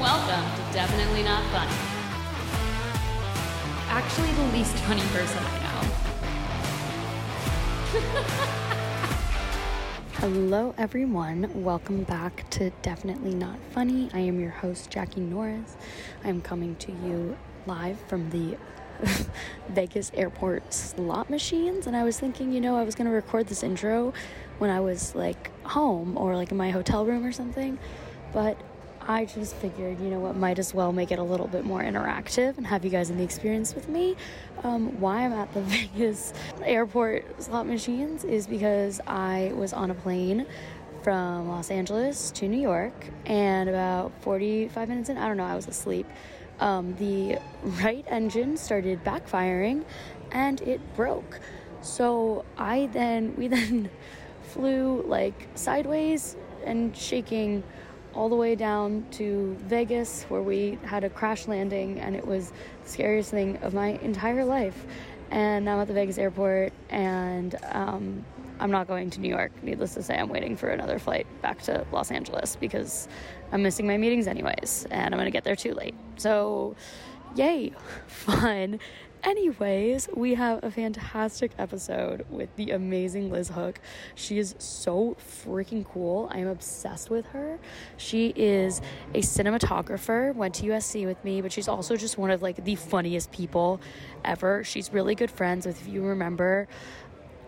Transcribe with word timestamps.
Welcome 0.00 0.44
to 0.56 0.72
Definitely 0.74 1.22
Not 1.22 1.42
Funny. 1.52 1.72
Actually, 3.88 4.30
the 4.32 4.44
least 4.52 4.76
funny 4.80 5.00
person 5.00 5.42
I 5.42 5.58
know. 5.62 5.80
Hello, 10.20 10.74
everyone. 10.76 11.50
Welcome 11.64 12.02
back 12.02 12.48
to 12.50 12.68
Definitely 12.82 13.34
Not 13.34 13.58
Funny. 13.70 14.10
I 14.12 14.18
am 14.18 14.38
your 14.38 14.50
host, 14.50 14.90
Jackie 14.90 15.22
Norris. 15.22 15.78
I'm 16.24 16.42
coming 16.42 16.76
to 16.76 16.92
you 16.92 17.34
live 17.64 17.98
from 18.00 18.28
the 18.28 18.58
Vegas 19.70 20.10
airport 20.12 20.74
slot 20.74 21.30
machines. 21.30 21.86
And 21.86 21.96
I 21.96 22.04
was 22.04 22.20
thinking, 22.20 22.52
you 22.52 22.60
know, 22.60 22.76
I 22.76 22.82
was 22.82 22.94
going 22.94 23.06
to 23.06 23.14
record 23.14 23.46
this 23.46 23.62
intro 23.62 24.12
when 24.58 24.68
I 24.68 24.80
was 24.80 25.14
like 25.14 25.50
home 25.64 26.18
or 26.18 26.36
like 26.36 26.50
in 26.50 26.58
my 26.58 26.68
hotel 26.70 27.06
room 27.06 27.24
or 27.24 27.32
something. 27.32 27.78
But 28.34 28.60
I 29.08 29.24
just 29.24 29.54
figured, 29.56 30.00
you 30.00 30.08
know 30.08 30.18
what, 30.18 30.36
might 30.36 30.58
as 30.58 30.74
well 30.74 30.92
make 30.92 31.12
it 31.12 31.20
a 31.20 31.22
little 31.22 31.46
bit 31.46 31.64
more 31.64 31.80
interactive 31.80 32.56
and 32.56 32.66
have 32.66 32.84
you 32.84 32.90
guys 32.90 33.08
in 33.08 33.18
the 33.18 33.22
experience 33.22 33.72
with 33.72 33.88
me. 33.88 34.16
Um, 34.64 35.00
why 35.00 35.24
I'm 35.24 35.32
at 35.32 35.52
the 35.54 35.60
Vegas 35.62 36.32
airport 36.64 37.40
slot 37.40 37.68
machines 37.68 38.24
is 38.24 38.48
because 38.48 39.00
I 39.06 39.52
was 39.54 39.72
on 39.72 39.92
a 39.92 39.94
plane 39.94 40.44
from 41.04 41.48
Los 41.48 41.70
Angeles 41.70 42.32
to 42.32 42.48
New 42.48 42.60
York, 42.60 42.92
and 43.26 43.68
about 43.68 44.10
45 44.22 44.88
minutes 44.88 45.08
in, 45.08 45.16
I 45.16 45.28
don't 45.28 45.36
know, 45.36 45.44
I 45.44 45.54
was 45.54 45.68
asleep. 45.68 46.06
Um, 46.58 46.96
the 46.96 47.38
right 47.62 48.04
engine 48.08 48.56
started 48.56 49.04
backfiring 49.04 49.84
and 50.32 50.60
it 50.62 50.80
broke. 50.96 51.38
So 51.80 52.44
I 52.58 52.88
then, 52.92 53.36
we 53.36 53.46
then 53.56 53.88
flew 54.42 55.02
like 55.06 55.46
sideways 55.54 56.36
and 56.64 56.96
shaking 56.96 57.62
all 58.16 58.28
the 58.28 58.36
way 58.36 58.54
down 58.54 59.04
to 59.12 59.54
Vegas, 59.60 60.24
where 60.24 60.42
we 60.42 60.78
had 60.84 61.04
a 61.04 61.10
crash 61.10 61.46
landing, 61.46 62.00
and 62.00 62.16
it 62.16 62.26
was 62.26 62.50
the 62.82 62.88
scariest 62.88 63.30
thing 63.30 63.58
of 63.58 63.74
my 63.74 63.98
entire 63.98 64.44
life. 64.44 64.86
And 65.30 65.64
now 65.64 65.74
I'm 65.74 65.80
at 65.80 65.88
the 65.88 65.94
Vegas 65.94 66.18
airport, 66.18 66.72
and 66.88 67.54
um, 67.72 68.24
I'm 68.58 68.70
not 68.70 68.86
going 68.88 69.10
to 69.10 69.20
New 69.20 69.28
York. 69.28 69.52
Needless 69.62 69.94
to 69.94 70.02
say, 70.02 70.16
I'm 70.16 70.30
waiting 70.30 70.56
for 70.56 70.68
another 70.68 70.98
flight 70.98 71.26
back 71.42 71.60
to 71.62 71.86
Los 71.92 72.10
Angeles 72.10 72.56
because 72.56 73.06
I'm 73.52 73.62
missing 73.62 73.86
my 73.86 73.98
meetings 73.98 74.26
anyways, 74.26 74.86
and 74.90 75.14
I'm 75.14 75.18
gonna 75.18 75.30
get 75.30 75.44
there 75.44 75.56
too 75.56 75.74
late. 75.74 75.94
So, 76.16 76.74
yay, 77.34 77.72
fun. 78.06 78.80
Anyways, 79.22 80.08
we 80.14 80.34
have 80.34 80.62
a 80.62 80.70
fantastic 80.70 81.50
episode 81.58 82.24
with 82.30 82.54
the 82.56 82.70
amazing 82.70 83.30
Liz 83.30 83.48
Hook. 83.48 83.80
She 84.14 84.38
is 84.38 84.54
so 84.58 85.16
freaking 85.18 85.84
cool. 85.84 86.28
I 86.30 86.38
am 86.38 86.48
obsessed 86.48 87.10
with 87.10 87.26
her. 87.26 87.58
She 87.96 88.32
is 88.36 88.80
a 89.14 89.20
cinematographer, 89.20 90.34
went 90.34 90.54
to 90.56 90.66
USC 90.66 91.06
with 91.06 91.22
me, 91.24 91.40
but 91.40 91.52
she's 91.52 91.68
also 91.68 91.96
just 91.96 92.18
one 92.18 92.30
of 92.30 92.42
like 92.42 92.64
the 92.64 92.76
funniest 92.76 93.32
people 93.32 93.80
ever. 94.24 94.62
She's 94.62 94.92
really 94.92 95.14
good 95.14 95.30
friends 95.30 95.66
with 95.66 95.80
if 95.80 95.88
you 95.88 96.02
remember 96.02 96.68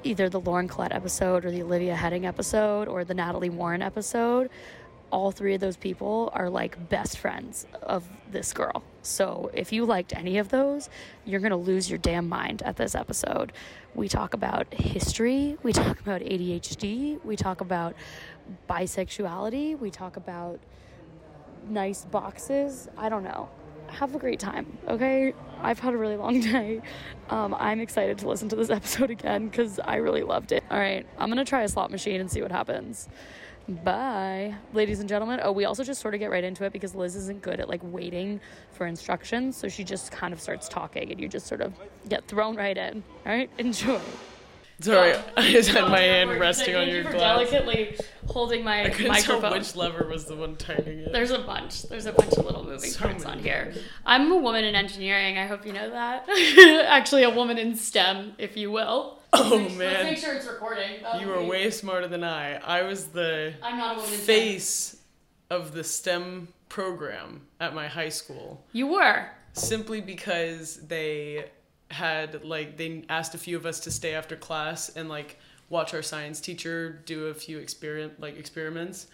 either 0.05 0.29
the 0.29 0.41
Lauren 0.41 0.69
Collette 0.69 0.93
episode 0.93 1.45
or 1.45 1.51
the 1.51 1.63
Olivia 1.63 1.95
Heading 1.95 2.25
episode 2.27 2.89
or 2.89 3.05
the 3.05 3.15
Natalie 3.15 3.51
Warren 3.51 3.83
episode 3.83 4.49
all 5.11 5.31
three 5.31 5.55
of 5.55 5.61
those 5.61 5.77
people 5.77 6.31
are 6.35 6.51
like 6.51 6.89
best 6.89 7.19
friends 7.19 7.67
of 7.83 8.05
this 8.31 8.53
girl. 8.53 8.83
So 9.03 9.51
if 9.55 9.73
you 9.73 9.85
liked 9.85 10.15
any 10.15 10.39
of 10.39 10.49
those, 10.51 10.91
you're 11.25 11.41
going 11.41 11.51
to 11.51 11.57
lose 11.57 11.89
your 11.89 11.99
damn 11.99 12.29
mind 12.29 12.63
at 12.63 12.77
this 12.77 12.95
episode. 12.95 13.53
We 13.95 14.09
talk 14.09 14.35
about 14.35 14.73
history, 14.75 15.57
we 15.63 15.73
talk 15.73 16.01
about 16.07 16.21
ADHD, 16.21 17.25
we 17.25 17.37
talk 17.37 17.61
about 17.61 17.95
bisexuality, 18.69 19.79
we 19.79 19.91
talk 19.91 20.17
about 20.17 20.61
nice 21.69 22.05
boxes. 22.05 22.89
I 22.97 23.09
don't 23.09 23.25
know. 23.25 23.49
Have 23.89 24.15
a 24.15 24.19
great 24.19 24.39
time, 24.39 24.77
okay? 24.87 25.33
I've 25.63 25.79
had 25.79 25.95
a 25.95 25.97
really 25.97 26.17
long 26.17 26.41
day. 26.53 26.83
Um, 27.31 27.55
I'm 27.59 27.81
excited 27.81 28.19
to 28.19 28.29
listen 28.29 28.49
to 28.51 28.57
this 28.57 28.71
episode 28.79 29.11
again 29.11 29.49
because 29.49 29.81
I 29.81 29.97
really 29.97 30.23
loved 30.23 30.53
it. 30.53 30.63
All 30.71 30.79
right, 30.79 31.07
I'm 31.19 31.29
gonna 31.31 31.45
try 31.45 31.63
a 31.63 31.69
slot 31.69 31.91
machine 31.91 32.21
and 32.21 32.31
see 32.31 32.43
what 32.43 32.53
happens. 32.53 33.09
Bye, 33.69 34.55
ladies 34.73 35.01
and 35.01 35.09
gentlemen. 35.09 35.41
Oh, 35.43 35.53
we 35.53 35.67
also 35.67 35.85
just 35.85 36.01
sort 36.01 36.15
of 36.15 36.21
get 36.21 36.31
right 36.31 36.43
into 36.43 36.65
it 36.65 36.73
because 36.73 36.95
Liz 36.95 37.15
isn't 37.17 37.43
good 37.43 37.61
at 37.61 37.69
like 37.69 37.81
waiting 37.85 38.41
for 38.73 38.87
instructions, 38.87 39.57
so 39.59 39.69
she 39.69 39.85
just 39.85 40.11
kind 40.11 40.33
of 40.33 40.41
starts 40.41 40.69
talking, 40.71 41.11
and 41.13 41.21
you 41.21 41.29
just 41.29 41.47
sort 41.47 41.61
of 41.61 41.75
get 42.09 42.27
thrown 42.27 42.57
right 42.57 42.77
in. 42.79 43.03
All 43.27 43.33
right, 43.33 43.51
enjoy. 43.59 44.01
Sorry, 44.81 45.13
I 45.37 45.53
just 45.53 45.69
had 45.69 45.91
my 45.91 45.99
hand 46.01 46.31
resting 46.41 46.77
on 46.77 46.83
Thank 46.83 46.93
your 46.93 46.99
you 47.03 47.05
for 47.09 47.13
glass. 47.19 47.51
delicately 47.51 47.99
holding 48.27 48.65
my 48.65 48.85
I 48.87 48.89
couldn't 48.91 49.09
microphone. 49.09 49.41
tell 49.43 49.53
which 49.53 49.77
lever 49.77 50.09
was 50.09 50.25
the 50.25 50.37
one 50.37 50.57
tightening 50.57 51.01
it. 51.01 51.13
There's 51.13 51.33
a 51.33 51.41
bunch. 51.41 51.83
There's 51.83 52.07
a 52.07 52.13
bunch 52.13 52.33
of 52.39 52.47
little 52.47 52.65
moving 52.65 52.89
So 52.91 53.01
parts 53.01 53.27
on 53.27 53.39
here. 53.39 53.75
I'm 54.07 54.33
a 54.33 54.37
woman 54.39 54.65
in 54.65 54.77
engineering. 54.77 55.37
I 55.37 55.47
hope 55.47 55.67
you 55.67 55.75
know 55.75 55.91
that. 55.91 56.27
Actually, 56.89 57.25
a 57.25 57.31
woman 57.31 57.59
in 57.59 57.75
STEM, 57.77 58.33
if 58.39 58.57
you 58.57 58.71
will. 58.71 59.18
Oh, 59.33 59.59
make- 59.59 59.77
man. 59.77 59.93
Let's 59.95 60.05
make 60.05 60.19
sure 60.19 60.35
it's 60.35 60.47
recording. 60.47 61.03
That 61.03 61.21
you 61.21 61.29
were 61.29 61.41
be- 61.41 61.47
way 61.47 61.71
smarter 61.71 62.09
than 62.09 62.25
I. 62.25 62.55
I 62.57 62.83
was 62.83 63.07
the 63.09 63.55
I'm 63.63 63.77
not 63.79 63.97
a 63.97 64.01
woman 64.01 64.19
face 64.19 64.97
of 65.51 65.73
the 65.73 65.85
STEM 65.85 66.49
program 66.69 67.43
at 67.61 67.75
my 67.75 67.89
high 67.89 68.09
school 68.11 68.65
You 68.73 68.87
were. 68.89 69.27
simply 69.55 70.01
because 70.01 70.77
they 70.87 71.51
had 71.91 72.45
like 72.45 72.77
they 72.77 73.05
asked 73.09 73.35
a 73.35 73.39
few 73.39 73.57
of 73.57 73.65
us 73.65 73.81
to 73.81 73.91
stay 73.91 74.15
after 74.15 74.37
class 74.37 74.91
and 74.91 75.09
like 75.09 75.39
watch 75.71 75.95
our 75.95 76.03
science 76.03 76.41
teacher 76.41 77.01
do 77.07 77.27
a 77.27 77.35
few 77.35 77.59
experiment 77.59 78.21
like 78.21 78.37
experiments 78.39 79.07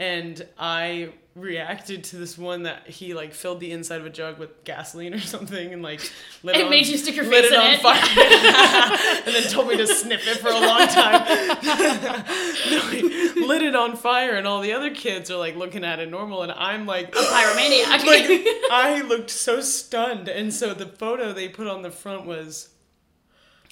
and 0.00 0.44
I 0.58 1.10
reacted 1.36 2.02
to 2.02 2.16
this 2.16 2.36
one 2.36 2.64
that 2.64 2.88
he 2.88 3.14
like 3.14 3.32
filled 3.32 3.60
the 3.60 3.70
inside 3.70 4.00
of 4.00 4.04
a 4.06 4.10
jug 4.10 4.36
with 4.40 4.64
gasoline 4.64 5.14
or 5.14 5.20
something 5.34 5.72
and 5.72 5.80
like 5.80 6.00
lit 6.42 6.56
It 6.56 6.64
on, 6.64 6.70
made 6.70 6.86
you 6.88 6.98
stick 6.98 7.14
your 7.14 7.24
face 7.24 7.44
it 7.46 7.52
in 7.52 7.60
on 7.60 7.70
it. 7.70 7.80
fire 7.80 8.02
and 9.26 9.34
then 9.34 9.44
told 9.44 9.68
me 9.68 9.76
to 9.76 9.86
sniff 9.86 10.26
it 10.26 10.38
for 10.38 10.48
a 10.48 10.58
long 10.58 10.88
time. 10.88 11.24
no, 12.70 12.80
he 12.90 13.46
lit 13.46 13.62
it 13.62 13.76
on 13.76 13.96
fire 13.96 14.34
and 14.36 14.46
all 14.46 14.60
the 14.60 14.72
other 14.72 14.92
kids 14.92 15.30
are 15.30 15.36
like 15.38 15.54
looking 15.54 15.84
at 15.84 16.00
it 16.00 16.10
normal 16.10 16.42
and 16.42 16.50
I'm 16.52 16.84
like 16.84 17.14
a 17.14 17.18
Pyromaniac. 17.18 18.04
like 18.04 18.46
I 18.72 19.02
looked 19.06 19.30
so 19.30 19.60
stunned, 19.60 20.28
and 20.28 20.52
so 20.52 20.74
the 20.74 20.86
photo 20.86 21.32
they 21.32 21.48
put 21.48 21.68
on 21.68 21.82
the 21.82 21.90
front 21.92 22.26
was 22.26 22.69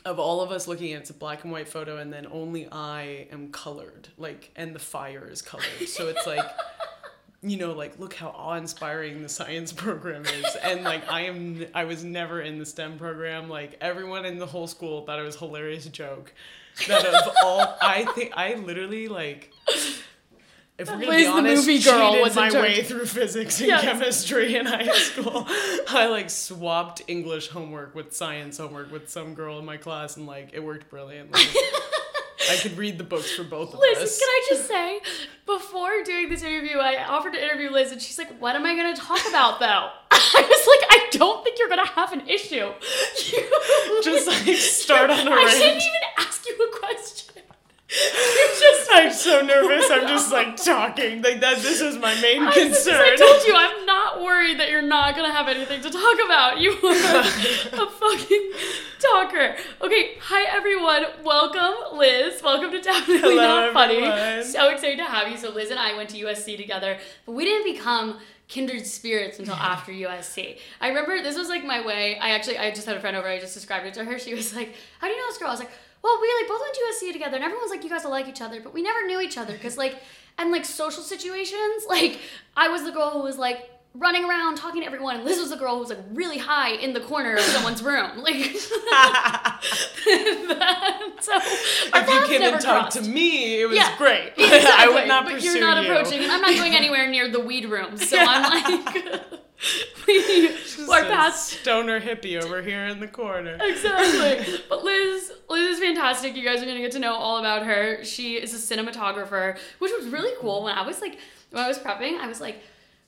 of 0.04 0.18
all 0.18 0.40
of 0.40 0.50
us 0.50 0.66
looking 0.68 0.92
at 0.92 1.02
it's 1.02 1.10
a 1.10 1.14
black 1.14 1.44
and 1.44 1.52
white 1.52 1.68
photo, 1.68 1.98
and 1.98 2.12
then 2.12 2.26
only 2.30 2.68
I 2.70 3.26
am 3.30 3.50
colored, 3.50 4.08
like, 4.16 4.50
and 4.56 4.74
the 4.74 4.78
fire 4.78 5.28
is 5.30 5.42
colored. 5.42 5.88
So 5.88 6.08
it's 6.08 6.26
like, 6.26 6.44
you 7.42 7.56
know, 7.56 7.72
like 7.72 7.98
look 7.98 8.14
how 8.14 8.28
awe-inspiring 8.28 9.22
the 9.22 9.28
science 9.28 9.72
program 9.74 10.24
is, 10.24 10.56
and 10.62 10.84
like 10.84 11.10
I 11.10 11.22
am, 11.22 11.66
I 11.74 11.84
was 11.84 12.04
never 12.04 12.40
in 12.40 12.58
the 12.58 12.66
STEM 12.66 12.98
program. 12.98 13.48
Like 13.48 13.76
everyone 13.80 14.24
in 14.24 14.38
the 14.38 14.46
whole 14.46 14.66
school 14.66 15.04
thought 15.04 15.18
it 15.18 15.24
was 15.24 15.36
hilarious 15.36 15.86
joke. 15.86 16.32
That 16.86 17.04
of 17.06 17.34
all, 17.42 17.76
I 17.82 18.04
think 18.14 18.32
I 18.36 18.54
literally 18.54 19.08
like. 19.08 19.52
If 20.78 20.88
we're 20.88 20.94
gonna 20.94 21.06
Liz, 21.08 21.16
be 21.16 21.24
the 21.24 21.30
honest, 21.30 21.66
movie 21.66 21.82
girl, 21.82 22.10
cheated 22.12 22.22
was 22.24 22.36
my 22.36 22.52
way 22.52 22.82
through 22.84 23.06
physics 23.06 23.58
and 23.58 23.68
Yes. 23.68 23.82
chemistry 23.82 24.54
in 24.54 24.66
high 24.66 24.86
school. 24.92 25.44
I 25.88 26.06
like 26.06 26.30
swapped 26.30 27.02
English 27.08 27.48
homework 27.48 27.94
with 27.96 28.12
science 28.14 28.58
homework 28.58 28.92
with 28.92 29.10
some 29.10 29.34
girl 29.34 29.58
in 29.58 29.64
my 29.64 29.76
class, 29.76 30.16
and 30.16 30.26
like 30.26 30.50
it 30.52 30.60
worked 30.62 30.88
brilliantly. 30.88 31.40
I 32.50 32.56
could 32.62 32.78
read 32.78 32.96
the 32.96 33.04
books 33.04 33.30
for 33.32 33.42
both 33.44 33.74
of 33.74 33.80
Liz, 33.80 33.98
us. 33.98 34.18
can 34.18 34.28
I 34.28 34.46
just 34.48 34.68
say, 34.68 35.00
before 35.44 36.02
doing 36.04 36.30
this 36.30 36.42
interview, 36.42 36.78
I 36.78 37.04
offered 37.04 37.34
to 37.34 37.42
interview 37.42 37.70
Liz, 37.70 37.90
and 37.92 38.00
she's 38.00 38.16
like, 38.16 38.38
"What 38.40 38.54
am 38.56 38.64
I 38.64 38.74
going 38.76 38.94
to 38.94 38.98
talk 39.00 39.20
about, 39.28 39.58
though?" 39.58 39.66
I 40.10 40.46
was 40.48 40.66
like, 40.80 40.88
"I 40.90 41.08
don't 41.10 41.42
think 41.44 41.58
you're 41.58 41.68
going 41.68 41.84
to 41.84 41.92
have 41.92 42.12
an 42.12 42.26
issue." 42.28 42.70
You- 43.32 44.02
Just, 44.02 44.28
like, 44.28 44.56
start 44.56 45.10
on 45.10 45.26
a 45.26 45.30
I 45.30 45.50
didn't 45.50 45.82
even 45.82 46.00
ask 46.18 46.46
you 46.46 46.54
a 46.72 46.78
question. 46.78 47.37
Just. 47.88 48.88
I'm 48.92 49.12
so 49.12 49.40
nervous. 49.40 49.90
I'm 49.90 50.06
just 50.06 50.30
like 50.32 50.56
talking. 50.56 51.22
Like 51.22 51.40
that. 51.40 51.58
This 51.58 51.80
is 51.80 51.96
my 51.96 52.14
main 52.20 52.42
I, 52.42 52.52
concern. 52.52 53.00
I 53.00 53.16
told 53.16 53.42
you, 53.46 53.54
I'm 53.54 53.86
not 53.86 54.22
worried 54.22 54.60
that 54.60 54.70
you're 54.70 54.82
not 54.82 55.16
gonna 55.16 55.32
have 55.32 55.48
anything 55.48 55.80
to 55.82 55.90
talk 55.90 56.16
about. 56.24 56.58
You 56.58 56.72
are 56.72 57.20
a 57.20 57.90
fucking 57.90 58.52
talker. 58.98 59.56
Okay, 59.80 60.16
hi 60.20 60.54
everyone. 60.54 61.06
Welcome, 61.24 61.98
Liz. 61.98 62.42
Welcome 62.42 62.72
to 62.72 62.80
Definitely 62.80 63.20
Hello, 63.20 63.36
Not 63.36 63.72
Funny. 63.72 63.98
everyone. 63.98 64.44
So 64.44 64.68
excited 64.68 64.98
to 64.98 65.04
have 65.04 65.30
you. 65.30 65.38
So 65.38 65.50
Liz 65.50 65.70
and 65.70 65.78
I 65.78 65.96
went 65.96 66.10
to 66.10 66.18
USC 66.18 66.56
together, 66.56 66.98
but 67.24 67.32
we 67.32 67.44
didn't 67.44 67.72
become 67.72 68.18
kindred 68.48 68.86
spirits 68.86 69.38
until 69.38 69.54
after 69.54 69.92
USC. 69.92 70.58
I 70.80 70.88
remember 70.88 71.22
this 71.22 71.36
was 71.36 71.48
like 71.48 71.64
my 71.64 71.84
way. 71.84 72.18
I 72.18 72.30
actually 72.30 72.58
I 72.58 72.70
just 72.70 72.86
had 72.86 72.96
a 72.96 73.00
friend 73.00 73.16
over. 73.16 73.28
I 73.28 73.38
just 73.38 73.54
described 73.54 73.86
it 73.86 73.94
to 73.94 74.04
her. 74.04 74.18
She 74.18 74.34
was 74.34 74.54
like, 74.54 74.74
"How 74.98 75.06
do 75.06 75.12
you 75.12 75.18
know 75.18 75.26
this 75.28 75.38
girl?" 75.38 75.48
I 75.48 75.52
was 75.52 75.60
like, 75.60 75.70
"Well, 76.02 76.18
we 76.20 76.28
like 76.40 76.48
both 76.48 76.60
went 76.60 76.74
to 76.74 76.80
USC 77.06 77.12
together, 77.12 77.36
and 77.36 77.44
everyone's 77.44 77.70
like, 77.70 77.82
you 77.84 77.90
guys 77.90 78.04
will 78.04 78.10
like 78.12 78.28
each 78.28 78.40
other, 78.40 78.60
but 78.60 78.72
we 78.74 78.82
never 78.82 79.04
knew 79.06 79.20
each 79.20 79.36
other 79.38 79.52
because 79.52 79.76
like, 79.76 79.96
and 80.38 80.50
like 80.50 80.64
social 80.64 81.02
situations, 81.02 81.84
like 81.88 82.20
I 82.56 82.68
was 82.68 82.84
the 82.84 82.92
girl 82.92 83.10
who 83.10 83.20
was 83.22 83.38
like." 83.38 83.70
Running 83.94 84.22
around 84.26 84.56
talking 84.58 84.82
to 84.82 84.86
everyone, 84.86 85.16
and 85.16 85.24
Liz 85.24 85.40
was 85.40 85.48
the 85.48 85.56
girl 85.56 85.74
who 85.74 85.80
was 85.80 85.88
like 85.88 85.98
really 86.12 86.36
high 86.38 86.72
in 86.72 86.92
the 86.92 87.00
corner 87.00 87.32
of 87.34 87.40
someone's 87.40 87.82
room. 87.82 88.10
Like, 88.22 88.34
so 91.20 91.32
if 91.34 92.08
you 92.08 92.26
came 92.26 92.42
and 92.42 92.60
talked 92.60 92.92
crossed. 92.92 93.02
to 93.04 93.10
me, 93.10 93.62
it 93.62 93.66
was 93.68 93.76
Yeah, 93.76 93.96
great. 93.96 94.32
Exactly. 94.36 94.70
I 94.70 94.88
would 94.88 95.08
not 95.08 95.24
but 95.24 95.34
pursue 95.34 95.52
you're 95.58 95.60
not 95.60 95.82
you. 95.82 95.90
approaching, 95.90 96.22
and 96.22 96.30
I'm 96.30 96.40
not 96.42 96.54
going 96.54 96.74
anywhere 96.74 97.08
near 97.08 97.28
the 97.30 97.40
weed 97.40 97.64
room. 97.64 97.96
So 97.96 98.16
I'm 98.20 98.42
like, 98.84 99.22
we, 100.06 100.48
Just 100.48 100.88
our 100.88 101.00
a 101.02 101.04
paths 101.06 101.58
stoner 101.58 102.00
hippie 102.00 102.40
over 102.42 102.62
here 102.62 102.86
in 102.86 103.00
the 103.00 103.08
corner. 103.08 103.58
exactly. 103.60 104.60
But 104.68 104.84
Liz, 104.84 105.32
Liz 105.48 105.74
is 105.76 105.78
fantastic. 105.80 106.36
You 106.36 106.44
guys 106.44 106.62
are 106.62 106.66
gonna 106.66 106.80
get 106.80 106.92
to 106.92 106.98
know 106.98 107.14
all 107.14 107.38
about 107.38 107.64
her. 107.66 108.04
She 108.04 108.34
is 108.36 108.54
a 108.54 108.76
cinematographer, 108.76 109.58
which 109.78 109.92
was 109.98 110.06
really 110.08 110.32
cool. 110.40 110.62
When 110.64 110.74
I 110.76 110.86
was 110.86 111.00
like, 111.00 111.18
when 111.50 111.62
I 111.64 111.68
was 111.68 111.78
prepping, 111.78 112.18
I 112.18 112.26
was 112.28 112.40
like 112.40 112.60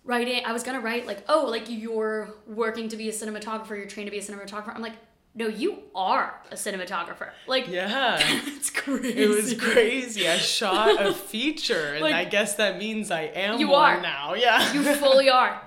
writing. 0.05 0.43
I 0.45 0.53
was 0.53 0.63
gonna 0.63 0.81
write 0.81 1.07
like, 1.07 1.25
oh, 1.29 1.47
like 1.49 1.65
you're 1.69 2.35
working 2.47 2.89
to 2.89 2.97
be 2.97 3.09
a 3.09 3.13
cinematographer. 3.13 3.71
You're 3.77 3.87
trained 3.87 4.09
to 4.09 4.11
be 4.11 4.19
a 4.19 4.23
cinematographer. 4.23 4.75
I'm 4.75 4.83
like, 4.83 4.95
no, 5.35 5.47
you 5.47 5.79
are 5.95 6.35
a 6.51 6.55
cinematographer. 6.57 7.31
Like, 7.47 7.69
Yeah. 7.69 8.19
it's 8.47 8.71
crazy. 8.71 9.17
It 9.23 9.29
was 9.29 9.55
crazy. 9.55 10.29
I 10.29 10.39
shot 10.39 11.01
a 11.07 11.13
feature, 11.33 11.93
and 11.93 12.01
Like- 12.03 12.15
I 12.15 12.25
guess 12.25 12.57
that 12.57 12.79
means 12.79 13.13
I 13.13 13.23
am 13.23 13.61
You 13.61 13.69
one 13.69 13.99
are. 13.99 14.01
now. 14.03 14.35
Yeah. 14.35 14.73
You 14.73 14.83
fully 14.97 15.31
are. 15.31 15.63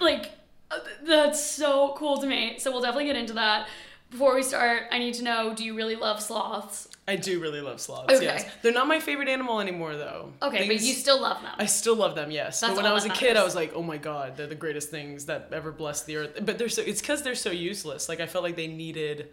Like, 0.00 0.32
uh, 0.70 0.78
that's 1.06 1.44
so 1.44 1.94
cool 1.96 2.18
to 2.18 2.26
me. 2.26 2.58
So 2.58 2.70
we'll 2.72 2.80
definitely 2.80 3.06
get 3.06 3.16
into 3.16 3.34
that. 3.34 3.68
Before 4.10 4.34
we 4.34 4.42
start, 4.42 4.84
I 4.90 4.98
need 4.98 5.14
to 5.14 5.22
know: 5.22 5.54
Do 5.54 5.64
you 5.64 5.74
really 5.74 5.96
love 5.96 6.20
sloths? 6.20 6.88
I 7.08 7.16
do 7.16 7.40
really 7.40 7.60
love 7.60 7.80
sloths. 7.80 8.14
Okay. 8.14 8.24
Yes. 8.24 8.48
They're 8.62 8.72
not 8.72 8.86
my 8.86 9.00
favorite 9.00 9.28
animal 9.28 9.60
anymore, 9.60 9.96
though. 9.96 10.32
Okay, 10.40 10.68
but 10.68 10.80
you 10.80 10.92
still 10.92 11.20
love 11.20 11.42
them. 11.42 11.54
I 11.58 11.66
still 11.66 11.96
love 11.96 12.14
them, 12.14 12.30
yes. 12.30 12.60
That's 12.60 12.72
but 12.72 12.76
when 12.76 12.86
I 12.86 12.92
was 12.92 13.04
a 13.04 13.10
kid, 13.10 13.36
I 13.36 13.42
was 13.42 13.56
like, 13.56 13.72
"Oh 13.74 13.82
my 13.82 13.96
god, 13.96 14.36
they're 14.36 14.46
the 14.46 14.54
greatest 14.54 14.90
things 14.90 15.26
that 15.26 15.48
ever 15.52 15.72
blessed 15.72 16.06
the 16.06 16.16
earth." 16.16 16.38
But 16.42 16.58
they're 16.58 16.68
so 16.68 16.82
it's 16.82 17.00
because 17.00 17.22
they're 17.22 17.34
so 17.34 17.50
useless. 17.50 18.08
Like 18.08 18.20
I 18.20 18.26
felt 18.26 18.44
like 18.44 18.56
they 18.56 18.68
needed 18.68 19.30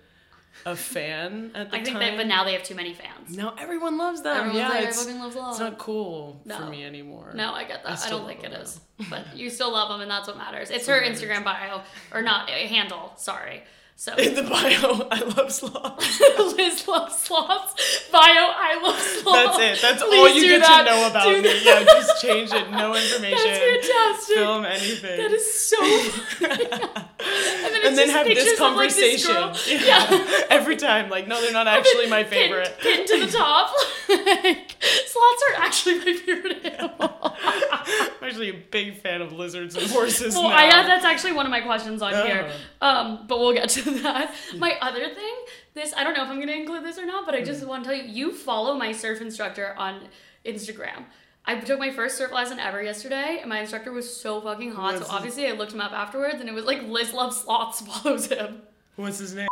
a 0.65 0.75
fan 0.75 1.51
at 1.55 1.71
the 1.71 1.77
I 1.77 1.83
think 1.83 1.97
time. 1.97 1.99
that, 1.99 2.17
but 2.17 2.27
now 2.27 2.43
they 2.43 2.53
have 2.53 2.63
too 2.63 2.75
many 2.75 2.93
fans. 2.93 3.35
now 3.35 3.55
everyone 3.57 3.97
loves 3.97 4.21
them. 4.21 4.35
Everyone's 4.35 4.57
yeah, 4.57 4.69
like, 4.69 4.85
I 4.85 4.87
it's, 4.87 5.03
fucking 5.03 5.19
love 5.19 5.33
sloths. 5.33 5.59
it's 5.59 5.69
not 5.69 5.77
cool 5.77 6.41
for 6.45 6.65
me 6.65 6.83
anymore. 6.83 7.31
No, 7.33 7.53
I 7.53 7.63
get 7.63 7.83
that. 7.83 7.91
I, 7.93 7.95
still 7.95 8.19
don't 8.19 8.27
think 8.27 8.43
it 8.43 8.51
them, 8.51 8.61
is. 8.61 8.79
But 9.09 9.25
you 9.35 9.49
still 9.49 9.71
love 9.71 9.89
them, 9.89 10.01
and 10.01 10.11
that's 10.11 10.27
what 10.27 10.37
matters. 10.37 10.69
It's 10.69 10.87
her 10.87 10.99
matters. 10.99 11.21
Instagram 11.21 11.43
bio, 11.43 11.81
or 12.13 12.21
not, 12.21 12.49
handle, 12.49 13.13
sorry. 13.15 13.63
So, 14.01 14.13
In 14.15 14.33
the 14.33 14.43
bio, 14.43 15.07
I 15.11 15.19
love 15.35 15.51
sloths. 15.51 16.21
Liz 16.55 16.87
loves 16.87 17.15
sloths. 17.17 18.07
Bio, 18.09 18.21
I 18.23 18.79
love 18.81 18.97
sloths. 18.97 19.57
That's 19.57 19.59
it. 19.59 19.81
That's 19.81 20.01
Please 20.01 20.17
all 20.19 20.29
you 20.29 20.41
get 20.47 20.61
that. 20.61 20.85
to 20.85 20.89
know 20.89 21.07
about 21.09 21.25
Do 21.25 21.35
me. 21.35 21.41
that. 21.41 21.61
Yeah, 21.65 21.83
just 21.83 22.21
change 22.21 22.49
it. 22.53 22.71
No 22.71 22.95
information. 22.95 23.37
That's 23.43 23.59
fantastic. 23.89 24.35
Film 24.37 24.63
anything. 24.63 25.17
That 25.17 25.31
is 25.33 25.53
so 25.53 25.75
funny. 26.39 26.53
and 26.53 27.73
then, 27.75 27.85
and 27.87 27.97
then 27.97 28.09
have 28.09 28.25
this 28.25 28.35
pictures 28.45 28.59
of, 28.61 28.73
like, 28.77 28.95
this 28.95 29.25
conversation. 29.27 29.85
yeah. 29.85 30.45
Every 30.49 30.77
time. 30.77 31.09
Like, 31.09 31.27
no, 31.27 31.41
they're 31.41 31.51
not 31.51 31.67
actually 31.67 32.07
my 32.07 32.23
Pinned- 32.23 32.53
favorite. 32.53 32.77
Pinned 32.79 33.05
to 33.05 33.25
the 33.25 33.27
top. 33.33 33.73
like, 34.07 34.78
sloths 35.07 35.43
are 35.49 35.61
actually 35.61 35.99
my 35.99 36.13
favorite 36.13 36.65
animal. 36.65 37.35
I'm 37.41 38.09
actually 38.23 38.49
a 38.49 38.63
big 38.71 38.97
fan 38.97 39.21
of 39.21 39.31
lizards 39.31 39.75
and 39.75 39.89
horses 39.89 40.35
Well, 40.35 40.49
now. 40.49 40.55
I, 40.55 40.65
yeah, 40.65 40.87
that's 40.87 41.05
actually 41.05 41.33
one 41.33 41.45
of 41.45 41.51
my 41.51 41.61
questions 41.61 42.01
on 42.01 42.13
here. 42.13 42.51
Oh. 42.81 42.87
Um, 42.87 43.25
but 43.27 43.39
we'll 43.39 43.53
get 43.53 43.69
to 43.69 43.91
that. 44.01 44.33
My 44.57 44.75
other 44.81 45.13
thing, 45.13 45.35
this 45.73 45.93
I 45.95 46.03
don't 46.03 46.15
know 46.15 46.23
if 46.23 46.29
I'm 46.29 46.35
going 46.35 46.47
to 46.47 46.55
include 46.55 46.83
this 46.83 46.97
or 46.97 47.05
not, 47.05 47.25
but 47.25 47.35
I 47.35 47.43
just 47.43 47.65
want 47.65 47.83
to 47.83 47.89
tell 47.89 47.97
you, 47.99 48.11
you 48.11 48.33
follow 48.33 48.75
my 48.75 48.91
surf 48.91 49.21
instructor 49.21 49.73
on 49.77 50.07
Instagram. 50.45 51.05
I 51.45 51.59
took 51.59 51.79
my 51.79 51.91
first 51.91 52.17
surf 52.17 52.31
lesson 52.31 52.59
ever 52.59 52.81
yesterday, 52.83 53.39
and 53.41 53.49
my 53.49 53.61
instructor 53.61 53.91
was 53.91 54.15
so 54.21 54.39
fucking 54.41 54.71
hot. 54.71 54.93
What's 54.93 54.97
so 54.97 55.03
his- 55.05 55.09
obviously, 55.13 55.47
I 55.47 55.51
looked 55.53 55.73
him 55.73 55.81
up 55.81 55.91
afterwards, 55.91 56.39
and 56.39 56.47
it 56.49 56.53
was 56.53 56.65
like 56.65 56.83
Liz 56.83 57.13
loves 57.13 57.37
sloths 57.37 57.81
follows 57.87 58.27
him. 58.27 58.61
What's 58.95 59.19
his 59.19 59.33
name? 59.33 59.47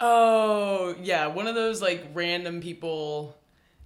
Oh, 0.00 0.94
yeah. 1.00 1.26
One 1.26 1.46
of 1.46 1.54
those, 1.54 1.80
like, 1.80 2.06
random 2.14 2.60
people 2.60 3.36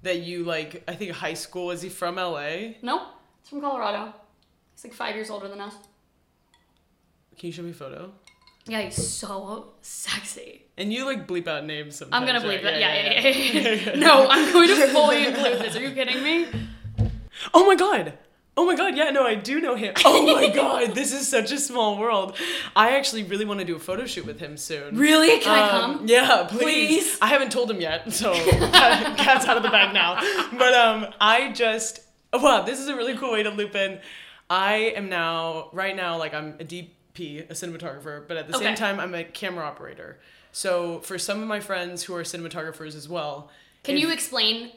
that 0.03 0.21
you, 0.21 0.45
like, 0.45 0.83
I 0.89 0.95
think 0.95 1.13
high 1.13 1.35
school. 1.35 1.71
Is 1.71 1.83
he 1.83 1.89
from 1.89 2.17
LA? 2.17 2.75
Nope, 2.83 3.03
He's 3.41 3.51
from 3.51 3.61
Colorado. 3.61 4.15
He's 4.75 4.85
like 4.85 4.95
five 4.95 5.15
years 5.15 5.31
older 5.31 5.49
than 5.49 5.61
us. 5.61 5.75
Can 7.39 7.47
you 7.47 7.53
show 7.53 7.63
me 7.63 7.71
a 7.71 7.75
photo? 7.75 8.13
Yeah, 8.67 8.83
he's 8.83 9.09
so 9.09 9.73
sexy. 9.81 10.67
And 10.77 10.93
you, 10.93 11.05
like, 11.05 11.27
bleep 11.27 11.49
out 11.49 11.65
names 11.65 11.97
sometimes. 11.97 12.21
I'm 12.21 12.27
gonna 12.27 12.39
right? 12.47 12.61
believe 12.61 12.63
that. 12.63 12.81
Yeah, 12.81 12.95
yeah, 12.95 13.29
yeah. 13.29 13.93
yeah. 13.93 13.95
no, 13.97 14.29
I'm 14.29 14.53
going 14.53 14.69
to 14.69 14.87
fully 14.93 15.27
include 15.27 15.61
this. 15.61 15.77
Are 15.77 15.81
you 15.81 15.91
kidding 15.93 16.23
me? 16.23 16.47
Oh 17.55 17.67
my 17.67 17.75
god. 17.75 18.19
Oh 18.57 18.67
my 18.67 18.77
god, 18.77 18.97
yeah, 18.97 19.11
no, 19.11 19.25
I 19.25 19.37
do 19.37 19.61
know 19.61 19.75
him. 19.75 19.95
Oh 20.05 20.35
my 20.35 20.49
god, 20.49 20.95
this 20.95 21.13
is 21.13 21.27
such 21.29 21.51
a 21.53 21.59
small 21.59 21.97
world. 21.99 22.37
I 22.77 22.97
actually 22.97 23.23
really 23.23 23.45
want 23.45 23.61
to 23.61 23.65
do 23.67 23.77
a 23.77 23.79
photo 23.79 24.05
shoot 24.07 24.27
with 24.27 24.39
him 24.41 24.57
soon. 24.57 24.97
Really? 24.97 25.39
Can 25.41 25.53
I 25.59 25.69
Um, 25.69 25.99
come? 25.99 26.09
Yeah, 26.09 26.47
please. 26.49 26.63
Please? 26.63 27.19
I 27.23 27.29
haven't 27.29 27.53
told 27.53 27.71
him 27.71 27.81
yet, 27.81 28.13
so 28.13 28.33
cat's 28.35 29.47
out 29.47 29.57
of 29.57 29.63
the 29.63 29.71
bag 29.71 29.95
now. 29.95 30.17
But 30.59 30.75
um, 30.75 31.07
I 31.21 31.53
just 31.53 32.01
wow, 32.33 32.63
this 32.63 32.79
is 32.81 32.89
a 32.89 32.97
really 32.97 33.17
cool 33.17 33.33
way 33.33 33.43
to 33.43 33.51
loop 33.51 33.75
in. 33.75 34.01
I 34.51 34.93
am 34.97 35.09
now 35.09 35.71
right 35.73 35.95
now 35.97 36.19
like 36.19 36.35
I'm 36.35 36.55
a 36.61 36.65
DP, 36.65 37.49
a 37.49 37.55
cinematographer, 37.55 38.27
but 38.27 38.37
at 38.37 38.49
the 38.49 38.57
Okay. 38.57 38.67
same 38.67 38.75
time 38.75 39.01
I'm 39.01 39.15
a 39.15 39.25
camera 39.25 39.65
operator. 39.65 40.19
So 40.53 40.99
for 41.01 41.19
some 41.19 41.41
of 41.41 41.49
my 41.49 41.61
friends 41.61 42.03
who 42.03 42.15
are 42.17 42.23
cinematographers 42.25 42.95
as 42.97 43.09
well, 43.09 43.49
Can 43.85 43.95
if- 43.97 44.03
you 44.03 44.11
explain 44.11 44.73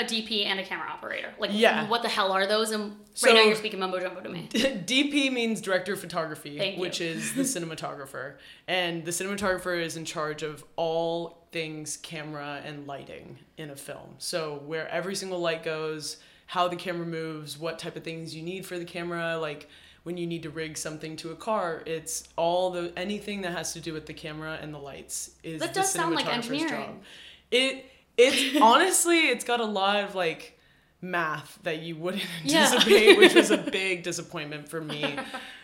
a 0.00 0.04
DP 0.04 0.46
and 0.46 0.58
a 0.58 0.64
camera 0.64 0.88
operator? 0.88 1.32
Like, 1.38 1.50
Yeah. 1.52 1.86
what 1.88 2.02
the 2.02 2.08
hell 2.08 2.32
are 2.32 2.46
those? 2.46 2.70
And 2.70 2.96
So- 3.14 3.28
right 3.28 3.36
now 3.36 3.42
you're 3.44 3.54
speaking 3.56 3.78
mumbo 3.80 4.00
jumbo 4.00 4.20
to 4.20 4.28
me. 4.28 4.48
DP 4.52 5.30
means 5.30 5.60
director 5.60 5.92
of 5.94 6.00
photography, 6.00 6.76
which 6.78 7.00
is 7.00 7.34
the 7.34 7.42
cinematographer. 7.42 8.34
And 8.68 9.04
the 9.04 9.10
cinematographer 9.10 9.80
is 9.80 9.96
in 9.96 10.04
charge 10.04 10.42
of 10.42 10.64
all 10.76 11.46
things 11.52 11.96
camera 11.96 12.60
and 12.64 12.86
lighting 12.86 13.38
in 13.56 13.70
a 13.70 13.76
film. 13.76 14.14
So, 14.18 14.62
where 14.66 14.88
every 14.88 15.14
single 15.14 15.38
light 15.40 15.62
goes, 15.62 16.16
how 16.46 16.68
the 16.68 16.76
camera 16.76 17.06
moves, 17.06 17.58
what 17.58 17.78
type 17.78 17.96
of 17.96 18.04
things 18.04 18.34
you 18.34 18.42
need 18.42 18.66
for 18.66 18.78
the 18.78 18.84
camera, 18.84 19.38
like 19.38 19.68
when 20.02 20.16
you 20.16 20.26
need 20.26 20.42
to 20.44 20.50
rig 20.50 20.78
something 20.78 21.14
to 21.16 21.30
a 21.30 21.36
car, 21.36 21.82
it's 21.86 22.24
all 22.36 22.70
the 22.70 22.92
anything 22.96 23.42
that 23.42 23.52
has 23.52 23.72
to 23.74 23.80
do 23.80 23.92
with 23.92 24.06
the 24.06 24.14
camera 24.14 24.58
and 24.62 24.72
the 24.72 24.78
lights 24.78 25.32
is 25.42 25.60
That 25.60 25.74
the 25.74 25.80
does 25.80 25.92
sound 25.92 26.14
like 26.14 26.24
cinematographer's 26.26 26.50
engineering. 26.50 26.70
job. 26.86 27.02
It 27.50 27.89
it's 28.20 28.60
honestly 28.62 29.28
it's 29.28 29.44
got 29.44 29.60
a 29.60 29.64
lot 29.64 30.04
of 30.04 30.14
like 30.14 30.56
math 31.02 31.58
that 31.62 31.80
you 31.80 31.96
wouldn't 31.96 32.22
Yeah. 32.44 32.64
anticipate, 32.66 33.16
which 33.16 33.34
was 33.34 33.50
a 33.50 33.56
big 33.56 34.02
disappointment 34.02 34.68
for 34.68 34.82
me, 34.82 35.16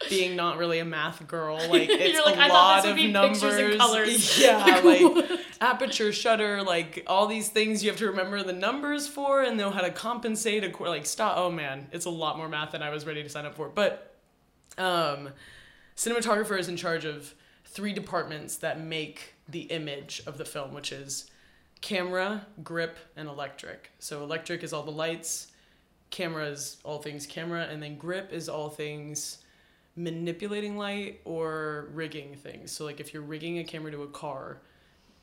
being 0.08 0.34
not 0.34 0.56
really 0.56 0.78
a 0.78 0.84
math 0.86 1.26
girl. 1.28 1.56
Like 1.68 1.88
it's 1.90 2.14
You're 2.14 2.24
like, 2.24 2.36
a 2.36 2.52
lot 2.52 2.86
of 2.86 2.96
numbers. 2.96 3.42
and 3.42 3.78
colors." 3.78 4.38
Yeah, 4.42 4.56
Like, 4.82 4.82
like 5.02 5.40
aperture, 5.60 6.10
shutter, 6.10 6.62
like 6.62 7.04
all 7.06 7.26
these 7.26 7.50
things 7.50 7.84
you 7.84 7.90
have 7.90 7.98
to 7.98 8.06
remember 8.06 8.42
the 8.42 8.54
numbers 8.54 9.06
for 9.08 9.42
and 9.42 9.58
know 9.58 9.70
how 9.70 9.82
to 9.82 9.90
compensate. 9.90 10.62
acco- 10.64 10.86
Like 10.88 11.04
stop. 11.04 11.36
Oh 11.36 11.50
man, 11.50 11.88
it's 11.92 12.06
a 12.06 12.10
lot 12.10 12.38
more 12.38 12.48
math 12.48 12.72
than 12.72 12.82
I 12.82 12.88
was 12.88 13.04
ready 13.06 13.22
to 13.22 13.28
sign 13.28 13.44
up 13.44 13.56
for. 13.56 13.68
But 13.68 14.14
um, 14.78 15.28
cinematographer 15.96 16.58
is 16.58 16.68
in 16.68 16.76
charge 16.78 17.04
of 17.04 17.34
three 17.66 17.92
departments 17.92 18.56
that 18.58 18.80
make 18.80 19.34
the 19.48 19.62
image 19.62 20.22
of 20.26 20.38
the 20.38 20.44
film, 20.46 20.72
which 20.72 20.92
is 20.92 21.30
camera, 21.80 22.46
grip, 22.62 22.98
and 23.16 23.28
electric. 23.28 23.90
So 23.98 24.22
electric 24.22 24.62
is 24.62 24.72
all 24.72 24.82
the 24.82 24.90
lights, 24.90 25.48
camera 26.10 26.46
is 26.46 26.78
all 26.84 26.98
things 26.98 27.26
camera, 27.26 27.68
and 27.70 27.82
then 27.82 27.96
grip 27.96 28.32
is 28.32 28.48
all 28.48 28.68
things 28.68 29.38
manipulating 29.96 30.76
light 30.76 31.20
or 31.24 31.88
rigging 31.92 32.36
things. 32.36 32.70
So 32.70 32.84
like 32.84 33.00
if 33.00 33.14
you're 33.14 33.22
rigging 33.22 33.58
a 33.58 33.64
camera 33.64 33.90
to 33.92 34.02
a 34.02 34.08
car, 34.08 34.60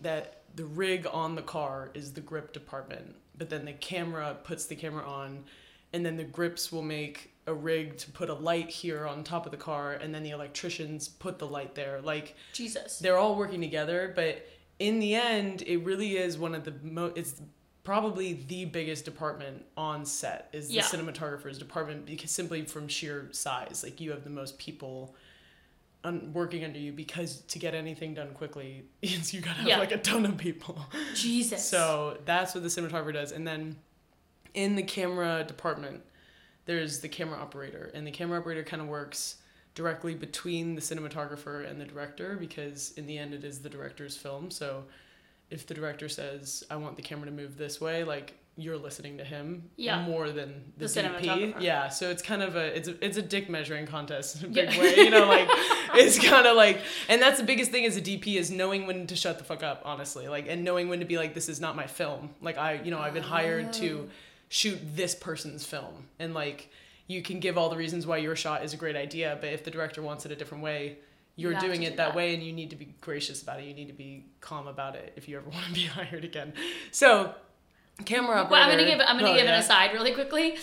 that 0.01 0.41
the 0.55 0.65
rig 0.65 1.07
on 1.12 1.36
the 1.36 1.41
car 1.41 1.91
is 1.93 2.13
the 2.13 2.22
grip 2.22 2.53
department, 2.53 3.15
but 3.38 3.50
then 3.50 3.65
the 3.65 3.74
camera 3.74 4.38
puts 4.43 4.65
the 4.65 4.75
camera 4.75 5.07
on, 5.07 5.43
and 5.93 6.05
then 6.05 6.17
the 6.17 6.24
grips 6.24 6.72
will 6.72 6.81
make 6.81 7.31
a 7.45 7.53
rig 7.53 7.98
to 7.98 8.10
put 8.12 8.29
a 8.29 8.33
light 8.33 8.69
here 8.69 9.05
on 9.05 9.24
top 9.24 9.45
of 9.45 9.51
the 9.51 9.57
car, 9.57 9.93
and 9.93 10.13
then 10.13 10.24
the 10.24 10.31
electricians 10.31 11.07
put 11.07 11.39
the 11.39 11.48
light 11.48 11.75
there. 11.75 12.01
Like 12.01 12.36
Jesus. 12.53 13.00
they're 13.00 13.17
all 13.17 13.36
working 13.36 13.62
together, 13.62 14.12
but 14.15 14.48
in 14.84 15.00
the 15.00 15.16
end, 15.16 15.63
it 15.66 15.78
really 15.78 16.18
is 16.18 16.38
one 16.38 16.54
of 16.54 16.63
the 16.66 16.74
most. 16.84 17.18
It's 17.18 17.42
probably 17.84 18.34
the 18.48 18.66
biggest 18.66 19.06
department 19.06 19.66
on 19.78 20.06
set 20.06 20.50
is 20.54 20.68
the 20.68 20.75
Yeah. 20.75 20.84
cinematographer's 20.84 21.58
department 21.58 22.06
because 22.06 22.32
simply 22.32 22.63
from 22.66 22.88
sheer 22.88 23.30
size, 23.32 23.82
like 23.84 24.00
you 24.02 24.12
have 24.12 24.24
the 24.24 24.30
most 24.30 24.58
people. 24.60 25.16
Un- 26.06 26.32
working 26.34 26.66
under 26.66 26.78
you 26.80 26.92
because 26.92 27.44
to 27.48 27.58
get 27.58 27.74
anything 27.74 28.13
done 28.13 28.34
quickly 28.34 28.84
you 29.02 29.40
gotta 29.40 29.60
have 29.60 29.68
Yeah. 29.70 29.80
like 29.80 29.94
a 29.94 29.98
ton 29.98 30.25
of 30.25 30.36
people 30.38 30.86
Jesus. 31.16 31.66
so 31.66 32.18
that's 32.25 32.54
what 32.54 32.62
the 32.62 32.68
cinematographer 32.70 33.13
does. 33.13 33.32
And 33.32 33.48
then 33.48 33.78
in 34.54 34.75
the 34.75 34.84
camera 34.84 35.46
department, 35.46 36.02
there's 36.66 37.00
the 37.00 37.08
camera 37.08 37.40
operator. 37.40 37.90
And 37.94 38.06
the 38.06 38.12
camera 38.12 38.38
operator 38.40 38.63
kind 38.63 38.82
of 38.82 38.90
works 38.90 39.38
directly 39.75 40.13
between 40.15 40.75
the 40.75 40.82
cinematographer 40.82 41.70
and 41.70 41.80
the 41.82 41.86
director 41.86 42.36
because 42.39 42.94
in 42.98 43.08
the 43.08 43.18
end 43.18 43.34
it 43.34 43.44
is 43.44 43.60
the 43.60 43.70
director's 43.70 44.15
film. 44.15 44.51
So 44.51 44.84
if 45.50 45.65
the 45.68 45.74
director 45.74 46.10
says, 46.10 46.63
I 46.70 46.75
want 46.75 46.96
the 46.96 47.01
camera 47.01 47.25
to 47.25 47.32
move 47.32 47.58
this 47.58 47.82
way, 47.82 48.03
like 48.03 48.34
you're 48.56 48.77
listening 48.77 49.18
to 49.18 49.24
him 49.24 49.63
Yeah. 49.77 50.03
more 50.06 50.30
than 50.30 50.74
the, 50.77 50.86
The 50.86 51.01
DP. 51.01 51.56
Yeah, 51.60 51.89
so 51.89 52.12
it's 52.12 52.22
kind 52.22 52.44
of 52.44 52.56
a 52.56 52.77
it's 52.77 52.88
a, 52.88 53.03
it's 53.03 53.18
a 53.18 53.22
dick 53.24 53.50
measuring 53.50 53.88
contest 53.88 54.44
in 54.44 54.46
a 54.46 54.53
big 54.53 54.72
Yeah. 54.74 54.80
way. 54.80 54.96
You 54.96 55.10
know, 55.10 55.25
like 55.25 55.48
it's 55.96 56.20
kind 56.20 56.46
of 56.46 56.56
like, 56.56 56.80
and 57.10 57.20
that's 57.20 57.39
the 57.39 57.46
biggest 57.46 57.72
thing 57.72 57.86
as 57.86 57.98
a 57.98 58.01
DP 58.01 58.36
is 58.36 58.51
knowing 58.51 58.86
when 58.86 59.08
to 59.08 59.15
shut 59.15 59.39
the 59.39 59.44
fuck 59.44 59.63
up, 59.63 59.82
honestly, 59.86 60.27
like 60.27 60.46
and 60.48 60.63
knowing 60.63 60.88
when 60.88 61.00
to 61.00 61.06
be 61.06 61.18
like, 61.18 61.34
this 61.34 61.50
is 61.50 61.60
not 61.60 61.75
my 61.75 61.88
film. 61.88 62.30
Like 62.42 62.60
I, 62.60 62.74
you 62.84 62.92
know, 62.92 63.00
I've 63.00 63.15
been 63.15 63.24
hired 63.24 63.74
to 63.74 64.08
ah. 64.08 64.13
shoot 64.50 64.80
this 64.96 65.15
person's 65.15 65.65
film, 65.65 66.08
and 66.20 66.36
like 66.36 66.70
you 67.07 67.22
can 67.22 67.39
give 67.39 67.57
all 67.57 67.69
the 67.69 67.77
reasons 67.77 68.05
why 68.07 68.17
your 68.17 68.36
shot 68.36 68.63
is 68.63 68.74
a 68.74 68.77
great 68.77 68.95
idea, 68.95 69.38
but 69.41 69.50
if 69.51 69.63
the 69.63 69.72
director 69.72 70.01
wants 70.01 70.25
it 70.25 70.31
a 70.31 70.36
different 70.36 70.63
way. 70.63 70.98
You 71.36 71.50
You're 71.50 71.60
to 71.60 71.65
doing 71.65 71.79
do 71.81 71.88
it 71.88 71.98
that, 71.98 72.10
that. 72.10 72.15
way, 72.15 72.36
and 72.36 72.43
you 72.43 72.53
need 72.53 72.69
to 72.69 72.75
be 72.75 72.93
gracious 73.01 73.41
about 73.41 73.60
it. 73.60 73.65
You 73.65 73.74
need 73.74 73.88
to 73.88 73.93
be 73.93 74.27
calm 74.39 74.67
about 74.67 74.95
it 74.95 75.13
if 75.15 75.27
you 75.27 75.36
ever 75.38 75.50
want 75.55 75.65
to 75.65 75.74
be 75.74 75.86
hired 75.88 76.24
again. 76.24 76.53
So, 76.91 77.33
camera 78.05 78.36
operator. 78.41 78.51
Well, 78.51 78.62
I'm 78.62 78.69
gonna 78.69 78.86
give 78.88 79.00
I'm 79.00 79.17
gonna 79.17 79.31
Oh, 79.31 79.36
give 79.36 79.45
yeah. 79.45 79.53
an 79.55 79.60
aside 79.60 79.93
really 79.93 80.13
quickly. 80.13 80.57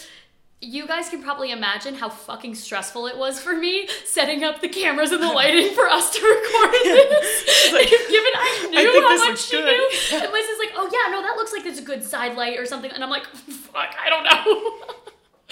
You 0.63 0.87
guys 0.87 1.09
can 1.09 1.23
probably 1.25 1.51
imagine 1.53 1.95
how 1.97 2.09
fucking 2.11 2.55
stressful 2.55 3.07
it 3.09 3.17
was 3.17 3.41
for 3.41 3.57
me 3.57 3.89
setting 4.05 4.45
up 4.45 4.61
the 4.61 4.69
cameras 4.69 5.11
and 5.11 5.21
the 5.23 5.27
lighting 5.33 5.75
for 5.75 5.89
us 5.89 6.11
to 6.11 6.21
record 6.23 6.73
this. 6.85 7.73
like, 7.73 7.89
Given 7.89 8.33
I 8.37 8.69
knew 8.71 8.93
think 8.93 9.05
how 9.05 9.29
much 9.29 9.41
she 9.41 9.57
good. 9.57 9.65
knew, 9.65 10.19
and 10.23 10.33
Liz 10.33 10.47
is 10.47 10.59
like, 10.61 10.71
"Oh 10.77 10.89
yeah, 10.93 11.11
no, 11.11 11.21
that 11.23 11.35
looks 11.37 11.53
like 11.53 11.67
it's 11.67 11.81
a 11.81 11.83
good 11.83 12.05
side 12.05 12.37
light 12.37 12.59
or 12.61 12.65
something," 12.67 12.93
and 12.93 13.03
I'm 13.03 13.11
like, 13.11 13.27
"Fuck, 13.27 13.95
I 14.01 14.09
don't 14.09 14.23
know." 14.23 15.00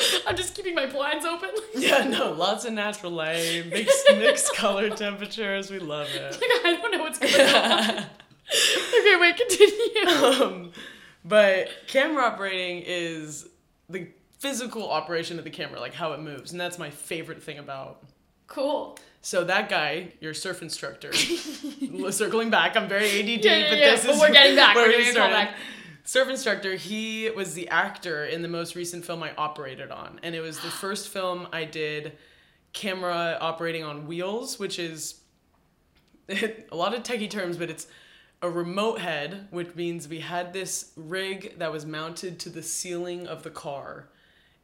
I'm 0.27 0.37
just 0.37 0.55
keeping 0.55 0.75
my 0.75 0.87
blinds 0.87 1.25
open. 1.25 1.51
Yeah, 1.75 2.05
no, 2.05 2.33
lots 2.33 2.65
of 2.65 2.73
natural 2.73 3.13
light, 3.13 3.65
mixed, 3.71 4.07
mixed 4.11 4.55
color 4.55 4.91
temperatures. 4.91 5.71
We 5.71 5.79
love 5.79 6.09
it. 6.15 6.33
Like, 6.33 6.43
I 6.43 6.79
don't 6.81 6.91
know 6.93 6.99
what's 7.03 7.19
going 7.19 7.35
on. 7.35 7.99
okay, 7.99 9.17
wait, 9.21 9.37
continue. 9.37 10.09
Um, 10.09 10.73
but 11.25 11.69
camera 11.87 12.25
operating 12.25 12.83
is 12.87 13.47
the 13.89 14.09
physical 14.39 14.91
operation 14.91 15.39
of 15.39 15.45
the 15.45 15.51
camera, 15.51 15.79
like 15.81 15.95
how 15.95 16.13
it 16.13 16.21
moves, 16.21 16.53
and 16.53 16.61
that's 16.61 16.79
my 16.79 16.91
favorite 16.91 17.43
thing 17.43 17.59
about. 17.59 18.03
Cool. 18.47 18.99
So 19.21 19.45
that 19.45 19.69
guy, 19.69 20.13
your 20.21 20.33
surf 20.33 20.63
instructor, 20.63 21.13
circling 21.13 22.51
back, 22.51 22.77
I'm 22.77 22.89
very 22.89 23.07
ADD, 23.09 23.45
Yeah, 23.45 23.57
yeah, 23.57 23.69
but 23.69 23.79
yeah, 23.79 23.91
this 23.91 24.07
but 24.07 24.15
is 24.15 24.21
we're 24.21 24.33
getting 24.33 24.57
back, 24.57 24.75
we're 24.77 24.87
we 24.89 24.99
getting 25.05 25.15
callback. 25.15 25.55
Surf 26.09 26.31
instructor, 26.31 26.75
he 26.75 27.29
was 27.29 27.53
the 27.53 27.69
actor 27.69 28.25
in 28.25 28.41
the 28.41 28.49
most 28.49 28.75
recent 28.75 29.05
film 29.05 29.23
I 29.23 29.35
operated 29.37 29.91
on, 29.91 30.19
and 30.23 30.35
it 30.35 30.41
was 30.41 30.59
the 30.59 30.71
first 30.81 31.09
film 31.09 31.47
I 31.53 31.67
did 31.67 32.17
camera 32.73 33.37
operating 33.43 33.85
on 33.85 34.07
wheels, 34.07 34.59
which 34.59 34.79
is 34.79 35.21
a 36.31 36.65
lot 36.73 36.95
of 36.95 37.03
techie 37.03 37.29
terms, 37.29 37.59
but 37.59 37.69
it's 37.69 37.89
a 38.41 38.49
remote 38.49 39.01
head, 39.01 39.49
which 39.51 39.75
means 39.75 40.09
we 40.09 40.21
had 40.21 40.55
this 40.55 40.93
rig 40.97 41.59
that 41.59 41.71
was 41.71 41.85
mounted 41.85 42.39
to 42.39 42.49
the 42.49 42.63
ceiling 42.63 43.27
of 43.27 43.43
the 43.43 43.51
car, 43.51 44.09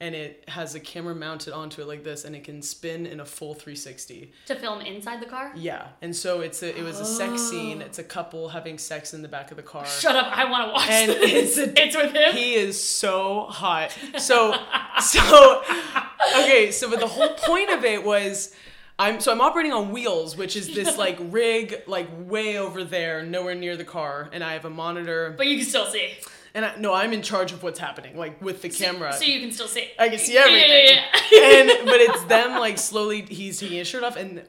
and 0.00 0.14
it 0.14 0.44
has 0.48 0.74
a 0.74 0.80
camera 0.80 1.14
mounted 1.14 1.54
onto 1.54 1.80
it 1.80 1.88
like 1.88 2.02
this, 2.02 2.24
and 2.24 2.34
it 2.34 2.44
can 2.44 2.60
spin 2.62 3.06
in 3.06 3.20
a 3.20 3.24
full 3.24 3.54
360. 3.54 4.32
To 4.46 4.54
film 4.56 4.80
inside 4.80 5.20
the 5.22 5.26
car? 5.26 5.52
Yeah, 5.54 5.88
and 6.02 6.14
so 6.14 6.40
it's 6.40 6.62
a 6.62 6.76
it 6.78 6.82
was 6.82 7.00
a 7.00 7.04
sex 7.04 7.32
oh. 7.34 7.50
scene. 7.50 7.80
It's 7.80 7.98
a 7.98 8.04
couple 8.04 8.48
having 8.48 8.78
sex 8.78 9.14
in 9.14 9.22
the 9.22 9.28
back 9.28 9.50
of 9.50 9.56
the 9.56 9.62
car. 9.62 9.86
Shut 9.86 10.16
up, 10.16 10.36
I 10.36 10.50
want 10.50 10.66
to 10.68 10.72
watch 10.72 10.88
And 10.90 11.10
this. 11.10 11.56
it's 11.56 11.58
a- 11.58 11.82
it's 11.82 11.96
with 11.96 12.12
him? 12.12 12.34
He 12.34 12.54
is 12.54 12.82
so 12.82 13.46
hot. 13.48 13.96
So 14.18 14.54
so 15.00 15.62
okay, 16.38 16.70
so 16.70 16.88
but 16.88 17.00
the 17.00 17.06
whole 17.06 17.34
point 17.34 17.70
of 17.70 17.84
it 17.84 18.04
was 18.04 18.54
I'm 18.98 19.20
so 19.20 19.32
I'm 19.32 19.40
operating 19.40 19.72
on 19.72 19.90
wheels, 19.90 20.36
which 20.36 20.56
is 20.56 20.74
this 20.74 20.96
like 20.96 21.18
rig 21.30 21.82
like 21.86 22.08
way 22.16 22.58
over 22.58 22.84
there, 22.84 23.22
nowhere 23.24 23.54
near 23.54 23.76
the 23.76 23.84
car, 23.84 24.30
and 24.32 24.42
I 24.42 24.52
have 24.52 24.64
a 24.64 24.70
monitor 24.70 25.34
but 25.36 25.46
you 25.46 25.58
can 25.58 25.66
still 25.66 25.86
see. 25.86 26.14
And 26.54 26.64
I, 26.64 26.76
no, 26.76 26.94
I'm 26.94 27.12
in 27.12 27.22
charge 27.22 27.52
of 27.52 27.62
what's 27.62 27.78
happening 27.78 28.16
like 28.16 28.40
with 28.40 28.62
the 28.62 28.68
camera. 28.68 29.12
So 29.12 29.24
you 29.24 29.40
can 29.40 29.50
still 29.52 29.68
see. 29.68 29.90
I 29.98 30.08
can 30.08 30.18
see 30.18 30.36
everything. 30.36 30.70
yeah, 30.70 31.00
yeah. 31.32 31.40
yeah. 31.40 31.60
and 31.60 31.68
but 31.86 32.00
it's 32.00 32.24
them 32.24 32.58
like 32.60 32.78
slowly 32.78 33.22
he's 33.22 33.58
taking 33.60 33.78
his 33.78 33.88
shirt 33.88 34.04
off 34.04 34.16
and 34.16 34.42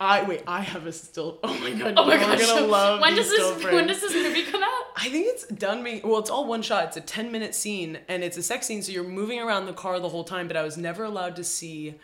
I 0.00 0.24
wait, 0.24 0.42
I 0.48 0.62
have 0.62 0.86
a 0.86 0.92
still 0.92 1.38
oh 1.44 1.58
my 1.60 1.70
god, 1.72 1.94
Oh 1.96 2.06
my 2.06 2.16
gosh. 2.16 2.46
gonna 2.46 2.66
love 2.66 3.00
when 3.00 3.14
does 3.14 3.28
this 3.30 3.64
when 3.64 3.86
does 3.86 4.00
this 4.00 4.12
movie 4.12 4.42
come 4.42 4.62
out? 4.62 4.68
I 4.96 5.08
think 5.08 5.26
it's 5.28 5.46
done 5.46 5.82
being 5.84 6.00
well, 6.04 6.18
it's 6.18 6.30
all 6.30 6.46
one 6.46 6.62
shot. 6.62 6.84
It's 6.86 6.96
a 6.96 7.00
10 7.00 7.30
minute 7.30 7.54
scene 7.54 7.98
and 8.08 8.22
it's 8.24 8.36
a 8.36 8.42
sex 8.42 8.66
scene, 8.66 8.82
so 8.82 8.90
you're 8.92 9.04
moving 9.04 9.38
around 9.40 9.66
the 9.66 9.72
car 9.72 10.00
the 10.00 10.08
whole 10.08 10.24
time, 10.24 10.48
but 10.48 10.56
I 10.56 10.62
was 10.62 10.76
never 10.76 11.04
allowed 11.04 11.36
to 11.36 11.44
see 11.44 11.94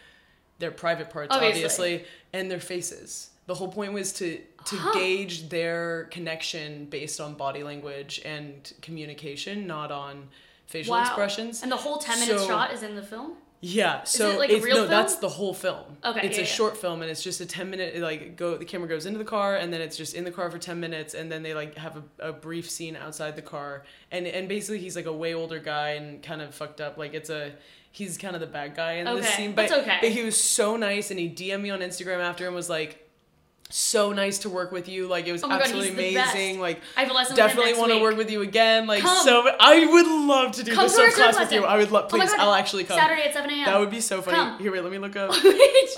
their 0.58 0.70
private 0.72 1.10
parts, 1.10 1.34
Obviously. 1.34 1.64
obviously, 1.64 2.04
and 2.32 2.50
their 2.50 2.60
faces. 2.60 3.30
The 3.46 3.54
whole 3.54 3.68
point 3.68 3.92
was 3.92 4.12
to 4.14 4.40
to 4.70 4.76
Huh. 4.76 4.92
gauge 4.94 5.48
their 5.48 6.04
connection 6.10 6.86
based 6.86 7.20
on 7.20 7.34
body 7.34 7.62
language 7.62 8.20
and 8.24 8.72
communication, 8.82 9.66
not 9.66 9.90
on 9.90 10.28
facial 10.66 10.92
Wow. 10.94 11.02
expressions. 11.02 11.62
And 11.62 11.72
the 11.72 11.76
whole 11.76 11.98
10 11.98 12.20
minute 12.20 12.38
So- 12.40 12.46
shot 12.46 12.72
is 12.72 12.82
in 12.82 12.94
the 12.96 13.02
film? 13.02 13.36
Yeah, 13.60 14.04
so 14.04 14.30
it 14.30 14.38
like 14.38 14.50
it's 14.50 14.64
no, 14.64 14.72
film? 14.74 14.88
that's 14.88 15.16
the 15.16 15.28
whole 15.28 15.52
film. 15.52 15.96
Okay, 16.04 16.20
it's 16.24 16.36
yeah, 16.36 16.44
a 16.44 16.46
yeah. 16.46 16.52
short 16.52 16.76
film, 16.76 17.02
and 17.02 17.10
it's 17.10 17.24
just 17.24 17.40
a 17.40 17.46
ten 17.46 17.68
minute. 17.70 17.96
Like 17.96 18.36
go, 18.36 18.56
the 18.56 18.64
camera 18.64 18.88
goes 18.88 19.04
into 19.04 19.18
the 19.18 19.24
car, 19.24 19.56
and 19.56 19.72
then 19.72 19.80
it's 19.80 19.96
just 19.96 20.14
in 20.14 20.22
the 20.22 20.30
car 20.30 20.48
for 20.48 20.58
ten 20.58 20.78
minutes, 20.78 21.12
and 21.14 21.30
then 21.30 21.42
they 21.42 21.54
like 21.54 21.76
have 21.76 21.96
a, 22.20 22.28
a 22.28 22.32
brief 22.32 22.70
scene 22.70 22.94
outside 22.94 23.34
the 23.34 23.42
car, 23.42 23.82
and 24.12 24.28
and 24.28 24.48
basically 24.48 24.78
he's 24.78 24.94
like 24.94 25.06
a 25.06 25.12
way 25.12 25.34
older 25.34 25.58
guy 25.58 25.90
and 25.94 26.22
kind 26.22 26.40
of 26.40 26.54
fucked 26.54 26.80
up. 26.80 26.96
Like 26.98 27.14
it's 27.14 27.30
a 27.30 27.50
he's 27.90 28.16
kind 28.16 28.36
of 28.36 28.40
the 28.40 28.46
bad 28.46 28.76
guy 28.76 28.92
in 28.92 29.06
this 29.06 29.28
scene, 29.30 29.54
but, 29.54 29.72
okay. 29.72 29.98
but 30.02 30.10
he 30.12 30.22
was 30.22 30.40
so 30.40 30.76
nice, 30.76 31.10
and 31.10 31.18
he 31.18 31.28
DM'd 31.28 31.60
me 31.60 31.70
on 31.70 31.80
Instagram 31.80 32.20
after 32.20 32.46
and 32.46 32.54
was 32.54 32.70
like. 32.70 33.04
So 33.70 34.12
nice 34.14 34.38
to 34.38 34.48
work 34.48 34.72
with 34.72 34.88
you. 34.88 35.06
Like 35.08 35.26
it 35.26 35.32
was 35.32 35.44
Oh 35.44 35.48
God, 35.48 35.60
absolutely 35.60 36.14
best. 36.14 36.34
amazing. 36.34 36.58
Like 36.58 36.80
I 36.96 37.02
have 37.02 37.10
a 37.10 37.12
lesson 37.14 37.36
definitely 37.36 37.74
want 37.74 37.92
to 37.92 38.00
work 38.00 38.16
with 38.16 38.30
you 38.30 38.40
again. 38.40 38.86
Like 38.86 39.02
Come. 39.02 39.22
so, 39.26 39.46
I 39.60 39.84
would 39.84 40.06
love 40.06 40.52
to 40.52 40.62
do 40.64 40.74
Come 40.74 40.86
the 40.88 40.94
to 40.94 41.00
our 41.02 41.06
surf 41.08 41.14
class 41.16 41.34
surf 41.36 41.44
with 41.44 41.52
you. 41.52 41.64
I 41.66 41.76
would 41.76 41.90
love. 41.90 42.06
Oh 42.06 42.16
Please, 42.16 42.30
God. 42.30 42.40
I'll 42.40 42.54
actually 42.54 42.84
come. 42.84 42.98
Saturday 42.98 43.24
at 43.24 43.34
7 43.34 43.50
a.m. 43.50 43.66
That 43.66 43.78
would 43.78 43.90
be 43.90 44.00
so 44.00 44.22
funny. 44.22 44.38
Come. 44.38 44.58
Here, 44.58 44.72
wait, 44.72 44.82
let 44.82 44.90
me 44.90 44.96
look 44.96 45.16
up. 45.16 45.30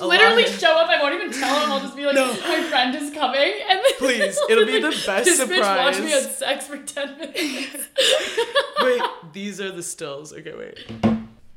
Literally 0.02 0.46
show 0.46 0.72
up. 0.72 0.88
I 0.88 1.00
won't 1.00 1.14
even 1.14 1.32
tell 1.32 1.60
him. 1.64 1.70
I'll 1.70 1.80
just 1.80 1.94
be 1.94 2.04
like, 2.06 2.16
No. 2.16 2.26
my 2.26 2.60
friend 2.68 2.92
is 2.96 3.12
coming. 3.14 3.52
And 3.68 3.78
then 3.78 3.92
Please, 3.98 4.36
it'll 4.50 4.66
be 4.66 4.80
the 4.80 4.88
best 4.90 5.06
this 5.26 5.40
bitch 5.40 5.60
watched 5.60 6.00
me 6.00 6.10
have 6.10 6.22
sex 6.24 6.66
for 6.66 6.76
10 6.76 7.18
minutes. 7.18 7.86
wait, 8.82 9.02
these 9.32 9.60
are 9.60 9.70
the 9.70 9.82
stills. 9.84 10.32
Okay, 10.32 10.54
wait. 10.58 10.76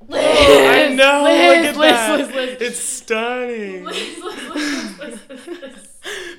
Liz, 0.08 0.20
I 0.22 0.94
know. 0.94 1.24
Liz, 1.24 1.58
look 1.58 1.66
at 1.66 1.78
Liz, 1.78 1.92
that. 1.92 2.20
Liz, 2.20 2.36
Liz. 2.36 2.58
It's 2.62 2.80
stunning. 2.80 3.86
Liz, 3.86 4.20
Liz, 4.20 4.56
Liz, 4.56 5.00
Liz, 5.00 5.20
Liz, 5.30 5.48
Liz. 5.62 5.83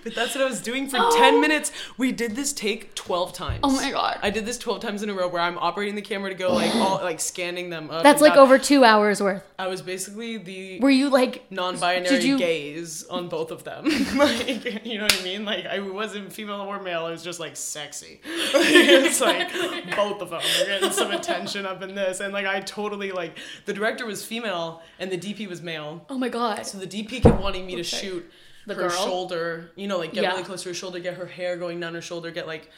But 0.04 0.14
that's 0.14 0.34
what 0.34 0.44
I 0.44 0.48
was 0.48 0.60
doing 0.60 0.88
for 0.88 0.98
Oh. 1.00 1.16
10 1.18 1.40
minutes. 1.40 1.72
We 1.98 2.12
did 2.12 2.36
this 2.36 2.52
take 2.52 2.94
12 2.94 3.32
times. 3.32 3.60
Oh 3.64 3.70
my 3.74 3.90
God. 3.90 4.18
I 4.22 4.30
did 4.30 4.46
this 4.46 4.58
12 4.58 4.80
times 4.80 5.02
in 5.02 5.10
a 5.10 5.14
row 5.14 5.28
where 5.28 5.42
I'm 5.42 5.58
operating 5.58 5.94
the 5.94 6.02
camera 6.02 6.30
to 6.30 6.36
go 6.36 6.52
like 6.54 6.74
all 6.76 6.96
like 7.02 7.20
scanning 7.20 7.70
them 7.70 7.90
up. 7.90 8.02
That's 8.02 8.20
like 8.22 8.34
down. 8.34 8.42
over 8.44 8.58
two 8.58 8.84
hours 8.84 9.20
worth. 9.20 9.42
I 9.58 9.66
was 9.68 9.82
basically 9.82 10.36
the 10.36 10.80
Were 10.80 10.90
you 10.90 11.08
like, 11.10 11.50
non-binary 11.50 12.24
you- 12.24 12.38
gaze 12.38 13.04
on 13.06 13.28
both 13.28 13.50
of 13.50 13.64
them. 13.64 13.84
like, 14.16 14.84
you 14.86 14.98
know 14.98 15.04
what 15.04 15.20
I 15.20 15.24
mean? 15.24 15.44
Like, 15.44 15.66
I 15.66 15.80
wasn't 15.80 16.32
female 16.32 16.60
or 16.60 16.80
male. 16.82 17.04
I 17.06 17.10
was 17.10 17.22
just 17.22 17.40
like 17.40 17.56
sexy. 17.56 18.20
it's 18.24 19.20
like 19.20 19.52
both 19.96 20.20
of 20.22 20.30
them 20.30 20.40
are 20.40 20.66
getting 20.66 20.90
some 20.90 21.10
attention 21.10 21.66
up 21.66 21.82
in 21.82 21.94
this, 21.94 22.20
and 22.20 22.32
like 22.32 22.46
I 22.46 22.60
totally 22.60 23.12
like 23.12 23.38
the 23.64 23.72
director 23.72 24.06
was 24.06 24.24
female 24.24 24.82
and 24.98 25.10
the 25.10 25.18
DP 25.18 25.48
was 25.48 25.62
male. 25.62 26.04
Oh 26.10 26.18
my 26.18 26.28
God. 26.28 26.66
So 26.66 26.78
the 26.78 26.86
DP 26.86 27.22
kept 27.22 27.40
wanting 27.40 27.66
me 27.66 27.76
to 27.76 27.82
shoot 27.82 28.30
The 28.66 28.74
her 28.74 28.82
girl? 28.82 28.90
shoulder, 28.90 29.70
you 29.76 29.86
know, 29.88 29.98
like 29.98 30.12
get 30.12 30.22
Yeah. 30.22 30.30
really 30.30 30.42
close 30.44 30.62
to 30.62 30.70
her 30.70 30.74
shoulder, 30.74 30.98
get 31.00 31.14
her 31.14 31.26
hair 31.26 31.56
going 31.56 31.80
down 31.80 31.94
her 31.94 32.02
shoulder, 32.02 32.30
get 32.30 32.46
like 32.46 32.70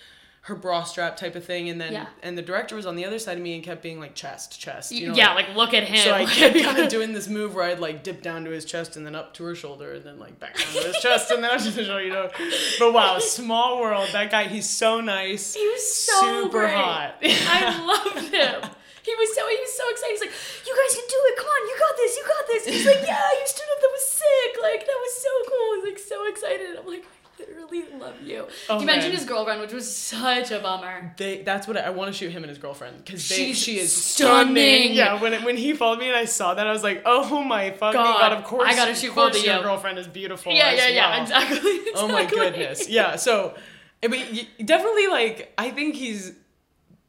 her 0.43 0.55
bra 0.55 0.85
strap 0.85 1.17
type 1.17 1.35
of 1.35 1.45
thing, 1.45 1.69
and 1.71 1.81
then 1.81 1.93
Yeah. 1.93 2.07
and 2.23 2.39
the 2.39 2.43
director 2.43 2.77
was 2.77 2.87
on 2.87 2.95
the 2.95 3.05
other 3.05 3.19
side 3.19 3.37
of 3.37 3.43
me 3.43 3.57
and 3.57 3.65
kept 3.65 3.83
being 3.83 3.99
like 3.99 4.15
chest, 4.15 4.61
chest. 4.61 4.93
You 4.93 5.09
know, 5.09 5.15
yeah, 5.15 5.35
like, 5.35 5.49
like, 5.49 5.57
look 5.57 5.75
at 5.75 5.83
him. 5.85 5.97
so 5.99 6.13
I 6.13 6.25
kept 6.27 6.57
kind 6.63 6.79
of 6.79 6.89
doing 6.89 7.13
this 7.13 7.27
move 7.29 7.55
where 7.57 7.65
I'd 7.65 7.81
like 7.81 8.05
dip 8.05 8.23
down 8.23 8.45
to 8.45 8.51
his 8.53 8.65
chest 8.65 8.97
and 8.97 9.05
then 9.05 9.17
up 9.17 9.35
to 9.35 9.45
her 9.45 9.57
shoulder 9.57 9.95
and 9.95 10.05
then 10.05 10.21
like 10.21 10.39
back 10.39 10.57
down 10.57 10.67
to 10.83 10.87
his 10.89 10.99
chest 11.03 11.33
and 11.33 11.43
then 11.43 11.51
up 11.51 11.61
to 11.63 11.71
the 11.71 11.85
shoulder, 11.85 12.05
you 12.05 12.13
know. 12.13 12.31
But 12.79 12.93
wow, 12.93 13.19
small 13.19 13.81
world. 13.81 14.09
That 14.13 14.31
guy, 14.31 14.45
he's 14.45 14.69
so 14.71 15.01
nice. 15.01 15.55
He 15.55 15.67
was 15.67 15.97
so 15.97 16.21
super 16.45 16.61
great. 16.61 16.75
hot. 16.75 17.15
I 17.23 17.87
loved 18.15 18.33
him. 18.33 18.71
He 19.07 19.15
was 19.15 19.31
so 19.35 19.47
he 19.47 19.59
was 19.63 19.73
so 19.73 19.85
excited. 19.95 20.19
He's 20.19 20.25
like, 20.27 20.35
"You 20.67 20.75
guys 20.75 20.93
can 20.99 21.07
do 21.07 21.21
it! 21.31 21.35
Come 21.39 21.47
on, 21.47 21.63
you 21.71 21.77
got 21.79 21.95
this! 21.97 22.13
You 22.19 22.25
got 22.27 22.45
this!" 22.51 22.63
He's 22.67 22.87
like, 22.87 23.07
"Yeah, 23.07 23.31
you 23.39 23.47
stood 23.47 23.71
up. 23.71 23.79
That 23.81 23.93
was 23.95 24.07
sick! 24.11 24.53
Like 24.61 24.81
that 24.83 24.99
was 25.07 25.15
so 25.23 25.33
cool." 25.47 25.69
He's 25.77 25.85
like 25.85 26.01
so 26.03 26.19
excited. 26.27 26.67
I'm 26.77 26.87
like, 26.87 27.07
"I 27.39 27.45
literally 27.71 27.99
love 28.01 28.21
you." 28.21 28.49
Oh, 28.69 28.81
he 28.81 28.85
mentioned 28.85 29.13
man. 29.13 29.21
his 29.21 29.29
girlfriend, 29.29 29.61
which 29.61 29.73
was 29.73 29.87
such 29.95 30.51
a 30.51 30.59
bummer. 30.59 31.15
They, 31.17 31.43
that's 31.43 31.69
what 31.69 31.77
I, 31.77 31.83
I 31.83 31.91
want 31.91 32.11
to 32.11 32.19
shoot 32.19 32.33
him 32.33 32.43
and 32.43 32.51
his 32.51 32.59
girlfriend 32.59 33.05
because 33.05 33.29
they 33.29 33.53
she 33.53 33.79
is 33.79 33.93
stunning. 33.93 34.57
stunning. 34.57 34.95
Yeah, 34.95 35.21
when 35.21 35.33
it, 35.35 35.45
when 35.45 35.57
he 35.57 35.73
followed 35.73 36.01
me 36.01 36.09
and 36.09 36.17
I 36.17 36.25
saw 36.25 36.55
that, 36.55 36.67
I 36.67 36.73
was 36.73 36.83
like, 36.83 37.03
oh 37.07 37.45
my 37.45 37.71
fucking 37.71 38.01
God, 38.01 38.19
god! 38.19 38.33
Of 38.33 38.43
course, 38.43 38.69
I 38.69 38.75
gotta 38.75 38.95
shoot 38.97 39.15
both 39.15 39.37
of 39.37 39.45
your 39.45 39.59
you. 39.59 39.63
girlfriend 39.63 40.01
is 40.01 40.09
beautiful. 40.09 40.53
Yeah, 40.53 40.73
yeah, 40.73 40.89
yeah. 40.89 41.11
well. 41.11 41.23
Exactly. 41.23 41.81
Oh 41.95 42.09
my 42.09 42.25
goodness. 42.27 42.89
Yeah. 42.89 43.15
So, 43.17 43.55
I 44.03 44.09
mean, 44.09 44.49
definitely 44.65 45.07
like 45.07 45.55
I 45.57 45.71
think 45.71 45.95
he's 45.95 46.33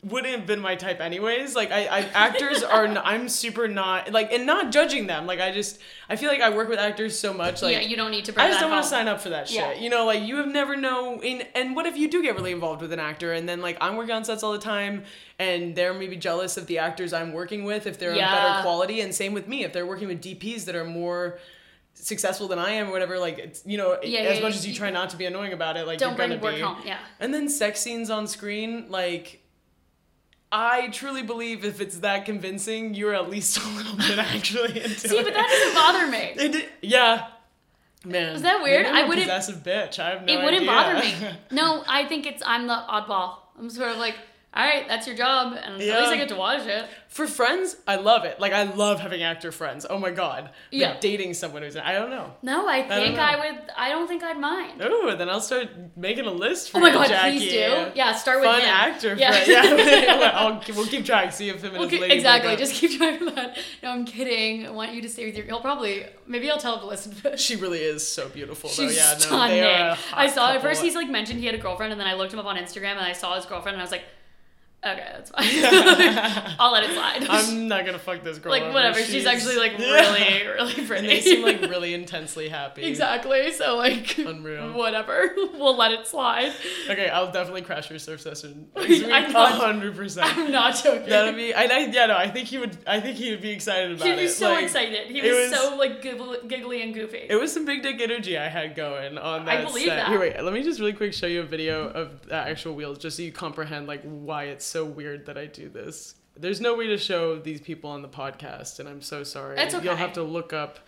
wouldn't 0.04 0.34
have 0.36 0.46
been 0.46 0.60
my 0.60 0.75
type 0.75 1.01
anyways. 1.01 1.56
Like 1.56 1.72
I, 1.72 1.88
I 1.88 2.00
actors 2.13 2.62
are 2.62 2.86
n- 2.86 3.00
I'm 3.04 3.27
super 3.27 3.68
not 3.68 4.12
like 4.12 4.32
and 4.32 4.46
not 4.46 4.72
judging 4.72 5.08
them. 5.08 5.25
Like 5.25 5.39
I 5.42 5.51
just 5.51 5.80
I 6.08 6.16
feel 6.16 6.30
like 6.30 6.39
I 6.39 6.51
work 6.56 6.70
with 6.70 6.77
actors 6.80 7.18
so 7.18 7.34
much 7.34 7.62
like 7.63 7.74
yeah, 7.74 7.82
you 7.82 7.96
don't 7.98 8.12
need 8.12 8.25
to 8.25 8.32
bring 8.32 8.46
I 8.46 8.50
just 8.50 8.60
don't 8.62 8.70
want 8.70 8.84
to 8.84 8.89
sign 8.89 9.08
up 9.08 9.20
for 9.20 9.30
that 9.30 9.48
shit. 9.50 9.58
Yeah. 9.58 9.74
You 9.74 9.89
know, 9.89 10.06
like 10.06 10.22
you 10.22 10.38
have 10.38 10.48
never 10.48 10.75
know 10.75 11.20
in 11.22 11.42
and 11.56 11.75
what 11.75 11.88
if 11.88 11.98
you 11.98 12.10
do 12.10 12.22
get 12.22 12.36
really 12.36 12.51
involved 12.51 12.82
with 12.84 12.94
an 12.94 13.00
actor 13.00 13.34
and 13.34 13.50
then 13.50 13.60
like 13.60 13.75
I'm 13.82 13.96
working 13.96 14.13
on 14.13 14.24
sets 14.24 14.44
all 14.44 14.51
the 14.54 14.60
time 14.60 15.04
and 15.39 15.75
they're 15.75 15.96
maybe 15.96 16.16
jealous 16.16 16.58
of 16.58 16.68
the 16.68 16.77
actors 16.77 17.12
I'm 17.12 17.34
working 17.34 17.63
with 17.63 17.88
if 17.88 17.98
they're 17.98 18.12
of 18.12 18.18
Yeah. 18.18 18.32
better 18.34 18.62
quality 18.62 19.01
and 19.01 19.13
same 19.16 19.34
with 19.34 19.48
me 19.48 19.63
if 19.63 19.74
they're 19.74 19.88
working 19.88 20.08
with 20.08 20.22
DPs 20.22 20.66
that 20.66 20.75
are 20.75 20.86
more 20.86 21.39
successful 21.96 22.48
than 22.48 22.60
I 22.60 22.70
am 22.74 22.89
or 22.89 22.92
whatever 22.92 23.18
like 23.18 23.39
it's 23.39 23.63
you 23.66 23.77
know 23.80 23.98
Yeah, 24.04 24.20
as 24.20 24.38
yeah, 24.38 24.44
much 24.44 24.54
as 24.56 24.66
you 24.68 24.75
try 24.75 24.92
not 24.92 25.10
to 25.10 25.18
be 25.18 25.25
annoying 25.25 25.54
about 25.54 25.75
it 25.75 25.88
like 25.88 25.98
Don't 25.98 26.10
you're 26.10 26.18
bring 26.18 26.30
gonna 26.30 26.42
work 26.44 26.56
be. 26.56 26.62
home. 26.62 26.77
Yeah. 26.86 27.00
And 27.20 27.34
then 27.34 27.50
sex 27.50 27.80
scenes 27.80 28.12
on 28.12 28.27
screen, 28.27 28.86
like 28.89 29.42
I 30.51 30.88
truly 30.89 31.24
believe 31.24 31.66
if 31.66 31.82
it's 31.82 32.00
that 32.00 32.25
convincing, 32.25 32.94
you're 32.94 33.13
at 33.13 33.30
least 33.30 33.58
a 33.60 33.68
little 33.70 33.96
bit 33.98 34.18
actually 34.36 34.82
into 34.82 34.89
See, 35.10 35.18
it. 35.18 35.25
but 35.25 35.34
that 35.34 35.48
doesn't 35.50 35.75
bother 35.75 36.08
me. 36.08 36.34
It 36.46 36.51
di- 36.54 36.66
yeah. 36.88 37.27
Man. 38.06 38.36
Is 38.36 38.44
that 38.44 38.63
weird? 38.63 38.86
I 38.86 39.01
a 39.01 39.08
wouldn't- 39.08 39.27
possessive 39.27 39.63
bitch. 39.63 40.00
I 40.00 40.12
have 40.12 40.24
no 40.25 40.34
it 40.34 40.44
wouldn't 40.44 40.63
idea. 40.70 40.72
bother 40.72 41.00
me. 41.34 41.38
No, 41.51 41.84
I 41.88 42.06
think 42.06 42.25
it's 42.25 42.42
I'm 42.46 42.68
the 42.68 42.75
oddball. 42.89 43.39
I'm 43.60 43.70
sort 43.70 43.89
of 43.92 43.98
like, 43.98 44.16
all 44.58 44.64
right, 44.64 44.88
that's 44.88 45.06
your 45.06 45.16
job, 45.16 45.54
and 45.54 45.74
at 45.76 45.80
least 45.80 45.94
I 45.94 46.18
get 46.18 46.30
to 46.30 46.36
watch 46.36 46.66
it. 46.66 46.86
For 47.10 47.28
friends, 47.28 47.76
I 47.88 47.96
love 47.96 48.26
it. 48.26 48.40
Like 48.40 48.54
I 48.54 48.64
love 48.64 49.00
having 49.00 49.22
actor 49.24 49.52
friends. 49.52 49.86
Oh 49.90 49.98
my 50.00 50.10
god. 50.12 50.44
Like, 50.46 50.52
Yeah. 50.72 50.98
dating 51.00 51.36
someone 51.36 51.62
who's 51.62 51.76
I 51.78 51.94
don't 51.94 52.10
know. 52.10 52.34
No, 52.42 52.68
I 52.68 52.82
think 52.82 53.16
know. 53.16 53.22
I, 53.22 53.36
would. 53.38 53.62
I 53.78 53.90
don't 53.90 54.08
think 54.08 54.24
I'd 54.24 54.40
mind. 54.40 54.82
Oh, 54.84 55.16
then 55.16 55.30
I'll 55.30 55.40
start 55.42 55.70
making 55.96 56.26
a 56.26 56.32
list 56.32 56.72
for 56.72 56.78
Oh 56.78 56.82
my 56.82 56.92
god, 56.92 57.08
Jackie. 57.08 57.38
please 57.38 57.52
do. 57.52 57.92
Yeah, 57.96 58.14
start 58.16 58.40
with 58.40 58.50
Fun 58.50 58.62
him. 58.62 58.68
actor 58.68 59.16
Yeah. 59.16 59.32
friend. 59.32 59.80
Yeah. 59.80 60.32
I'll, 60.36 60.62
we'll 60.76 60.88
keep 60.88 61.06
track. 61.06 61.32
See 61.34 61.50
if 61.50 61.62
him 61.64 61.70
and 61.72 61.80
We'll 61.80 61.90
his 61.90 62.02
lady 62.02 62.14
exactly. 62.16 62.56
Just 62.56 62.74
keep 62.74 62.98
trying 62.98 63.20
to 63.20 63.32
that. 63.32 63.58
No, 63.84 63.92
I'm 63.92 64.06
kidding. 64.06 64.66
I 64.68 64.72
want 64.72 64.94
you 64.94 65.02
to 65.04 65.10
stay 65.10 65.26
with 65.26 65.36
your. 65.38 65.46
He'll 65.46 65.62
probably. 65.62 66.06
Maybe 66.26 66.50
I'll 66.52 66.58
tell 66.60 66.74
him 66.76 66.80
to 66.82 66.88
listen 66.88 67.14
to. 67.22 67.38
She 67.38 67.56
really 67.56 67.80
is 67.80 68.06
so 68.06 68.28
beautiful. 68.28 68.70
She's 68.70 68.96
though. 68.96 69.02
Yeah, 69.02 69.14
no, 69.14 69.20
stunning. 69.20 69.62
they 69.62 69.74
are 69.76 69.90
a 69.92 69.96
hot 69.96 70.20
I 70.20 70.28
saw 70.28 70.52
at 70.54 70.62
first 70.62 70.82
he's 70.82 70.96
like 70.96 71.10
mentioned 71.10 71.40
he 71.40 71.46
had 71.46 71.56
a 71.56 71.60
girlfriend, 71.60 71.92
and 71.94 72.00
then 72.02 72.08
I 72.08 72.16
looked 72.16 72.34
him 72.34 72.40
up 72.40 72.46
on 72.48 72.58
Instagram 72.58 72.92
and 72.98 73.06
I 73.06 73.14
saw 73.14 73.36
his 73.36 73.46
girlfriend, 73.46 73.76
and 73.76 73.82
I 73.82 73.86
was 73.86 73.92
like, 73.92 74.04
okay, 74.86 75.10
that's 75.13 75.31
fine. 75.31 75.46
I'll 76.60 76.72
let 76.72 76.84
it 76.84 76.91
slide. 76.93 77.25
I'm 77.29 77.67
not 77.67 77.86
gonna 77.86 78.00
fuck 78.00 78.24
this 78.24 78.38
girl. 78.39 78.51
like 78.51 78.63
over. 78.63 78.74
whatever. 78.74 79.00
She's, 79.00 79.25
actually 79.25 79.57
like 79.57 79.74
Yeah. 79.77 79.91
really, 79.93 80.48
really 80.48 80.74
pretty. 80.74 80.98
And 80.98 81.07
they 81.10 81.22
seem 81.22 81.43
like 81.43 81.62
really 81.62 81.93
intensely 81.93 82.50
happy. 82.50 82.84
exactly. 82.86 83.51
So 83.53 83.75
like, 83.77 84.17
Unreal. 84.17 84.74
whatever. 84.74 85.31
we'll 85.36 85.75
let 85.77 85.91
it 85.91 86.07
slide. 86.07 86.53
Okay, 86.89 87.10
I'll 87.10 87.31
definitely 87.31 87.62
crash 87.63 87.89
your 87.89 88.00
surf 88.00 88.22
session. 88.22 88.67
Hundred 88.75 89.96
percent. 89.96 90.38
I'm 90.38 90.51
not 90.51 90.75
joking. 90.81 91.10
That'd 91.10 91.36
be. 91.36 91.53
I, 91.53 91.63
I. 91.63 91.77
Yeah. 91.91 92.07
No. 92.07 92.17
I 92.17 92.29
think 92.29 92.48
he 92.48 92.57
would. 92.57 92.77
I 92.88 93.00
think 93.00 93.17
he 93.17 93.31
would 93.31 93.41
be 93.41 93.51
excited 93.51 93.91
about 93.93 94.07
it. 94.07 94.17
He'd 94.17 94.24
it. 94.24 94.27
be 94.27 94.27
so 94.29 94.50
Like, 94.50 94.63
excited. 94.65 95.07
He 95.12 95.22
was, 95.22 95.51
was- 95.51 95.60
so 95.60 95.75
like 95.75 96.01
giggly, 96.01 96.38
giggly 96.48 96.81
and 96.81 96.93
goofy. 96.93 97.25
It 97.29 97.36
was 97.36 97.51
some 97.53 97.65
big 97.65 97.84
dick 97.84 98.00
energy 98.01 98.38
I 98.38 98.48
had 98.48 98.75
going 98.75 99.17
on 99.17 99.46
that. 99.46 99.51
I 99.51 99.57
that 99.62 99.67
believe 99.67 99.86
set. 99.88 99.96
that. 99.98 100.07
Here, 100.10 100.19
wait. 100.19 100.41
Let 100.41 100.53
me 100.53 100.63
just 100.63 100.79
really 100.79 100.93
quick 100.93 101.13
show 101.13 101.27
you 101.27 101.41
a 101.41 101.46
video 101.46 101.88
of 101.89 102.22
the 102.27 102.36
actual 102.36 102.75
wheels, 102.75 102.98
just 102.98 103.17
so 103.17 103.24
you 103.24 103.31
comprehend 103.31 103.88
like 103.88 104.01
why 104.03 104.46
it's 104.46 104.65
so 104.68 104.86
weird 104.86 105.26
that 105.26 105.38
I 105.38 105.46
do 105.46 105.70
this. 105.70 106.16
There's 106.36 106.62
no 106.62 106.76
way 106.76 106.88
to 106.88 106.98
show 106.98 107.40
these 107.40 107.62
people 107.62 107.90
on 107.90 108.02
the 108.04 108.08
podcast, 108.08 108.80
and 108.80 108.88
I'm 108.88 109.02
so 109.02 109.24
sorry. 109.24 109.56
That's 109.56 109.74
You'll 109.84 109.96
have 109.96 110.14
to 110.14 110.24
look 110.24 110.54
up 110.54 110.80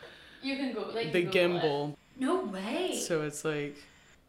you 0.42 0.56
can 0.56 0.74
go. 0.74 0.90
Like, 0.94 1.12
the 1.12 1.24
it. 1.24 1.32
gimbal. 1.32 1.96
No 2.18 2.44
way. 2.46 2.96
So 2.96 3.24
it's 3.24 3.44
like 3.44 3.76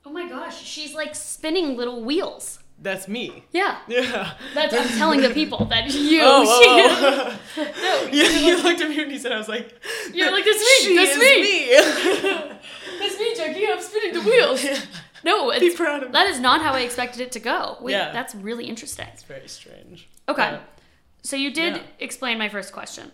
oh 0.07 0.11
my 0.11 0.29
gosh, 0.29 0.63
she's 0.65 0.95
like 0.95 1.15
spinning 1.15 1.77
little 1.77 2.03
wheels. 2.03 2.59
that's 2.83 3.07
me. 3.07 3.45
Yeah. 3.53 3.79
Yeah. 3.89 4.33
That's 4.55 4.73
I'm 4.75 4.89
telling 4.99 5.21
the 5.21 5.31
people 5.31 5.67
that 5.67 5.93
you. 5.95 6.21
Oh, 6.25 6.45
she- 6.45 6.69
oh, 6.69 7.39
oh. 7.59 7.65
no, 7.83 8.11
yeah, 8.11 8.31
you 8.39 8.63
looked 8.63 8.81
at 8.81 8.89
me 8.89 9.03
and 9.03 9.13
you 9.13 9.19
said 9.19 9.33
I 9.33 9.39
was 9.39 9.49
like, 9.49 9.69
You're 10.15 10.33
like, 10.33 10.45
that's 10.45 10.59
me, 10.59 10.87
She 10.87 10.97
that's 10.97 11.19
me." 11.19 11.43
me. 11.43 12.59
That's 12.99 13.19
me, 13.19 13.35
Jackie. 13.37 13.67
I'm 13.69 13.81
spinning 13.81 14.15
the 14.15 14.23
wheels. 14.23 14.65
No, 15.25 15.51
Be 15.59 15.71
proud 15.75 16.03
of 16.03 16.13
that 16.13 16.27
is 16.29 16.41
not 16.41 16.63
how 16.63 16.73
I 16.73 16.81
expected 16.81 17.21
it 17.21 17.33
to 17.33 17.41
go. 17.41 17.77
Wait, 17.81 17.93
Yeah. 17.93 18.13
that's 18.13 18.35
really 18.35 18.67
interesting. 18.67 19.07
It's 19.13 19.23
very 19.23 19.49
strange. 19.49 20.09
Okay. 20.29 20.59
So 21.23 21.37
you 21.37 21.53
did 21.53 21.77
Yeah. 21.77 21.83
explain 21.99 22.39
my 22.39 22.49
first 22.49 22.73
question. 22.73 23.13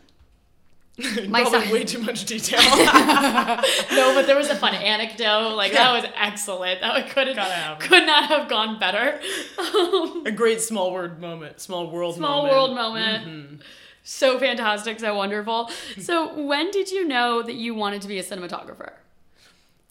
My 1.28 1.42
son- 1.42 1.52
Probably 1.52 1.72
way 1.72 1.84
too 1.84 1.98
much 1.98 2.24
detail. 2.24 2.58
No, 3.92 4.14
but 4.14 4.26
there 4.26 4.36
was 4.36 4.48
a 4.48 4.54
fun 4.56 4.74
anecdote. 4.74 5.54
Like 5.54 5.72
that 5.72 5.92
was 5.92 6.10
excellent. 6.16 6.80
That 6.80 7.10
could 7.10 7.26
Gotta 7.34 7.52
have 7.52 7.78
it. 7.78 7.80
could 7.88 8.06
not 8.06 8.24
have 8.30 8.48
gone 8.48 8.78
better. 8.78 9.20
Um, 9.58 10.24
a 10.26 10.30
great 10.30 10.60
small 10.62 10.92
word 10.92 11.20
moment, 11.20 11.60
small 11.60 11.90
world 11.90 12.18
moment. 12.18 12.26
Small 12.26 12.36
moment. 12.42 12.54
world 12.54 12.74
moment. 12.74 13.26
Mhm. 13.26 13.60
so 14.04 14.38
fantastic, 14.38 15.00
so 15.00 15.14
wonderful. 15.14 15.70
So 15.98 16.32
when 16.40 16.70
did 16.70 16.90
you 16.90 17.06
know 17.06 17.42
that 17.42 17.54
you 17.56 17.74
wanted 17.74 18.00
to 18.02 18.08
be 18.08 18.18
a 18.18 18.22
cinematographer? 18.22 18.92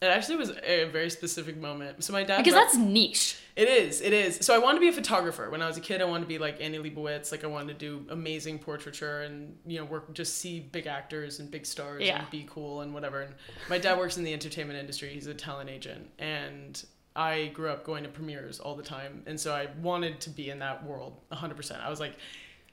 It 0.06 0.10
actually 0.10 0.38
was 0.38 0.52
a 0.64 0.86
very 0.86 1.10
specific 1.10 1.58
moment. 1.58 2.04
So 2.04 2.14
my 2.14 2.24
dad 2.24 2.38
Because 2.38 2.54
rep- 2.54 2.64
that's 2.66 2.78
niche. 2.78 3.38
It 3.56 3.68
is. 3.70 4.02
It 4.02 4.12
is. 4.14 4.38
So 4.46 4.54
I 4.54 4.58
wanted 4.58 4.76
to 4.76 4.82
be 4.82 4.90
a 4.90 4.94
photographer 4.94 5.50
when 5.50 5.62
I 5.62 5.68
was 5.68 5.78
a 5.78 5.82
kid. 5.82 6.02
I 6.02 6.06
wanted 6.06 6.22
to 6.26 6.28
be 6.28 6.38
like 6.38 6.60
Annie 6.62 6.78
Leibovitz. 6.78 7.32
Like 7.32 7.44
I 7.44 7.48
wanted 7.48 7.80
to 7.80 7.86
do 7.86 8.06
amazing 8.10 8.60
portraiture 8.60 9.22
and 9.22 9.56
you 9.66 9.80
know 9.80 9.86
work 9.86 10.14
just 10.14 10.38
see 10.38 10.60
big 10.60 10.88
actors 10.88 11.40
and 11.40 11.50
big 11.50 11.66
stars 11.66 12.04
Yeah. 12.04 12.20
and 12.20 12.30
be 12.30 12.46
cool 12.50 12.82
and 12.82 12.94
whatever. 12.94 13.22
And 13.22 13.34
my 13.70 13.78
dad 13.78 13.98
works 13.98 14.18
in 14.18 14.24
the 14.24 14.34
entertainment 14.34 14.78
industry. 14.80 15.10
He's 15.10 15.28
a 15.28 15.34
talent 15.34 15.70
agent 15.70 16.10
and. 16.20 16.84
I 17.18 17.46
grew 17.54 17.70
up 17.70 17.86
going 17.86 18.04
to 18.04 18.10
premieres 18.10 18.60
all 18.60 18.76
the 18.76 18.84
time, 18.84 19.24
and 19.26 19.40
so 19.40 19.56
I 19.56 19.70
wanted 19.82 20.20
to 20.20 20.30
be 20.30 20.50
in 20.50 20.60
that 20.60 20.84
world 20.86 21.16
100%. 21.32 21.82
I 21.82 21.90
was 21.90 22.02
like, 22.02 22.18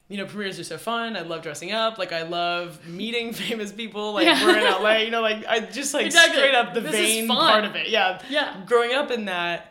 you 0.09 0.17
know, 0.17 0.25
premieres 0.25 0.59
are 0.59 0.63
so 0.63 0.77
fun. 0.77 1.15
I 1.15 1.21
love 1.21 1.41
dressing 1.41 1.71
up. 1.71 1.97
Like, 1.97 2.11
I 2.11 2.23
love 2.23 2.85
meeting 2.87 3.33
famous 3.45 3.71
people. 3.71 4.13
Like, 4.13 4.25
Yeah. 4.25 4.45
we're 4.45 4.57
in 4.57 4.63
LA, 4.83 4.97
you 4.97 5.11
know, 5.11 5.21
like, 5.21 5.45
I 5.47 5.59
just 5.61 5.93
like 5.93 6.05
Exactly. 6.05 6.37
straight 6.37 6.53
up 6.55 6.73
the 6.73 6.81
This 6.81 6.91
vain 6.91 7.27
part 7.27 7.63
of 7.65 7.75
it. 7.75 7.89
Yeah 7.89 8.21
Yeah. 8.29 8.61
growing 8.65 8.93
up 8.93 9.11
in 9.11 9.25
that 9.25 9.69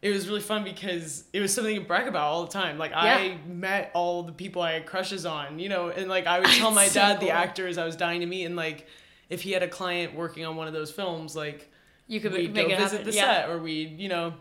it 0.00 0.10
was 0.12 0.26
really 0.28 0.40
fun 0.40 0.64
because 0.64 1.22
it 1.32 1.38
was 1.38 1.54
something 1.54 1.76
to 1.76 1.80
brag 1.86 2.08
about 2.08 2.24
all 2.24 2.44
the 2.44 2.50
time 2.50 2.76
like 2.76 2.90
i 2.92 3.38
met 3.46 3.92
all 3.94 4.24
the 4.24 4.32
people 4.32 4.60
i 4.60 4.72
had 4.72 4.84
crushes 4.84 5.24
on 5.24 5.60
you 5.60 5.68
know 5.68 5.90
and 5.90 6.08
like 6.08 6.26
i 6.26 6.40
would 6.40 6.48
tell 6.58 6.72
my 6.72 6.88
So 6.88 6.94
dad 6.98 7.20
the 7.20 7.30
actors 7.30 7.78
i 7.78 7.84
was 7.84 7.94
dying 7.94 8.18
to 8.18 8.26
meet 8.26 8.44
and 8.46 8.56
like 8.56 8.88
if 9.30 9.42
he 9.42 9.52
had 9.52 9.62
a 9.62 9.68
client 9.68 10.16
working 10.16 10.44
on 10.44 10.56
one 10.56 10.66
of 10.66 10.72
those 10.72 10.90
films 10.90 11.36
like 11.36 11.70
You 12.08 12.18
could 12.18 12.32
we'd 12.32 12.52
make 12.52 12.66
go 12.66 12.74
it 12.74 12.78
visit 12.80 12.96
happen. 12.98 13.10
the 13.12 13.16
yeah. 13.16 13.22
set 13.42 13.48
or 13.50 13.58
we'd 13.58 14.00
you 14.00 14.08
know 14.08 14.34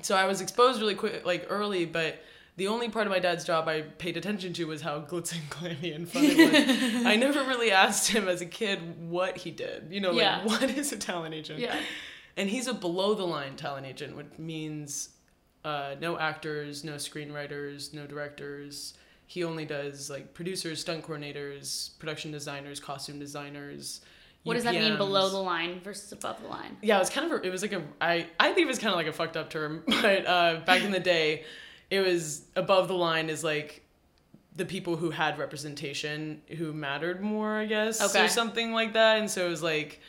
so 0.00 0.16
i 0.16 0.24
was 0.24 0.40
exposed 0.40 0.80
really 0.80 0.94
quick 0.94 1.22
like 1.26 1.44
early 1.50 1.84
but 1.84 2.16
the 2.58 2.66
only 2.68 2.88
part 2.88 3.06
of 3.06 3.10
my 3.12 3.20
dad's 3.20 3.44
job 3.44 3.68
I 3.68 3.82
paid 3.82 4.16
attention 4.16 4.52
to 4.54 4.66
was 4.66 4.82
how 4.82 5.00
glitz 5.00 5.32
and 5.32 5.48
glammy 5.48 5.94
and 5.94 6.08
fun 6.10 6.24
it 6.24 6.36
was. 6.96 7.06
I 7.06 7.16
never 7.16 7.44
really 7.44 7.70
asked 7.70 8.08
him 8.08 8.28
as 8.28 8.40
a 8.40 8.46
kid 8.46 8.80
what 9.08 9.38
he 9.38 9.50
did. 9.50 9.86
You 9.90 10.00
know, 10.00 10.10
like 10.10 10.20
Yeah. 10.22 10.44
what 10.44 10.64
is 10.64 10.92
a 10.92 10.96
talent 10.96 11.34
agent? 11.34 11.60
Yeah. 11.60 11.78
And 12.36 12.50
he's 12.50 12.66
a 12.66 12.74
below 12.74 13.14
the 13.14 13.24
line 13.24 13.56
talent 13.56 13.86
agent, 13.86 14.16
which 14.16 14.26
means 14.38 15.10
uh, 15.64 15.94
no 16.00 16.18
actors, 16.18 16.84
no 16.84 16.94
screenwriters, 16.94 17.94
no 17.94 18.06
directors. 18.06 18.94
He 19.26 19.44
only 19.44 19.64
does 19.64 20.10
like 20.10 20.34
producers, 20.34 20.80
stunt 20.80 21.06
coordinators, 21.06 21.98
production 21.98 22.30
designers, 22.32 22.80
costume 22.80 23.18
designers. 23.18 24.00
What 24.44 24.54
does 24.54 24.64
that 24.64 24.74
mean 24.74 24.96
below 24.96 25.28
the 25.28 25.36
line 25.38 25.80
versus 25.80 26.10
above 26.12 26.40
the 26.42 26.48
line? 26.48 26.76
Yeah, 26.82 26.96
it 26.96 27.00
was 27.00 27.10
kind 27.10 27.30
of 27.30 27.40
a, 27.40 27.46
it 27.46 27.50
was 27.50 27.62
like 27.62 27.72
a 27.72 27.82
I 28.00 28.26
I 28.40 28.52
think 28.52 28.64
it 28.64 28.68
was 28.68 28.78
kind 28.78 28.90
of 28.92 28.96
like 28.96 29.06
a 29.06 29.12
fucked 29.12 29.36
up 29.36 29.50
term, 29.50 29.82
but 30.02 30.26
uh, 30.26 30.60
back 30.64 30.82
in 30.82 30.90
the 30.92 31.00
day, 31.00 31.44
it 31.90 32.00
was 32.00 32.42
above 32.56 32.88
the 32.88 32.94
line 32.94 33.30
is 33.30 33.42
like 33.44 33.82
the 34.56 34.64
people 34.64 34.96
who 34.96 35.10
had 35.10 35.38
representation 35.38 36.42
who 36.56 36.72
mattered 36.72 37.20
more, 37.20 37.58
I 37.58 37.66
guess, 37.66 38.00
Okay. 38.10 38.24
or 38.24 38.28
something 38.28 38.72
like 38.72 38.92
that. 38.94 39.18
And 39.18 39.30
so 39.30 39.46
it 39.46 39.50
was 39.50 39.62
like 39.62 40.00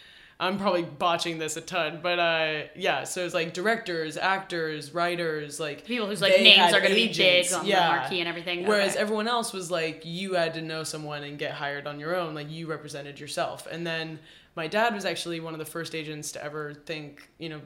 I'm 0.42 0.58
probably 0.58 0.84
botching 0.84 1.38
this 1.38 1.58
a 1.58 1.62
ton, 1.62 2.00
but 2.02 2.18
uh, 2.18 2.62
yeah. 2.74 3.04
So 3.04 3.26
it's 3.26 3.34
like 3.34 3.54
directors, 3.54 4.16
actors, 4.16 4.94
writers, 4.94 5.60
like 5.60 5.84
People 5.84 6.08
whose 6.08 6.22
like 6.22 6.32
names 6.42 6.74
are 6.74 6.80
going 6.80 6.92
to 6.92 6.96
be 6.96 7.12
big 7.12 7.52
on 7.52 7.66
Yeah. 7.66 7.90
the 7.92 7.96
marquee 8.00 8.20
and 8.22 8.30
everything. 8.30 8.66
Whereas 8.66 8.94
Okay. 8.94 9.02
everyone 9.02 9.28
else 9.28 9.52
was 9.52 9.70
like, 9.70 10.04
you 10.06 10.36
had 10.36 10.54
to 10.54 10.62
know 10.62 10.86
someone 10.86 11.24
and 11.24 11.38
get 11.38 11.52
hired 11.52 11.88
on 11.88 12.00
your 12.00 12.16
own. 12.16 12.36
Like 12.36 12.50
you 12.50 12.68
represented 12.68 13.20
yourself. 13.20 13.68
And 13.70 13.86
then 13.86 14.18
my 14.56 14.68
dad 14.68 14.94
was 14.96 15.04
actually 15.04 15.42
one 15.42 15.54
of 15.54 15.60
the 15.60 15.66
first 15.66 15.94
agents 15.94 16.32
to 16.32 16.44
ever 16.44 16.74
think, 16.74 17.30
you 17.38 17.50
know, 17.50 17.60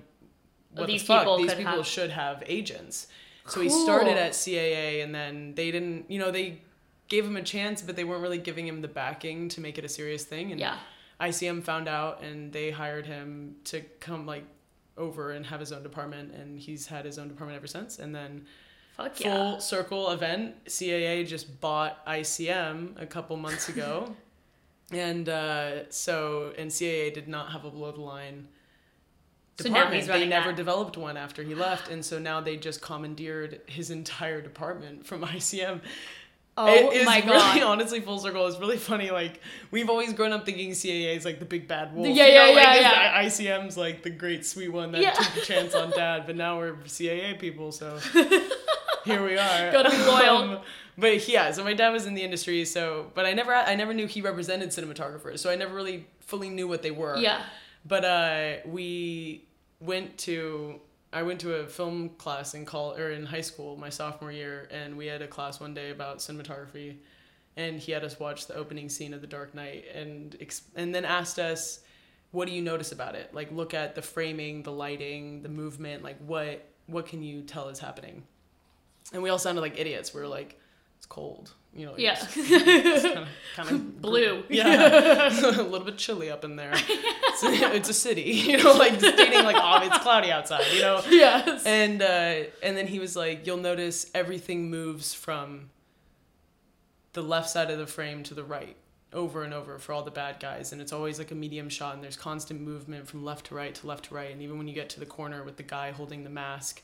what 0.72 0.88
These 0.88 1.02
the 1.02 1.08
fuck, 1.08 1.20
people 1.22 1.38
these 1.38 1.54
people 1.54 1.74
have- 1.78 1.86
should 1.86 2.10
have 2.10 2.42
agents. 2.48 3.06
So 3.48 3.62
he 3.62 3.70
started 3.70 4.18
at 4.18 4.32
CAA, 4.32 5.04
and 5.04 5.14
then 5.14 5.54
they 5.56 5.70
didn't, 5.72 6.10
you 6.10 6.20
know, 6.20 6.32
they 6.32 6.62
gave 7.10 7.26
him 7.26 7.36
a 7.36 7.42
chance, 7.42 7.82
but 7.82 7.96
they 7.96 8.04
weren't 8.04 8.22
really 8.22 8.38
giving 8.38 8.68
him 8.68 8.82
the 8.82 8.88
backing 8.88 9.50
to 9.50 9.62
make 9.62 9.78
it 9.78 9.86
a 9.86 9.90
serious 9.90 10.24
thing. 10.24 10.52
And 10.52 10.60
yeah. 10.60 10.78
ICM 11.20 11.64
found 11.64 11.88
out, 11.88 12.24
and 12.24 12.52
they 12.52 12.72
hired 12.72 13.06
him 13.06 13.56
to 13.66 13.82
come 14.00 14.26
like 14.26 14.46
over 14.98 15.32
and 15.32 15.46
have 15.46 15.60
his 15.60 15.72
own 15.72 15.84
department, 15.84 16.34
and 16.34 16.60
he's 16.60 16.88
had 16.88 17.06
his 17.06 17.20
own 17.20 17.28
department 17.28 17.58
ever 17.58 17.68
since. 17.68 18.00
And 18.00 18.16
then 18.16 18.46
Fuck 18.96 19.16
full 19.16 19.26
yeah. 19.26 19.58
circle 19.58 20.12
event. 20.12 20.64
CAA 20.66 21.28
just 21.28 21.60
bought 21.60 22.06
ICM 22.06 23.02
a 23.02 23.06
couple 23.06 23.36
months 23.38 23.70
ago. 23.70 24.16
and 24.92 25.28
uh, 25.28 25.90
so, 25.90 26.54
and 26.58 26.70
CAA 26.70 27.14
did 27.14 27.28
not 27.28 27.52
have 27.52 27.66
a 27.66 27.72
below 27.72 27.92
the 27.92 28.02
line 28.02 28.48
So 29.60 29.70
now 29.70 29.76
department. 29.90 30.08
they 30.08 30.26
never 30.28 30.50
that. 30.50 30.56
developed 30.56 30.98
one 30.98 31.16
after 31.18 31.44
he 31.44 31.54
left, 31.56 31.90
and 31.90 32.04
so 32.04 32.18
now 32.20 32.42
they 32.42 32.58
just 32.58 32.82
commandeered 32.82 33.62
his 33.68 33.92
entire 33.92 34.42
department 34.42 35.06
from 35.06 35.22
ICM. 35.26 35.82
Oh 36.56 36.68
it 36.68 36.98
is 36.98 37.06
my 37.08 37.18
really 37.20 37.60
god. 37.60 37.64
honestly 37.64 38.00
full 38.00 38.20
circle. 38.20 38.46
It's 38.48 38.60
really 38.60 38.78
funny. 38.78 39.10
Like 39.10 39.42
we've 39.72 39.90
always 39.90 40.14
grown 40.14 40.32
up 40.34 40.46
thinking 40.46 40.70
CAA 40.72 41.16
is 41.18 41.26
like 41.26 41.40
the 41.40 41.46
big 41.46 41.68
bad 41.68 41.96
wolf. 41.96 42.08
Yeah, 42.08 42.28
you 42.28 42.34
know, 42.34 42.46
yeah, 42.46 42.56
like, 42.56 42.82
yeah, 42.82 43.22
it's- 43.22 43.40
ICM's 43.40 43.76
like 43.78 44.04
the 44.04 44.12
great 44.12 44.46
sweet 44.46 44.70
one 44.70 44.92
that 44.92 45.02
Yeah. 45.02 45.12
took 45.14 45.38
a 45.38 45.42
chance 45.46 45.74
on 45.74 45.90
dad, 45.92 46.26
but 46.28 46.36
now 46.36 46.60
we're 46.60 46.74
CAA 46.86 47.40
people, 47.40 47.72
so 47.72 47.98
here 49.06 49.24
we 49.26 49.38
are. 49.38 49.72
Gotta 49.72 49.90
be 49.92 49.98
loyal. 49.98 50.38
Um, 50.38 50.60
but 50.98 51.28
yeah, 51.28 51.52
so 51.52 51.64
my 51.64 51.74
dad 51.74 51.90
was 51.90 52.06
in 52.06 52.14
the 52.14 52.22
industry, 52.22 52.66
so 52.66 53.12
but 53.16 53.26
I 53.26 53.34
never 53.34 53.54
I 53.54 53.76
never 53.76 53.94
knew 53.94 54.06
he 54.08 54.22
represented 54.22 54.70
cinematographers, 54.70 55.40
so 55.40 55.50
I 55.50 55.56
never 55.56 55.74
really 55.74 56.06
fully 56.20 56.50
knew 56.50 56.68
what 56.68 56.82
they 56.84 56.92
were. 56.92 57.18
Yeah. 57.18 57.42
But 57.86 58.06
uh, 58.06 58.54
we 58.66 59.46
went 59.80 60.18
to 60.20 60.80
I 61.12 61.22
went 61.22 61.40
to 61.42 61.56
a 61.56 61.68
film 61.68 62.10
class 62.10 62.56
in 62.56 62.66
call 62.66 62.96
or 62.96 63.12
in 63.12 63.26
high 63.26 63.42
school 63.42 63.78
my 63.78 63.90
sophomore 63.90 64.32
year, 64.32 64.68
and 64.72 64.98
we 64.98 65.06
had 65.06 65.22
a 65.22 65.28
class 65.28 65.60
one 65.60 65.74
day 65.74 65.92
about 65.92 66.18
cinematography, 66.18 66.98
and 67.56 67.80
he 67.80 67.92
had 67.92 68.04
us 68.04 68.20
watch 68.20 68.48
the 68.48 68.56
opening 68.56 68.90
scene 68.90 69.14
of 69.14 69.22
The 69.22 69.28
Dark 69.28 69.54
Knight, 69.54 69.86
and 69.94 70.36
ex- 70.42 70.64
and 70.76 70.94
then 70.94 71.06
asked 71.06 71.38
us, 71.40 71.82
"What 72.32 72.48
do 72.48 72.54
you 72.54 72.62
notice 72.62 72.92
about 72.92 73.16
it? 73.16 73.34
Like, 73.34 73.52
look 73.52 73.74
at 73.74 73.96
the 73.96 74.02
framing, 74.02 74.64
the 74.64 74.72
lighting, 74.72 75.44
the 75.44 75.50
movement. 75.50 76.04
Like, 76.04 76.18
what 76.26 76.66
what 76.88 77.06
can 77.06 77.22
you 77.22 77.42
tell 77.44 77.70
is 77.70 77.80
happening?" 77.80 78.24
And 79.12 79.22
we 79.22 79.30
all 79.30 79.40
sounded 79.40 79.62
like 79.62 79.78
idiots. 79.78 80.14
We 80.14 80.22
were 80.22 80.28
like, 80.28 80.60
"It's 81.04 81.06
cold." 81.08 81.52
You 81.76 81.88
know, 81.88 81.96
Yeah. 81.98 82.16
kind 83.56 83.70
of 83.72 84.02
Blue. 84.02 84.44
yeah, 84.48 85.28
a 85.60 85.64
little 85.64 85.80
bit 85.86 85.98
chilly 85.98 86.30
up 86.30 86.46
in 86.46 86.56
there. 86.56 86.72
It's, 86.72 87.44
it's 87.44 87.90
a 87.90 87.94
city, 87.96 88.22
you 88.22 88.62
know, 88.64 88.74
like 88.74 89.00
stating 89.00 89.44
like, 89.44 89.56
oh, 89.60 89.80
it's 89.84 89.98
cloudy 89.98 90.32
outside, 90.32 90.66
you 90.72 90.82
know. 90.82 91.02
Yes. 91.10 91.66
And 91.66 92.00
uh, 92.02 92.50
and 92.62 92.78
then 92.78 92.86
he 92.86 93.00
was 93.00 93.16
like, 93.16 93.48
you'll 93.48 93.58
notice 93.58 94.10
everything 94.14 94.70
moves 94.70 95.16
from 95.16 95.72
the 97.14 97.24
left 97.24 97.50
side 97.50 97.72
of 97.72 97.80
the 97.80 97.88
frame 97.88 98.22
to 98.24 98.34
the 98.36 98.44
right 98.44 98.76
over 99.12 99.44
and 99.44 99.54
over 99.54 99.78
for 99.80 99.94
all 99.94 100.02
the 100.04 100.10
bad 100.12 100.40
guys 100.40 100.72
and 100.72 100.82
it's 100.82 100.92
always 100.92 101.20
like 101.20 101.30
a 101.30 101.36
medium 101.36 101.70
shot 101.70 101.94
and 101.94 102.04
there's 102.04 102.18
constant 102.18 102.60
movement 102.60 103.08
from 103.08 103.24
left 103.24 103.46
to 103.48 103.54
right 103.56 103.76
to 103.76 103.86
left 103.86 104.06
to 104.06 104.16
right 104.16 104.32
and 104.32 104.42
even 104.42 104.58
when 104.58 104.68
you 104.68 104.74
get 104.74 104.90
to 104.90 105.00
the 105.00 105.06
corner 105.06 105.44
with 105.44 105.56
the 105.56 105.62
guy 105.62 105.92
holding 105.92 106.24
the 106.24 106.30
mask 106.32 106.82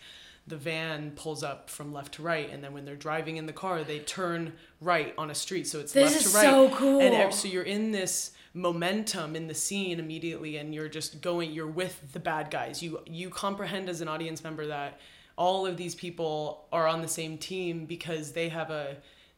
the 0.49 0.57
van 0.57 1.11
pulls 1.11 1.43
up 1.43 1.69
from 1.69 1.93
left 1.93 2.15
to 2.15 2.21
right 2.23 2.49
and 2.51 2.63
then 2.63 2.73
when 2.73 2.83
they're 2.83 2.95
driving 2.95 3.37
in 3.37 3.45
the 3.45 3.53
car 3.53 3.83
they 3.83 3.99
turn 3.99 4.53
right 4.81 5.13
on 5.17 5.29
a 5.29 5.35
street. 5.35 5.67
So 5.67 5.79
it's 5.79 5.93
This 5.93 6.13
left 6.13 6.31
to 6.31 6.37
right. 6.37 6.41
This 6.41 6.43
is 6.43 6.69
so 6.71 6.75
cool. 6.75 7.01
and 7.01 7.33
so 7.33 7.47
you're 7.47 7.63
in 7.63 7.91
this 7.91 8.31
momentum 8.53 9.35
in 9.35 9.47
the 9.47 9.53
scene 9.53 9.99
immediately 9.99 10.57
and 10.57 10.73
you're 10.73 10.89
just 10.89 11.21
going 11.21 11.51
you're 11.51 11.67
with 11.67 12.11
the 12.13 12.19
bad 12.19 12.51
guys. 12.51 12.83
You 12.83 12.99
you 13.05 13.29
comprehend 13.29 13.89
as 13.89 14.01
an 14.01 14.07
audience 14.07 14.43
member 14.43 14.67
that 14.67 14.99
all 15.37 15.65
of 15.65 15.77
these 15.77 15.95
people 15.95 16.67
are 16.71 16.87
on 16.87 17.01
the 17.01 17.07
same 17.07 17.37
team 17.37 17.85
because 17.85 18.33
they 18.33 18.49
have 18.49 18.69
a 18.71 18.97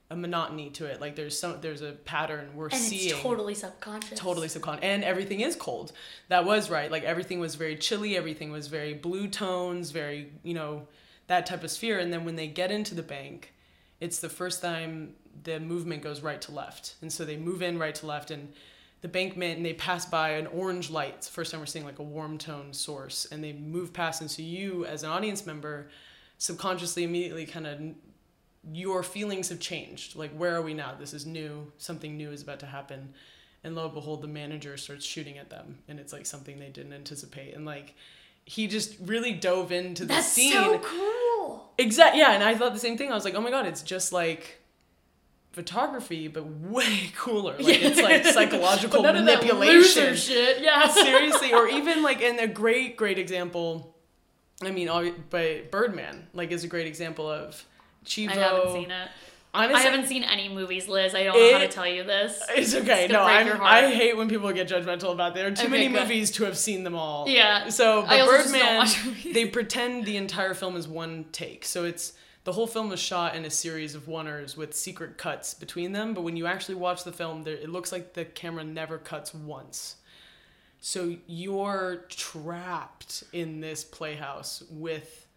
a 0.09 0.15
monotony 0.15 0.69
to 0.71 0.85
it. 0.85 0.99
Like 0.99 1.15
there's 1.15 1.37
some 1.39 1.57
there's 1.61 1.81
a 1.81 1.93
pattern 1.93 2.49
we're 2.55 2.69
seeing. 2.69 2.81
and 2.81 2.89
seeing. 2.91 3.11
it's 3.13 3.21
totally 3.21 3.55
subconscious. 3.55 4.19
totally 4.19 4.47
subconscious 4.49 4.83
and 4.83 5.03
everything 5.03 5.39
is 5.41 5.55
cold. 5.55 5.93
That 6.27 6.45
was 6.45 6.69
right. 6.69 6.91
Like 6.91 7.03
everything 7.03 7.39
was 7.39 7.55
very 7.55 7.77
chilly. 7.77 8.17
Everything 8.17 8.51
was 8.51 8.67
very 8.67 8.93
blue 8.93 9.27
tones 9.27 9.91
very 9.91 10.31
you 10.43 10.53
know 10.53 10.87
that 11.31 11.45
type 11.45 11.63
of 11.63 11.71
sphere 11.71 11.97
and 11.99 12.11
then 12.11 12.25
when 12.25 12.35
they 12.35 12.47
get 12.47 12.71
into 12.71 12.93
the 12.93 13.03
bank 13.03 13.53
it's 13.99 14.19
the 14.19 14.29
first 14.29 14.61
time 14.61 15.13
the 15.43 15.59
movement 15.59 16.01
goes 16.01 16.21
right 16.21 16.41
to 16.41 16.51
left 16.51 16.95
and 17.01 17.11
so 17.11 17.23
they 17.25 17.37
move 17.37 17.61
in 17.61 17.79
right 17.79 17.95
to 17.95 18.05
left 18.05 18.31
and 18.31 18.51
the 19.01 19.07
bankment 19.07 19.57
and 19.57 19.65
they 19.65 19.73
pass 19.73 20.05
by 20.05 20.29
an 20.31 20.45
orange 20.47 20.89
light 20.89 21.15
it's 21.17 21.27
the 21.27 21.33
first 21.33 21.51
time 21.51 21.59
we're 21.59 21.65
seeing 21.65 21.85
like 21.85 21.99
a 21.99 22.03
warm 22.03 22.37
tone 22.37 22.73
source 22.73 23.25
and 23.31 23.43
they 23.43 23.53
move 23.53 23.93
past 23.93 24.21
and 24.21 24.29
so 24.29 24.41
you 24.41 24.85
as 24.85 25.03
an 25.03 25.09
audience 25.09 25.45
member 25.45 25.89
subconsciously 26.37 27.03
immediately 27.03 27.45
kind 27.45 27.65
of 27.65 27.79
your 28.71 29.03
feelings 29.03 29.49
have 29.49 29.59
changed. 29.59 30.15
Like, 30.15 30.31
where 30.31 30.55
are 30.55 30.61
we 30.61 30.73
now? 30.73 30.93
This 30.99 31.13
is 31.13 31.25
new. 31.25 31.71
Something 31.77 32.17
new 32.17 32.31
is 32.31 32.41
about 32.41 32.59
to 32.59 32.65
happen. 32.65 33.13
And 33.63 33.75
lo 33.75 33.85
and 33.85 33.93
behold, 33.93 34.21
the 34.21 34.27
manager 34.27 34.77
starts 34.77 35.05
shooting 35.05 35.37
at 35.37 35.49
them. 35.49 35.79
And 35.87 35.99
it's 35.99 36.13
like 36.13 36.25
something 36.25 36.59
they 36.59 36.69
didn't 36.69 36.93
anticipate. 36.93 37.55
And 37.55 37.65
like, 37.65 37.95
he 38.45 38.67
just 38.67 38.95
really 39.01 39.33
dove 39.33 39.71
into 39.71 40.03
the 40.03 40.15
That's 40.15 40.27
scene. 40.27 40.53
so 40.53 40.79
cool. 40.79 41.13
Exact. 41.77 42.15
Yeah. 42.15 42.31
And 42.33 42.43
I 42.43 42.55
thought 42.55 42.73
the 42.73 42.79
same 42.79 42.97
thing. 42.97 43.11
I 43.11 43.15
was 43.15 43.25
like, 43.25 43.35
oh 43.35 43.41
my 43.41 43.49
God, 43.49 43.65
it's 43.65 43.81
just 43.81 44.13
like 44.13 44.61
photography, 45.51 46.27
but 46.27 46.45
way 46.45 47.11
cooler. 47.15 47.57
Like, 47.57 47.81
it's 47.81 48.01
like 48.01 48.25
psychological 48.25 49.01
But 49.01 49.13
none 49.13 49.17
of 49.21 49.25
that 49.25 49.39
manipulation 49.41 50.11
loser 50.11 50.15
shit. 50.15 50.61
Yeah. 50.61 50.87
seriously 50.89 51.53
or 51.53 51.67
even 51.67 52.03
like 52.03 52.21
in 52.21 52.39
a 52.39 52.47
great 52.47 52.95
great 52.97 53.17
example 53.17 53.95
i 54.63 54.71
mean 54.71 54.89
but 55.29 55.71
birdman 55.71 56.27
like 56.33 56.51
is 56.51 56.63
a 56.63 56.67
great 56.67 56.85
example 56.87 57.29
of 57.29 57.65
chivo 58.05 58.29
I 58.29 58.35
haven't 58.35 58.73
seen 58.73 58.91
it. 58.91 59.09
Honestly 59.53 59.75
I 59.75 59.81
haven't 59.91 60.07
seen 60.07 60.23
any 60.23 60.47
movies, 60.49 60.87
Liz. 60.87 61.13
I 61.13 61.23
don't 61.23 61.35
know 61.37 61.53
how 61.53 61.59
to 61.59 61.67
tell 61.67 61.87
you 61.87 62.03
this. 62.03 62.41
it's 62.55 62.73
okay 62.75 63.05
It's 63.05 63.13
no 63.13 63.21
I'm, 63.23 63.61
i 63.61 63.87
hate 63.93 64.15
when 64.17 64.29
people 64.29 64.51
get 64.53 64.67
judgmental 64.69 65.11
about 65.11 65.33
there 65.35 65.47
are 65.47 65.51
too 65.51 65.63
Okay, 65.63 65.71
many 65.71 65.87
good. 65.87 66.01
movies 66.01 66.31
to 66.31 66.45
have 66.45 66.57
seen 66.57 66.83
them 66.83 66.95
all 66.95 67.27
Yeah. 67.27 67.69
so 67.69 68.01
but 68.03 68.11
I 68.11 68.19
also 68.21 68.37
just 68.37 68.53
don't 68.53 69.03
birdman 69.05 69.33
they 69.33 69.45
pretend 69.45 70.05
the 70.05 70.17
entire 70.17 70.53
film 70.53 70.75
is 70.75 70.87
one 70.87 71.25
take 71.31 71.65
so 71.65 71.83
it's 71.85 72.13
the 72.43 72.53
whole 72.53 72.65
film 72.65 72.89
was 72.89 72.99
shot 72.99 73.35
in 73.35 73.45
a 73.45 73.49
series 73.51 73.93
of 73.93 74.07
oneers 74.07 74.57
with 74.57 74.73
secret 74.75 75.17
cuts 75.17 75.53
between 75.53 75.91
them 75.91 76.13
but 76.13 76.21
when 76.21 76.35
you 76.37 76.45
actually 76.47 76.75
watch 76.75 77.03
the 77.03 77.11
film 77.11 77.43
there 77.43 77.55
it 77.55 77.69
looks 77.69 77.91
like 77.91 78.13
the 78.13 78.25
camera 78.25 78.63
never 78.63 78.97
cuts 78.97 79.33
once 79.33 79.95
so 80.79 81.15
you're 81.27 82.05
trapped 82.09 83.23
in 83.33 83.59
this 83.61 83.83
playhouse 83.83 84.63
with 84.71 85.27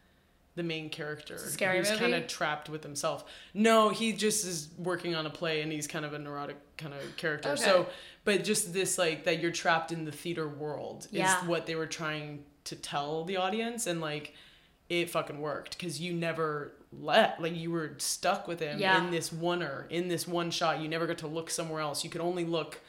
the 0.56 0.62
main 0.62 0.88
character 0.88 1.36
scary 1.38 1.78
who's 1.78 1.90
kind 1.90 2.14
of 2.14 2.26
trapped 2.26 2.68
with 2.68 2.82
himself. 2.82 3.24
No, 3.54 3.88
he 3.88 4.12
just 4.12 4.46
is 4.46 4.68
working 4.78 5.14
on 5.14 5.26
a 5.26 5.30
play 5.30 5.62
and 5.62 5.72
he's 5.72 5.86
kind 5.86 6.04
of 6.04 6.12
a 6.14 6.18
neurotic 6.18 6.56
kind 6.76 6.94
of 6.94 7.16
character. 7.16 7.50
Okay. 7.50 7.62
So, 7.62 7.86
but 8.24 8.44
just 8.44 8.72
this 8.72 8.96
like 8.96 9.24
that 9.24 9.40
you're 9.40 9.50
trapped 9.50 9.90
in 9.92 10.04
the 10.04 10.12
theater 10.12 10.48
world 10.48 11.08
Yeah. 11.10 11.40
is 11.42 11.48
what 11.48 11.66
they 11.66 11.74
were 11.74 11.86
trying 11.86 12.44
to 12.64 12.76
tell 12.76 13.24
the 13.24 13.36
audience 13.36 13.86
and 13.86 14.00
like 14.00 14.34
it 14.88 15.10
fucking 15.10 15.40
worked 15.40 15.76
because 15.76 16.00
you 16.00 16.12
never 16.12 16.72
let 16.92 17.42
like 17.42 17.56
you 17.56 17.70
were 17.70 17.94
stuck 17.98 18.46
with 18.46 18.60
him 18.60 18.78
Yeah. 18.78 19.02
in 19.04 19.10
this 19.10 19.30
oneer 19.30 19.90
in 19.90 20.08
this 20.08 20.28
one 20.28 20.50
shot 20.50 20.80
you 20.80 20.88
never 20.88 21.06
got 21.06 21.18
to 21.18 21.26
look 21.26 21.50
somewhere 21.50 21.80
else 21.80 22.04
you 22.04 22.10
could 22.10 22.20
only 22.20 22.44
look 22.44 22.80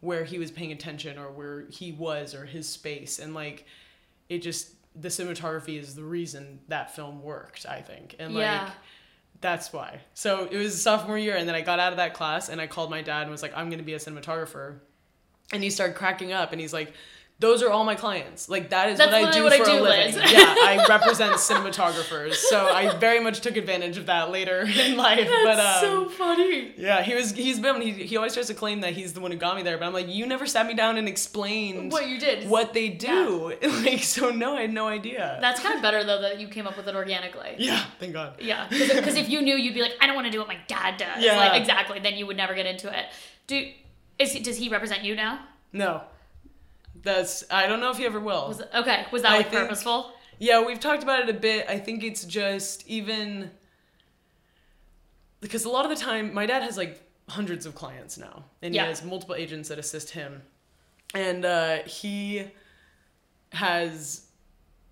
where 0.00 0.24
he 0.24 0.38
was 0.38 0.50
paying 0.50 0.72
attention 0.72 1.16
or 1.18 1.30
where 1.30 1.66
he 1.70 1.92
was 1.92 2.34
or 2.34 2.44
his 2.46 2.68
space 2.68 3.18
and 3.20 3.32
like 3.34 3.64
it 4.28 4.38
just 4.42 4.70
the 4.94 5.08
cinematography 5.08 5.78
is 5.80 5.94
the 5.94 6.04
reason 6.04 6.60
that 6.68 6.94
film 6.94 7.22
worked 7.22 7.66
i 7.66 7.80
think. 7.80 8.14
And 8.18 8.34
Yeah. 8.34 8.64
like 8.64 8.72
that's 9.40 9.72
why. 9.72 10.00
So 10.14 10.46
it 10.50 10.56
was 10.56 10.80
sophomore 10.80 11.18
year 11.18 11.36
and 11.36 11.48
then 11.48 11.54
i 11.54 11.60
got 11.62 11.80
out 11.80 11.92
of 11.92 11.96
that 11.96 12.14
class 12.14 12.48
and 12.48 12.60
i 12.60 12.66
called 12.66 12.90
my 12.90 13.02
dad 13.02 13.22
and 13.22 13.30
was 13.30 13.42
like 13.42 13.52
i'm 13.56 13.68
going 13.70 13.78
to 13.78 13.84
be 13.84 13.94
a 13.94 13.98
cinematographer. 13.98 14.78
And 15.52 15.62
he 15.62 15.70
started 15.70 15.96
cracking 15.96 16.32
up 16.32 16.52
and 16.52 16.60
he's 16.60 16.72
like 16.72 16.94
those 17.42 17.62
are 17.62 17.68
all 17.70 17.84
my 17.84 17.94
clients. 17.96 18.48
Like 18.48 18.70
that 18.70 18.88
is 18.88 18.96
That's 18.98 19.12
what 19.12 19.24
I 19.24 19.30
do 19.32 19.42
what 19.42 19.52
for 19.52 19.62
I 19.64 19.66
a 19.66 19.76
do, 19.76 19.82
living. 19.82 20.14
Liz. 20.14 20.32
yeah, 20.32 20.54
I 20.72 20.86
represent 20.88 21.34
cinematographers. 21.34 22.34
So 22.36 22.66
I 22.68 22.96
very 22.96 23.20
much 23.20 23.40
took 23.40 23.56
advantage 23.56 23.98
of 23.98 24.06
that 24.06 24.30
later 24.30 24.60
in 24.80 24.96
life. 24.96 25.28
but 25.44 25.58
um, 25.58 25.80
so 25.80 26.08
funny. 26.08 26.72
yeah, 26.78 27.02
he 27.02 27.14
was 27.14 27.32
he's 27.32 27.58
been 27.60 27.80
he, 27.80 27.90
he 27.92 28.16
always 28.16 28.32
tries 28.32 28.46
to 28.46 28.54
claim 28.54 28.80
that 28.82 28.92
he's 28.94 29.12
the 29.12 29.20
one 29.20 29.30
who 29.32 29.36
got 29.36 29.56
me 29.56 29.62
there, 29.62 29.76
but 29.76 29.84
I'm 29.86 29.92
like, 29.92 30.08
you 30.08 30.24
never 30.26 30.46
sat 30.46 30.66
me 30.66 30.74
down 30.74 30.96
and 30.96 31.08
explained 31.08 31.92
What 31.92 32.08
you 32.08 32.18
did. 32.18 32.48
what 32.48 32.72
they 32.72 32.88
do. 32.88 33.54
like 33.84 34.02
so 34.04 34.30
no, 34.30 34.56
I 34.56 34.62
had 34.62 34.72
no 34.72 34.86
idea. 34.86 35.38
That's 35.40 35.60
kind 35.60 35.74
of 35.74 35.82
better 35.82 36.04
though 36.04 36.22
that 36.22 36.40
you 36.40 36.48
came 36.48 36.66
up 36.66 36.76
with 36.76 36.88
it 36.88 36.94
organically. 36.94 37.56
yeah, 37.58 37.84
thank 37.98 38.12
God. 38.12 38.36
Yeah, 38.40 38.68
because 38.70 39.16
if 39.16 39.28
you 39.28 39.42
knew, 39.42 39.56
you'd 39.56 39.74
be 39.74 39.82
like, 39.82 39.94
I 40.00 40.06
don't 40.06 40.14
want 40.14 40.26
to 40.26 40.30
do 40.32 40.38
what 40.38 40.48
my 40.48 40.58
dad 40.68 40.96
does. 40.96 41.22
Yeah. 41.22 41.36
Like 41.36 41.60
exactly. 41.60 41.98
Then 41.98 42.14
you 42.14 42.26
would 42.26 42.36
never 42.36 42.54
get 42.54 42.66
into 42.66 42.88
it. 42.96 43.06
Do 43.46 43.68
is 44.18 44.34
does 44.40 44.56
he 44.58 44.68
represent 44.68 45.02
you 45.02 45.14
now? 45.16 45.40
No. 45.72 46.02
That's 47.02 47.44
I 47.50 47.66
don't 47.66 47.80
know 47.80 47.90
if 47.90 47.98
he 47.98 48.04
ever 48.06 48.20
will. 48.20 48.48
Was 48.48 48.62
okay. 48.74 49.06
Was 49.12 49.22
that 49.22 49.32
I 49.32 49.36
like 49.38 49.50
think- 49.50 49.62
purposeful? 49.62 50.12
Yeah, 50.38 50.64
we've 50.64 50.80
talked 50.80 51.02
about 51.02 51.20
it 51.20 51.28
a 51.28 51.38
bit. 51.38 51.66
I 51.68 51.78
think 51.78 52.02
it's 52.02 52.24
just 52.24 52.86
even 52.88 53.50
because 55.40 55.64
a 55.64 55.68
lot 55.68 55.84
of 55.84 55.90
the 55.96 56.02
time 56.04 56.32
my 56.34 56.46
dad 56.46 56.62
has 56.62 56.76
like 56.76 57.00
hundreds 57.28 57.66
of 57.66 57.74
clients 57.74 58.18
now, 58.18 58.44
and 58.60 58.74
Yeah. 58.74 58.82
he 58.82 58.88
has 58.88 59.04
multiple 59.04 59.34
agents 59.34 59.68
that 59.68 59.78
assist 59.78 60.10
him, 60.10 60.42
and 61.14 61.44
uh, 61.44 61.78
he 61.84 62.44
has. 63.52 64.26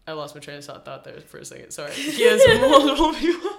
I 0.06 0.12
lost 0.12 0.34
my 0.34 0.40
train 0.40 0.58
of 0.58 0.64
thought 0.64 1.04
there 1.04 1.20
for 1.20 1.38
a 1.38 1.44
second. 1.44 1.70
Sorry. 1.70 1.92
He 1.92 2.24
has 2.24 2.42
multiple 2.60 3.12
people. 3.14 3.50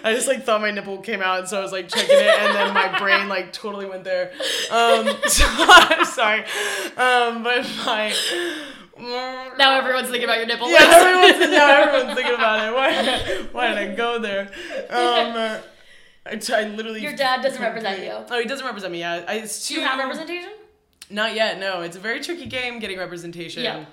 I 0.04 0.14
just 0.14 0.28
like 0.28 0.44
thought 0.44 0.60
my 0.60 0.70
nipple 0.70 0.98
came 0.98 1.22
out, 1.22 1.48
so 1.48 1.58
I 1.58 1.62
was 1.62 1.72
like 1.72 1.88
checking 1.88 2.16
it, 2.16 2.38
and 2.40 2.54
then 2.54 2.74
my 2.74 2.98
brain 2.98 3.28
like 3.28 3.52
totally 3.52 3.86
went 3.86 4.04
there. 4.04 4.32
Um, 4.70 5.08
so 5.26 5.44
I'm 5.48 6.04
sorry, 6.04 6.40
um, 6.96 7.42
but 7.42 7.64
my. 7.84 8.14
Now 8.98 9.78
everyone's 9.78 10.08
thinking 10.08 10.24
about 10.24 10.36
your 10.38 10.46
nipple. 10.46 10.70
Yeah, 10.70 10.78
everyone's, 10.80 11.50
now 11.50 11.82
everyone's 11.82 12.14
thinking 12.14 12.34
about 12.34 12.68
it. 12.68 12.74
Why, 12.74 13.46
why 13.52 13.68
did 13.68 13.78
I 13.78 13.94
go 13.94 14.18
there? 14.18 14.42
Um, 14.90 15.60
I, 16.24 16.36
t- 16.36 16.52
I 16.52 16.64
literally. 16.68 17.00
Your 17.00 17.16
dad 17.16 17.42
doesn't 17.42 17.60
represent 17.60 18.00
you. 18.00 18.12
Oh, 18.12 18.38
he 18.38 18.44
doesn't 18.46 18.64
represent 18.64 18.92
me. 18.92 19.00
Yeah, 19.00 19.24
I, 19.26 19.34
it's 19.36 19.68
Do 19.68 19.74
you 19.74 19.80
have 19.80 19.98
representation? 19.98 20.52
Not 21.10 21.34
yet. 21.34 21.58
No, 21.58 21.82
it's 21.82 21.96
a 21.96 22.00
very 22.00 22.20
tricky 22.20 22.46
game 22.46 22.78
getting 22.78 22.98
representation. 22.98 23.64
Yeah. 23.64 23.86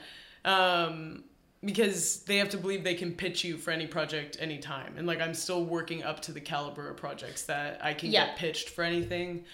Um, 0.45 1.23
because 1.63 2.21
they 2.23 2.37
have 2.37 2.49
to 2.49 2.57
believe 2.57 2.83
they 2.83 2.95
can 2.95 3.13
pitch 3.13 3.43
you 3.43 3.57
for 3.57 3.71
any 3.71 3.85
project 3.87 4.37
anytime. 4.39 4.93
And 4.97 5.05
like 5.05 5.19
I'm 5.21 5.33
still 5.33 5.65
working 5.65 6.03
up 6.03 6.21
to 6.23 6.31
the 6.31 6.41
caliber 6.41 6.89
of 6.89 6.97
projects 6.97 7.43
that 7.43 7.79
I 7.83 7.93
can 7.93 8.11
Yeah. 8.11 8.27
get 8.27 8.37
pitched 8.37 8.69
for 8.69 8.83
anything. 8.83 9.45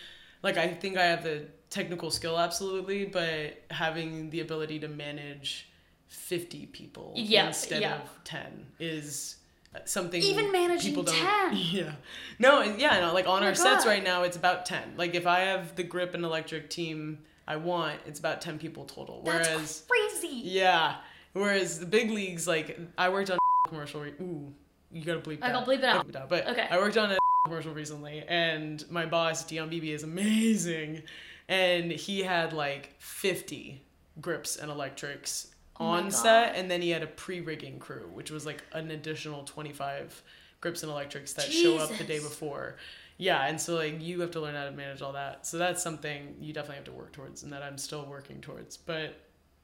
Like 0.43 0.57
I 0.57 0.67
think 0.67 0.97
I 0.97 1.05
have 1.05 1.23
the 1.23 1.45
technical 1.69 2.11
skill 2.11 2.37
absolutely, 2.39 3.05
but 3.05 3.61
having 3.71 4.29
the 4.29 4.41
ability 4.41 4.79
to 4.79 4.87
manage 4.87 5.67
50 6.07 6.67
people 6.67 7.13
Yeah, 7.15 7.47
instead 7.47 7.81
yeah. 7.81 7.95
of 8.01 8.09
10 8.23 8.65
is 8.79 9.37
something 9.85 10.21
Even 10.21 10.51
managing 10.53 10.91
people 10.91 11.03
don't 11.03 11.15
10. 11.51 11.51
yeah 11.71 11.91
no 12.39 12.61
yeah 12.61 13.01
no 13.01 13.13
like 13.13 13.27
on 13.27 13.43
Oh 13.43 13.47
our 13.47 13.55
sets 13.55 13.85
right 13.85 14.01
now 14.01 14.23
it's 14.23 14.37
about 14.37 14.65
10 14.65 14.93
like 14.95 15.15
if 15.15 15.27
i 15.27 15.39
have 15.41 15.75
the 15.75 15.83
grip 15.83 16.13
and 16.13 16.23
electric 16.23 16.69
team 16.69 17.17
i 17.45 17.57
want 17.57 17.99
it's 18.05 18.17
about 18.19 18.39
10 18.39 18.57
people 18.57 18.85
total 18.85 19.21
That's 19.25 19.49
whereas 19.49 19.83
crazy. 19.89 20.41
yeah. 20.45 20.95
Whereas 21.35 21.79
the 21.79 21.85
big 21.85 22.11
leagues, 22.11 22.47
like 22.47 22.79
I 22.97 23.09
worked 23.09 23.29
on 23.29 23.37
a 23.37 23.67
commercial. 23.69 24.01
Re- 24.01 24.13
Ooh, 24.21 24.53
you 24.91 25.03
gotta 25.03 25.19
bleep 25.19 25.39
I 25.41 25.51
gotta 25.51 25.69
bleep 25.69 25.79
it 25.79 25.83
out. 26.15 26.29
But 26.29 26.47
Okay. 26.47 26.65
I 26.71 26.77
worked 26.77 26.95
on 26.97 27.11
a 27.11 27.17
commercial 27.45 27.73
recently, 27.73 28.23
and 28.27 28.83
my 28.89 29.05
boss 29.05 29.43
Dion 29.45 29.67
Beebe 29.69 29.91
is 29.91 30.03
amazing, 30.03 31.03
and 31.49 31.91
he 31.91 32.21
had 32.21 32.53
like 32.53 32.95
fifty 32.99 33.81
grips 34.21 34.55
and 34.55 34.71
electrics 34.71 35.47
Oh 35.77 35.87
on 35.87 36.09
set, 36.09 36.55
and 36.55 36.71
then 36.71 36.81
he 36.81 36.89
had 36.89 37.03
a 37.03 37.07
pre-rigging 37.07 37.79
crew, 37.79 38.09
which 38.13 38.31
was 38.31 38.45
like 38.45 38.63
an 38.71 38.91
additional 38.91 39.43
twenty-five 39.43 40.23
grips 40.61 40.83
and 40.83 40.91
electrics 40.91 41.33
that 41.33 41.51
show 41.51 41.77
up 41.79 41.89
the 41.97 42.05
day 42.05 42.19
before. 42.19 42.77
Yeah, 43.17 43.45
and 43.45 43.59
so 43.59 43.75
like 43.75 44.01
you 44.01 44.21
have 44.21 44.31
to 44.31 44.39
learn 44.39 44.55
how 44.55 44.63
to 44.63 44.71
manage 44.71 45.01
all 45.01 45.11
that. 45.11 45.45
So 45.45 45.57
that's 45.57 45.83
something 45.83 46.37
you 46.39 46.53
definitely 46.53 46.77
have 46.77 46.85
to 46.85 46.93
work 46.93 47.11
towards, 47.11 47.43
and 47.43 47.51
that 47.51 47.61
I'm 47.61 47.77
still 47.77 48.05
working 48.05 48.39
towards. 48.39 48.77
But 48.77 49.15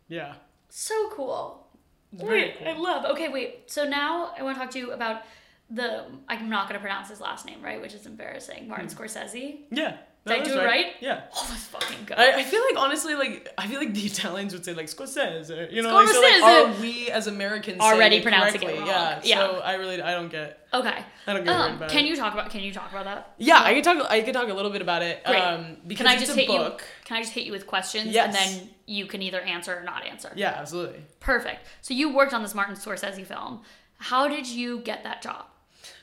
yeah, 0.10 0.34
So 0.74 1.10
cool. 1.12 1.68
Very 2.14 2.44
Wait, 2.44 2.58
cool. 2.60 2.68
I 2.68 2.72
love. 2.78 3.06
Okay, 3.12 3.28
wait. 3.28 3.70
So 3.70 3.88
now 3.88 4.34
I 4.38 4.44
want 4.44 4.56
to 4.56 4.62
talk 4.62 4.72
to 4.72 4.80
you 4.80 4.92
about 4.92 5.24
the. 5.70 6.06
I'm 6.30 6.50
not 6.50 6.68
gonna 6.68 6.80
pronounce 6.80 7.10
his 7.10 7.20
last 7.20 7.46
name 7.46 7.62
right, 7.62 7.82
which 7.82 7.94
is 7.94 8.06
embarrassing. 8.06 8.68
Martin 8.70 8.88
hmm. 8.88 8.98
Scorsese. 8.98 9.60
yeah. 9.70 9.98
Did 10.24 10.40
I 10.40 10.44
do 10.44 10.54
it 10.60 10.64
right? 10.64 10.86
Yeah. 11.00 11.22
Oh, 11.36 11.48
let's 11.50 11.64
fucking 11.66 12.06
go. 12.06 12.14
I, 12.16 12.36
I 12.36 12.44
feel 12.44 12.62
like 12.62 12.78
honestly, 12.84 13.16
like 13.16 13.52
I 13.58 13.66
feel 13.66 13.80
like 13.80 13.94
the 13.96 14.02
Italians 14.06 14.54
would 14.54 14.64
say 14.64 14.74
like 14.76 14.86
Scorsese, 14.86 15.72
you 15.74 15.82
know, 15.82 15.92
like, 15.94 16.08
so, 16.10 16.22
like 16.22 16.44
are 16.44 16.80
we 16.80 17.10
as 17.10 17.26
Americans 17.26 17.80
Already 17.80 18.22
pronouncing 18.22 18.62
it 18.62 18.78
wrong. 18.78 18.86
Yeah, 18.88 19.20
Yeah. 19.24 19.38
So 19.48 19.60
I 19.62 19.74
really 19.76 20.00
I 20.00 20.12
don't 20.14 20.30
get 20.30 20.68
okay. 20.74 21.04
I 21.26 21.34
don't 21.34 21.44
get 21.44 21.56
Um, 21.56 21.78
about 21.78 21.90
can 21.90 22.06
it. 22.06 22.10
you 22.10 22.16
talk 22.16 22.34
about? 22.34 22.52
Can 22.52 22.62
you 22.62 22.72
talk 22.72 22.92
about 22.92 23.06
that? 23.06 23.34
Yeah, 23.40 23.62
I 23.64 23.74
can 23.74 23.82
talk. 23.82 24.12
I 24.12 24.22
can 24.22 24.34
talk 24.36 24.48
a 24.48 24.54
little 24.54 24.70
bit 24.72 24.84
about 24.84 25.02
it. 25.02 25.24
Great. 25.26 25.40
Um, 25.42 25.78
because 25.88 26.06
Can 26.06 26.16
I 26.16 26.20
just 26.20 26.36
hit 26.36 26.46
book. 26.48 26.82
you? 26.82 27.06
Can 27.06 27.18
I 27.18 27.22
just 27.22 27.34
hit 27.34 27.46
you 27.46 27.52
with 27.52 27.66
questions 27.66 28.08
Yes. 28.08 28.26
and 28.28 28.36
then 28.36 28.70
you 28.86 29.08
can 29.08 29.24
either 29.24 29.42
answer 29.42 29.76
or 29.76 29.82
not 29.84 30.06
answer? 30.06 30.32
Yeah, 30.36 30.50
absolutely. 30.56 31.02
Perfect. 31.20 31.66
So 31.82 31.96
you 31.96 32.14
worked 32.14 32.34
on 32.36 32.44
this 32.44 32.54
Martin 32.54 32.76
Scorsese 32.76 33.26
film. 33.26 33.62
How 33.98 34.28
did 34.28 34.48
you 34.48 34.82
get 34.82 35.04
that 35.04 35.24
job? 35.24 35.46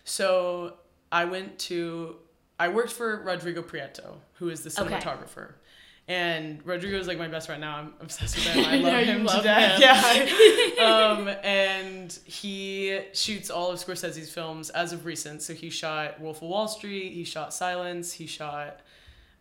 So 0.04 0.74
I 1.12 1.24
went 1.24 1.58
to 1.60 2.16
I 2.58 2.68
worked 2.68 2.92
for 2.92 3.22
Rodrigo 3.22 3.62
Prieto, 3.62 4.16
who 4.34 4.48
is 4.48 4.62
the 4.62 4.82
Okay. 4.82 4.94
cinematographer. 4.96 5.52
And 6.08 6.64
Rodrigo 6.66 6.98
is 6.98 7.06
like 7.06 7.18
my 7.18 7.28
best 7.28 7.46
friend 7.48 7.60
now. 7.60 7.76
I'm 7.76 7.92
obsessed 8.00 8.34
with 8.36 8.44
him. 8.54 8.64
I 8.64 8.76
love 8.78 9.04
him 9.04 9.26
to 9.26 9.42
death. 9.42 9.78
Yeah. 9.78 10.84
um, 10.86 11.28
and 11.44 12.18
he 12.24 13.00
shoots 13.12 13.50
all 13.50 13.70
of 13.70 13.78
Scorsese's 13.78 14.30
films 14.32 14.70
as 14.70 14.94
of 14.94 15.04
recent. 15.04 15.42
So 15.42 15.52
he 15.52 15.68
shot 15.68 16.18
Wolf 16.18 16.38
of 16.38 16.48
Wall 16.48 16.66
Street. 16.66 17.12
He 17.12 17.24
shot 17.24 17.52
Silence. 17.52 18.10
He 18.10 18.26
shot 18.26 18.80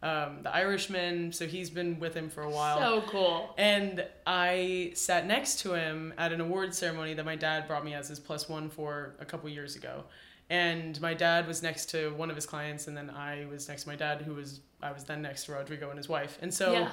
um, 0.03 0.39
The 0.43 0.53
Irishman. 0.53 1.31
So 1.31 1.47
he's 1.47 1.69
been 1.69 1.99
with 2.01 2.13
him 2.13 2.29
for 2.29 2.43
a 2.43 2.49
while. 2.49 2.79
So 2.79 3.01
cool. 3.09 3.55
And 3.57 4.05
I 4.27 4.91
sat 4.93 5.25
next 5.25 5.59
to 5.61 5.73
him 5.73 6.13
at 6.17 6.33
an 6.33 6.41
awards 6.41 6.77
ceremony 6.77 7.13
that 7.13 7.25
my 7.25 7.37
dad 7.37 7.65
brought 7.69 7.85
me 7.85 7.93
as 7.93 8.09
his 8.09 8.19
plus 8.19 8.49
one 8.49 8.69
for 8.69 9.15
a 9.21 9.25
couple 9.25 9.49
years 9.49 9.77
ago. 9.77 10.03
And 10.49 10.99
my 11.01 11.13
dad 11.13 11.45
was 11.47 11.61
next 11.61 11.87
to 11.87 12.11
one 12.11 12.29
of 12.29 12.35
his 12.35 12.45
clients, 12.45 12.87
and 12.87 12.95
then 12.95 13.09
I 13.09 13.45
was 13.51 13.67
next 13.67 13.83
to 13.83 13.89
my 13.89 13.95
dad, 13.95 14.21
who 14.21 14.33
was 14.35 14.61
I 14.81 14.91
was 14.91 15.03
then 15.03 15.21
next 15.21 15.45
to 15.45 15.51
Rodrigo 15.53 15.89
and 15.89 15.97
his 15.97 16.07
wife. 16.07 16.37
And 16.41 16.53
so 16.53 16.71
yeah. 16.71 16.91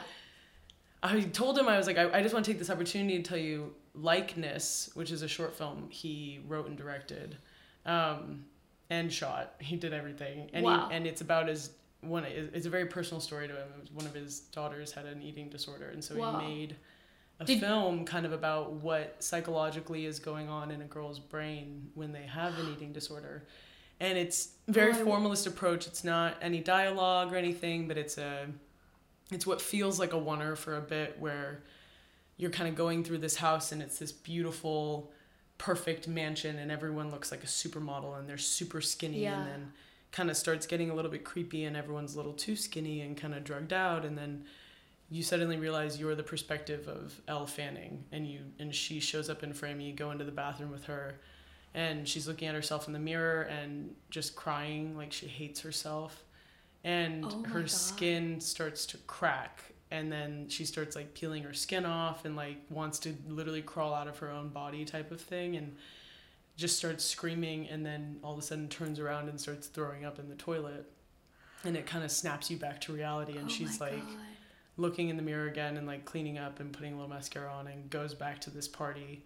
I 1.02 1.20
told 1.20 1.58
him 1.58 1.68
I 1.68 1.76
was 1.76 1.86
like, 1.86 1.98
I, 1.98 2.10
I 2.18 2.22
just 2.22 2.32
want 2.34 2.46
to 2.46 2.50
take 2.50 2.58
this 2.58 2.70
opportunity 2.70 3.18
to 3.18 3.22
tell 3.22 3.38
you, 3.38 3.74
Likeness, 3.94 4.90
which 4.94 5.12
is 5.12 5.22
a 5.22 5.28
short 5.28 5.54
film 5.54 5.86
he 5.90 6.40
wrote 6.48 6.66
and 6.66 6.76
directed, 6.76 7.36
um, 7.86 8.44
and 8.90 9.12
shot. 9.12 9.54
He 9.60 9.76
did 9.76 9.92
everything, 9.92 10.50
and 10.52 10.64
Wow. 10.64 10.88
he, 10.88 10.96
and 10.96 11.06
it's 11.06 11.20
about 11.20 11.46
his 11.48 11.70
one. 12.00 12.24
It's 12.24 12.66
a 12.66 12.70
very 12.70 12.86
personal 12.86 13.20
story 13.20 13.46
to 13.48 13.54
him. 13.54 13.68
One 13.92 14.06
of 14.06 14.14
his 14.14 14.40
daughters 14.40 14.90
had 14.92 15.06
an 15.06 15.22
eating 15.22 15.48
disorder, 15.48 15.90
and 15.90 16.02
so 16.02 16.16
Wow. 16.16 16.40
he 16.40 16.46
made 16.46 16.76
a 17.40 17.44
Did- 17.44 17.60
film 17.60 18.04
kind 18.04 18.24
of 18.26 18.32
about 18.32 18.72
what 18.74 19.16
psychologically 19.22 20.06
is 20.06 20.18
going 20.18 20.48
on 20.48 20.70
in 20.70 20.80
a 20.80 20.84
girl's 20.84 21.18
brain 21.18 21.90
when 21.94 22.12
they 22.12 22.22
have 22.22 22.56
an 22.58 22.72
eating 22.72 22.92
disorder. 22.92 23.44
And 24.00 24.16
it's 24.18 24.50
very 24.68 24.92
Oh, 24.92 25.04
formalist 25.04 25.46
approach. 25.46 25.86
It's 25.86 26.04
not 26.04 26.36
any 26.42 26.60
dialogue 26.60 27.32
or 27.32 27.36
anything, 27.36 27.88
but 27.88 27.96
it's 27.98 28.18
a 28.18 28.46
it's 29.30 29.46
what 29.46 29.60
feels 29.62 29.98
like 29.98 30.12
a 30.12 30.16
oneer 30.16 30.56
for 30.56 30.76
a 30.76 30.80
bit 30.80 31.16
where 31.18 31.62
you're 32.36 32.50
kind 32.50 32.68
of 32.68 32.74
going 32.74 33.02
through 33.04 33.18
this 33.18 33.36
house 33.36 33.72
and 33.72 33.80
it's 33.80 33.98
this 33.98 34.12
beautiful 34.12 35.10
perfect 35.56 36.06
mansion 36.08 36.58
and 36.58 36.70
everyone 36.70 37.10
looks 37.10 37.30
like 37.30 37.42
a 37.42 37.46
supermodel 37.46 38.18
and 38.18 38.28
they're 38.28 38.36
super 38.36 38.80
skinny 38.80 39.22
Yeah. 39.22 39.38
and 39.40 39.46
then 39.48 39.72
kind 40.12 40.28
of 40.30 40.36
starts 40.36 40.66
getting 40.66 40.90
a 40.90 40.94
little 40.94 41.10
bit 41.10 41.24
creepy 41.24 41.64
and 41.64 41.76
everyone's 41.76 42.14
a 42.14 42.16
little 42.16 42.32
too 42.34 42.54
skinny 42.56 43.00
and 43.00 43.16
kind 43.16 43.34
of 43.34 43.44
drugged 43.44 43.72
out 43.72 44.04
and 44.04 44.18
then 44.18 44.44
you 45.10 45.22
suddenly 45.22 45.56
realize 45.58 45.98
you're 46.00 46.14
the 46.14 46.22
perspective 46.22 46.88
of 46.88 47.20
Elle 47.28 47.46
Fanning 47.46 48.04
and 48.12 48.26
you 48.26 48.40
and 48.58 48.74
she 48.74 49.00
shows 49.00 49.28
up 49.30 49.42
in 49.42 49.52
frame 49.52 49.80
you 49.80 49.92
go 49.92 50.10
into 50.10 50.24
the 50.24 50.32
bathroom 50.32 50.70
with 50.70 50.84
her 50.84 51.16
and 51.74 52.06
she's 52.08 52.26
looking 52.28 52.48
at 52.48 52.54
herself 52.54 52.86
in 52.86 52.92
the 52.92 52.98
mirror 52.98 53.42
and 53.42 53.94
just 54.10 54.34
crying 54.36 54.96
like 54.96 55.12
she 55.12 55.26
hates 55.26 55.60
herself 55.60 56.24
and 56.84 57.24
Oh 57.26 57.42
her 57.48 57.60
God. 57.60 57.70
skin 57.70 58.40
starts 58.40 58.86
to 58.86 58.96
crack 59.06 59.62
and 59.90 60.10
then 60.10 60.46
she 60.48 60.64
starts 60.64 60.96
like 60.96 61.14
peeling 61.14 61.42
her 61.42 61.52
skin 61.54 61.84
off 61.84 62.24
and 62.24 62.34
like 62.36 62.56
wants 62.70 62.98
to 63.00 63.14
literally 63.28 63.62
crawl 63.62 63.92
out 63.94 64.08
of 64.08 64.18
her 64.18 64.30
own 64.30 64.48
body 64.48 64.84
type 64.84 65.10
of 65.10 65.20
thing 65.20 65.56
and 65.56 65.76
just 66.56 66.76
starts 66.78 67.04
screaming 67.04 67.68
and 67.68 67.84
then 67.84 68.16
all 68.22 68.32
of 68.32 68.38
a 68.38 68.42
sudden 68.42 68.68
turns 68.68 68.98
around 68.98 69.28
and 69.28 69.40
starts 69.40 69.66
throwing 69.66 70.04
up 70.04 70.18
in 70.18 70.28
the 70.28 70.34
toilet 70.36 70.90
and 71.64 71.76
it 71.76 71.86
kind 71.86 72.04
of 72.04 72.10
snaps 72.10 72.50
you 72.50 72.56
back 72.56 72.80
to 72.80 72.92
reality 72.92 73.36
and 73.36 73.46
Oh 73.46 73.52
she's 73.52 73.80
like 73.80 73.98
God. 74.06 74.16
Looking 74.76 75.08
in 75.08 75.16
the 75.16 75.22
mirror 75.22 75.46
again 75.46 75.76
and 75.76 75.86
like 75.86 76.04
cleaning 76.04 76.38
up 76.38 76.58
and 76.60 76.72
putting 76.72 76.92
a 76.92 76.96
little 76.96 77.10
mascara 77.10 77.52
on 77.52 77.66
and 77.68 77.88
goes 77.90 78.14
back 78.14 78.40
to 78.42 78.50
this 78.50 78.66
party. 78.68 79.24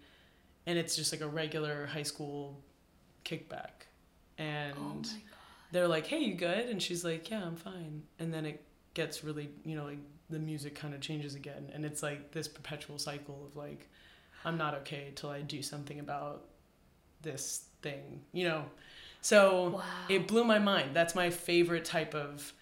And 0.67 0.77
it's 0.77 0.95
just 0.95 1.11
like 1.11 1.21
a 1.21 1.27
regular 1.27 1.87
high 1.87 2.03
school 2.03 2.59
kickback. 3.25 3.85
And 4.37 4.75
Oh 4.77 5.01
they're 5.71 5.87
like 5.87 6.07
hey 6.07 6.19
you 6.19 6.33
good? 6.33 6.67
And 6.69 6.81
she's 6.81 7.03
like 7.03 7.29
yeah 7.29 7.43
i'm 7.43 7.55
fine. 7.55 8.03
And 8.19 8.33
then 8.33 8.45
it 8.45 8.63
gets 8.93 9.23
really 9.23 9.49
you 9.65 9.75
know 9.75 9.85
like 9.85 9.99
the 10.29 10.39
music 10.39 10.75
kind 10.75 10.93
of 10.93 11.01
changes 11.01 11.35
again. 11.35 11.69
And 11.73 11.85
it's 11.85 12.01
like 12.03 12.31
this 12.31 12.47
perpetual 12.47 12.97
cycle 12.99 13.45
of 13.45 13.55
like 13.55 13.87
i'm 14.45 14.57
not 14.57 14.73
okay 14.73 15.11
till 15.15 15.29
i 15.29 15.41
do 15.41 15.61
something 15.61 15.99
about 15.99 16.45
this 17.21 17.65
thing 17.81 18.21
you 18.31 18.47
know? 18.47 18.65
So 19.21 19.69
Wow. 19.71 19.83
it 20.07 20.27
blew 20.27 20.43
my 20.45 20.59
mind. 20.59 20.91
That's 20.93 21.13
my 21.15 21.29
favorite 21.29 21.83
type 21.85 22.15
of 22.15 22.53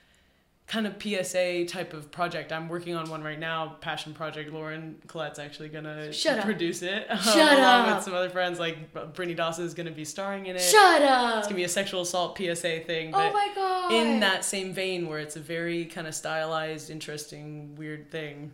kind 0.68 0.86
of 0.86 0.96
psa 1.02 1.64
type 1.66 1.94
of 1.94 2.12
project 2.12 2.52
i'm 2.52 2.68
working 2.68 2.94
on 2.94 3.10
one 3.10 3.24
right 3.24 3.40
now 3.40 3.78
passion 3.80 4.14
project 4.14 4.52
lauren 4.52 5.02
Collette's 5.08 5.40
actually 5.40 5.70
gonna 5.70 6.12
Shut 6.12 6.40
up. 6.40 6.44
produce 6.46 6.82
it 6.82 7.08
um, 7.10 7.18
Shut 7.22 7.38
along 7.58 7.86
up. 7.88 7.96
with 7.96 8.04
some 8.04 8.14
other 8.14 8.30
friends 8.30 8.60
like 8.60 8.92
brittany 9.14 9.34
dawson 9.34 9.64
is 9.66 9.74
gonna 9.74 9.92
be 9.92 10.04
starring 10.04 10.48
in 10.48 10.58
it 10.58 10.62
Shut 10.62 11.02
up. 11.04 11.38
it's 11.38 11.48
gonna 11.48 11.56
be 11.56 11.64
a 11.64 11.70
sexual 11.70 12.02
assault 12.02 12.38
psa 12.38 12.82
thing 12.86 13.16
oh 13.16 13.32
my 13.32 13.50
God. 13.56 13.94
in 13.94 14.20
that 14.20 14.44
same 14.44 14.74
vein 14.74 15.08
where 15.08 15.20
it's 15.20 15.38
a 15.38 15.40
very 15.40 15.86
kind 15.86 16.06
of 16.06 16.14
stylized, 16.14 16.90
interesting, 16.90 17.74
weird 17.78 18.12
thing. 18.12 18.52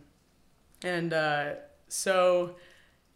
And 0.84 1.12
uh, 1.12 1.54
so 1.88 2.54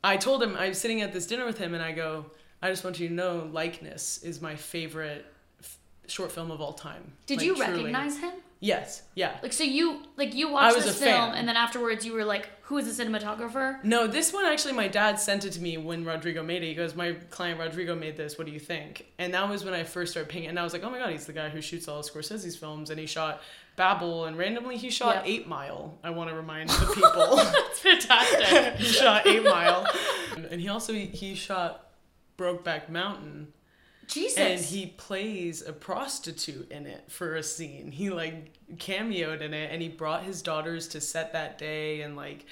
I 0.03 0.17
told 0.17 0.43
him, 0.43 0.57
I 0.57 0.71
was 0.71 0.79
sitting 0.79 1.03
at 1.03 1.13
this 1.13 1.27
dinner 1.27 1.45
with 1.47 1.59
him, 1.59 1.75
and 1.75 1.83
I 1.83 1.93
go, 1.93 2.27
I 2.63 2.71
just 2.71 2.83
want 2.83 2.99
you 2.99 3.09
to 3.09 3.15
know, 3.15 3.49
Likeness 3.53 4.23
is 4.25 4.41
my 4.41 4.57
favorite 4.57 5.25
f- 5.63 5.79
short 6.09 6.33
film 6.33 6.51
of 6.51 6.61
all 6.61 6.73
time. 6.73 7.13
Did 7.27 7.39
Like, 7.39 7.47
you 7.47 7.55
truly. 7.57 7.71
recognize 7.73 8.19
him? 8.19 8.33
Yes, 8.61 9.03
yeah. 9.15 9.37
Like 9.43 9.53
so 9.53 9.63
you 9.63 10.03
like 10.17 10.35
you 10.35 10.51
watched 10.51 10.77
this 10.77 10.87
a 10.87 10.93
film 10.93 11.31
fan. 11.31 11.35
and 11.39 11.47
then 11.49 11.57
afterwards 11.57 12.05
you 12.05 12.13
were 12.13 12.25
like, 12.25 12.49
who 12.63 12.77
is 12.79 12.97
the 12.97 13.05
cinematographer? 13.05 13.83
No, 13.85 14.09
this 14.09 14.33
one 14.33 14.45
actually, 14.45 14.73
my 14.75 14.89
dad 14.89 15.21
sent 15.21 15.45
it 15.45 15.53
to 15.53 15.61
me 15.61 15.77
when 15.79 16.05
Rodrigo 16.05 16.43
made 16.43 16.63
it. 16.65 16.67
He 16.67 16.75
goes, 16.75 16.97
My 16.97 17.13
client 17.31 17.61
Rodrigo 17.61 17.95
made 17.95 18.17
this. 18.17 18.37
What 18.37 18.47
do 18.49 18.53
you 18.53 18.59
think? 18.59 19.07
And 19.19 19.33
that 19.35 19.49
was 19.49 19.65
when 19.65 19.75
I 19.75 19.85
first 19.85 20.11
started 20.11 20.29
paying. 20.29 20.47
And 20.49 20.59
I 20.59 20.65
was 20.65 20.73
like, 20.73 20.83
Oh 20.83 20.91
my 20.91 20.99
God, 20.99 21.11
he's 21.11 21.25
the 21.27 21.33
guy 21.33 21.49
who 21.51 21.61
shoots 21.61 21.87
all 21.87 22.01
of 22.01 22.07
Scorsese's 22.07 22.57
films. 22.57 22.91
And 22.91 22.99
he 22.99 23.07
shot 23.07 23.41
Babel. 23.77 24.25
And 24.25 24.37
randomly, 24.37 24.77
he 24.77 24.91
shot 24.91 25.25
Yeah. 25.25 25.33
Eight 25.33 25.47
Mile. 25.47 25.97
I 26.03 26.11
want 26.11 26.29
to 26.31 26.35
remind 26.37 26.69
the 26.71 26.87
people. 26.95 27.37
That's 27.37 27.79
fantastic. 27.79 28.75
he 28.79 28.85
shot 28.93 29.25
Eight 29.27 29.45
Mile. 29.45 29.87
And 30.51 30.61
he 30.61 30.69
also 30.69 30.93
he 30.93 31.37
shot 31.37 31.91
Brokeback 32.37 32.89
Mountain. 32.89 33.53
Jesus. 34.09 34.39
And 34.39 34.61
he 34.61 34.87
plays 34.87 35.63
a 35.63 35.73
prostitute 35.73 36.71
in 36.73 36.87
it 36.87 37.05
for 37.09 37.37
a 37.37 37.43
scene. 37.43 37.93
He 37.93 38.11
like 38.11 38.53
cameoed 38.77 39.41
in 39.43 39.55
it 39.55 39.71
and 39.73 39.81
he 39.81 39.89
brought 39.89 40.25
his 40.25 40.43
daughters 40.43 40.89
to 40.89 41.01
set 41.01 41.33
that 41.35 41.59
day 41.59 42.01
and 42.01 42.17
like 42.17 42.47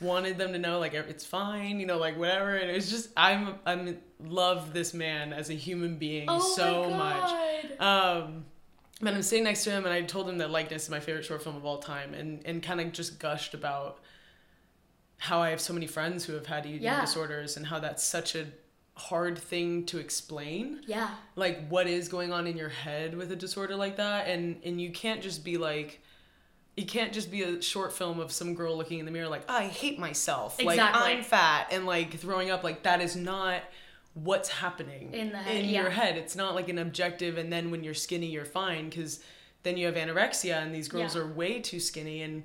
wanted 0.00 0.38
them 0.38 0.52
to 0.52 0.58
know 0.58 0.78
like 0.78 0.94
it's 0.94 1.24
fine, 1.26 1.78
you 1.80 1.86
know, 1.86 1.98
like 1.98 2.16
whatever. 2.18 2.54
And 2.56 2.70
it 2.70 2.74
was 2.74 2.88
just 2.90 3.10
I'm 3.16 3.56
I'm 3.66 3.98
love 4.24 4.72
this 4.72 4.94
man 4.94 5.32
as 5.32 5.50
a 5.50 5.54
human 5.54 5.96
being 5.96 6.26
Oh 6.28 6.38
so 6.56 6.90
much. 6.90 7.30
Um, 7.80 8.44
and 9.00 9.08
I'm 9.16 9.22
sitting 9.22 9.42
next 9.44 9.64
to 9.64 9.70
him, 9.70 9.84
and 9.84 9.92
I 9.92 10.02
told 10.02 10.28
him 10.28 10.38
that 10.38 10.50
Likeness 10.50 10.84
is 10.84 10.90
my 10.90 11.00
favorite 11.00 11.24
short 11.24 11.42
film 11.42 11.56
of 11.56 11.64
all 11.64 11.78
time, 11.78 12.14
and 12.14 12.40
and 12.46 12.62
kind 12.62 12.80
of 12.80 12.92
just 12.92 13.18
gushed 13.18 13.52
about 13.54 13.98
how 15.18 15.40
I 15.40 15.50
have 15.50 15.60
so 15.60 15.72
many 15.72 15.86
friends 15.88 16.24
who 16.24 16.34
have 16.34 16.46
had 16.46 16.66
eating 16.66 16.82
Yeah. 16.82 17.00
disorders, 17.00 17.56
and 17.56 17.66
how 17.66 17.80
that's 17.80 18.04
such 18.04 18.36
a 18.36 18.46
hard 18.94 19.38
thing 19.38 19.84
to 19.86 19.98
explain 19.98 20.80
Yeah. 20.86 21.08
like 21.34 21.66
what 21.68 21.86
is 21.86 22.08
going 22.08 22.32
on 22.32 22.46
in 22.46 22.56
your 22.56 22.68
head 22.68 23.16
with 23.16 23.32
a 23.32 23.36
disorder 23.36 23.74
like 23.74 23.96
that 23.96 24.28
and 24.28 24.60
and 24.64 24.80
you 24.80 24.90
can't 24.90 25.22
just 25.22 25.44
be 25.44 25.56
like 25.56 26.00
it 26.76 26.88
can't 26.88 27.12
just 27.12 27.30
be 27.30 27.42
a 27.42 27.60
short 27.62 27.92
film 27.94 28.20
of 28.20 28.30
some 28.30 28.54
girl 28.54 28.76
looking 28.76 28.98
in 28.98 29.06
the 29.06 29.10
mirror 29.10 29.28
like 29.28 29.48
I 29.50 29.64
hate 29.64 29.98
myself 29.98 30.62
like 30.62 30.78
I'm 30.78 31.22
fat 31.22 31.68
and 31.72 31.86
like 31.86 32.18
throwing 32.18 32.50
up 32.50 32.62
like 32.64 32.82
that 32.82 33.00
is 33.00 33.16
not 33.16 33.62
what's 34.14 34.50
happening 34.50 35.14
In 35.14 35.32
the 35.32 35.38
head, 35.38 35.56
in 35.64 35.70
yeah. 35.70 35.80
your 35.82 35.90
head 35.90 36.18
it's 36.18 36.36
not 36.36 36.54
like 36.54 36.68
an 36.68 36.78
objective 36.78 37.38
and 37.38 37.50
then 37.50 37.70
when 37.70 37.82
you're 37.82 37.94
skinny 37.94 38.26
you're 38.26 38.44
fine 38.44 38.90
because 38.90 39.20
then 39.62 39.78
you 39.78 39.86
have 39.86 39.94
anorexia 39.94 40.62
and 40.62 40.74
these 40.74 40.88
girls 40.88 41.16
Yeah. 41.16 41.22
are 41.22 41.26
way 41.26 41.60
too 41.60 41.80
skinny 41.80 42.20
and 42.22 42.42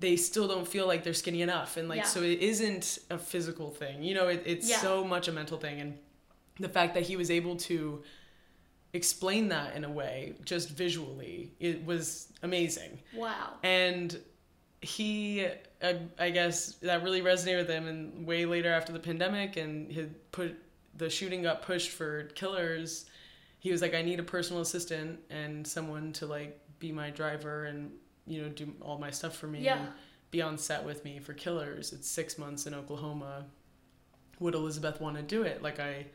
they 0.00 0.16
still 0.16 0.48
don't 0.48 0.66
feel 0.66 0.86
like 0.86 1.04
they're 1.04 1.14
skinny 1.14 1.42
enough 1.42 1.76
and 1.76 1.88
like 1.88 1.98
Yeah. 1.98 2.04
so 2.04 2.22
it 2.22 2.40
isn't 2.40 2.98
a 3.10 3.18
physical 3.18 3.70
thing 3.70 4.02
you 4.02 4.14
know 4.14 4.28
it, 4.28 4.42
it's 4.46 4.68
Yeah. 4.68 4.78
so 4.80 5.04
much 5.04 5.28
a 5.28 5.32
mental 5.32 5.58
thing 5.58 5.80
and 5.80 5.98
the 6.58 6.68
fact 6.68 6.94
that 6.94 7.04
he 7.04 7.16
was 7.16 7.30
able 7.30 7.56
to 7.56 8.02
explain 8.92 9.48
that 9.48 9.76
in 9.76 9.84
a 9.84 9.90
way 9.90 10.34
just 10.44 10.68
visually 10.70 11.52
it 11.60 11.84
was 11.84 12.32
amazing 12.42 12.98
Wow. 13.14 13.54
and 13.62 14.18
he 14.82 15.46
I, 15.82 15.98
I 16.18 16.30
guess 16.30 16.74
that 16.82 17.02
really 17.02 17.20
resonated 17.22 17.58
with 17.58 17.68
him 17.68 17.86
and 17.86 18.26
way 18.26 18.46
later 18.46 18.72
after 18.72 18.92
the 18.92 18.98
pandemic 18.98 19.56
and 19.56 19.90
he 19.92 20.06
put 20.32 20.56
the 20.96 21.08
shooting 21.10 21.42
got 21.42 21.62
pushed 21.62 21.90
for 21.90 22.24
killers 22.34 23.06
he 23.60 23.70
was 23.70 23.80
like 23.82 23.94
i 23.94 24.02
need 24.02 24.18
a 24.18 24.22
personal 24.24 24.62
assistant 24.62 25.20
and 25.30 25.66
someone 25.66 26.12
to 26.14 26.26
like 26.26 26.58
be 26.78 26.90
my 26.90 27.10
driver 27.10 27.66
and 27.66 27.92
you 28.30 28.42
know 28.42 28.48
do 28.48 28.72
all 28.80 28.98
my 28.98 29.10
stuff 29.10 29.36
for 29.36 29.46
me 29.46 29.60
Yeah. 29.60 29.78
and 29.78 29.88
be 30.30 30.40
on 30.42 30.56
set 30.58 30.84
with 30.84 31.04
me 31.04 31.18
for 31.18 31.32
killers. 31.34 31.92
It's 31.92 32.08
six 32.08 32.38
months 32.38 32.66
in 32.66 32.74
oklahoma. 32.74 33.44
Would 34.38 34.54
elizabeth 34.54 35.00
want 35.00 35.16
to 35.16 35.22
do 35.22 35.42
it? 35.42 35.62
Like 35.62 35.80
i 35.80 36.06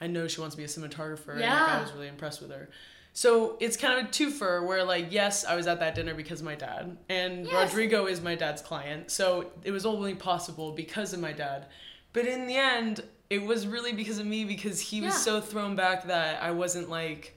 i 0.00 0.06
know 0.06 0.26
she 0.26 0.40
wants 0.40 0.54
to 0.56 0.58
be 0.58 0.64
a 0.64 0.68
cinematographer. 0.68 1.32
And 1.32 1.40
like, 1.42 1.50
i 1.50 1.80
was 1.82 1.92
really 1.92 2.08
impressed 2.08 2.40
with 2.40 2.50
her. 2.50 2.68
So 3.12 3.56
it's 3.60 3.76
kind 3.76 3.98
of 3.98 4.06
a 4.06 4.08
twofer 4.08 4.66
where 4.66 4.82
like 4.84 5.06
yes 5.12 5.44
i 5.44 5.54
was 5.54 5.66
at 5.66 5.80
that 5.80 5.94
dinner 5.94 6.14
because 6.14 6.40
of 6.40 6.46
my 6.46 6.54
dad. 6.54 6.96
And 7.08 7.46
Yes. 7.46 7.70
rodrigo 7.70 8.06
is 8.06 8.20
my 8.20 8.34
dad's 8.34 8.62
client. 8.62 9.10
So 9.10 9.50
it 9.62 9.70
was 9.72 9.84
only 9.86 10.14
possible 10.14 10.72
because 10.72 11.12
of 11.12 11.20
my 11.20 11.32
dad. 11.32 11.66
But 12.12 12.26
in 12.26 12.46
the 12.46 12.56
end 12.56 13.02
it 13.28 13.42
was 13.44 13.66
really 13.66 13.92
because 13.92 14.18
of 14.18 14.26
me 14.26 14.44
because 14.44 14.80
he 14.80 15.00
was 15.00 15.14
so 15.14 15.40
thrown 15.40 15.76
back 15.76 16.06
that 16.08 16.42
i 16.42 16.50
wasn't 16.50 16.88
like 16.90 17.36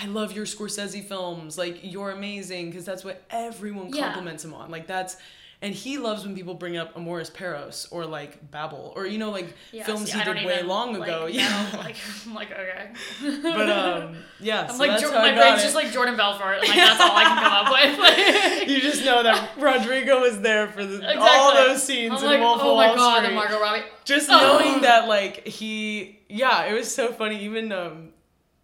I 0.00 0.06
love 0.06 0.32
your 0.32 0.46
Scorsese 0.46 1.02
films. 1.04 1.58
Like 1.58 1.78
you're 1.82 2.10
amazing 2.10 2.70
because 2.70 2.84
that's 2.84 3.04
what 3.04 3.22
everyone 3.30 3.88
Yeah. 3.92 4.04
compliments 4.04 4.44
him 4.44 4.54
on. 4.54 4.70
Like 4.70 4.86
that's 4.86 5.16
and 5.60 5.74
he 5.74 5.98
loves 5.98 6.24
when 6.24 6.36
people 6.36 6.54
bring 6.54 6.76
up 6.76 6.94
Amores 6.96 7.30
Perros 7.30 7.88
or 7.90 8.06
like 8.06 8.48
Babel 8.52 8.92
or 8.94 9.06
you 9.08 9.18
know 9.18 9.30
like 9.32 9.52
Yeah, 9.72 9.82
films 9.86 10.12
see, 10.12 10.16
he 10.16 10.24
did 10.24 10.46
way 10.46 10.62
long 10.62 10.92
like, 10.96 11.08
ago. 11.08 11.20
know, 11.22 11.26
Yeah. 11.26 11.68
like 11.78 11.96
I'm 12.24 12.32
like 12.34 12.52
okay. 12.52 12.90
but 13.42 13.68
um 13.68 14.16
yeah, 14.38 14.66
I'm 14.68 14.70
so 14.70 14.78
like 14.78 14.90
that's 14.92 15.02
Jor- 15.02 15.10
how 15.10 15.18
I 15.18 15.32
my 15.32 15.36
brain's 15.36 15.58
it. 15.60 15.62
just 15.64 15.74
like 15.74 15.90
Jordan 15.90 16.16
Belfort. 16.16 16.60
Like 16.60 16.68
that's 16.76 17.00
all 17.00 17.10
I 17.16 17.24
can 17.24 17.42
come 17.42 17.52
up 17.52 17.72
with. 17.72 17.98
Like, 17.98 18.68
you 18.68 18.80
just 18.80 19.04
know 19.04 19.24
that 19.24 19.50
Rodrigo 19.58 20.20
was 20.20 20.40
there 20.42 20.68
for 20.68 20.84
the, 20.86 20.98
exactly. 20.98 21.26
all 21.28 21.52
those 21.54 21.82
scenes 21.82 22.12
I'm 22.12 22.18
in 22.24 22.30
like, 22.30 22.40
Wolf 22.40 22.60
of 22.60 22.66
oh 22.68 22.76
my 22.76 22.86
Wall 22.88 22.96
god, 22.96 23.22
Street. 23.24 23.34
Margot 23.34 23.60
Robbie. 23.60 23.82
just 24.04 24.28
Oh. 24.30 24.38
knowing 24.60 24.82
that 24.82 25.08
like 25.08 25.44
he 25.44 26.20
yeah 26.28 26.66
it 26.66 26.74
was 26.74 26.94
so 26.94 27.10
funny 27.12 27.42
even 27.44 27.72
um 27.72 28.07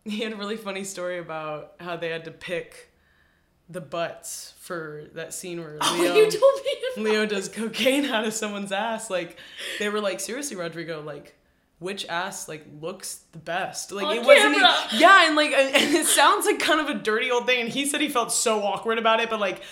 he 0.10 0.20
had 0.22 0.32
a 0.32 0.36
really 0.36 0.56
funny 0.56 0.84
story 0.84 1.18
about 1.18 1.72
how 1.80 1.96
they 1.96 2.08
had 2.10 2.24
to 2.24 2.30
pick 2.30 2.90
the 3.68 3.80
butts 3.80 4.52
for 4.60 5.04
that 5.14 5.32
scene 5.32 5.58
where 5.60 5.78
Oh, 5.82 5.96
leo 5.98 6.14
you 6.14 6.30
told 6.30 6.60
me. 6.64 7.10
leo 7.10 7.26
does 7.26 7.48
cocaine 7.48 8.04
out 8.04 8.26
of 8.26 8.34
someone's 8.34 8.72
ass 8.72 9.08
like 9.08 9.38
they 9.78 9.88
were 9.88 10.00
like 10.00 10.20
seriously 10.20 10.54
rodrigo 10.56 11.00
like 11.00 11.34
which 11.78 12.06
ass 12.06 12.46
like 12.46 12.66
looks 12.80 13.20
the 13.32 13.38
best 13.38 13.90
like 13.90 14.04
On 14.06 14.16
it 14.18 14.22
wasn't 14.24 14.54
camera. 14.54 14.74
yeah 14.92 15.26
and 15.26 15.34
like 15.36 15.52
and 15.52 15.94
it 15.94 16.06
sounds 16.06 16.44
like 16.44 16.58
kind 16.58 16.78
of 16.80 16.94
a 16.94 16.98
dirty 17.02 17.30
old 17.30 17.46
thing 17.46 17.62
and 17.62 17.68
he 17.70 17.86
said 17.86 18.00
he 18.02 18.08
felt 18.10 18.30
so 18.32 18.62
awkward 18.62 18.98
about 18.98 19.20
it 19.20 19.30
but 19.30 19.40
like 19.40 19.62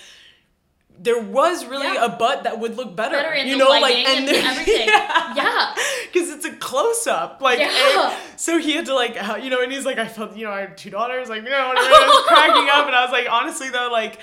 there 1.02 1.20
was 1.20 1.64
really 1.66 1.86
Yeah. 1.94 2.04
a 2.04 2.08
butt 2.10 2.44
that 2.44 2.58
would 2.60 2.76
look 2.76 2.94
better, 2.94 3.16
Better 3.16 3.32
in 3.32 3.46
you 3.48 3.54
the 3.58 3.64
know, 3.64 3.70
like 3.70 3.96
and 3.96 4.28
there- 4.28 4.44
everything. 4.46 4.88
Yeah. 5.34 5.74
because 6.12 6.30
it's 6.30 6.44
a 6.44 6.52
close 6.52 7.06
up, 7.06 7.40
like. 7.40 7.58
Yeah. 7.58 8.14
so 8.36 8.58
he 8.58 8.72
had 8.72 8.86
to 8.86 8.94
like, 8.94 9.14
you 9.42 9.50
know, 9.50 9.60
and 9.62 9.72
he's 9.72 9.84
like, 9.84 9.98
I 9.98 10.06
felt, 10.06 10.36
you 10.36 10.44
know, 10.44 10.52
I 10.52 10.60
had 10.60 10.76
two 10.76 10.90
daughters, 10.90 11.28
like, 11.28 11.42
you 11.42 11.50
know, 11.50 11.68
whatever. 11.68 11.86
and 11.86 11.94
I 11.94 12.06
was 12.06 12.26
cracking 12.26 12.68
up, 12.70 12.86
and 12.86 12.94
I 12.94 13.02
was 13.02 13.10
like, 13.12 13.26
honestly 13.30 13.70
though, 13.70 13.88
like, 13.90 14.18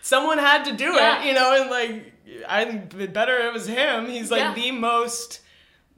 someone 0.00 0.38
had 0.38 0.64
to 0.64 0.72
do 0.72 0.92
Yeah. 0.94 1.22
it, 1.22 1.26
you 1.26 1.34
know, 1.34 1.60
and 1.60 1.70
like, 1.70 2.12
I 2.48 2.64
think 2.64 2.94
it 2.94 3.12
better 3.12 3.36
it 3.38 3.52
was 3.52 3.66
him. 3.66 4.06
He's 4.06 4.30
like 4.30 4.40
Yeah. 4.40 4.54
the 4.54 4.70
most 4.72 5.40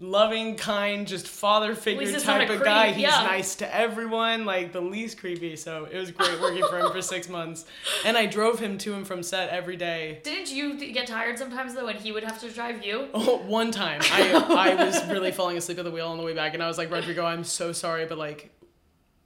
loving, 0.01 0.57
kind, 0.57 1.07
just 1.07 1.29
father 1.29 1.75
figure 1.75 2.11
type 2.19 2.49
of 2.49 2.65
guy. 2.65 2.93
He's 2.93 3.03
yeah. 3.03 3.23
nice 3.23 3.55
to 3.57 3.75
everyone, 3.75 4.47
like 4.47 4.73
the 4.73 4.81
least 4.81 5.19
creepy. 5.19 5.55
So 5.57 5.87
it 5.91 5.99
was 5.99 6.11
great 6.11 6.41
working 6.41 6.65
for 6.69 6.79
him 6.79 6.91
for 6.91 7.03
six 7.03 7.29
months, 7.29 7.67
and 8.05 8.17
I 8.17 8.27
drove 8.27 8.59
him 8.59 8.79
to 8.79 8.95
and 8.95 9.07
from 9.07 9.23
set 9.23 9.51
every 9.51 9.77
day. 9.77 10.21
Didn't 10.25 10.51
you 10.51 10.79
get 10.93 11.07
tired 11.07 11.39
sometimes 11.39 11.75
though 11.75 11.85
when 11.85 11.97
he 11.97 12.11
would 12.13 12.25
have 12.25 12.41
to 12.41 12.51
drive 12.51 12.85
you? 12.85 13.09
Oh, 13.15 13.39
one 13.47 13.71
time 13.71 14.01
I 14.05 14.73
I 14.73 14.85
was 14.85 15.07
really 15.09 15.33
falling 15.33 15.57
asleep 15.57 15.79
at 15.79 15.85
the 15.85 15.91
wheel 15.91 16.09
on 16.09 16.17
the 16.17 16.25
way 16.25 16.35
back, 16.35 16.55
and 16.55 16.63
I 16.63 16.67
was 16.67 16.79
like, 16.79 16.91
Rodrigo, 16.91 17.25
I'm 17.25 17.45
so 17.45 17.73
sorry, 17.73 18.07
but 18.07 18.19
like, 18.19 18.51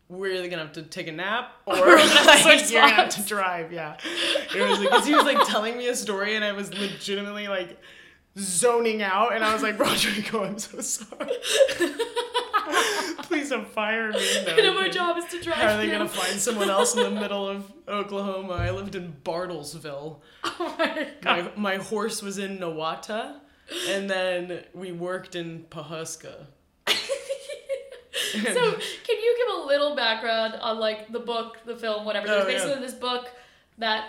we're 0.09 0.35
either 0.35 0.49
gonna 0.49 0.63
have 0.63 0.73
to 0.73 0.83
take 0.83 1.07
a 1.07 1.13
nap 1.13 1.53
or 1.67 1.75
We're 1.81 1.97
gonna 1.97 2.09
have 2.11 2.43
to 2.43 2.49
like, 2.49 2.71
you're 2.71 2.83
gonna 2.83 2.95
have 2.95 3.09
to 3.11 3.23
drive. 3.23 3.73
Yeah, 3.73 3.97
it 4.55 4.69
was 4.69 4.81
because 4.81 5.07
he 5.07 5.15
was 5.15 5.25
like 5.25 5.47
telling 5.47 5.77
me 5.77 5.89
a 5.89 5.95
story, 5.95 6.35
and 6.35 6.45
I 6.45 6.53
was 6.53 6.73
legitimately 6.77 7.47
like 7.47 7.79
zoning 8.38 9.03
out, 9.03 9.35
and 9.35 9.44
I 9.44 9.53
was 9.53 9.62
like, 9.62 9.79
Rodrigo, 9.81 10.44
I'm 10.44 10.59
so 10.59 10.81
sorry. 10.81 11.31
Please 13.23 13.49
don't 13.51 13.68
fire 13.68 14.11
me. 14.12 14.18
No, 14.47 14.53
I 14.55 14.61
know 14.61 14.75
my 14.75 14.88
job 14.88 15.16
is 15.18 15.25
to 15.27 15.40
drive 15.40 15.57
How 15.57 15.75
are 15.75 15.77
they 15.79 15.88
gonna 15.90 16.09
find 16.09 16.38
someone 16.38 16.68
else 16.70 16.94
in 16.97 17.03
the 17.03 17.11
middle 17.20 17.49
of 17.49 17.70
Oklahoma? 17.88 18.55
I 18.55 18.70
lived 18.70 18.94
in 18.94 19.14
Bartlesville. 19.25 20.20
Oh 20.44 20.75
my 20.79 21.09
god. 21.20 21.57
My, 21.57 21.77
my 21.77 21.83
horse 21.85 22.23
was 22.23 22.38
in 22.38 22.59
Nowata, 22.59 23.37
and 23.88 24.09
then 24.11 24.62
we 24.75 24.92
worked 24.92 25.35
in 25.37 25.64
Pawhuska. 25.70 26.47
so 26.87 28.53
can 28.73 29.16
you 29.23 29.37
give 29.38 29.62
a 29.62 29.66
little 29.66 29.94
background 29.97 30.55
on 30.61 30.79
like 30.79 31.11
the 31.12 31.20
book, 31.20 31.59
the 31.64 31.77
film, 31.77 32.05
whatever? 32.05 32.27
There's 32.27 32.44
Oh, 32.44 32.49
yeah. 32.49 32.55
basically 32.59 32.81
this 32.83 32.94
book 32.94 33.29
that 33.79 34.07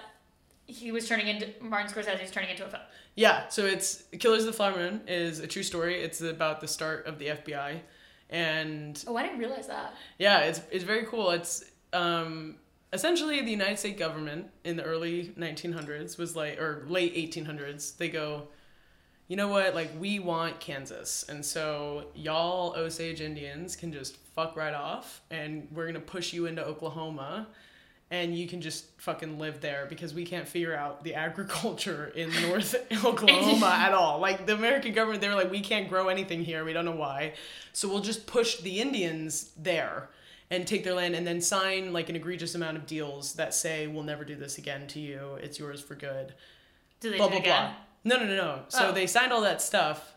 he 0.68 0.92
was 0.92 1.08
turning 1.08 1.28
into 1.28 1.48
Martin 1.62 1.92
Scorsese 1.92 2.22
was 2.22 2.32
turning 2.32 2.50
into 2.50 2.66
a 2.66 2.70
film. 2.70 2.84
Yeah, 3.16 3.48
so 3.50 3.66
it's 3.66 4.04
Killers 4.20 4.42
of 4.42 4.48
the 4.48 4.54
Flower 4.54 4.76
Moon 4.76 5.02
is 5.08 5.40
a 5.40 5.48
true 5.48 5.64
story. 5.64 6.02
It's 6.02 6.22
about 6.22 6.60
the 6.62 6.68
start 6.68 7.06
of 7.06 7.18
the 7.20 7.28
FBI, 7.28 7.80
and 8.30 9.04
Oh, 9.08 9.16
I 9.16 9.24
didn't 9.24 9.40
realize 9.40 9.68
that. 9.68 9.94
yeah, 10.20 10.40
it's 10.42 10.62
it's 10.72 10.84
very 10.84 11.06
cool. 11.06 11.32
It's 11.32 11.64
um, 11.94 12.56
essentially 12.92 13.42
the 13.42 13.52
United 13.52 13.80
States 13.80 13.98
government 14.00 14.48
in 14.64 14.76
the 14.76 14.84
early 14.84 15.34
1900s 15.38 16.18
was 16.18 16.36
like, 16.36 16.60
or 16.60 16.86
late 16.88 17.16
1800s. 17.16 17.96
They 17.98 18.10
go, 18.10 18.48
you 19.28 19.38
know 19.38 19.48
what? 19.48 19.76
Like 19.76 19.92
we 20.00 20.20
want 20.20 20.60
Kansas, 20.60 21.24
and 21.30 21.46
so 21.46 22.08
y'all 22.16 22.76
Osage 22.76 23.22
Indians 23.22 23.76
can 23.76 23.94
just 23.94 24.18
fuck 24.36 24.56
right 24.58 24.74
off, 24.74 25.22
and 25.32 25.68
we're 25.72 25.86
gonna 25.88 26.00
push 26.02 26.34
you 26.34 26.48
into 26.48 26.66
Oklahoma. 26.66 27.48
And 28.12 28.38
you 28.38 28.48
can 28.48 28.62
just 28.62 28.86
fucking 29.02 29.40
live 29.40 29.62
there 29.62 29.88
because 29.90 30.14
we 30.14 30.26
can't 30.26 30.48
figure 30.48 30.76
out 30.76 31.04
the 31.04 31.16
agriculture 31.28 32.12
in 32.16 32.30
North 32.48 32.76
Oklahoma 33.04 33.66
at 33.74 33.94
all. 33.94 34.20
Like 34.20 34.46
the 34.46 34.54
American 34.54 34.94
government, 34.94 35.22
they 35.22 35.28
were 35.28 35.34
like, 35.36 35.50
we 35.52 35.60
can't 35.62 35.90
grow 35.90 36.08
anything 36.10 36.44
here. 36.44 36.64
We 36.64 36.72
don't 36.74 36.86
know 36.86 36.92
why. 36.96 37.34
So 37.74 37.88
we'll 37.90 38.02
just 38.02 38.28
push 38.28 38.58
the 38.58 38.80
Indians 38.80 39.52
there 39.58 40.10
and 40.52 40.68
take 40.68 40.84
their 40.84 40.94
land 40.94 41.16
and 41.16 41.26
then 41.26 41.42
sign 41.42 41.92
like 41.94 42.08
an 42.10 42.16
egregious 42.16 42.54
amount 42.54 42.78
of 42.78 42.86
deals 42.86 43.34
that 43.34 43.56
say 43.56 43.88
we'll 43.88 44.04
never 44.04 44.24
do 44.24 44.36
this 44.36 44.60
again 44.60 44.86
to 44.90 45.00
you. 45.00 45.40
It's 45.42 45.58
yours 45.58 45.82
for 45.82 45.96
good. 45.96 46.36
Do 47.00 47.10
they 47.10 47.18
Blah 47.18 47.30
blah 47.30 47.38
again? 47.40 47.72
blah. 48.04 48.18
No 48.18 48.24
no 48.24 48.28
no 48.30 48.36
no. 48.36 48.60
So 48.70 48.90
Oh. 48.90 48.92
they 48.92 49.08
signed 49.08 49.34
all 49.34 49.42
that 49.42 49.64
stuff, 49.64 50.14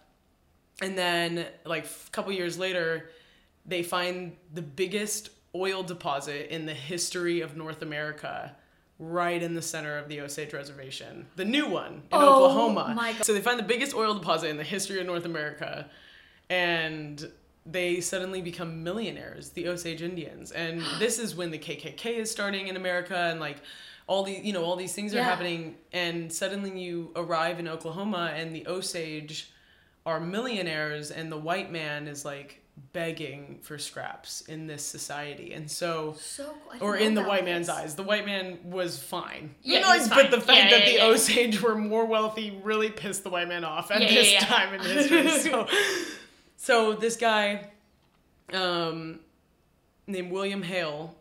and 0.82 0.96
then 0.98 1.46
like 1.64 1.86
a 1.86 2.10
couple 2.12 2.30
years 2.32 2.58
later, 2.58 3.08
they 3.64 3.82
find 3.82 4.36
the 4.52 4.60
biggest 4.62 5.30
oil 5.58 5.82
deposit 5.82 6.54
in 6.54 6.66
the 6.66 6.74
history 6.74 7.40
of 7.40 7.56
North 7.56 7.82
America. 7.82 8.54
Right 9.00 9.40
in 9.40 9.54
the 9.54 9.62
center 9.62 9.96
of 9.96 10.08
the 10.08 10.20
Osage 10.22 10.52
Reservation, 10.52 11.26
the 11.36 11.44
new 11.44 11.68
one 11.68 11.92
in 11.92 12.02
Oh, 12.10 12.46
Oklahoma. 12.46 13.14
So 13.22 13.32
they 13.32 13.40
find 13.40 13.56
the 13.56 13.62
biggest 13.62 13.94
oil 13.94 14.12
deposit 14.14 14.48
in 14.48 14.56
the 14.56 14.64
history 14.64 14.98
of 14.98 15.06
North 15.06 15.24
America, 15.24 15.88
and 16.50 17.30
they 17.66 18.00
suddenly 18.00 18.40
become 18.42 18.82
millionaires, 18.82 19.50
the 19.50 19.68
Osage 19.68 20.02
Indians. 20.02 20.50
And 20.52 20.82
this 20.98 21.18
is 21.18 21.36
when 21.36 21.50
the 21.50 21.58
KKK 21.58 22.06
is 22.18 22.30
starting 22.30 22.68
in 22.68 22.76
America 22.76 23.16
and 23.16 23.38
like 23.40 23.58
all 24.06 24.24
the 24.24 24.32
you 24.32 24.52
know 24.52 24.64
all 24.64 24.74
these 24.76 24.94
things 24.94 25.12
are 25.14 25.18
Yeah. 25.18 25.24
happening 25.24 25.76
and 25.92 26.32
suddenly 26.32 26.78
you 26.80 27.12
arrive 27.14 27.58
in 27.60 27.68
Oklahoma 27.68 28.32
and 28.34 28.54
the 28.54 28.66
Osage 28.66 29.52
are 30.06 30.18
millionaires 30.18 31.10
and 31.10 31.30
the 31.30 31.36
white 31.36 31.70
man 31.70 32.08
is 32.08 32.24
like 32.24 32.62
begging 32.92 33.58
for 33.62 33.78
scraps 33.78 34.40
in 34.42 34.66
this 34.66 34.84
society. 34.84 35.52
And 35.52 35.70
so 35.70 36.14
So 36.18 36.54
or 36.80 36.96
in 36.96 37.14
the 37.14 37.22
white 37.22 37.44
man's 37.44 37.68
eyes. 37.68 37.94
The 37.94 38.02
white 38.02 38.26
man 38.26 38.58
was 38.64 39.02
fine. 39.02 39.54
Yeah, 39.62 39.76
You 39.76 39.84
know, 39.84 39.98
was 39.98 40.08
fine. 40.08 40.22
But 40.22 40.30
the 40.30 40.40
fact 40.40 40.70
Yeah, 40.70 40.78
that 40.78 40.92
yeah, 40.92 41.06
the. 41.06 41.12
Osage 41.12 41.60
were 41.62 41.74
more 41.74 42.06
wealthy 42.06 42.58
really 42.62 42.90
pissed 42.90 43.24
the 43.24 43.30
white 43.30 43.48
man 43.48 43.64
off 43.64 43.90
at 43.90 44.00
this 44.00 44.42
time 44.42 44.74
in 44.74 44.80
history. 44.80 45.28
so, 45.50 45.66
so 46.56 46.92
this 46.94 47.16
guy, 47.16 47.68
um, 48.52 49.20
named 50.06 50.30
William 50.30 50.62
Hale, 50.62 51.14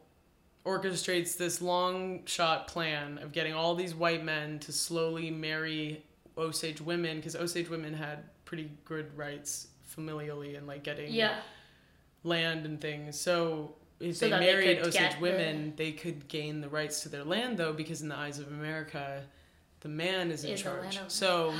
orchestrates 0.66 1.38
this 1.38 1.62
long 1.62 2.26
shot 2.26 2.68
plan 2.68 3.18
of 3.20 3.32
getting 3.32 3.54
all 3.54 3.74
these 3.76 3.96
white 3.96 4.24
men 4.24 4.60
to 4.60 4.72
slowly 4.72 5.32
marry 5.32 6.04
Osage 6.38 6.82
women 6.82 7.18
because 7.18 7.36
Osage 7.36 7.70
women 7.70 7.94
had 7.94 8.24
pretty 8.46 8.70
good 8.86 9.18
rights 9.18 9.68
familially 9.98 10.58
and 10.58 10.68
like 10.68 10.84
getting 10.84 11.12
Yeah. 11.14 11.40
land 12.24 12.66
and 12.66 12.80
things. 12.80 13.20
So 13.20 13.76
if 14.00 14.18
So 14.18 14.26
they 14.26 14.32
that 14.32 14.40
they 14.40 14.46
married 14.54 14.80
Osage 14.80 14.94
get 14.94 15.14
the- 15.16 15.20
women, 15.22 15.74
they 15.76 15.92
could 15.92 16.28
gain 16.28 16.62
the 16.62 16.70
rights 16.70 17.02
to 17.04 17.10
their 17.10 17.24
land, 17.24 17.58
though, 17.58 17.74
because 17.74 18.02
in 18.02 18.10
the 18.10 18.16
eyes 18.16 18.38
of 18.40 18.48
America, 18.50 19.24
the 19.82 19.90
man 19.90 20.30
is 20.32 20.44
in 20.44 20.52
Is 20.52 20.62
charge. 20.62 21.00
So 21.08 21.54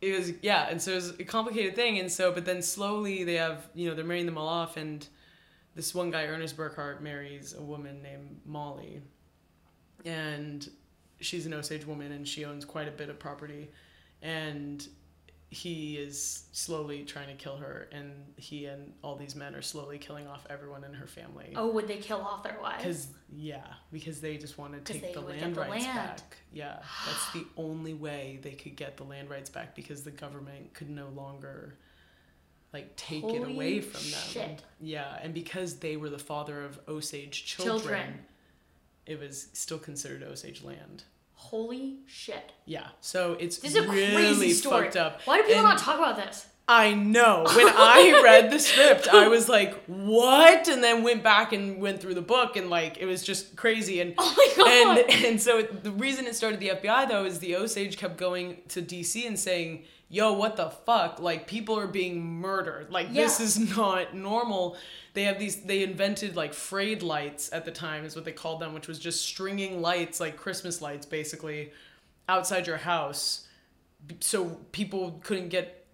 it 0.00 0.16
was 0.18 0.32
yeah, 0.42 0.68
and 0.70 0.80
so 0.80 0.92
it 0.92 0.96
was 0.96 1.10
a 1.20 1.24
complicated 1.24 1.74
thing, 1.76 1.98
and 1.98 2.10
so 2.10 2.32
but 2.32 2.44
then 2.46 2.62
slowly 2.62 3.24
they 3.24 3.34
have 3.34 3.68
you 3.74 3.88
know 3.88 3.94
they're 3.94 4.04
marrying 4.04 4.26
them 4.26 4.38
all 4.38 4.48
off, 4.48 4.76
and 4.76 5.06
this 5.74 5.94
one 5.94 6.10
guy 6.10 6.24
Ernest 6.24 6.56
Burkhart 6.56 7.00
marries 7.00 7.52
a 7.54 7.60
woman 7.62 8.02
named 8.02 8.40
Molly, 8.46 9.02
and 10.04 10.68
she's 11.20 11.44
an 11.46 11.52
Osage 11.54 11.84
woman, 11.86 12.12
and 12.12 12.26
she 12.26 12.44
owns 12.46 12.64
quite 12.64 12.88
a 12.88 12.90
bit 12.90 13.10
of 13.10 13.18
property, 13.18 13.70
and 14.22 14.86
he 15.52 15.96
is 15.96 16.44
slowly 16.52 17.02
trying 17.02 17.26
to 17.26 17.34
kill 17.34 17.56
her, 17.56 17.88
and 17.90 18.12
he 18.36 18.66
and 18.66 18.92
all 19.02 19.16
these 19.16 19.34
men 19.34 19.54
are 19.56 19.62
slowly 19.62 19.98
killing 19.98 20.28
off 20.28 20.46
everyone 20.48 20.84
in 20.84 20.94
her 20.94 21.08
family. 21.08 21.52
Oh, 21.56 21.72
would 21.72 21.88
they 21.88 21.96
kill 21.96 22.20
off 22.20 22.44
their 22.44 22.56
wives? 22.62 22.82
Because 22.84 23.08
yeah, 23.32 23.64
because 23.90 24.20
they 24.20 24.36
just 24.36 24.58
want 24.58 24.72
to 24.84 24.92
take 24.92 25.12
the 25.12 25.20
land 25.20 25.56
the 25.56 25.60
rights 25.62 25.84
land. 25.84 25.96
back. 25.96 26.36
Yeah, 26.52 26.76
that's 27.04 27.32
the 27.32 27.44
only 27.56 27.94
way 27.94 28.38
they 28.42 28.52
could 28.52 28.76
get 28.76 28.96
the 28.96 29.02
land 29.02 29.28
rights 29.28 29.50
back 29.50 29.74
because 29.74 30.04
the 30.04 30.12
government 30.12 30.72
could 30.72 30.88
no 30.88 31.08
longer 31.08 31.74
like 32.72 32.94
take 32.94 33.24
it 33.24 33.42
away 33.42 33.80
from 33.80 34.08
them. 34.08 34.20
shit. 34.28 34.62
Yeah, 34.80 35.18
and 35.20 35.34
because 35.34 35.80
they 35.80 35.96
were 35.96 36.10
the 36.10 36.18
father 36.20 36.64
of 36.64 36.78
Osage 36.88 37.44
children, 37.44 37.80
Children. 37.80 38.18
it 39.06 39.18
was 39.18 39.48
still 39.52 39.80
considered 39.80 40.22
Osage 40.22 40.62
land. 40.62 41.02
Holy 41.50 41.96
shit. 42.06 42.52
Yeah, 42.66 42.86
so 43.00 43.36
it's 43.40 43.58
This 43.58 43.74
is 43.74 43.84
a 43.84 43.88
really 43.90 44.14
crazy 44.14 44.52
story. 44.52 44.84
fucked 44.84 44.96
up. 44.96 45.20
Why 45.24 45.38
do 45.38 45.42
people 45.44 45.60
And- 45.60 45.68
not 45.68 45.78
talk 45.78 45.98
about 45.98 46.16
this? 46.16 46.46
I 46.68 46.92
know. 46.94 47.44
When 47.56 47.66
I 47.68 48.20
read 48.22 48.52
the 48.52 48.60
script, 48.60 49.08
I 49.08 49.26
was 49.26 49.48
like, 49.48 49.74
"What?" 49.86 50.68
And 50.68 50.84
then 50.84 51.02
went 51.02 51.24
back 51.24 51.52
and 51.52 51.80
went 51.80 52.00
through 52.00 52.14
the 52.14 52.22
book, 52.22 52.54
and 52.56 52.70
like 52.70 52.98
it 52.98 53.06
was 53.06 53.24
just 53.24 53.56
crazy. 53.56 54.00
And 54.00 54.14
Oh 54.18 54.34
my 54.36 54.48
God. 54.64 54.98
and 54.98 55.24
and 55.26 55.42
so 55.42 55.62
the 55.62 55.90
reason 55.90 56.26
it 56.26 56.36
started 56.36 56.60
the 56.60 56.68
FBI 56.68 57.08
though 57.08 57.24
is 57.24 57.40
the 57.40 57.56
Osage 57.56 57.96
kept 57.96 58.16
going 58.18 58.58
to 58.68 58.80
DC 58.82 59.26
and 59.26 59.36
saying, 59.36 59.82
"Yo, 60.10 60.34
what 60.34 60.56
the 60.56 60.68
fuck? 60.68 61.20
Like 61.20 61.46
people 61.46 61.78
are 61.78 61.86
being 61.86 62.22
murdered. 62.22 62.90
Like 62.90 63.14
this 63.14 63.40
is 63.40 63.58
not 63.76 64.14
normal." 64.14 64.76
They 65.12 65.24
have 65.24 65.38
these. 65.38 65.62
They 65.62 65.82
invented 65.82 66.36
like 66.36 66.54
frayed 66.54 67.02
lights 67.02 67.50
at 67.52 67.64
the 67.64 67.72
time, 67.72 68.04
is 68.04 68.14
what 68.14 68.24
they 68.24 68.32
called 68.32 68.60
them, 68.60 68.74
which 68.74 68.86
was 68.86 68.98
just 68.98 69.24
stringing 69.24 69.80
lights, 69.80 70.20
like 70.20 70.36
Christmas 70.36 70.82
lights, 70.82 71.06
basically, 71.06 71.72
outside 72.28 72.66
your 72.66 72.76
house, 72.76 73.46
so 74.20 74.58
people 74.72 75.20
couldn't 75.24 75.48
get 75.48 75.86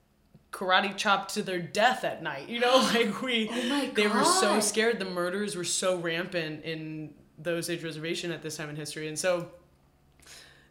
karate 0.53 0.97
chopped 0.97 1.35
to 1.35 1.43
their 1.43 1.61
death 1.61 2.05
at 2.05 2.23
night. 2.23 2.49
You 2.49 2.61
know, 2.61 2.77
like 2.95 3.23
we. 3.23 3.51
Oh 3.53 3.91
They 3.95 4.07
were 4.07 4.25
so 4.25 4.61
scared. 4.61 4.99
The 4.99 5.05
murders 5.05 5.57
were 5.57 5.65
so 5.65 5.97
rampant 5.97 6.65
in 6.65 7.15
the 7.39 7.53
Osage 7.53 7.83
Reservation 7.83 8.31
at 8.31 8.43
this 8.43 8.57
time 8.57 8.71
in 8.71 8.77
history, 8.77 9.09
and 9.09 9.19
so. 9.19 9.49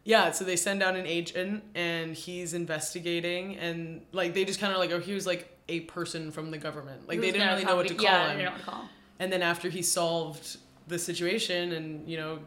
Yeah, 0.06 0.30
so 0.30 0.44
they 0.44 0.54
send 0.54 0.84
out 0.84 0.94
an 0.94 1.04
agent 1.04 1.64
and 1.74 2.14
he's 2.14 2.54
investigating 2.54 3.56
and 3.56 4.02
like 4.12 4.34
they 4.34 4.44
just 4.44 4.60
kind 4.60 4.72
of 4.72 4.78
like 4.78 4.92
oh 4.92 5.00
he 5.00 5.12
was 5.12 5.26
like 5.26 5.50
a 5.68 5.80
person 5.80 6.30
from 6.30 6.52
the 6.52 6.58
government. 6.58 7.08
Like 7.08 7.20
they 7.20 7.32
didn't 7.32 7.48
really 7.48 7.64
know 7.64 7.74
what 7.74 7.88
to 7.88 7.94
call 7.94 8.04
yeah, 8.04 8.30
him. 8.30 8.38
they 8.38 8.44
didn't 8.44 8.44
know 8.44 8.50
what 8.52 8.58
to 8.60 8.64
call 8.64 8.82
him. 8.82 8.88
and 9.18 9.32
then 9.32 9.42
after 9.42 9.68
he 9.68 9.82
solved 9.82 10.58
the 10.86 10.96
situation 10.96 11.72
and 11.72 12.08
you 12.08 12.16
know 12.16 12.38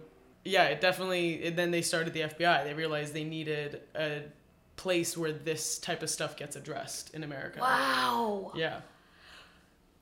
yeah 0.45 0.68
it 0.68 0.80
definitely 0.80 1.34
it, 1.43 1.57
then 1.57 1.72
they 1.72 1.82
started 1.82 2.14
the 2.14 2.22
fbi 2.22 2.64
they 2.64 2.74
realized 2.74 3.14
they 3.14 3.26
needed 3.26 3.82
a 3.93 4.22
place 4.78 5.18
where 5.18 5.34
this 5.34 5.80
type 5.80 6.01
of 6.01 6.10
stuff 6.10 6.38
gets 6.38 6.55
addressed 6.55 7.14
in 7.14 7.26
america. 7.26 7.60
Wow. 7.60 8.53
yeah. 8.55 8.80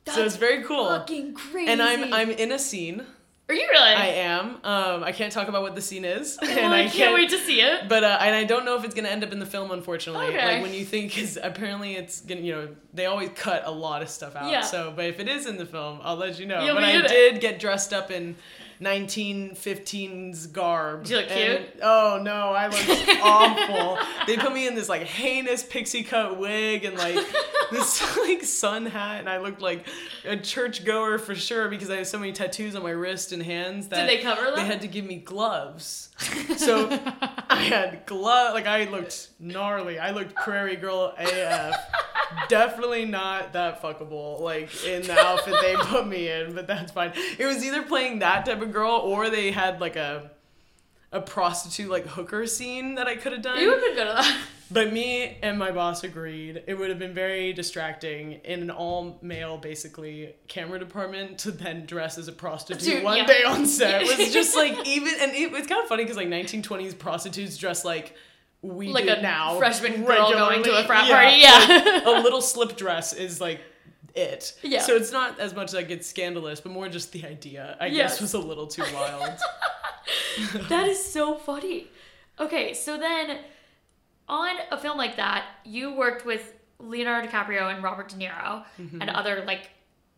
That's 0.05 0.15
so 0.15 0.23
it's 0.23 0.35
very 0.35 0.63
cool. 0.63 0.85
Fucking 0.85 1.33
crazy. 1.33 1.71
and 1.71 1.81
i'm 1.81 2.13
i'm 2.13 2.29
in 2.29 2.51
a 2.51 2.59
scene 2.59 3.03
Are 3.49 3.55
you 3.55 3.67
really? 3.71 3.93
i 3.93 4.05
am 4.07 4.57
um 4.63 5.03
i 5.03 5.11
can't 5.13 5.31
talk 5.31 5.47
about 5.47 5.61
what 5.61 5.73
the 5.73 5.81
scene 5.81 6.03
is 6.03 6.37
Well, 6.41 6.51
and 6.51 6.73
I, 6.73 6.83
i 6.83 6.87
can't, 6.89 7.13
wait 7.13 7.29
to 7.29 7.37
see 7.37 7.61
it. 7.61 7.87
but 7.87 8.03
uh, 8.03 8.17
and 8.19 8.35
I 8.35 8.43
don't 8.43 8.65
know 8.65 8.75
if 8.75 8.83
it's 8.83 8.93
gonna 8.93 9.07
end 9.07 9.23
up 9.23 9.31
in 9.31 9.39
the 9.39 9.45
film, 9.45 9.71
unfortunately. 9.71 10.27
Okay. 10.27 10.55
Like 10.55 10.63
when 10.63 10.73
you 10.73 10.83
think, 10.83 11.13
because 11.13 11.37
apparently 11.41 11.95
it's 11.95 12.21
gonna, 12.21 12.41
you 12.41 12.51
know, 12.53 12.67
they 12.93 13.05
always 13.05 13.29
cut 13.35 13.63
a 13.65 13.71
lot 13.71 14.01
of 14.01 14.09
stuff 14.09 14.35
out. 14.35 14.51
Yeah. 14.51 14.61
So, 14.61 14.91
but 14.95 15.05
if 15.05 15.19
it 15.19 15.27
is 15.29 15.45
in 15.45 15.57
the 15.57 15.65
film, 15.65 15.99
I'll 16.03 16.15
let 16.17 16.39
you 16.39 16.45
know. 16.45 16.63
You'll 16.63 16.75
but 16.75 16.83
I 16.83 16.91
in 16.91 17.05
it. 17.05 17.07
did 17.07 17.41
get 17.41 17.59
dressed 17.59 17.93
up 17.93 18.11
in 18.11 18.35
1915's 18.81 20.47
garb. 20.47 21.03
Did 21.03 21.09
you 21.09 21.17
look 21.17 21.31
and- 21.31 21.65
cute? 21.65 21.79
oh 21.81 22.19
no, 22.21 22.31
I 22.51 22.67
looked 22.67 23.19
awful. 23.21 23.97
They 24.25 24.37
put 24.37 24.53
me 24.53 24.67
in 24.67 24.75
this 24.75 24.89
like 24.89 25.03
heinous 25.03 25.63
pixie 25.63 26.03
cut 26.03 26.37
wig 26.37 26.85
and 26.85 26.97
like 26.97 27.15
this 27.71 28.17
like 28.17 28.43
sun 28.43 28.85
hat, 28.85 29.19
and 29.19 29.29
I 29.29 29.37
looked 29.39 29.61
like 29.61 29.87
a 30.25 30.37
church 30.37 30.85
goer 30.85 31.17
for 31.17 31.35
sure 31.35 31.69
because 31.69 31.89
I 31.89 31.97
have 31.97 32.07
so 32.07 32.19
many 32.19 32.31
tattoos 32.31 32.75
on 32.75 32.83
my 32.83 32.91
wrist 32.91 33.31
and 33.31 33.41
hands 33.43 33.87
that 33.89 34.07
they 34.07 34.17
cover 34.19 34.45
them? 34.45 34.55
They 34.55 34.65
had 34.65 34.81
to 34.81 34.87
give 34.87 35.05
me 35.05 35.17
gloves. 35.17 36.06
So 36.57 36.89
I 37.49 37.61
had 37.61 38.05
glove 38.05 38.53
like 38.53 38.67
I 38.67 38.85
looked 38.85 39.29
gnarly. 39.39 39.99
I 39.99 40.11
looked 40.11 40.35
prairie 40.35 40.75
girl 40.75 41.13
AF. 41.17 41.75
Definitely 42.49 43.05
not 43.05 43.53
that 43.53 43.81
fuckable 43.81 44.39
like 44.39 44.83
in 44.85 45.03
the 45.03 45.17
outfit 45.17 45.55
they 45.61 45.75
put 45.79 46.07
me 46.07 46.29
in, 46.29 46.53
but 46.53 46.67
that's 46.67 46.91
fine. 46.91 47.13
It 47.37 47.45
was 47.45 47.63
either 47.63 47.83
playing 47.83 48.19
that 48.19 48.45
type 48.45 48.61
of 48.61 48.71
girl 48.71 48.95
or 48.95 49.29
they 49.29 49.51
had 49.51 49.79
like 49.79 49.95
a 49.95 50.31
a 51.11 51.21
prostitute 51.21 51.89
like 51.89 52.05
hooker 52.05 52.45
scene 52.47 52.95
that 52.95 53.07
I 53.07 53.15
could 53.15 53.31
have 53.31 53.41
done. 53.41 53.59
You 53.59 53.69
would 53.69 53.79
have 53.79 53.83
been 53.83 53.95
good 53.95 54.07
at 54.07 54.15
that. 54.15 54.37
But 54.69 54.91
me 54.91 55.37
and 55.41 55.57
my 55.57 55.71
boss 55.71 56.03
agreed 56.03 56.63
it 56.67 56.73
would 56.73 56.89
have 56.89 56.99
been 56.99 57.13
very 57.13 57.53
distracting 57.53 58.33
in 58.43 58.61
an 58.63 58.69
all 58.71 59.17
male, 59.21 59.57
basically, 59.57 60.35
camera 60.47 60.77
department 60.77 61.39
to 61.39 61.51
then 61.51 61.85
dress 61.85 62.17
as 62.17 62.27
a 62.27 62.33
prostitute 62.33 62.83
Dude, 62.95 63.03
one 63.03 63.17
yeah. 63.17 63.25
day 63.25 63.43
on 63.45 63.65
set. 63.65 64.01
It 64.03 64.17
was 64.17 64.33
just 64.33 64.55
like 64.63 64.85
even, 64.85 65.13
and 65.21 65.31
it, 65.33 65.53
it's 65.53 65.67
kind 65.67 65.81
of 65.81 65.87
funny 65.87 66.03
because 66.03 66.17
like 66.17 66.27
1920s 66.27 66.97
prostitutes 66.99 67.55
dress 67.57 67.85
like 67.85 68.15
we 68.61 68.89
Like 68.89 69.07
a 69.07 69.21
now. 69.21 69.57
freshman 69.57 70.03
girl 70.03 70.31
going 70.31 70.63
to 70.63 70.77
a 70.79 70.83
frat 70.83 71.09
party, 71.09 71.37
yeah. 71.37 72.01
like, 72.03 72.05
a 72.05 72.21
little 72.23 72.41
slip 72.41 72.75
dress 72.75 73.13
is 73.13 73.39
like 73.39 73.61
it. 74.15 74.53
Yeah. 74.63 74.81
So 74.81 74.95
it's 74.95 75.11
not 75.13 75.39
as 75.39 75.53
much 75.53 75.73
like 75.73 75.89
it's 75.91 76.07
scandalous, 76.07 76.59
but 76.59 76.71
more 76.73 76.89
just 76.89 77.13
the 77.13 77.23
idea, 77.25 77.77
I 77.79 77.85
Yes. 77.85 78.13
guess, 78.13 78.21
was 78.21 78.33
a 78.33 78.39
little 78.39 78.67
too 78.67 78.83
wild. 78.93 79.37
that 80.69 80.87
is 80.87 81.03
so 81.05 81.35
funny. 81.35 81.87
Okay, 82.39 82.73
so 82.73 82.97
then 82.97 83.39
on 84.29 84.55
a 84.71 84.77
film 84.77 84.97
like 84.97 85.15
that, 85.17 85.45
you 85.63 85.93
worked 85.93 86.25
with 86.25 86.53
Leonardo 86.79 87.27
DiCaprio 87.27 87.73
and 87.73 87.83
Robert 87.83 88.09
De 88.09 88.15
Niro 88.15 88.63
Mm-hmm. 88.79 89.01
and 89.01 89.09
other 89.09 89.43
like 89.45 89.69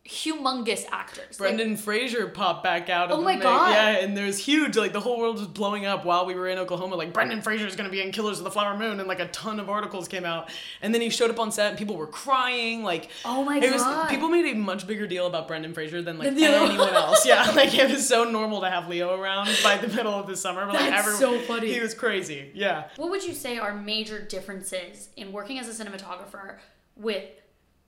humongous 0.08 0.84
actors. 0.90 1.38
Like, 1.38 1.50
Brendan 1.56 1.76
Fraser 1.76 2.26
popped 2.26 2.64
back 2.64 2.88
out 2.88 3.10
of 3.10 3.18
Oh 3.18 3.22
my. 3.22 3.36
God. 3.36 3.70
Yeah, 3.70 3.98
and 4.04 4.16
there's 4.16 4.38
huge, 4.38 4.76
like 4.76 4.92
the 4.92 5.00
whole 5.00 5.18
world 5.20 5.38
was 5.38 5.46
blowing 5.46 5.86
up 5.86 6.04
while 6.04 6.26
we 6.26 6.34
were 6.34 6.48
in 6.48 6.58
Oklahoma. 6.58 6.96
Like 6.96 7.12
Brendan 7.12 7.42
Fraser 7.42 7.66
is 7.66 7.76
gonna 7.76 7.90
be 7.90 8.00
in 8.00 8.10
Killers 8.10 8.38
of 8.38 8.44
the 8.44 8.50
Flower 8.50 8.76
Moon, 8.76 8.98
and 8.98 9.06
like 9.08 9.20
a 9.20 9.28
ton 9.28 9.60
of 9.60 9.68
articles 9.68 10.08
came 10.08 10.24
out. 10.24 10.50
And 10.82 10.92
then 10.94 11.00
he 11.00 11.10
showed 11.10 11.30
up 11.30 11.38
on 11.38 11.52
set, 11.52 11.68
and 11.68 11.78
people 11.78 11.96
were 11.96 12.06
crying. 12.06 12.82
Like, 12.82 13.10
Oh 13.24 13.44
my 13.44 13.58
it 13.58 13.72
was 13.72 13.82
God. 13.82 14.08
people 14.08 14.28
made 14.28 14.46
a 14.50 14.54
much 14.56 14.86
bigger 14.86 15.06
deal 15.06 15.26
about 15.26 15.46
Brendan 15.46 15.74
Fraser 15.74 16.02
than 16.02 16.18
like 16.18 16.34
Than 16.34 16.42
anyone 16.44 16.88
else. 16.94 17.24
Yeah, 17.26 17.50
like 17.54 17.74
it 17.74 17.90
was 17.90 18.08
so 18.08 18.24
normal 18.24 18.60
to 18.62 18.70
have 18.70 18.88
Leo 18.88 19.14
around 19.20 19.48
by 19.62 19.76
the 19.76 19.88
middle 19.88 20.14
of 20.14 20.26
the 20.26 20.36
summer. 20.36 20.64
But 20.66 20.74
like 20.74 20.90
That's 20.90 21.08
everyone, 21.08 21.40
so 21.40 21.46
funny. 21.46 21.72
He 21.72 21.80
was 21.80 21.94
crazy. 21.94 22.50
Yeah. 22.54 22.88
What 22.96 23.10
would 23.10 23.22
you 23.24 23.34
say 23.34 23.58
are 23.58 23.74
major 23.74 24.20
differences 24.20 25.10
in 25.16 25.30
working 25.30 25.58
as 25.58 25.68
a 25.68 25.84
cinematographer 25.84 26.58
with 26.96 27.24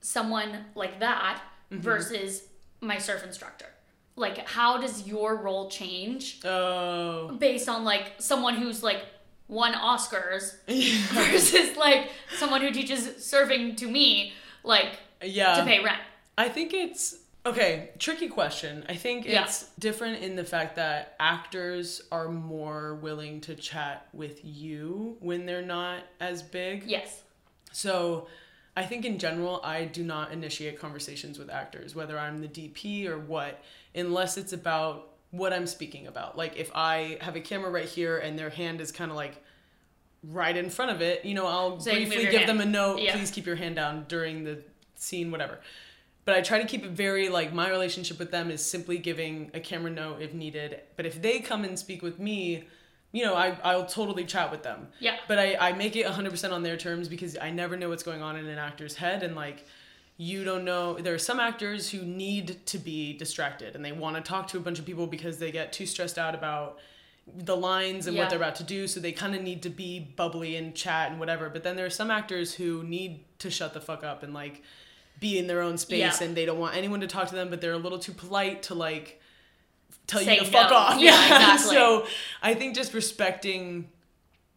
someone 0.00 0.64
like 0.74 1.00
that 1.00 1.40
Mm-hmm. 1.72 1.80
versus 1.80 2.42
my 2.80 2.98
surf 2.98 3.24
instructor? 3.24 3.66
Like, 4.14 4.46
how 4.46 4.78
does 4.78 5.06
your 5.06 5.36
role 5.36 5.70
change 5.70 6.40
Oh. 6.44 7.34
based 7.38 7.68
on 7.68 7.84
like 7.84 8.12
someone 8.18 8.54
who's 8.56 8.82
like 8.82 9.04
won 9.48 9.72
Oscars 9.72 10.56
versus 11.12 11.76
like 11.76 12.10
someone 12.38 12.60
who 12.60 12.70
teaches 12.70 13.06
surfing 13.06 13.76
to 13.78 13.86
me, 13.88 14.34
like 14.64 14.98
yeah. 15.22 15.56
to 15.56 15.64
pay 15.64 15.82
rent? 15.82 16.00
I 16.36 16.48
think 16.50 16.74
it's 16.74 17.16
okay. 17.46 17.90
Tricky 17.98 18.28
question. 18.28 18.84
I 18.88 18.96
think 18.96 19.26
Yeah. 19.26 19.44
it's 19.44 19.70
different 19.78 20.22
in 20.22 20.36
the 20.36 20.44
fact 20.44 20.76
that 20.76 21.14
actors 21.18 22.02
are 22.12 22.28
more 22.28 22.94
willing 22.96 23.40
to 23.42 23.54
chat 23.54 24.06
with 24.12 24.40
you 24.44 25.16
when 25.20 25.46
they're 25.46 25.62
not 25.62 26.00
as 26.20 26.42
big. 26.42 26.84
Yes. 26.86 27.22
So 27.72 28.28
I 28.76 28.84
think 28.84 29.04
in 29.04 29.18
general, 29.18 29.60
I 29.62 29.84
do 29.84 30.02
not 30.02 30.32
initiate 30.32 30.78
conversations 30.78 31.38
with 31.38 31.50
actors, 31.50 31.94
whether 31.94 32.18
I'm 32.18 32.40
the 32.40 32.48
DP 32.48 33.06
or 33.06 33.18
what, 33.18 33.62
unless 33.94 34.38
it's 34.38 34.52
about 34.52 35.08
what 35.30 35.52
I'm 35.52 35.66
speaking 35.66 36.06
about. 36.06 36.38
Like 36.38 36.56
if 36.56 36.70
I 36.74 37.18
have 37.20 37.36
a 37.36 37.40
camera 37.40 37.70
right 37.70 37.88
here 37.88 38.18
and 38.18 38.38
their 38.38 38.50
hand 38.50 38.80
is 38.80 38.90
kind 38.90 39.10
of 39.10 39.16
like 39.16 39.42
right 40.24 40.56
in 40.56 40.70
front 40.70 40.90
of 40.90 41.02
it, 41.02 41.24
you 41.24 41.34
know, 41.34 41.46
I'll 41.46 41.80
So 41.80 41.90
briefly 41.90 42.26
give 42.26 42.46
them 42.46 42.60
a 42.60 42.66
note, 42.66 43.00
Yeah. 43.00 43.14
please 43.16 43.30
keep 43.30 43.44
your 43.44 43.56
hand 43.56 43.76
down 43.76 44.06
during 44.08 44.44
the 44.44 44.62
scene, 44.94 45.30
whatever. 45.30 45.60
But 46.24 46.36
I 46.36 46.40
try 46.40 46.60
to 46.62 46.66
keep 46.66 46.84
it 46.84 46.92
very 46.92 47.28
like 47.28 47.52
my 47.52 47.68
relationship 47.68 48.18
with 48.18 48.30
them 48.30 48.50
is 48.50 48.64
simply 48.64 48.96
giving 48.98 49.50
a 49.52 49.60
camera 49.60 49.90
note 49.90 50.22
if 50.22 50.32
needed. 50.32 50.80
But 50.96 51.04
if 51.04 51.20
they 51.20 51.40
come 51.40 51.64
and 51.64 51.78
speak 51.78 52.00
with 52.02 52.18
me, 52.18 52.64
you 53.12 53.24
know, 53.24 53.34
I, 53.34 53.56
I'll 53.62 53.86
totally 53.86 54.24
chat 54.24 54.50
with 54.50 54.62
them. 54.62 54.88
Yeah. 54.98 55.16
But 55.28 55.38
I, 55.38 55.56
I 55.60 55.72
make 55.72 55.96
it 55.96 56.06
100% 56.06 56.50
on 56.52 56.62
their 56.62 56.76
terms 56.76 57.08
because 57.08 57.36
I 57.38 57.50
never 57.50 57.76
know 57.76 57.88
what's 57.90 58.02
going 58.02 58.22
on 58.22 58.36
in 58.36 58.46
an 58.46 58.58
actor's 58.58 58.96
head. 58.96 59.22
And 59.22 59.36
like, 59.36 59.66
you 60.16 60.44
don't 60.44 60.64
know. 60.64 60.94
There 60.94 61.14
are 61.14 61.18
some 61.18 61.38
actors 61.40 61.90
who 61.90 62.02
need 62.02 62.64
to 62.66 62.78
be 62.78 63.12
distracted 63.16 63.74
and 63.76 63.84
they 63.84 63.92
want 63.92 64.16
to 64.16 64.22
talk 64.22 64.48
to 64.48 64.56
a 64.56 64.60
bunch 64.60 64.78
of 64.78 64.86
people 64.86 65.06
because 65.06 65.38
they 65.38 65.50
get 65.52 65.72
too 65.72 65.86
stressed 65.86 66.18
out 66.18 66.34
about 66.34 66.78
the 67.36 67.56
lines 67.56 68.06
and 68.06 68.16
Yeah. 68.16 68.22
what 68.22 68.30
they're 68.30 68.38
about 68.38 68.56
to 68.56 68.64
do. 68.64 68.88
So 68.88 68.98
they 68.98 69.12
kind 69.12 69.34
of 69.34 69.42
need 69.42 69.62
to 69.62 69.70
be 69.70 70.00
bubbly 70.00 70.56
and 70.56 70.74
chat 70.74 71.10
and 71.10 71.20
whatever. 71.20 71.48
But 71.50 71.62
then 71.64 71.76
there 71.76 71.86
are 71.86 71.90
some 71.90 72.10
actors 72.10 72.54
who 72.54 72.82
need 72.82 73.24
to 73.40 73.50
shut 73.50 73.74
the 73.74 73.80
fuck 73.80 74.02
up 74.04 74.22
and 74.22 74.32
like 74.34 74.62
be 75.20 75.38
in 75.38 75.46
their 75.46 75.60
own 75.60 75.78
space 75.78 76.20
Yeah. 76.20 76.26
and 76.26 76.36
they 76.36 76.44
don't 76.46 76.58
want 76.58 76.76
anyone 76.76 77.00
to 77.00 77.06
talk 77.06 77.28
to 77.28 77.34
them, 77.34 77.48
but 77.50 77.60
they're 77.60 77.72
a 77.72 77.78
little 77.78 77.98
too 77.98 78.12
polite 78.12 78.62
to 78.64 78.74
like 78.74 79.20
tell 80.06 80.20
Say 80.20 80.34
you 80.34 80.40
to 80.40 80.46
fuck 80.46 80.70
off. 80.72 81.00
Yeah, 81.00 81.12
exactly. 81.24 81.74
so 81.76 82.06
I 82.42 82.54
think 82.54 82.74
just 82.74 82.94
respecting 82.94 83.88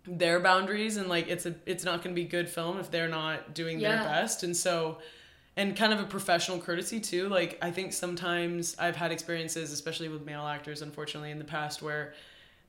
their 0.08 0.40
boundaries 0.40 0.98
and 0.98 1.10
like 1.10 1.28
it's 1.28 1.46
a 1.48 1.56
it's 1.66 1.84
not 1.84 2.04
going 2.04 2.16
to 2.16 2.22
be 2.22 2.28
good 2.28 2.48
film 2.48 2.78
if 2.80 2.92
they're 2.92 3.10
not 3.10 3.56
doing 3.56 3.80
Yeah. 3.80 3.96
their 3.96 4.04
best 4.04 4.44
and 4.44 4.56
so 4.56 5.00
and 5.58 5.76
kind 5.76 5.94
of 5.94 6.00
a 6.00 6.04
professional 6.04 6.60
courtesy 6.60 7.00
too 7.00 7.28
like 7.28 7.58
i 7.64 7.72
think 7.72 7.92
sometimes 7.92 8.76
i've 8.78 8.96
had 8.96 9.12
experiences 9.12 9.72
especially 9.72 10.08
with 10.10 10.24
male 10.24 10.46
actors 10.46 10.84
unfortunately 10.84 11.32
in 11.32 11.40
the 11.40 11.44
past 11.46 11.82
where 11.82 12.14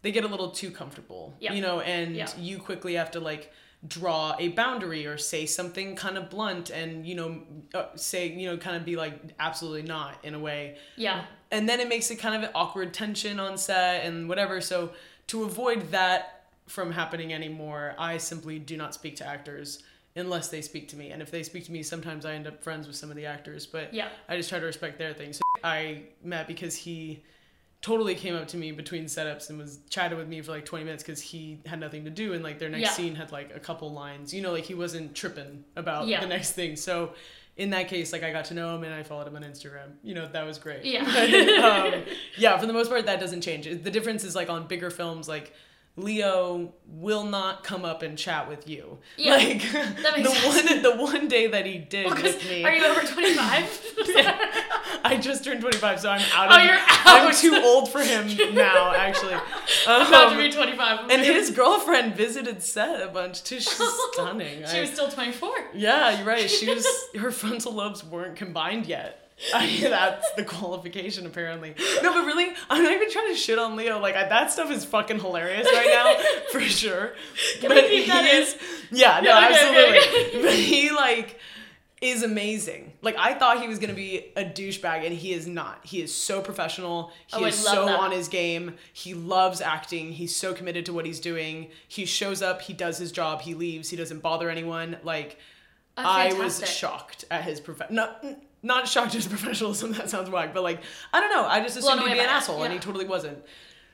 they 0.01 0.13
get 0.13 0.25
a 0.25 0.29
little 0.29 0.51
too 0.51 0.71
comfortable 0.71 1.35
Yeah. 1.39 1.53
you 1.53 1.61
know 1.61 1.81
and 1.81 2.17
Yeah. 2.17 2.29
you 2.39 2.59
quickly 2.59 2.95
have 2.95 3.11
to 3.11 3.21
like 3.21 3.53
draw 3.89 4.35
a 4.39 4.49
boundary 4.49 5.07
or 5.07 5.19
say 5.19 5.45
something 5.47 5.95
kind 5.97 6.17
of 6.17 6.31
blunt 6.31 6.71
and 6.71 7.07
you 7.07 7.15
know 7.15 7.41
uh, 7.75 7.85
say 7.95 8.29
you 8.29 8.49
know 8.49 8.57
kind 8.57 8.77
of 8.77 8.85
be 8.85 8.97
like 8.97 9.19
absolutely 9.39 9.83
not 9.83 10.25
in 10.25 10.35
a 10.35 10.39
way 10.39 10.77
Yeah. 10.97 11.25
and 11.51 11.69
then 11.69 11.81
it 11.81 11.89
makes 11.89 12.11
it 12.11 12.17
kind 12.17 12.35
of 12.35 12.43
an 12.43 12.51
awkward 12.55 12.95
tension 12.95 13.39
on 13.39 13.59
set 13.59 14.05
and 14.05 14.29
whatever 14.29 14.61
so 14.61 14.93
to 15.29 15.45
avoid 15.45 15.91
that 15.91 16.47
from 16.67 16.91
happening 16.91 17.33
anymore 17.35 17.95
i 17.99 18.17
simply 18.17 18.59
do 18.59 18.77
not 18.77 18.95
speak 18.95 19.17
to 19.17 19.27
actors 19.27 19.83
unless 20.17 20.49
they 20.49 20.63
speak 20.63 20.89
to 20.89 20.97
me 20.97 21.11
and 21.11 21.21
if 21.21 21.31
they 21.31 21.43
speak 21.43 21.65
to 21.67 21.73
me 21.73 21.83
sometimes 21.83 22.25
i 22.25 22.33
end 22.33 22.47
up 22.47 22.63
friends 22.65 22.87
with 22.87 22.97
some 22.97 23.11
of 23.11 23.17
the 23.17 23.27
actors 23.27 23.67
but 23.67 23.93
Yeah. 23.93 24.09
i 24.29 24.37
just 24.37 24.49
try 24.49 24.59
to 24.59 24.67
respect 24.67 24.99
their 24.99 25.13
things 25.13 25.37
so 25.37 25.43
i 25.63 26.03
met 26.25 26.49
because 26.49 26.75
he 26.75 27.23
totally 27.87 28.17
came 28.17 28.35
up 28.35 28.49
to 28.49 28.57
me 28.57 28.73
between 28.73 29.05
setups 29.05 29.49
and 29.49 29.59
was 29.59 29.79
chatted 29.89 30.19
with 30.19 30.27
me 30.27 30.43
for 30.43 30.51
like 30.51 30.65
20 30.65 30.85
minutes 30.85 31.05
because 31.05 31.21
he 31.21 31.61
had 31.67 31.79
nothing 31.79 32.03
to 32.05 32.11
do 32.11 32.33
and 32.33 32.43
like 32.43 32.59
their 32.59 32.69
next 32.69 32.83
Yeah. 32.83 32.91
scene 32.91 33.15
had 33.15 33.31
like 33.31 33.55
a 33.55 33.61
couple 33.61 33.93
lines 33.93 34.35
you 34.35 34.43
know 34.43 34.51
like 34.51 34.65
he 34.65 34.75
wasn't 34.75 35.15
tripping 35.15 35.63
about 35.77 36.09
Yeah. 36.09 36.21
the 36.21 36.27
next 36.27 36.53
thing 36.53 36.75
so 36.75 37.13
in 37.57 37.71
that 37.71 37.87
case 37.87 38.13
like 38.13 38.25
i 38.25 38.33
got 38.33 38.47
to 38.47 38.55
know 38.55 38.75
him 38.75 38.83
and 38.83 38.93
i 38.93 39.05
followed 39.05 39.29
him 39.29 39.37
on 39.37 39.43
instagram 39.45 39.93
you 40.03 40.15
know 40.17 40.27
that 40.33 40.45
was 40.45 40.59
great 40.59 40.85
Yeah. 40.85 41.05
But, 41.05 41.95
um, 41.95 42.03
yeah 42.37 42.59
for 42.59 42.67
the 42.67 42.73
most 42.73 42.89
part 42.91 43.07
that 43.07 43.21
doesn't 43.21 43.43
change 43.43 43.67
the 43.67 43.91
difference 43.91 44.25
is 44.25 44.35
like 44.35 44.51
on 44.51 44.67
bigger 44.67 44.91
films 44.91 45.29
like 45.29 45.53
Leo 45.99 46.75
will 46.87 47.25
not 47.25 47.65
come 47.65 47.85
up 47.85 48.03
and 48.03 48.19
chat 48.19 48.49
with 48.49 48.69
you. 48.69 48.99
Yeah, 49.17 49.37
like 49.37 49.63
that 49.73 50.13
makes 50.17 50.29
the 50.29 50.35
sense. 50.35 50.71
one 50.71 50.83
the 50.83 50.97
one 51.03 51.29
day 51.29 51.47
that 51.47 51.65
he 51.65 51.79
did 51.79 52.07
Well, 52.07 52.23
with 52.23 52.47
me. 52.49 52.65
Are 52.65 52.73
you 52.75 52.85
over 52.85 53.01
25? 53.01 53.83
I 55.05 55.19
just 55.21 55.45
turned 55.45 55.61
25, 55.63 56.01
so 56.01 56.11
I'm 56.11 56.21
out 56.35 56.51
Oh, 56.53 56.59
of 56.59 56.65
you're 56.65 56.75
out. 56.75 57.07
I'm 57.07 57.35
too 57.35 57.61
old 57.65 57.89
for 57.91 58.01
him 58.03 58.55
now, 58.55 58.93
actually. 58.95 59.35
About 59.87 60.09
to 60.31 60.37
Um, 60.37 60.37
be 60.37 60.51
25. 60.53 61.11
and 61.11 61.23
his 61.23 61.51
girlfriend 61.51 62.15
visited 62.15 62.63
set 62.63 63.01
a 63.01 63.09
bunch 63.09 63.43
too. 63.43 63.61
She's 63.61 63.81
stunning. 64.13 64.65
She 64.67 64.79
I- 64.79 64.81
was 64.83 64.91
still 64.91 65.09
24. 65.09 65.51
yeah, 65.75 66.19
you're 66.19 66.27
right. 66.27 66.51
She 66.51 66.69
was 66.73 66.87
her 67.19 67.31
frontal 67.31 67.73
lobes 67.73 68.05
weren't 68.05 68.37
combined 68.37 68.87
yet. 68.87 69.26
I, 69.55 69.79
that's 69.83 70.33
the 70.33 70.45
qualification 70.45 71.27
apparently. 71.27 71.75
No, 72.03 72.13
but 72.15 72.25
really, 72.25 72.49
I'm 72.71 72.83
not 72.83 72.93
even 72.93 73.11
trying 73.11 73.29
to 73.29 73.35
shit 73.35 73.59
on 73.59 73.77
Leo. 73.77 73.99
Like 74.01 74.15
I, 74.17 74.29
that 74.29 74.51
stuff 74.51 74.71
is 74.71 74.85
fucking 74.85 75.21
hilarious 75.21 75.67
right 75.73 75.89
now, 75.91 76.41
for 76.53 76.61
sure. 76.61 77.13
Can 77.61 77.69
but 77.69 77.85
he 77.85 77.99
is, 78.05 78.57
yeah, 78.91 79.21
no, 79.21 79.29
Yeah, 79.31 79.47
okay, 79.47 79.55
absolutely. 79.55 79.99
okay. 79.99 80.43
But 80.43 80.55
he 80.55 80.91
like 80.91 81.39
is 82.01 82.23
amazing. 82.23 82.95
Like 83.03 83.17
I 83.19 83.35
thought 83.35 83.61
he 83.61 83.69
was 83.69 83.79
gonna 83.79 83.93
be 83.93 84.33
a 84.37 84.45
douchebag, 84.45 85.05
and 85.05 85.15
he 85.15 85.35
is 85.35 85.47
not. 85.47 85.81
He 85.85 86.01
is 86.01 86.15
so 86.15 86.41
professional. 86.41 87.13
He 87.27 87.43
Oh, 87.43 87.47
is 87.47 87.55
so 87.57 87.85
that. 87.87 88.01
on 88.01 88.13
his 88.13 88.29
game. 88.29 88.75
He 88.95 89.13
loves 89.13 89.61
acting. 89.61 90.13
He's 90.13 90.35
so 90.35 90.55
committed 90.55 90.87
to 90.87 90.95
what 90.95 91.05
he's 91.05 91.21
doing. 91.21 91.69
He 91.89 92.07
shows 92.07 92.41
up. 92.41 92.63
He 92.63 92.73
does 92.73 92.97
his 92.97 93.13
job. 93.13 93.43
He 93.43 93.53
leaves. 93.55 93.91
He 93.91 93.97
doesn't 93.99 94.21
bother 94.21 94.49
anyone. 94.49 94.97
Like. 95.03 95.39
I 95.99 96.35
was 96.35 96.63
shocked 96.69 97.25
at 97.31 97.45
his 97.45 97.59
profession. 97.59 97.97
Not 98.63 98.89
shocked 98.89 99.09
at 99.09 99.15
his 99.15 99.27
professionalism. 99.37 99.93
That 99.93 100.11
sounds 100.11 100.31
whack, 100.31 100.53
but 100.55 100.63
like 100.63 100.81
I 101.13 101.21
don't 101.21 101.31
know. 101.31 101.45
I 101.47 101.61
just 101.61 101.77
assumed 101.77 102.01
he'd 102.03 102.13
be 102.15 102.19
an 102.21 102.27
asshole, 102.27 102.63
and 102.65 102.73
he 102.73 102.79
totally 102.79 103.07
wasn't. 103.07 103.39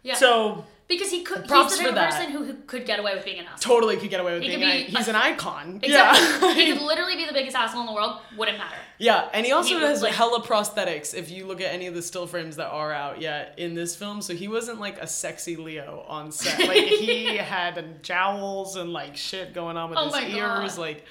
Yeah. 0.02 0.14
So 0.14 0.64
because 0.88 1.10
he 1.12 1.22
could, 1.22 1.46
Props 1.46 1.74
he's 1.74 1.78
the 1.84 1.88
for 1.90 1.94
type 1.94 2.10
of 2.10 2.16
person 2.16 2.32
who, 2.32 2.44
who 2.44 2.54
could 2.66 2.84
get 2.84 2.98
away 2.98 3.14
with 3.14 3.24
being 3.24 3.38
an 3.38 3.46
asshole. 3.46 3.76
totally 3.76 3.96
could 3.96 4.10
get 4.10 4.18
away 4.20 4.34
with 4.34 4.42
He 4.42 4.48
being. 4.56 4.62
an, 4.62 4.78
he's 4.90 5.06
an 5.08 5.14
icon. 5.14 5.78
Exactly. 5.82 6.48
Yeah. 6.48 6.54
he 6.54 6.72
could 6.72 6.82
literally 6.82 7.14
be 7.16 7.24
the 7.24 7.32
biggest 7.32 7.56
asshole 7.56 7.80
in 7.82 7.86
the 7.86 7.92
world. 7.94 8.18
Wouldn't 8.36 8.58
matter. 8.58 8.74
Yeah, 8.98 9.28
and 9.32 9.46
he 9.46 9.52
also 9.52 9.76
He 9.78 9.80
has 9.80 10.02
like- 10.02 10.12
hella 10.12 10.42
prosthetics. 10.42 11.14
If 11.14 11.30
you 11.30 11.46
look 11.46 11.60
at 11.60 11.72
any 11.72 11.86
of 11.86 11.94
the 11.94 12.02
still 12.02 12.26
frames 12.26 12.56
that 12.56 12.66
are 12.68 12.92
out 12.92 13.20
yet 13.20 13.54
in 13.58 13.74
this 13.74 13.94
film, 13.94 14.20
so 14.22 14.34
he 14.34 14.48
wasn't 14.48 14.80
like 14.80 14.98
a 15.00 15.06
sexy 15.06 15.54
Leo 15.56 16.04
on 16.08 16.32
set. 16.32 16.58
Like 16.58 16.84
he 16.84 17.36
had 17.36 18.02
jowls 18.02 18.74
and 18.76 18.92
like 18.92 19.16
shit 19.16 19.54
going 19.54 19.76
on 19.76 19.88
with 19.90 19.98
Oh 20.00 20.04
his 20.06 20.12
my 20.12 20.28
God. 20.30 20.62
ears, 20.64 20.76
like. 20.78 21.04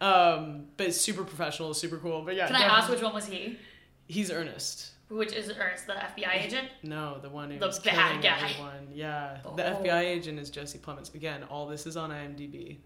Um, 0.00 0.66
but 0.76 0.94
super 0.94 1.24
professional, 1.24 1.74
super 1.74 1.96
cool. 1.98 2.22
But 2.22 2.36
yeah, 2.36 2.46
Can 2.46 2.56
I 2.56 2.60
definitely- 2.60 2.82
ask 2.82 2.90
which 2.90 3.02
one 3.02 3.14
was 3.14 3.26
he? 3.26 3.58
He's 4.06 4.30
Ernest. 4.30 4.92
Which 5.10 5.32
is 5.32 5.50
Ernest, 5.58 5.86
the 5.86 5.94
FBI 5.94 6.44
agent? 6.44 6.68
No, 6.82 7.18
the 7.20 7.30
one 7.30 7.48
The 7.58 7.66
who's 7.66 7.78
bad 7.78 7.94
killing 7.94 8.20
guy. 8.20 8.50
everyone. 8.50 8.88
Yeah, 8.92 9.38
the 9.56 9.72
Oh. 9.72 9.82
FBI 9.82 10.00
agent 10.04 10.38
is 10.38 10.50
Jesse 10.50 10.78
Plemons. 10.78 11.14
Again, 11.14 11.44
all 11.50 11.66
this 11.66 11.86
is 11.86 11.96
on 11.96 12.10
IMDb. 12.10 12.78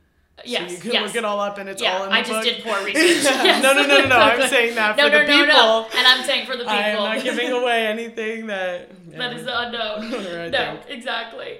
Yes. 0.44 0.70
so 0.70 0.76
you 0.76 0.80
can 0.82 0.92
yes. 0.92 1.06
look 1.08 1.16
it 1.16 1.24
all 1.26 1.40
up, 1.40 1.58
and 1.58 1.68
it's 1.68 1.82
yeah, 1.82 1.98
all 1.98 2.04
in 2.04 2.08
the 2.10 2.14
I 2.16 2.20
just 2.22 2.30
book. 2.32 2.44
did 2.44 2.64
poor 2.64 2.78
research. 2.84 3.24
Yes. 3.24 3.62
no, 3.62 3.74
no, 3.74 3.86
no, 3.86 3.98
no, 3.98 4.06
no. 4.08 4.16
I'm 4.16 4.48
saying 4.48 4.74
that 4.76 4.96
no, 4.96 5.04
for 5.04 5.10
no, 5.10 5.18
the 5.18 5.26
no, 5.26 5.36
people. 5.44 5.54
no. 5.54 5.86
And 5.98 6.06
I'm 6.06 6.24
saying 6.24 6.46
for 6.46 6.52
the 6.52 6.58
people. 6.64 6.70
I 6.72 6.82
am 6.88 6.96
not 7.16 7.22
giving 7.22 7.50
away 7.60 7.86
anything 7.86 8.46
that. 8.46 8.88
that 9.12 9.32
is 9.34 9.44
the 9.44 9.60
unknown. 9.60 10.50
No, 10.50 10.80
exactly. 10.88 11.58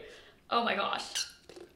Oh 0.50 0.64
my 0.64 0.74
gosh. 0.74 1.26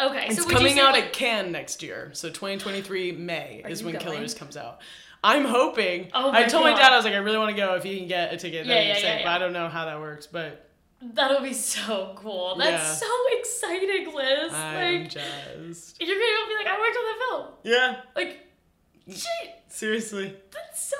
Okay, 0.00 0.26
It's 0.28 0.42
so 0.42 0.48
coming 0.48 0.78
out 0.78 0.92
like, 0.92 1.04
at 1.04 1.12
Cannes 1.12 1.52
next 1.52 1.82
year, 1.82 2.10
so 2.12 2.28
2023 2.28 3.12
May 3.12 3.62
is 3.68 3.82
when 3.82 3.94
going? 3.94 4.04
Killers 4.04 4.34
comes 4.34 4.56
out. 4.56 4.80
I'm 5.24 5.44
hoping. 5.44 6.10
Oh 6.12 6.30
my 6.32 6.44
I 6.44 6.44
told 6.44 6.64
my 6.64 6.72
dad 6.74 6.92
I 6.92 6.96
was 6.96 7.04
like, 7.04 7.14
I 7.14 7.18
really 7.18 7.38
want 7.38 7.50
to 7.50 7.56
go 7.56 7.74
if 7.74 7.82
he 7.82 7.98
can 7.98 8.06
get 8.06 8.32
a 8.32 8.36
ticket. 8.36 8.66
Yeah, 8.66 8.74
yeah, 8.80 8.98
yeah, 8.98 9.16
yeah. 9.18 9.22
But 9.24 9.28
I 9.30 9.38
don't 9.38 9.52
know 9.52 9.68
how 9.68 9.86
that 9.86 9.98
works, 9.98 10.26
but 10.26 10.62
That'll 11.02 11.42
be 11.42 11.52
so 11.52 12.12
cool. 12.16 12.56
That's 12.56 12.70
Yeah. 13.02 13.06
so 13.06 13.38
exciting, 13.38 14.14
Liz. 14.14 14.52
I'm 14.52 15.02
like, 15.02 15.10
jazzed. 15.10 15.96
you're 16.00 16.08
gonna 16.08 16.48
be 16.48 16.54
like, 16.56 16.66
I 16.66 16.80
worked 16.80 16.96
on 16.96 17.04
the 17.04 17.24
film. 17.28 17.54
Yeah, 17.64 18.00
Like, 18.14 18.46
shit, 19.08 19.54
seriously. 19.68 20.34
that's 20.52 20.88
so 20.88 20.96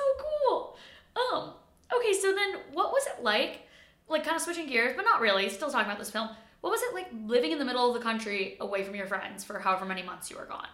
cool. 0.47 0.77
Um, 1.15 1.53
okay, 1.95 2.13
so 2.13 2.33
then 2.33 2.55
what 2.73 2.91
was 2.91 3.05
it 3.07 3.23
like, 3.23 3.61
like 4.07 4.23
kind 4.23 4.35
of 4.35 4.41
switching 4.41 4.67
gears, 4.67 4.93
but 4.95 5.03
not 5.03 5.19
really, 5.19 5.49
still 5.49 5.69
talking 5.71 5.87
about 5.87 5.99
this 5.99 6.11
film. 6.11 6.29
What 6.61 6.71
was 6.71 6.81
it 6.81 6.93
like 6.93 7.07
living 7.25 7.51
in 7.51 7.59
the 7.59 7.65
middle 7.65 7.87
of 7.87 7.93
the 7.93 7.99
country 8.01 8.57
away 8.59 8.83
from 8.83 8.95
your 8.95 9.07
friends 9.07 9.43
for 9.43 9.59
however 9.59 9.85
many 9.85 10.03
months 10.03 10.29
you 10.29 10.37
were 10.37 10.45
gone? 10.45 10.67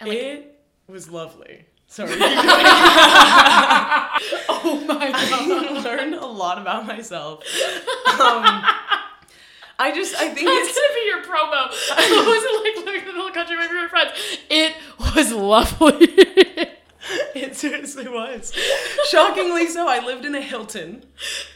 And 0.00 0.08
like, 0.08 0.18
it 0.18 0.58
was 0.88 1.10
lovely. 1.10 1.64
Sorry. 1.88 2.10
oh 4.48 4.84
my 4.88 5.10
god! 5.10 5.66
I 5.66 5.80
learned 5.82 6.14
a 6.14 6.26
lot 6.26 6.58
about 6.58 6.86
myself. 6.86 7.44
Um, 8.06 8.64
I 9.78 9.92
just, 9.94 10.14
I 10.16 10.28
think 10.28 10.46
That's 10.46 10.68
it's. 10.68 10.78
gonna 10.78 10.94
be 10.94 11.06
your 11.06 11.22
promo. 11.22 11.68
what 12.16 12.26
was 12.26 12.44
it 12.44 12.76
like 12.76 12.86
living 12.86 13.00
in 13.02 13.06
the 13.06 13.12
middle 13.12 13.26
of 13.28 13.32
the 13.32 13.38
country 13.38 13.56
away 13.56 13.66
from 13.66 13.76
your 13.76 13.88
friends? 13.88 14.12
It 14.48 14.74
was 15.14 15.32
lovely. 15.32 16.25
It 17.56 17.60
seriously 17.60 18.08
was. 18.08 18.52
Shockingly 19.08 19.66
so, 19.68 19.88
I 19.88 20.04
lived 20.04 20.24
in 20.26 20.34
a 20.34 20.40
Hilton 20.40 21.04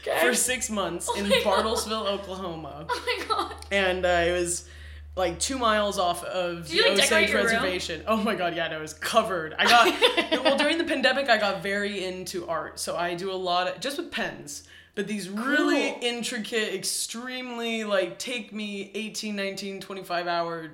okay. 0.01 0.19
for 0.19 0.33
six 0.33 0.69
months 0.69 1.07
in 1.15 1.29
my 1.29 1.41
God. 1.43 1.63
Bartlesville, 1.63 2.07
Oklahoma. 2.07 2.87
oh 2.89 3.03
my 3.05 3.25
god. 3.27 3.55
And 3.71 4.05
uh, 4.05 4.23
it 4.27 4.31
was 4.31 4.67
like 5.15 5.39
two 5.39 5.57
miles 5.59 5.99
off 5.99 6.23
of 6.23 6.67
Did 6.67 6.75
you, 6.75 6.83
the 6.83 6.89
like, 7.01 7.09
decorate 7.09 7.29
Osage? 7.29 7.53
Reservation. 7.53 8.03
Oh 8.07 8.17
my 8.17 8.33
god, 8.35 8.55
yeah, 8.55 8.67
no, 8.69 8.77
it 8.77 8.81
was 8.81 8.93
covered. 8.93 9.53
I 9.59 9.65
got 9.65 10.43
well 10.43 10.57
during 10.57 10.77
the 10.77 10.83
pandemic. 10.85 11.29
I 11.29 11.37
got 11.37 11.61
very 11.61 12.03
into 12.03 12.47
art, 12.47 12.79
so 12.79 12.95
I 12.97 13.13
do 13.13 13.31
a 13.31 13.33
lot 13.35 13.67
of 13.67 13.79
just 13.79 13.97
with 13.97 14.11
pens. 14.11 14.63
But 14.95 15.07
these 15.07 15.29
really 15.29 15.91
Cool. 15.91 15.99
intricate, 16.01 16.73
extremely 16.73 17.83
like 17.83 18.17
take 18.19 18.51
me 18.53 18.91
18, 18.95 19.35
19, 19.35 19.81
25 19.81 20.27
hour 20.27 20.71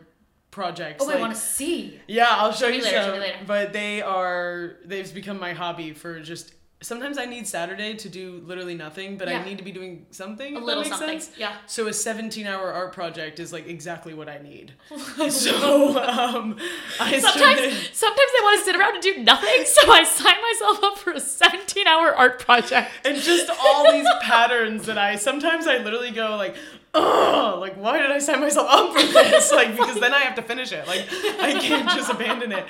projects. 0.58 1.04
Oh, 1.06 1.10
I 1.10 1.18
want 1.20 1.34
to 1.36 1.40
see. 1.40 2.00
Yeah, 2.08 2.28
I'll 2.30 2.52
show, 2.52 2.66
Show 2.68 2.76
you 2.78 2.84
later, 2.84 3.04
some. 3.04 3.14
me 3.14 3.20
later. 3.20 3.38
But 3.46 3.72
they 3.74 4.02
are 4.02 4.78
they've 4.84 5.14
become 5.14 5.40
my 5.40 5.54
hobby 5.54 5.94
for 5.94 6.20
just 6.20 6.54
sometimes 6.80 7.18
I 7.18 7.26
need 7.26 7.48
Saturday 7.48 7.96
to 7.96 8.08
do 8.08 8.40
literally 8.46 8.76
nothing, 8.76 9.18
but 9.18 9.28
Yeah. 9.28 9.40
I 9.40 9.46
need 9.46 9.58
to 9.58 9.64
be 9.64 9.72
doing 9.72 10.06
something. 10.12 10.56
A 10.56 10.60
if 10.60 10.64
little 10.64 10.84
that 10.84 10.90
makes 10.90 11.00
something. 11.00 11.20
sense. 11.20 11.38
Yeah. 11.38 11.54
So 11.66 11.88
a 11.88 11.94
17 11.94 12.46
hour 12.46 12.72
art 12.72 12.94
project 12.94 13.40
is 13.40 13.52
like 13.52 13.68
exactly 13.68 14.14
what 14.14 14.30
I 14.30 14.38
need. 14.40 14.74
so 15.30 15.98
um 15.98 16.58
I 17.00 17.20
Sometimes, 17.20 17.22
started 17.22 17.74
sometimes 17.94 18.32
I 18.38 18.42
want 18.44 18.60
to 18.60 18.66
sit 18.66 18.76
around 18.76 18.94
and 18.96 19.04
do 19.04 19.24
nothing, 19.24 19.66
so 19.66 19.92
I 19.92 20.04
sign 20.04 20.36
myself 20.50 20.84
up 20.84 20.98
for 21.00 21.12
a 21.12 21.22
17-hour 21.42 22.16
art 22.16 22.40
project. 22.40 22.92
and 23.06 23.18
just 23.18 23.50
all 23.64 23.92
these 23.92 24.08
patterns 24.22 24.86
that 24.86 24.98
I 24.98 25.16
sometimes 25.16 25.66
I 25.68 25.78
literally 25.78 26.12
go 26.12 26.36
like, 26.36 26.56
oh, 26.98 27.58
like 27.60 27.76
why 27.76 28.00
did 28.00 28.12
I 28.12 28.20
sign 28.20 28.42
myself 28.42 28.68
up 28.70 28.94
for 28.94 29.02
this? 29.06 29.52
Like 29.52 29.72
because 29.76 30.00
then 30.00 30.14
I 30.14 30.20
have 30.20 30.36
to 30.36 30.42
finish 30.42 30.72
it. 30.72 30.88
Like 30.88 31.06
I 31.40 31.54
can't 31.60 31.90
just 31.90 32.12
abandon 32.12 32.52
it. 32.52 32.66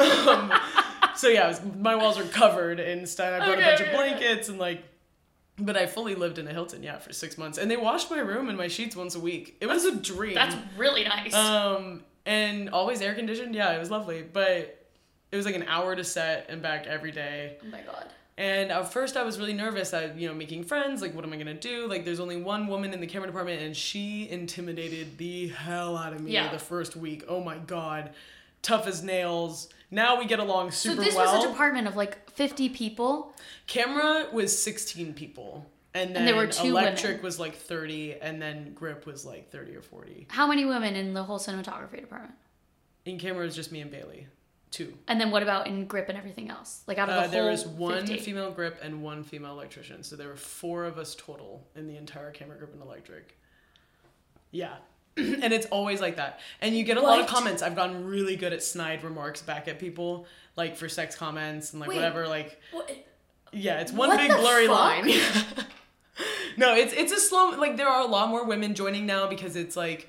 Um, 0.00 0.52
so 1.16 1.28
yeah, 1.28 1.48
was, 1.48 1.60
my 1.76 1.94
walls 1.96 2.18
are 2.18 2.24
covered 2.24 2.80
in 2.80 3.06
stuff. 3.06 3.40
I 3.42 3.46
brought 3.46 3.58
Okay, 3.58 3.62
a 3.62 3.66
bunch 3.66 3.80
okay, 3.80 3.90
of 3.92 3.98
okay. 3.98 4.08
blankets 4.10 4.48
and 4.48 4.58
like. 4.58 4.84
But 5.60 5.76
I 5.76 5.86
fully 5.86 6.14
lived 6.14 6.38
in 6.38 6.46
a 6.46 6.52
Hilton, 6.52 6.84
yeah, 6.84 6.98
for 6.98 7.12
six 7.12 7.36
months, 7.36 7.58
and 7.58 7.68
they 7.68 7.76
washed 7.76 8.12
my 8.12 8.20
room 8.20 8.48
and 8.48 8.56
my 8.56 8.68
sheets 8.68 8.94
once 8.94 9.16
a 9.16 9.20
week. 9.20 9.56
It 9.60 9.66
was 9.66 9.84
a 9.84 9.96
dream. 9.96 10.34
That's 10.34 10.54
really 10.76 11.02
nice. 11.02 11.34
Um, 11.34 12.04
and 12.24 12.70
always 12.70 13.00
air 13.02 13.12
conditioned. 13.16 13.56
Yeah, 13.56 13.72
it 13.72 13.80
was 13.80 13.90
lovely. 13.90 14.22
But 14.22 14.86
it 15.32 15.36
was 15.36 15.44
like 15.46 15.56
an 15.56 15.64
hour 15.64 15.96
to 15.96 16.04
set 16.04 16.46
and 16.48 16.62
back 16.62 16.86
every 16.86 17.10
day. 17.10 17.56
oh 17.60 17.66
my 17.72 17.80
god. 17.80 18.06
And 18.38 18.70
at 18.70 18.92
first, 18.92 19.16
I 19.16 19.24
was 19.24 19.36
really 19.36 19.52
nervous. 19.52 19.92
I, 19.92 20.12
you 20.16 20.28
know, 20.28 20.34
making 20.34 20.62
friends. 20.62 21.02
Like, 21.02 21.12
what 21.12 21.24
am 21.24 21.32
I 21.32 21.36
gonna 21.36 21.54
do? 21.54 21.88
Like, 21.88 22.04
there's 22.04 22.20
only 22.20 22.40
one 22.40 22.68
woman 22.68 22.92
in 22.94 23.00
the 23.00 23.06
camera 23.08 23.26
department, 23.26 23.60
and 23.60 23.76
she 23.76 24.28
intimidated 24.30 25.18
the 25.18 25.48
hell 25.48 25.96
out 25.96 26.12
of 26.12 26.20
me 26.20 26.30
Yeah. 26.30 26.50
the 26.52 26.58
first 26.60 26.94
week. 26.94 27.24
Oh 27.28 27.42
my 27.42 27.58
god, 27.58 28.10
tough 28.62 28.86
as 28.86 29.02
nails. 29.02 29.68
Now 29.90 30.18
we 30.20 30.24
get 30.24 30.38
along 30.38 30.70
super 30.70 30.96
well. 30.96 31.04
So 31.04 31.08
this 31.10 31.16
well. 31.16 31.34
was 31.36 31.44
a 31.46 31.48
department 31.48 31.88
of 31.88 31.96
like 31.96 32.30
50 32.30 32.68
people. 32.68 33.34
Camera 33.66 34.28
was 34.32 34.56
16 34.56 35.14
people, 35.14 35.66
and 35.94 36.10
then 36.10 36.18
And 36.18 36.28
there 36.28 36.36
were 36.36 36.46
two 36.46 36.68
electric 36.68 37.04
women. 37.14 37.22
was 37.24 37.40
like 37.40 37.56
30, 37.56 38.20
and 38.22 38.40
then 38.40 38.72
grip 38.72 39.04
was 39.04 39.24
like 39.26 39.50
30 39.50 39.74
or 39.74 39.82
40. 39.82 40.28
How 40.30 40.46
many 40.46 40.64
women 40.64 40.94
in 40.94 41.12
the 41.12 41.24
whole 41.24 41.40
cinematography 41.40 42.00
department? 42.02 42.34
In 43.04 43.18
camera, 43.18 43.44
was 43.44 43.56
just 43.56 43.72
me 43.72 43.80
and 43.80 43.90
Bailey, 43.90 44.28
two. 44.70 44.92
And 45.08 45.20
then 45.20 45.30
what 45.30 45.42
about 45.42 45.66
in 45.66 45.86
grip 45.86 46.08
and 46.08 46.16
everything 46.18 46.50
else? 46.50 46.82
Like 46.86 46.98
out 46.98 47.08
of 47.08 47.14
the 47.14 47.20
Uh, 47.20 47.22
whole 47.24 47.30
there 47.30 47.50
was 47.50 47.66
one 47.66 48.06
50? 48.06 48.18
female 48.18 48.50
grip 48.50 48.78
and 48.82 49.02
one 49.02 49.24
female 49.24 49.52
electrician, 49.52 50.02
so 50.02 50.16
there 50.16 50.28
were 50.28 50.36
four 50.36 50.84
of 50.84 50.98
us 50.98 51.14
total 51.14 51.66
in 51.74 51.86
the 51.86 51.96
entire 51.96 52.30
camera 52.30 52.56
grip 52.58 52.72
and 52.72 52.82
electric. 52.82 53.36
Yeah. 54.50 54.76
and 55.16 55.52
it's 55.52 55.66
always 55.66 56.00
like 56.00 56.16
that. 56.16 56.40
And 56.60 56.76
you 56.76 56.84
get 56.84 56.96
a 56.96 57.00
lot 57.02 57.20
of 57.20 57.26
comments. 57.26 57.62
I've 57.62 57.74
gotten 57.76 58.04
really 58.06 58.36
good 58.36 58.52
at 58.52 58.62
snide 58.62 59.02
remarks 59.02 59.42
back 59.42 59.66
at 59.68 59.78
people, 59.78 60.26
like 60.56 60.76
for 60.76 60.88
sex 60.88 61.16
comments 61.16 61.72
and 61.72 61.80
like 61.80 61.88
Wait. 61.88 61.96
whatever. 61.96 62.28
Like, 62.28 62.60
What? 62.70 62.90
yeah, 63.52 63.80
it's 63.80 63.92
one 63.92 64.10
What 64.10 64.18
big 64.18 64.30
blurry 64.30 64.66
fuck? 64.68 64.78
line. 64.78 65.04
no, 66.56 66.74
it's 66.74 66.92
it's 66.92 67.12
a 67.12 67.20
slow. 67.20 67.50
Like 67.58 67.76
there 67.76 67.88
are 67.88 68.00
a 68.02 68.06
lot 68.06 68.28
more 68.28 68.44
women 68.44 68.74
joining 68.74 69.06
now 69.06 69.26
because 69.28 69.56
it's 69.56 69.76
like. 69.76 70.08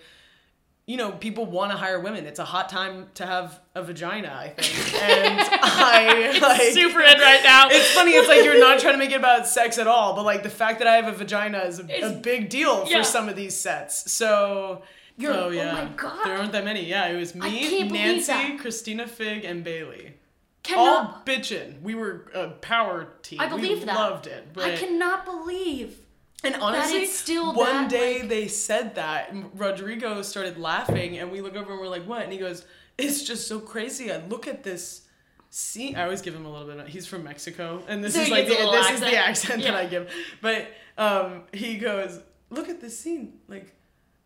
You 0.89 0.97
know, 0.97 1.11
people 1.11 1.45
want 1.45 1.69
to 1.69 1.77
hire 1.77 1.99
women. 1.99 2.25
It's 2.25 2.39
a 2.39 2.43
hot 2.43 2.67
time 2.67 3.09
to 3.13 3.23
have 3.23 3.59
a 3.75 3.83
vagina, 3.83 4.35
I 4.35 4.49
think. 4.59 4.99
And 5.03 5.39
I 5.61 6.39
like 6.41 6.61
Super 6.73 6.99
in 7.01 7.19
right 7.19 7.41
now. 7.43 7.67
it's 7.69 7.91
funny. 7.91 8.13
It's 8.13 8.27
like 8.27 8.43
you're 8.43 8.59
not 8.59 8.79
trying 8.79 8.95
to 8.95 8.97
make 8.97 9.11
it 9.11 9.17
about 9.17 9.45
sex 9.45 9.77
at 9.77 9.85
all, 9.85 10.15
but 10.15 10.25
like 10.25 10.41
the 10.41 10.49
fact 10.49 10.79
that 10.79 10.87
I 10.87 10.95
have 10.95 11.07
a 11.07 11.15
vagina 11.15 11.59
is 11.59 11.79
a, 11.79 11.83
a 12.07 12.13
big 12.13 12.49
deal 12.49 12.87
for 12.87 13.03
some 13.03 13.29
of 13.29 13.35
these 13.35 13.55
sets. 13.55 14.11
So, 14.11 14.81
You're- 15.15 15.35
oh 15.35 15.43
oh 15.45 15.49
yeah, 15.49 15.73
my 15.73 15.85
God. 15.95 16.25
there 16.25 16.35
aren't 16.39 16.53
that 16.53 16.65
many. 16.65 16.83
Yeah, 16.87 17.05
it 17.09 17.17
was 17.17 17.35
me, 17.35 17.87
Nancy. 17.87 18.57
Christina 18.57 19.05
Fig, 19.05 19.45
and 19.45 19.63
Bailey. 19.63 20.15
Cannot, 20.63 21.05
All 21.05 21.21
bitchin'. 21.23 21.83
We 21.83 21.93
were 21.93 22.31
a 22.33 22.49
power 22.49 23.09
team. 23.21 23.39
I 23.39 23.47
believe 23.47 23.81
we 23.81 23.85
that. 23.85 23.95
Loved 23.95 24.25
it. 24.25 24.43
I 24.57 24.75
cannot 24.75 25.23
believe. 25.23 25.99
And 26.43 26.55
honestly, 26.55 27.05
still 27.05 27.53
one 27.53 27.67
that, 27.83 27.89
day 27.89 28.19
like- 28.19 28.29
they 28.29 28.47
said 28.47 28.95
that, 28.95 29.33
Rodrigo 29.55 30.21
started 30.21 30.57
laughing, 30.57 31.17
and 31.17 31.31
we 31.31 31.41
look 31.41 31.55
over 31.55 31.71
and 31.71 31.79
we're 31.81 31.87
like, 31.87 32.05
"What?" 32.05 32.21
And 32.23 32.31
he 32.31 32.37
goes, 32.39 32.65
"It's 32.97 33.23
just 33.23 33.47
so 33.47 33.59
crazy. 33.59 34.11
I 34.11 34.25
look 34.25 34.47
at 34.47 34.63
this." 34.63 35.05
scene. 35.51 35.95
I 35.95 36.03
always 36.03 36.21
give 36.21 36.35
him 36.35 36.45
a 36.45 36.51
little 36.51 36.67
bit. 36.67 36.77
Of, 36.77 36.87
he's 36.87 37.07
from 37.07 37.23
Mexico, 37.23 37.81
and 37.87 38.03
this 38.03 38.13
So 38.13 38.21
is 38.21 38.29
like 38.29 38.45
the, 38.47 38.53
this 38.53 38.89
is 38.91 38.99
the 38.99 39.15
accent. 39.17 39.19
accent 39.19 39.61
Yeah. 39.63 39.71
that 39.71 39.77
I 39.79 39.85
give. 39.87 40.13
But 40.41 40.67
um, 40.95 41.43
he 41.51 41.77
goes, 41.79 42.19
"Look 42.51 42.69
at 42.69 42.79
this 42.79 42.99
scene. 42.99 43.39
Like 43.47 43.73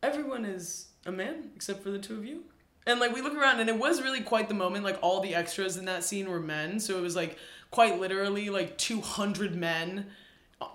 everyone 0.02 0.44
is 0.44 0.88
a 1.06 1.14
man 1.14 1.52
except 1.56 1.82
for 1.82 1.92
the 1.92 2.00
two 2.00 2.18
of 2.18 2.26
you." 2.26 2.44
And 2.86 3.00
like 3.00 3.14
we 3.16 3.22
look 3.22 3.36
around, 3.36 3.62
and 3.62 3.70
it 3.70 3.78
was 3.80 4.02
really 4.02 4.20
quite 4.20 4.50
the 4.50 4.54
moment. 4.54 4.84
Like 4.84 5.00
all 5.02 5.22
the 5.22 5.34
extras 5.34 5.78
in 5.78 5.86
that 5.86 6.04
scene 6.04 6.30
were 6.30 6.42
men, 6.42 6.78
so 6.82 6.98
it 6.98 7.02
was 7.02 7.16
like 7.16 7.38
quite 7.72 8.02
literally 8.02 8.50
like 8.50 8.78
two 8.78 9.00
hundred 9.00 9.56
men 9.56 10.08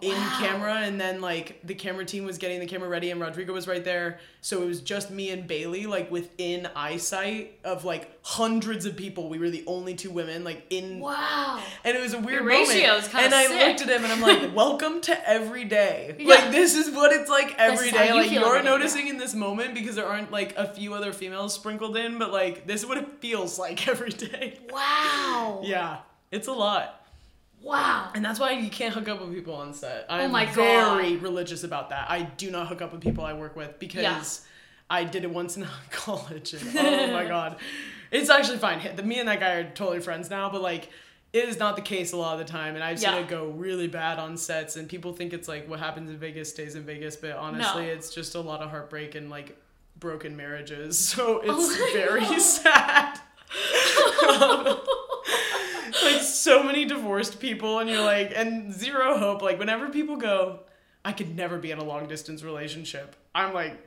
in 0.00 0.12
Wow. 0.12 0.36
camera 0.40 0.74
and 0.76 1.00
then 1.00 1.20
like 1.20 1.60
the 1.64 1.74
camera 1.74 2.04
team 2.04 2.24
was 2.24 2.38
getting 2.38 2.60
the 2.60 2.66
camera 2.66 2.88
ready 2.88 3.10
and 3.10 3.20
Rodrigo 3.20 3.52
was 3.52 3.66
right 3.68 3.84
there 3.84 4.20
so 4.40 4.62
it 4.62 4.66
was 4.66 4.80
just 4.80 5.10
me 5.10 5.30
and 5.30 5.46
Bailey 5.46 5.86
like 5.86 6.10
within 6.10 6.68
eyesight 6.76 7.58
of 7.64 7.84
like 7.84 8.10
hundreds 8.22 8.86
of 8.86 8.96
people 8.96 9.28
we 9.28 9.38
were 9.38 9.50
the 9.50 9.64
only 9.66 9.94
two 9.94 10.10
women 10.10 10.44
like 10.44 10.64
in 10.70 11.00
Wow. 11.00 11.62
and 11.84 11.96
it 11.96 12.00
was 12.00 12.14
a 12.14 12.18
weird 12.18 12.44
Your 12.44 12.52
moment 12.52 12.70
and 13.14 13.34
I 13.34 13.46
sick. 13.46 13.66
looked 13.78 13.80
at 13.82 13.88
him 13.96 14.04
and 14.04 14.12
I'm 14.12 14.20
like 14.20 14.54
welcome 14.54 15.00
to 15.02 15.28
every 15.28 15.64
day 15.64 16.16
Yeah. 16.18 16.34
like 16.34 16.50
this 16.52 16.74
is 16.76 16.94
what 16.94 17.12
it's 17.12 17.28
like 17.30 17.54
every 17.58 17.90
how 17.90 17.98
day 17.98 18.08
you 18.08 18.14
like 18.14 18.30
you're 18.30 18.62
noticing 18.62 19.08
in 19.08 19.18
this 19.18 19.34
moment 19.34 19.74
because 19.74 19.96
there 19.96 20.06
aren't 20.06 20.30
like 20.30 20.56
a 20.56 20.66
few 20.72 20.94
other 20.94 21.12
females 21.12 21.54
sprinkled 21.54 21.96
in 21.96 22.18
but 22.18 22.32
like 22.32 22.66
this 22.66 22.82
is 22.82 22.86
what 22.88 22.98
it 22.98 23.06
feels 23.20 23.58
like 23.58 23.86
every 23.92 24.10
day 24.10 24.58
Wow. 24.70 25.60
yeah 25.64 25.98
it's 26.30 26.46
a 26.48 26.52
lot 26.52 26.94
Wow. 27.62 28.10
and 28.14 28.24
that's 28.24 28.38
why 28.40 28.52
you 28.52 28.70
can't 28.70 28.94
hook 28.94 29.08
up 29.08 29.20
with 29.20 29.34
people 29.34 29.54
on 29.54 29.74
set. 29.74 30.06
Oh 30.08 30.14
I'm 30.14 30.30
Oh 30.30 30.32
my 30.32 30.44
God. 30.46 30.54
very 30.56 31.16
religious 31.16 31.64
about 31.64 31.90
that. 31.90 32.10
I 32.10 32.22
do 32.22 32.50
not 32.50 32.68
hook 32.68 32.80
up 32.82 32.92
with 32.92 33.00
people 33.00 33.24
I 33.24 33.32
work 33.34 33.56
with 33.56 33.78
because 33.78 34.02
Yeah. 34.02 34.22
I 34.90 35.04
did 35.04 35.24
it 35.24 35.30
once 35.30 35.56
in 35.56 35.66
college. 35.90 36.54
And, 36.54 36.62
oh 36.78 37.12
my 37.12 37.24
god, 37.28 37.56
it's 38.10 38.30
actually 38.30 38.58
fine. 38.58 38.80
The- 38.96 39.02
Me 39.02 39.18
and 39.18 39.28
that 39.28 39.40
guy 39.40 39.52
are 39.54 39.64
totally 39.70 40.00
friends 40.00 40.30
now, 40.30 40.48
but 40.50 40.62
like. 40.62 40.88
It 41.30 41.46
is 41.46 41.58
not 41.58 41.76
the 41.76 41.82
case 41.82 42.12
a 42.12 42.16
lot 42.16 42.40
of 42.40 42.46
the 42.46 42.50
time, 42.50 42.74
and 42.74 42.82
I've 42.82 42.98
seen 42.98 43.10
Yeah. 43.12 43.18
it 43.18 43.28
go 43.28 43.48
really 43.48 43.86
bad 43.86 44.18
on 44.18 44.38
sets. 44.38 44.76
And 44.76 44.88
people 44.88 45.12
think 45.12 45.34
it's 45.34 45.46
like 45.46 45.68
what 45.68 45.78
happens 45.78 46.08
in 46.08 46.16
Vegas 46.16 46.48
stays 46.48 46.74
in 46.74 46.84
Vegas, 46.84 47.16
but 47.16 47.32
honestly, 47.32 47.84
No. 47.84 47.92
it's 47.92 48.14
just 48.14 48.34
a 48.34 48.40
lot 48.40 48.62
of 48.62 48.70
heartbreak 48.70 49.14
and 49.14 49.28
like 49.28 49.54
broken 50.00 50.38
marriages. 50.38 50.96
So 51.14 51.42
oh 51.44 51.60
it's 51.60 51.78
Oh 51.78 51.90
very 51.92 52.20
God. 52.22 52.40
sad. 52.40 53.20
Like 56.02 56.22
so 56.22 56.62
many 56.62 56.84
divorced 56.84 57.40
people 57.40 57.78
and 57.78 57.88
you're 57.88 58.02
like 58.04 58.32
and 58.34 58.72
zero 58.72 59.18
hope 59.18 59.42
like 59.42 59.58
whenever 59.58 59.88
people 59.88 60.16
go 60.16 60.60
i 61.04 61.12
could 61.12 61.34
never 61.36 61.58
be 61.58 61.70
in 61.70 61.78
a 61.78 61.84
long 61.84 62.06
distance 62.08 62.42
relationship 62.42 63.16
i'm 63.34 63.52
like 63.54 63.84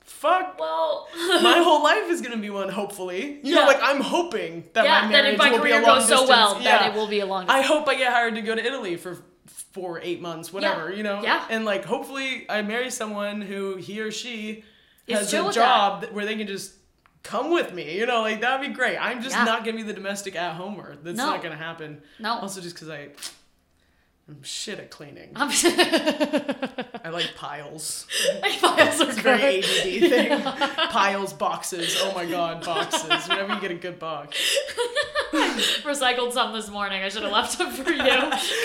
fuck 0.00 0.58
well. 0.58 1.08
my 1.16 1.62
whole 1.64 1.82
life 1.82 2.10
is 2.10 2.20
gonna 2.20 2.36
be 2.36 2.50
one 2.50 2.68
hopefully 2.68 3.40
you 3.42 3.54
know 3.54 3.66
like 3.66 3.80
i'm 3.82 4.00
hoping 4.00 4.64
that 4.74 4.84
yeah. 4.84 5.02
my 5.02 5.08
marriage 5.08 5.32
if 5.34 5.38
my 5.38 5.50
will 5.50 5.62
be 5.62 5.70
a 5.70 5.74
career 5.74 5.82
long 5.82 5.98
goes 5.98 6.08
so 6.08 6.28
well, 6.28 6.60
yeah. 6.60 6.78
then 6.78 6.90
it 6.92 6.94
will 6.94 7.08
be 7.08 7.20
a 7.20 7.26
long. 7.26 7.48
i 7.48 7.62
hope 7.62 7.88
i 7.88 7.94
get 7.94 8.12
hired 8.12 8.34
to 8.34 8.42
go 8.42 8.54
to 8.54 8.64
italy 8.64 8.96
for 8.96 9.16
four 9.46 10.00
eight 10.02 10.20
months 10.20 10.52
whatever 10.52 10.90
Yeah. 10.90 10.96
you 10.96 11.02
know 11.02 11.22
Yeah. 11.22 11.46
and 11.48 11.64
like 11.64 11.84
hopefully 11.84 12.46
i 12.48 12.60
marry 12.62 12.90
someone 12.90 13.40
who 13.40 13.76
he 13.76 14.00
or 14.00 14.10
she 14.10 14.64
Is 15.06 15.18
has 15.18 15.32
a 15.32 15.52
job 15.52 16.02
that- 16.02 16.12
where 16.12 16.26
they 16.26 16.36
can 16.36 16.46
just 16.46 16.74
come 17.24 17.50
with 17.50 17.72
me 17.74 17.98
you 17.98 18.06
know 18.06 18.20
like 18.20 18.40
that'd 18.40 18.64
be 18.66 18.72
great 18.72 18.96
i'm 18.98 19.20
just 19.22 19.34
Yeah. 19.34 19.44
not 19.44 19.64
gonna 19.64 19.76
be 19.78 19.82
the 19.82 19.92
domestic 19.94 20.36
at 20.36 20.54
homer 20.54 20.96
that's 21.02 21.16
No. 21.16 21.26
not 21.26 21.42
gonna 21.42 21.56
happen 21.56 22.00
no. 22.20 22.38
also, 22.38 22.60
just 22.60 22.76
because 22.76 22.88
I, 22.90 23.08
I'm 24.28 24.42
shit 24.42 24.78
at 24.78 24.90
cleaning. 24.90 25.32
I'm 25.36 25.50
I 25.52 27.10
like 27.10 27.34
piles. 27.36 28.06
files 28.58 28.98
are 29.02 29.08
It's 29.10 29.18
a 29.18 29.20
very 29.20 29.60
great. 29.60 29.64
ADD 29.64 30.10
thing. 30.10 30.40
Piles, 30.88 31.34
boxes. 31.34 31.94
Oh 32.00 32.14
my 32.14 32.24
god, 32.24 32.64
boxes. 32.64 33.28
Whenever 33.28 33.52
you 33.54 33.60
get 33.60 33.70
a 33.70 33.74
good 33.74 33.98
box. 33.98 34.38
Recycled 35.32 36.32
some 36.32 36.54
this 36.54 36.70
morning. 36.70 37.02
I 37.02 37.10
should 37.10 37.22
have 37.22 37.32
left 37.32 37.58
them 37.58 37.70
for 37.72 37.90
you. 37.90 37.98
Could 38.02 38.08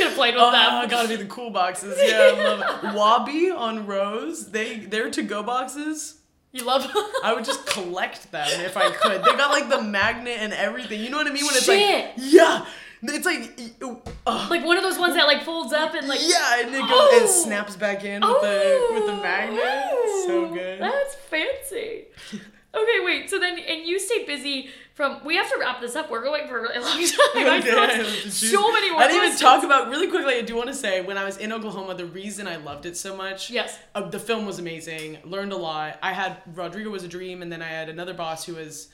have 0.08 0.14
played 0.16 0.36
with 0.36 0.44
Oh, 0.46 0.52
them. 0.52 0.88
gotta 0.90 1.10
be 1.10 1.18
the 1.18 1.26
cool 1.26 1.50
boxes. 1.50 1.98
Yeah, 2.02 2.32
I 2.36 2.42
love 2.56 2.62
it. 2.86 2.96
Wabi 2.98 3.50
on 3.52 3.86
Rose. 3.86 4.52
They 4.52 4.78
they're 4.80 5.12
to 5.12 5.24
go 5.24 5.44
boxes. 5.44 6.19
You 6.52 6.66
love. 6.66 6.90
I 7.24 7.34
would 7.34 7.46
just 7.46 7.66
collect 7.68 8.32
them 8.32 8.48
if 8.62 8.76
I 8.76 8.90
could. 8.92 9.22
They 9.24 9.36
got 9.38 9.52
like 9.52 9.70
the 9.70 9.82
magnet 9.82 10.38
and 10.40 10.52
everything. 10.54 11.00
You 11.02 11.10
know 11.10 11.18
what 11.18 11.28
I 11.28 11.32
mean? 11.32 11.46
When 11.46 11.56
it's 11.56 11.66
Shit. 11.66 12.06
like 12.08 12.14
yeah, 12.18 12.66
it's 13.04 13.26
like 13.26 13.56
uh, 14.26 14.48
like 14.50 14.66
one 14.66 14.78
of 14.78 14.84
those 14.84 14.98
ones 14.98 15.16
that 15.16 15.28
like 15.28 15.44
folds 15.44 15.74
up 15.74 15.94
and 15.94 16.08
like. 16.08 16.20
yeah, 16.24 16.62
and 16.62 16.70
it 16.74 16.80
goes 16.80 16.90
Oh. 16.92 17.20
it 17.24 17.28
snaps 17.28 17.76
back 17.76 18.04
in 18.04 18.22
with 18.22 18.42
the 18.42 18.88
with 18.94 19.06
the 19.06 19.16
magnet. 19.22 19.62
So 20.26 20.46
Oh, 20.46 20.54
good. 20.54 20.80
That's 20.82 21.16
fancy. 21.16 22.06
Okay, 22.74 23.00
wait. 23.04 23.30
So 23.30 23.40
then, 23.40 23.58
and 23.60 23.86
you 23.88 24.00
stay 24.00 24.26
busy 24.26 24.70
from. 25.00 25.24
We 25.24 25.38
have 25.38 25.50
to 25.50 25.58
wrap 25.58 25.80
this 25.80 25.96
up. 25.96 26.12
We're 26.12 26.22
going 26.22 26.46
for 26.50 26.58
a 26.58 26.62
really 26.62 26.78
long 26.80 26.98
time. 27.08 27.48
I 27.48 27.88
like 27.88 28.06
so 28.30 28.72
many 28.74 28.92
more. 28.92 29.02
I 29.02 29.08
didn't 29.08 29.28
even 29.28 29.40
talk 29.40 29.64
about 29.64 29.88
really 29.88 30.10
quickly. 30.10 30.34
I 30.36 30.42
do 30.42 30.58
want 30.58 30.68
to 30.68 30.76
say 30.76 31.00
when 31.00 31.18
I 31.18 31.24
was 31.24 31.38
in 31.38 31.54
Oklahoma, 31.54 31.96
the 31.96 32.06
reason 32.06 32.50
I 32.50 32.58
loved 32.58 32.86
it 32.86 32.98
so 32.98 33.16
much. 33.16 33.50
Yes. 33.50 33.80
Uh, 33.96 34.10
the 34.10 34.20
film 34.20 34.46
was 34.46 34.60
amazing. 34.60 35.20
Learned 35.24 35.54
a 35.54 35.56
lot. 35.56 35.98
I 36.04 36.12
had 36.12 36.42
Rodrigo 36.54 36.90
was 36.90 37.04
a 37.06 37.08
dream, 37.08 37.42
and 37.42 37.50
then 37.50 37.62
I 37.62 37.70
had 37.70 37.88
another 37.88 38.14
boss 38.14 38.44
who 38.46 38.56
was 38.56 38.90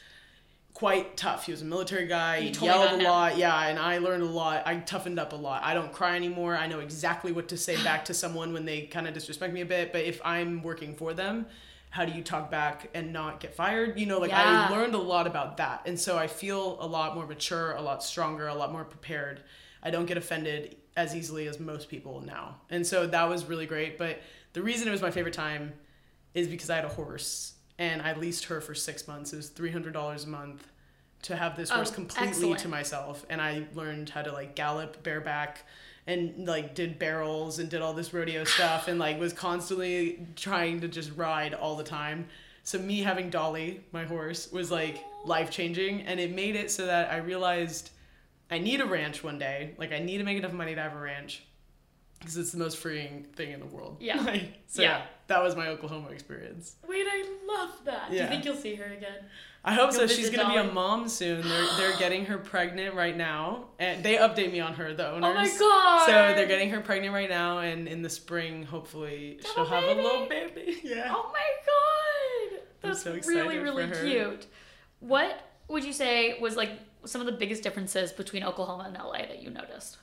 quite 0.76 1.18
tough. 1.18 1.47
He 1.47 1.51
was 1.53 1.64
a 1.64 1.66
military 1.66 2.06
guy. 2.06 2.38
You 2.38 2.51
He 2.51 2.66
yelled 2.66 2.86
a 2.91 2.97
him. 2.97 3.03
lot. 3.03 3.36
Yeah, 3.38 3.68
and 3.68 3.80
I 3.80 3.97
learned 3.97 4.22
a 4.22 4.28
lot. 4.28 4.62
I 4.68 4.76
toughened 4.76 5.18
up 5.18 5.34
a 5.34 5.36
lot. 5.38 5.64
I 5.64 5.74
don't 5.74 5.91
cry 5.91 6.16
anymore. 6.16 6.56
I 6.56 6.68
know 6.68 6.82
exactly 6.82 7.32
what 7.32 7.47
to 7.47 7.58
say 7.58 7.82
back 7.84 8.06
to 8.06 8.14
someone 8.14 8.53
when 8.53 8.66
they 8.66 8.82
kind 8.84 9.08
of 9.08 9.16
disrespect 9.16 9.53
me 9.53 9.62
a 9.62 9.66
bit. 9.66 9.91
But 9.91 10.03
if 10.03 10.22
I'm 10.24 10.62
working 10.62 10.93
for 10.95 11.16
them, 11.16 11.47
how 11.95 12.03
do 12.03 12.11
you 12.11 12.21
talk 12.21 12.51
back 12.51 12.89
and 12.93 13.13
not 13.13 13.39
get 13.39 13.55
fired? 13.55 13.97
You 13.97 14.05
know, 14.05 14.19
like 14.19 14.31
Yeah. 14.31 14.67
I 14.69 14.75
learned 14.75 14.95
a 14.95 14.99
lot 15.13 15.27
about 15.27 15.55
that. 15.57 15.83
And 15.85 15.97
so 15.97 16.17
I 16.17 16.27
feel 16.27 16.77
a 16.81 16.85
lot 16.85 17.15
more 17.15 17.25
mature, 17.25 17.71
a 17.71 17.81
lot 17.81 18.03
stronger, 18.03 18.47
a 18.47 18.53
lot 18.53 18.73
more 18.73 18.83
prepared. 18.83 19.41
I 19.81 19.91
don't 19.91 20.05
get 20.05 20.17
offended 20.17 20.75
as 20.97 21.15
easily 21.15 21.47
as 21.47 21.57
most 21.57 21.87
people 21.87 22.19
now. 22.19 22.57
And 22.69 22.85
so 22.85 23.07
that 23.07 23.29
was 23.29 23.45
really 23.45 23.65
great. 23.65 23.97
But 23.97 24.19
the 24.51 24.61
reason 24.61 24.89
it 24.89 24.91
was 24.91 25.01
my 25.01 25.11
favorite 25.11 25.33
time 25.33 25.71
is 26.33 26.49
because 26.49 26.69
I 26.69 26.75
had 26.75 26.83
a 26.85 26.89
horse 26.89 27.53
and 27.79 28.01
I 28.01 28.11
leased 28.13 28.43
her 28.45 28.59
for 28.59 28.75
six 28.75 29.07
months. 29.07 29.31
It 29.31 29.37
was 29.37 29.47
three 29.49 29.71
hundred 29.71 29.93
dollars 29.93 30.25
a 30.25 30.27
month 30.27 30.67
to 31.21 31.35
have 31.37 31.55
this 31.55 31.71
Oh, 31.71 31.75
horse 31.75 31.91
completely 31.91 32.27
excellent. 32.29 32.59
to 32.59 32.67
myself, 32.67 33.25
and 33.29 33.41
I 33.41 33.63
learned 33.73 34.09
how 34.09 34.21
to 34.21 34.31
like 34.33 34.53
gallop 34.55 35.01
bareback 35.01 35.63
and 36.08 36.47
like 36.47 36.76
did 36.76 36.99
barrels 36.99 37.60
and 37.60 37.70
did 37.70 37.82
all 37.82 37.93
this 37.93 38.14
rodeo 38.14 38.43
stuff 38.43 38.88
and 38.88 38.99
like 38.99 39.20
was 39.20 39.34
constantly 39.34 40.26
trying 40.36 40.82
to 40.82 40.88
just 40.88 41.16
ride 41.16 41.53
all 41.53 41.76
the 41.76 41.84
time. 41.84 42.28
So 42.64 42.80
me 42.80 43.01
having 43.01 43.30
Dolly, 43.30 43.82
my 43.91 44.06
horse, 44.06 44.51
was 44.51 44.72
like 44.72 45.03
life 45.24 45.51
changing, 45.51 46.01
and 46.01 46.20
it 46.20 46.34
made 46.34 46.56
it 46.56 46.72
so 46.72 46.88
that 46.88 47.12
I 47.12 47.18
realized 47.18 47.91
I 48.49 48.58
need 48.58 48.82
a 48.82 48.86
ranch 48.86 49.24
one 49.24 49.38
day. 49.38 49.76
Like 49.78 49.91
I 49.91 49.99
need 49.99 50.18
to 50.18 50.24
make 50.24 50.38
enough 50.38 50.53
money 50.53 50.74
to 50.76 50.82
have 50.82 50.95
a 50.95 50.99
ranch 50.99 51.43
because 52.20 52.38
it's 52.38 52.51
the 52.51 52.57
most 52.57 52.78
freeing 52.78 53.24
thing 53.36 53.51
in 53.51 53.59
the 53.59 53.66
world. 53.66 53.97
Yeah. 53.99 54.22
Like, 54.26 54.53
so 54.68 54.82
Yeah. 54.82 55.03
that 55.28 55.43
was 55.43 55.55
my 55.55 55.68
Oklahoma 55.68 56.09
experience. 56.09 56.76
Wait, 56.88 57.05
I 57.09 57.26
love 57.47 57.72
that. 57.86 58.11
Yeah. 58.11 58.18
Do 58.18 58.24
you 58.24 58.28
think 58.30 58.45
you'll 58.45 58.55
see 58.55 58.76
her 58.76 58.86
again? 58.93 59.18
I 59.68 59.74
hope 59.74 59.91
Go 59.91 59.97
so. 59.97 60.07
She's 60.07 60.30
gonna 60.30 60.49
be 60.53 60.57
a 60.59 60.72
mom 60.72 61.07
soon. 61.09 61.41
They're 61.47 61.68
they're 61.78 61.97
getting 61.99 62.26
her 62.26 62.38
pregnant 62.38 62.93
right 62.93 63.18
now, 63.18 63.66
and 63.80 64.03
they 64.03 64.16
update 64.18 64.51
me 64.51 64.59
on 64.59 64.74
her 64.76 64.93
the 64.93 65.07
owners. 65.09 65.24
Oh 65.24 65.34
my 65.34 65.47
god. 65.57 66.05
So 66.05 66.11
they're 66.36 66.45
getting 66.47 66.70
her 66.70 66.82
pregnant 66.82 67.13
right 67.16 67.30
now, 67.30 67.59
and 67.59 67.88
in 67.88 68.03
the 68.03 68.09
spring, 68.09 68.61
hopefully, 68.63 69.39
she'll 69.55 69.66
have 69.66 69.84
a 69.84 69.93
little 70.01 70.28
baby. 70.28 70.78
Yeah. 70.84 71.07
Oh 71.09 71.32
my 71.34 72.51
god. 72.51 72.61
That's 72.82 73.01
so 73.01 73.13
really 73.28 73.57
really 73.57 73.88
cute. 74.03 74.45
What 74.99 75.39
would 75.68 75.84
you 75.84 75.93
say 75.93 76.38
was 76.39 76.55
like 76.55 76.70
some 77.05 77.20
of 77.22 77.26
the 77.26 77.34
biggest 77.34 77.63
differences 77.63 78.11
between 78.11 78.43
Oklahoma 78.43 78.84
and 78.88 78.95
LA 78.95 79.20
that 79.28 79.41
you 79.41 79.49
noticed? 79.49 79.97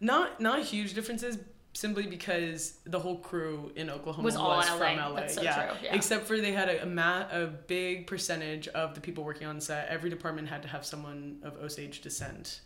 Not 0.00 0.40
not 0.40 0.62
huge 0.62 0.94
differences, 0.94 1.38
simply 1.72 2.06
because 2.06 2.78
the 2.84 2.98
whole 2.98 3.16
crew 3.18 3.70
in 3.76 3.90
Oklahoma 3.90 4.24
Was 4.24 4.34
was, 4.36 4.68
all 4.68 4.78
from 4.78 4.96
LA. 4.96 5.08
LA. 5.08 5.14
That's 5.16 5.34
so 5.34 5.42
yeah. 5.42 5.66
true, 5.66 5.76
yeah. 5.84 5.94
Except 5.94 6.26
for 6.26 6.38
they 6.40 6.52
had 6.52 6.68
a 6.68 6.82
a, 6.82 6.86
ma- 6.86 7.26
a 7.30 7.46
big 7.46 8.06
percentage 8.06 8.66
of 8.68 8.94
the 8.94 9.00
people 9.00 9.24
working 9.24 9.46
on 9.46 9.60
set. 9.60 9.88
Every 9.88 10.10
department 10.10 10.48
had 10.48 10.62
to 10.62 10.68
have 10.68 10.84
someone 10.84 11.38
of 11.42 11.56
Osage 11.62 12.00
descent. 12.00 12.60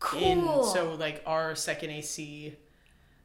Cool. 0.00 0.20
in 0.20 0.64
so 0.72 0.94
like 0.98 1.22
our 1.24 1.54
second 1.54 1.90
AC 1.90 2.54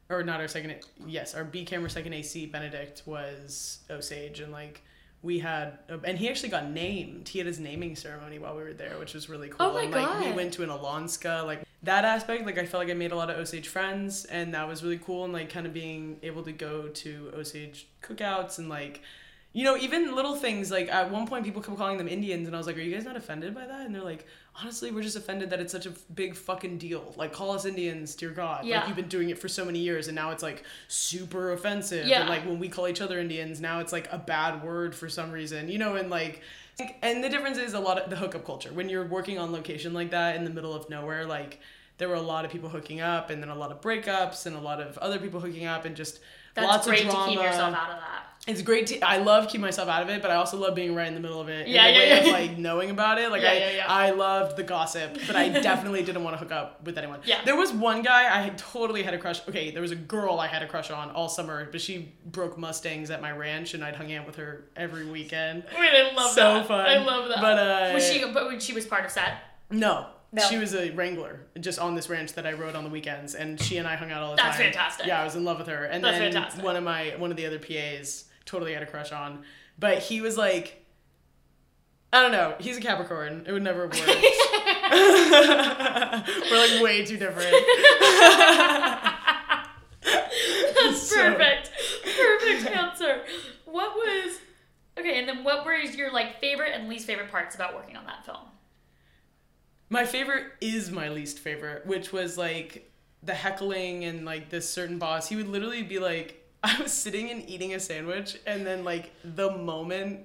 or 0.08 0.22
not 0.22 0.40
our 0.40 0.48
second 0.48 0.76
yes 1.06 1.34
our 1.34 1.44
B 1.44 1.64
camera 1.64 1.90
second 1.90 2.14
AC 2.14 2.46
Benedict 2.46 3.02
was 3.04 3.80
Osage 3.90 4.40
and 4.40 4.50
like 4.50 4.80
we 5.22 5.40
had 5.40 5.80
uh, 5.90 5.98
and 6.04 6.16
he 6.16 6.28
actually 6.30 6.48
got 6.48 6.70
named 6.70 7.28
he 7.28 7.38
had 7.38 7.46
his 7.46 7.58
naming 7.58 7.96
ceremony 7.96 8.38
while 8.38 8.56
we 8.56 8.62
were 8.62 8.72
there 8.72 8.98
which 8.98 9.12
was 9.12 9.28
really 9.28 9.48
cool 9.48 9.56
Oh 9.60 9.74
my 9.74 9.82
and 9.82 9.92
like 9.92 10.24
we 10.24 10.32
went 10.32 10.54
to 10.54 10.62
an 10.62 10.70
Alonska 10.70 11.44
like 11.44 11.62
that 11.82 12.04
aspect 12.04 12.44
like 12.44 12.58
I 12.58 12.66
felt 12.66 12.84
like 12.84 12.90
I 12.90 12.94
made 12.94 13.12
a 13.12 13.16
lot 13.16 13.30
of 13.30 13.38
Osage 13.38 13.68
friends 13.68 14.24
and 14.26 14.52
that 14.54 14.68
was 14.68 14.82
really 14.82 14.98
cool 14.98 15.24
and 15.24 15.32
like 15.32 15.48
kind 15.48 15.66
of 15.66 15.72
being 15.72 16.18
able 16.22 16.42
to 16.42 16.52
go 16.52 16.88
to 16.88 17.32
Osage 17.34 17.88
cookouts 18.02 18.58
and 18.58 18.68
like 18.68 19.02
you 19.52 19.64
know, 19.64 19.76
even 19.76 20.14
little 20.14 20.36
things 20.36 20.70
like 20.70 20.88
at 20.88 21.10
one 21.10 21.26
point 21.26 21.44
people 21.44 21.60
kept 21.60 21.76
calling 21.76 21.98
them 21.98 22.06
Indians, 22.06 22.46
and 22.46 22.54
I 22.54 22.58
was 22.58 22.68
like, 22.68 22.76
"Are 22.76 22.80
you 22.80 22.94
guys 22.94 23.04
not 23.04 23.16
offended 23.16 23.52
by 23.52 23.66
that?" 23.66 23.84
And 23.84 23.92
they're 23.92 24.02
like, 24.02 24.24
"Honestly, 24.54 24.92
we're 24.92 25.02
just 25.02 25.16
offended 25.16 25.50
that 25.50 25.58
it's 25.58 25.72
such 25.72 25.86
a 25.86 25.90
big 26.14 26.36
fucking 26.36 26.78
deal. 26.78 27.12
Like, 27.16 27.32
call 27.32 27.50
us 27.50 27.64
Indians, 27.64 28.14
dear 28.14 28.30
God. 28.30 28.64
Yeah. 28.64 28.78
Like, 28.78 28.88
you've 28.88 28.96
been 28.96 29.08
doing 29.08 29.30
it 29.30 29.38
for 29.40 29.48
so 29.48 29.64
many 29.64 29.80
years, 29.80 30.06
and 30.06 30.14
now 30.14 30.30
it's 30.30 30.44
like 30.44 30.62
super 30.86 31.52
offensive. 31.52 32.06
Yeah. 32.06 32.20
And 32.20 32.28
like 32.28 32.46
when 32.46 32.60
we 32.60 32.68
call 32.68 32.86
each 32.86 33.00
other 33.00 33.18
Indians, 33.18 33.60
now 33.60 33.80
it's 33.80 33.92
like 33.92 34.08
a 34.12 34.18
bad 34.18 34.62
word 34.62 34.94
for 34.94 35.08
some 35.08 35.32
reason, 35.32 35.68
you 35.68 35.78
know. 35.78 35.96
And 35.96 36.10
like, 36.10 36.42
and 37.02 37.22
the 37.24 37.28
difference 37.28 37.58
is 37.58 37.74
a 37.74 37.80
lot 37.80 37.98
of 37.98 38.10
the 38.10 38.16
hookup 38.16 38.44
culture. 38.44 38.70
When 38.72 38.88
you're 38.88 39.06
working 39.06 39.38
on 39.38 39.52
location 39.52 39.92
like 39.92 40.10
that 40.10 40.36
in 40.36 40.44
the 40.44 40.50
middle 40.50 40.74
of 40.74 40.88
nowhere, 40.90 41.24
like 41.26 41.60
there 41.98 42.08
were 42.08 42.14
a 42.14 42.22
lot 42.22 42.44
of 42.44 42.50
people 42.50 42.68
hooking 42.68 43.00
up, 43.00 43.30
and 43.30 43.42
then 43.42 43.50
a 43.50 43.54
lot 43.54 43.70
of 43.70 43.80
breakups, 43.80 44.46
and 44.46 44.56
a 44.56 44.60
lot 44.60 44.80
of 44.80 44.96
other 44.98 45.18
people 45.18 45.40
hooking 45.40 45.66
up, 45.66 45.84
and 45.84 45.94
just 45.96 46.20
That's 46.54 46.66
lots 46.66 46.86
great 46.86 47.04
of 47.04 47.10
drama. 47.10 47.26
to 47.26 47.30
keep 47.32 47.42
yourself 47.42 47.74
out 47.74 47.90
of 47.90 48.00
that. 48.00 48.24
It's 48.46 48.62
great 48.62 48.86
to. 48.86 49.00
I 49.00 49.18
love 49.18 49.48
keeping 49.48 49.60
myself 49.60 49.88
out 49.88 50.02
of 50.02 50.08
it, 50.08 50.22
but 50.22 50.30
I 50.30 50.36
also 50.36 50.56
love 50.56 50.74
being 50.74 50.94
right 50.94 51.06
in 51.06 51.12
the 51.14 51.20
middle 51.20 51.40
of 51.42 51.50
it. 51.50 51.68
Yeah, 51.68 51.86
in 51.86 51.94
the 51.94 52.00
yeah, 52.00 52.06
way 52.06 52.08
yeah, 52.26 52.26
Of, 52.26 52.32
like 52.50 52.58
knowing 52.58 52.88
about 52.90 53.18
it. 53.18 53.30
Like 53.30 53.42
Yeah, 53.42 53.50
I, 53.50 53.54
yeah, 53.54 53.70
yeah. 53.72 53.84
I 53.86 54.10
loved 54.10 54.56
the 54.56 54.62
gossip, 54.62 55.18
but 55.26 55.36
I 55.36 55.50
definitely 55.50 56.02
didn't 56.02 56.24
want 56.24 56.34
to 56.34 56.38
hook 56.38 56.50
up 56.50 56.82
with 56.84 56.96
anyone. 56.96 57.20
Yeah. 57.24 57.44
There 57.44 57.54
was 57.56 57.70
one 57.70 58.00
guy 58.02 58.34
I 58.34 58.40
had 58.40 58.56
totally 58.56 59.02
had 59.02 59.12
a 59.12 59.18
crush. 59.18 59.46
Okay, 59.46 59.70
there 59.72 59.82
was 59.82 59.90
a 59.90 59.96
girl 59.96 60.40
I 60.40 60.46
had 60.46 60.62
a 60.62 60.66
crush 60.66 60.90
on 60.90 61.10
all 61.10 61.28
summer, 61.28 61.68
but 61.70 61.82
she 61.82 62.12
broke 62.26 62.56
Mustangs 62.56 63.10
at 63.10 63.20
my 63.20 63.30
ranch, 63.30 63.74
and 63.74 63.84
I'd 63.84 63.94
hung 63.96 64.12
out 64.14 64.26
with 64.26 64.36
her 64.36 64.64
every 64.74 65.04
weekend. 65.06 65.64
Wait, 65.78 65.90
I 65.90 66.14
love 66.14 66.30
So 66.32 66.54
that. 66.54 66.66
fun. 66.66 66.86
I 66.86 66.96
love 66.96 67.28
that. 67.28 67.40
But, 67.42 67.58
uh, 67.58 67.90
was 67.94 68.10
she? 68.10 68.24
But 68.32 68.46
when 68.46 68.58
she 68.58 68.72
was 68.72 68.86
part 68.86 69.04
of 69.04 69.10
set. 69.10 69.34
No. 69.70 70.06
No. 70.32 70.42
She 70.48 70.56
was 70.58 70.74
a 70.74 70.90
wrangler 70.92 71.40
just 71.58 71.78
on 71.78 71.94
this 71.94 72.08
ranch 72.08 72.34
that 72.34 72.46
I 72.46 72.52
rode 72.52 72.74
on 72.76 72.84
the 72.84 72.90
weekends, 72.90 73.34
and 73.34 73.60
she 73.60 73.76
and 73.78 73.86
I 73.86 73.96
hung 73.96 74.10
out 74.12 74.22
all 74.22 74.30
the 74.30 74.36
That's 74.36 74.56
time. 74.56 74.66
That's 74.66 74.76
fantastic. 74.76 75.06
Yeah, 75.06 75.20
I 75.20 75.24
was 75.24 75.34
in 75.34 75.44
love 75.44 75.58
with 75.58 75.66
her. 75.66 75.84
And 75.84 76.02
That's 76.02 76.18
then 76.18 76.32
fantastic. 76.32 76.64
one 76.64 76.76
of 76.76 76.84
my 76.84 77.14
one 77.18 77.30
of 77.32 77.36
the 77.36 77.46
other 77.46 77.58
PAs 77.58 78.24
totally 78.50 78.74
had 78.74 78.82
a 78.82 78.86
crush 78.86 79.12
on, 79.12 79.44
but 79.78 79.98
he 79.98 80.20
was 80.20 80.36
like, 80.36 80.84
I 82.12 82.20
don't 82.22 82.32
know. 82.32 82.56
He's 82.58 82.76
a 82.76 82.80
Capricorn. 82.80 83.44
It 83.46 83.52
would 83.52 83.62
never 83.62 83.84
work. 83.86 83.94
We're 84.90 86.58
like 86.58 86.82
way 86.82 87.04
too 87.06 87.16
different. 87.16 87.54
That's 90.02 91.00
So- 91.08 91.16
perfect. 91.16 91.70
Perfect 92.02 92.66
answer. 92.76 93.22
What 93.64 93.94
was 93.94 94.38
okay? 94.98 95.18
And 95.20 95.28
then 95.28 95.44
what 95.44 95.64
were 95.64 95.74
your 95.74 96.12
like 96.12 96.40
favorite 96.40 96.72
and 96.74 96.88
least 96.88 97.06
favorite 97.06 97.30
parts 97.30 97.54
about 97.54 97.74
working 97.74 97.96
on 97.96 98.04
that 98.06 98.24
film? 98.24 98.38
My 99.88 100.04
favorite 100.04 100.46
is 100.60 100.90
my 100.90 101.08
least 101.08 101.38
favorite, 101.38 101.86
which 101.86 102.12
was 102.12 102.36
like 102.38 102.90
the 103.22 103.34
heckling 103.34 104.04
and 104.04 104.24
like 104.24 104.50
this 104.50 104.68
certain 104.68 104.98
boss. 104.98 105.28
He 105.28 105.36
would 105.36 105.48
literally 105.48 105.82
be 105.82 105.98
like, 105.98 106.39
I 106.64 106.80
was 106.82 106.92
sitting 106.92 107.30
and 107.30 107.48
eating 107.48 107.74
a 107.74 107.80
sandwich, 107.80 108.36
and 108.46 108.66
then 108.66 108.84
like 108.84 109.12
the 109.24 109.50
moment 109.56 110.20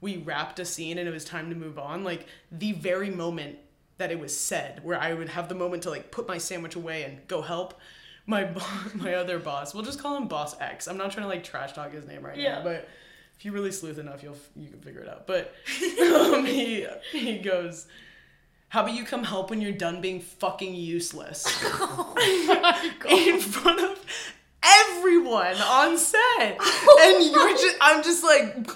we 0.00 0.18
wrapped 0.18 0.58
a 0.58 0.64
scene 0.64 0.98
and 0.98 1.08
it 1.08 1.12
was 1.12 1.24
time 1.24 1.48
to 1.50 1.56
move 1.56 1.78
on, 1.78 2.04
like 2.04 2.26
the 2.52 2.72
very 2.72 3.10
moment 3.10 3.58
that 3.98 4.10
it 4.10 4.18
was 4.20 4.38
said, 4.38 4.80
where 4.84 5.00
I 5.00 5.14
would 5.14 5.30
have 5.30 5.48
the 5.48 5.54
moment 5.54 5.84
to 5.84 5.90
like 5.90 6.10
put 6.10 6.28
my 6.28 6.38
sandwich 6.38 6.74
away 6.76 7.04
and 7.04 7.26
go 7.28 7.40
help. 7.40 7.74
My 8.26 8.44
bo- 8.56 8.60
my 8.94 9.14
other 9.14 9.38
boss, 9.38 9.74
we'll 9.74 9.84
just 9.84 10.00
call 10.00 10.16
him 10.16 10.28
Boss 10.28 10.60
X. 10.60 10.86
I'm 10.88 10.96
not 10.98 11.12
trying 11.12 11.24
to 11.24 11.28
like 11.28 11.44
trash 11.44 11.72
talk 11.72 11.92
his 11.92 12.06
name 12.06 12.22
right 12.22 12.36
Yeah. 12.36 12.58
now, 12.58 12.64
but 12.64 12.88
if 13.38 13.44
you 13.44 13.52
really 13.52 13.70
sleuth 13.72 13.98
enough, 13.98 14.22
you'll 14.22 14.36
you 14.56 14.68
can 14.68 14.80
figure 14.80 15.00
it 15.00 15.08
out. 15.08 15.26
But 15.26 15.54
um, 16.00 16.44
he 16.46 16.86
he 17.12 17.38
goes, 17.38 17.86
how 18.68 18.82
about 18.82 18.94
you 18.94 19.04
come 19.04 19.22
help 19.24 19.50
when 19.50 19.60
you're 19.60 19.72
done 19.72 20.00
being 20.00 20.20
fucking 20.20 20.74
useless? 20.74 21.46
In 23.08 23.40
front 23.40 23.80
of 23.80 23.98
everyone 24.66 25.56
on 25.56 25.96
set. 25.98 26.58
And 27.00 27.24
you're 27.24 27.50
just 27.52 27.76
I'm 27.80 28.02
just 28.02 28.24
like 28.24 28.68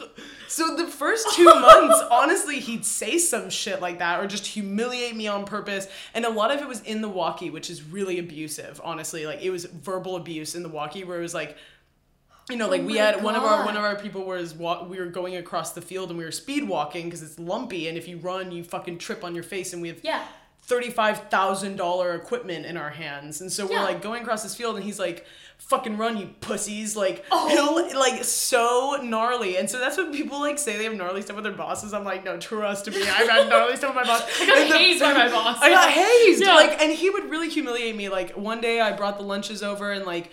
so 0.48 0.76
the 0.76 0.86
first 0.86 1.34
two 1.36 1.44
months, 1.44 2.00
honestly, 2.10 2.58
he'd 2.60 2.84
say 2.84 3.18
some 3.18 3.50
shit 3.50 3.80
like 3.80 4.00
that 4.00 4.18
or 4.20 4.26
just 4.26 4.44
humiliate 4.46 5.14
me 5.16 5.28
on 5.28 5.44
purpose. 5.44 5.86
And 6.12 6.24
a 6.24 6.28
lot 6.30 6.50
of 6.50 6.60
it 6.60 6.66
was 6.68 6.80
in 6.82 7.02
the 7.02 7.08
walkie, 7.08 7.50
which 7.50 7.70
is 7.70 7.82
really 7.84 8.18
abusive, 8.18 8.80
honestly. 8.82 9.26
Like 9.26 9.42
it 9.42 9.50
was 9.50 9.64
verbal 9.66 10.16
abuse 10.16 10.54
in 10.54 10.62
the 10.64 10.68
walkie 10.68 11.04
where 11.04 11.18
it 11.18 11.22
was 11.22 11.34
like 11.34 11.56
you 12.50 12.56
know, 12.56 12.68
like 12.68 12.80
Oh 12.80 12.84
we 12.86 12.96
had 12.96 13.22
one 13.22 13.36
of 13.36 13.44
our 13.44 13.64
one 13.64 13.76
of 13.76 13.84
our 13.84 13.94
people 13.94 14.24
was 14.24 14.52
wa- 14.54 14.82
we 14.84 14.98
were 14.98 15.06
going 15.06 15.36
across 15.36 15.72
the 15.72 15.80
field 15.80 16.08
and 16.10 16.18
we 16.18 16.24
were 16.24 16.32
speed 16.32 16.68
walking 16.68 17.04
because 17.04 17.22
it's 17.22 17.38
lumpy 17.38 17.86
and 17.86 17.96
if 17.96 18.08
you 18.08 18.16
run 18.18 18.50
you 18.50 18.64
fucking 18.64 18.98
trip 18.98 19.22
on 19.22 19.34
your 19.36 19.44
face 19.44 19.72
and 19.72 19.80
we 19.80 19.86
have 19.88 20.00
Yeah. 20.02 20.24
Thirty-five 20.70 21.28
thousand 21.28 21.76
dollar 21.76 22.14
equipment 22.14 22.64
in 22.64 22.76
our 22.78 22.90
hands, 22.90 23.40
and 23.42 23.52
so 23.52 23.66
we're 23.66 23.82
like 23.82 24.00
going 24.00 24.22
across 24.22 24.42
this 24.42 24.54
field, 24.54 24.76
and 24.76 24.84
he's 24.84 24.98
like, 24.98 25.26
"Fucking 25.58 25.98
run, 25.98 26.16
you 26.16 26.30
pussies!" 26.40 26.96
Like, 26.96 27.24
Oh. 27.30 27.48
he'll- 27.48 27.98
like 28.00 28.24
so 28.24 28.98
gnarly, 29.02 29.56
and 29.58 29.68
so 29.68 29.78
that's 29.78 29.96
what 29.98 30.12
people 30.12 30.40
like 30.40 30.58
say 30.58 30.78
they 30.78 30.84
have 30.84 30.94
gnarly 30.94 31.20
stuff 31.22 31.36
with 31.36 31.44
their 31.44 31.52
bosses. 31.52 31.92
I'm 31.92 32.04
like, 32.04 32.24
no, 32.24 32.38
trust 32.38 32.88
me, 32.90 33.02
I've 33.02 33.28
had 33.28 33.48
gnarly 33.50 33.76
stuff 33.76 33.94
with 33.94 34.06
my 34.06 34.10
boss. 34.12 34.22
I 34.40 34.46
got 34.46 34.76
hazed 34.78 35.00
by 35.00 35.12
my 35.12 35.28
boss. 35.36 35.58
I 35.60 35.68
got 35.70 35.90
hazed, 35.90 36.40
Yeah. 36.42 36.54
like, 36.54 36.80
and 36.80 36.92
he 36.92 37.10
would 37.10 37.28
really 37.28 37.50
humiliate 37.50 37.96
me. 37.96 38.08
Like 38.08 38.36
one 38.36 38.60
day, 38.60 38.80
I 38.80 38.92
brought 38.92 39.18
the 39.18 39.24
lunches 39.24 39.62
over 39.62 39.92
and 39.92 40.06
like 40.06 40.30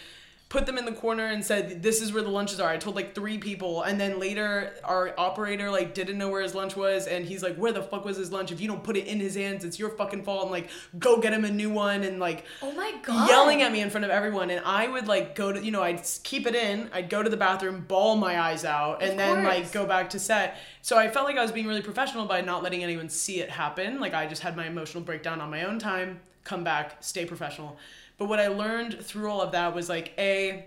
put 0.50 0.66
them 0.66 0.78
in 0.78 0.86
the 0.86 0.94
corner 0.94 1.26
and 1.26 1.44
said 1.44 1.84
this 1.84 2.02
is 2.02 2.14
where 2.14 2.24
the 2.24 2.30
lunches 2.30 2.58
are 2.60 2.70
i 2.70 2.78
told 2.78 2.96
like 2.96 3.14
three 3.14 3.38
people 3.38 3.82
and 3.82 4.00
then 4.00 4.18
later 4.18 4.74
our 4.86 5.14
operator 5.18 5.70
like 5.70 5.94
didn't 5.94 6.18
know 6.18 6.30
where 6.30 6.42
his 6.42 6.56
lunch 6.56 6.74
was 6.74 7.06
and 7.06 7.26
he's 7.26 7.44
like 7.44 7.56
where 7.58 7.74
the 7.74 7.82
fuck 7.84 8.06
was 8.06 8.16
his 8.16 8.32
lunch 8.32 8.50
if 8.50 8.62
you 8.62 8.68
don't 8.68 8.82
put 8.82 8.96
it 8.96 9.06
in 9.08 9.20
his 9.20 9.36
hands 9.36 9.66
it's 9.66 9.78
your 9.78 9.90
fucking 9.90 10.24
fault 10.24 10.44
and 10.44 10.52
like 10.52 10.70
go 11.00 11.20
get 11.20 11.34
him 11.34 11.44
a 11.44 11.52
new 11.52 11.70
one 11.70 12.04
and 12.04 12.18
like 12.20 12.46
Oh 12.62 12.72
my 12.72 12.94
god. 13.04 13.28
yelling 13.28 13.62
at 13.62 13.74
me 13.74 13.82
in 13.82 13.90
front 13.90 14.06
of 14.06 14.10
everyone 14.12 14.50
and 14.50 14.64
i 14.66 14.88
would 14.88 15.06
like 15.08 15.36
go 15.36 15.52
to 15.52 15.62
you 15.64 15.72
know 15.72 15.84
i'd 15.84 16.02
keep 16.24 16.48
it 16.48 16.56
in 16.56 16.90
i'd 16.94 17.10
go 17.10 17.22
to 17.22 17.30
the 17.30 17.36
bathroom 17.38 17.84
bawl 17.86 18.16
my 18.16 18.40
eyes 18.40 18.64
out 18.64 19.02
and 19.02 19.12
Of 19.12 19.18
then 19.18 19.36
course. 19.44 19.48
like 19.48 19.72
go 19.74 19.86
back 19.86 20.10
to 20.12 20.20
set 20.20 20.58
So 20.82 20.98
I 20.98 21.10
felt 21.10 21.26
like 21.26 21.36
I 21.38 21.42
was 21.42 21.52
being 21.52 21.68
really 21.68 21.82
professional 21.82 22.26
by 22.26 22.40
not 22.40 22.64
letting 22.64 22.82
anyone 22.82 23.10
see 23.10 23.42
it 23.42 23.50
happen. 23.50 24.00
Like 24.00 24.14
I 24.14 24.26
just 24.26 24.42
had 24.42 24.56
my 24.56 24.66
emotional 24.66 25.04
breakdown 25.04 25.42
on 25.42 25.50
my 25.50 25.64
own 25.66 25.80
time, 25.80 26.22
come 26.46 26.64
back, 26.64 27.04
stay 27.04 27.26
professional. 27.26 27.76
But 28.18 28.26
what 28.30 28.40
I 28.40 28.48
learned 28.48 29.00
through 29.04 29.30
all 29.30 29.42
of 29.42 29.52
that 29.52 29.74
was 29.76 29.90
like 29.90 30.14
a 30.18 30.66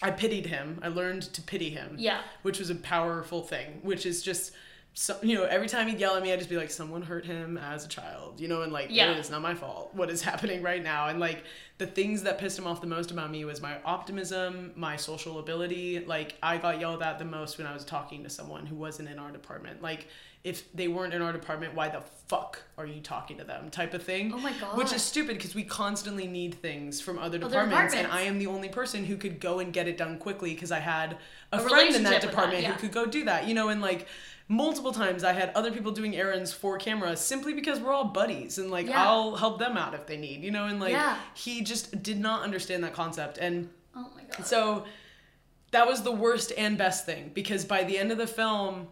I 0.00 0.12
pitied 0.12 0.46
him. 0.46 0.78
I 0.82 0.88
learned 0.88 1.22
to 1.34 1.42
pity 1.42 1.70
him. 1.70 1.96
Yeah. 1.98 2.20
Which 2.42 2.58
was 2.60 2.70
a 2.70 2.74
powerful 2.76 3.42
thing, 3.42 3.80
which 3.82 4.06
is 4.06 4.22
just 4.22 4.52
so, 4.94 5.16
you 5.22 5.36
know, 5.36 5.44
every 5.44 5.68
time 5.68 5.86
he'd 5.86 6.00
yell 6.00 6.16
at 6.16 6.22
me, 6.24 6.32
I'd 6.32 6.38
just 6.38 6.50
be 6.50 6.56
like, 6.56 6.70
someone 6.72 7.02
hurt 7.02 7.24
him 7.24 7.56
as 7.56 7.84
a 7.84 7.88
child, 7.88 8.40
you 8.40 8.48
know, 8.48 8.62
and 8.62 8.72
like, 8.72 8.88
Yeah. 8.90 9.12
it 9.12 9.18
is 9.18 9.30
not 9.30 9.42
my 9.42 9.54
fault 9.54 9.90
what 9.94 10.10
is 10.10 10.22
happening 10.30 10.60
right 10.62 10.82
now. 10.82 11.06
And 11.08 11.20
like, 11.20 11.44
the 11.78 11.86
things 11.86 12.22
that 12.24 12.38
pissed 12.38 12.58
him 12.58 12.66
off 12.66 12.80
the 12.80 12.86
most 12.88 13.10
about 13.12 13.30
me 13.30 13.44
was 13.44 13.60
my 13.60 13.76
optimism, 13.84 14.72
my 14.74 14.96
social 14.96 15.38
ability. 15.38 16.04
Like, 16.04 16.36
I 16.42 16.58
got 16.58 16.80
yelled 16.80 17.02
at 17.02 17.18
the 17.20 17.24
most 17.24 17.58
when 17.58 17.66
I 17.66 17.72
was 17.74 17.84
talking 17.84 18.24
to 18.24 18.30
someone 18.30 18.66
who 18.66 18.74
wasn't 18.76 19.08
in 19.08 19.18
our 19.18 19.30
department. 19.30 19.82
Like, 19.82 20.08
if 20.44 20.72
they 20.72 20.88
weren't 20.88 21.12
in 21.12 21.20
our 21.20 21.32
department, 21.32 21.74
why 21.74 21.88
the 21.88 22.00
fuck 22.28 22.62
are 22.78 22.86
you 22.86 23.00
talking 23.00 23.38
to 23.38 23.44
them? 23.44 23.70
Type 23.70 23.92
of 23.92 24.02
thing. 24.02 24.32
Oh 24.32 24.38
my 24.38 24.52
god. 24.60 24.76
Which 24.78 24.92
is 24.92 25.02
stupid 25.02 25.36
because 25.36 25.54
we 25.54 25.64
constantly 25.64 26.26
need 26.26 26.54
things 26.54 27.00
from 27.00 27.18
other 27.18 27.38
Other 27.38 27.48
departments, 27.48 27.94
and. 27.94 28.06
I 28.06 28.22
am 28.22 28.38
the 28.38 28.46
only 28.46 28.68
person 28.68 29.04
who 29.04 29.16
could 29.16 29.40
go 29.40 29.58
and 29.58 29.72
get 29.72 29.88
it 29.88 29.96
done 29.96 30.18
quickly 30.18 30.54
because 30.54 30.70
I 30.70 30.78
had 30.78 31.18
a, 31.52 31.56
A 31.56 31.60
friend 31.60 31.94
in 31.94 32.02
that 32.04 32.14
with 32.14 32.22
that, 32.22 32.30
department 32.30 32.62
yeah. 32.62 32.72
who 32.72 32.78
could 32.80 32.92
go 32.92 33.04
do 33.06 33.24
that, 33.24 33.48
you 33.48 33.54
know, 33.54 33.68
and 33.68 33.80
like 33.82 34.06
multiple 34.50 34.92
times 34.92 35.24
I 35.24 35.32
had 35.32 35.50
other 35.54 35.70
people 35.70 35.92
doing 35.92 36.16
errands 36.16 36.52
for 36.52 36.78
camera 36.78 37.16
simply 37.16 37.52
because 37.52 37.80
we're 37.80 37.92
all 37.92 38.04
buddies 38.04 38.56
and 38.58 38.70
like 38.70 38.86
Yeah. 38.86 39.04
I'll 39.06 39.36
help 39.36 39.58
them 39.58 39.76
out 39.76 39.92
if 39.92 40.06
they 40.06 40.16
need, 40.16 40.42
you 40.42 40.50
know, 40.50 40.66
and 40.66 40.78
like 40.80 40.92
Yeah. 40.92 41.18
he 41.34 41.62
just 41.62 42.02
did 42.02 42.18
not 42.18 42.42
understand 42.44 42.82
that 42.84 42.94
concept 42.94 43.36
and 43.38 43.68
Oh 43.94 44.08
my 44.14 44.22
god. 44.22 44.46
so 44.46 44.84
that 45.72 45.86
was 45.86 46.02
the 46.02 46.12
worst 46.12 46.52
and 46.56 46.78
best 46.78 47.04
thing 47.04 47.30
because 47.34 47.64
by 47.66 47.82
the 47.84 47.98
end 47.98 48.10
of 48.12 48.16
the 48.16 48.26
film 48.26 48.88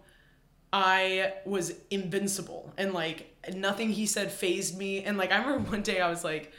I 0.77 1.33
was 1.47 1.73
invincible 1.91 2.71
and 2.77 2.93
like 2.93 3.35
nothing 3.55 3.89
he 3.89 4.05
said 4.05 4.31
phased 4.31 4.77
me 4.77 5.03
and 5.05 5.17
like 5.17 5.33
I 5.33 5.39
remember 5.39 5.71
one 5.71 5.81
day 5.81 6.03
I 6.03 6.11
was 6.11 6.23
like 6.23 6.53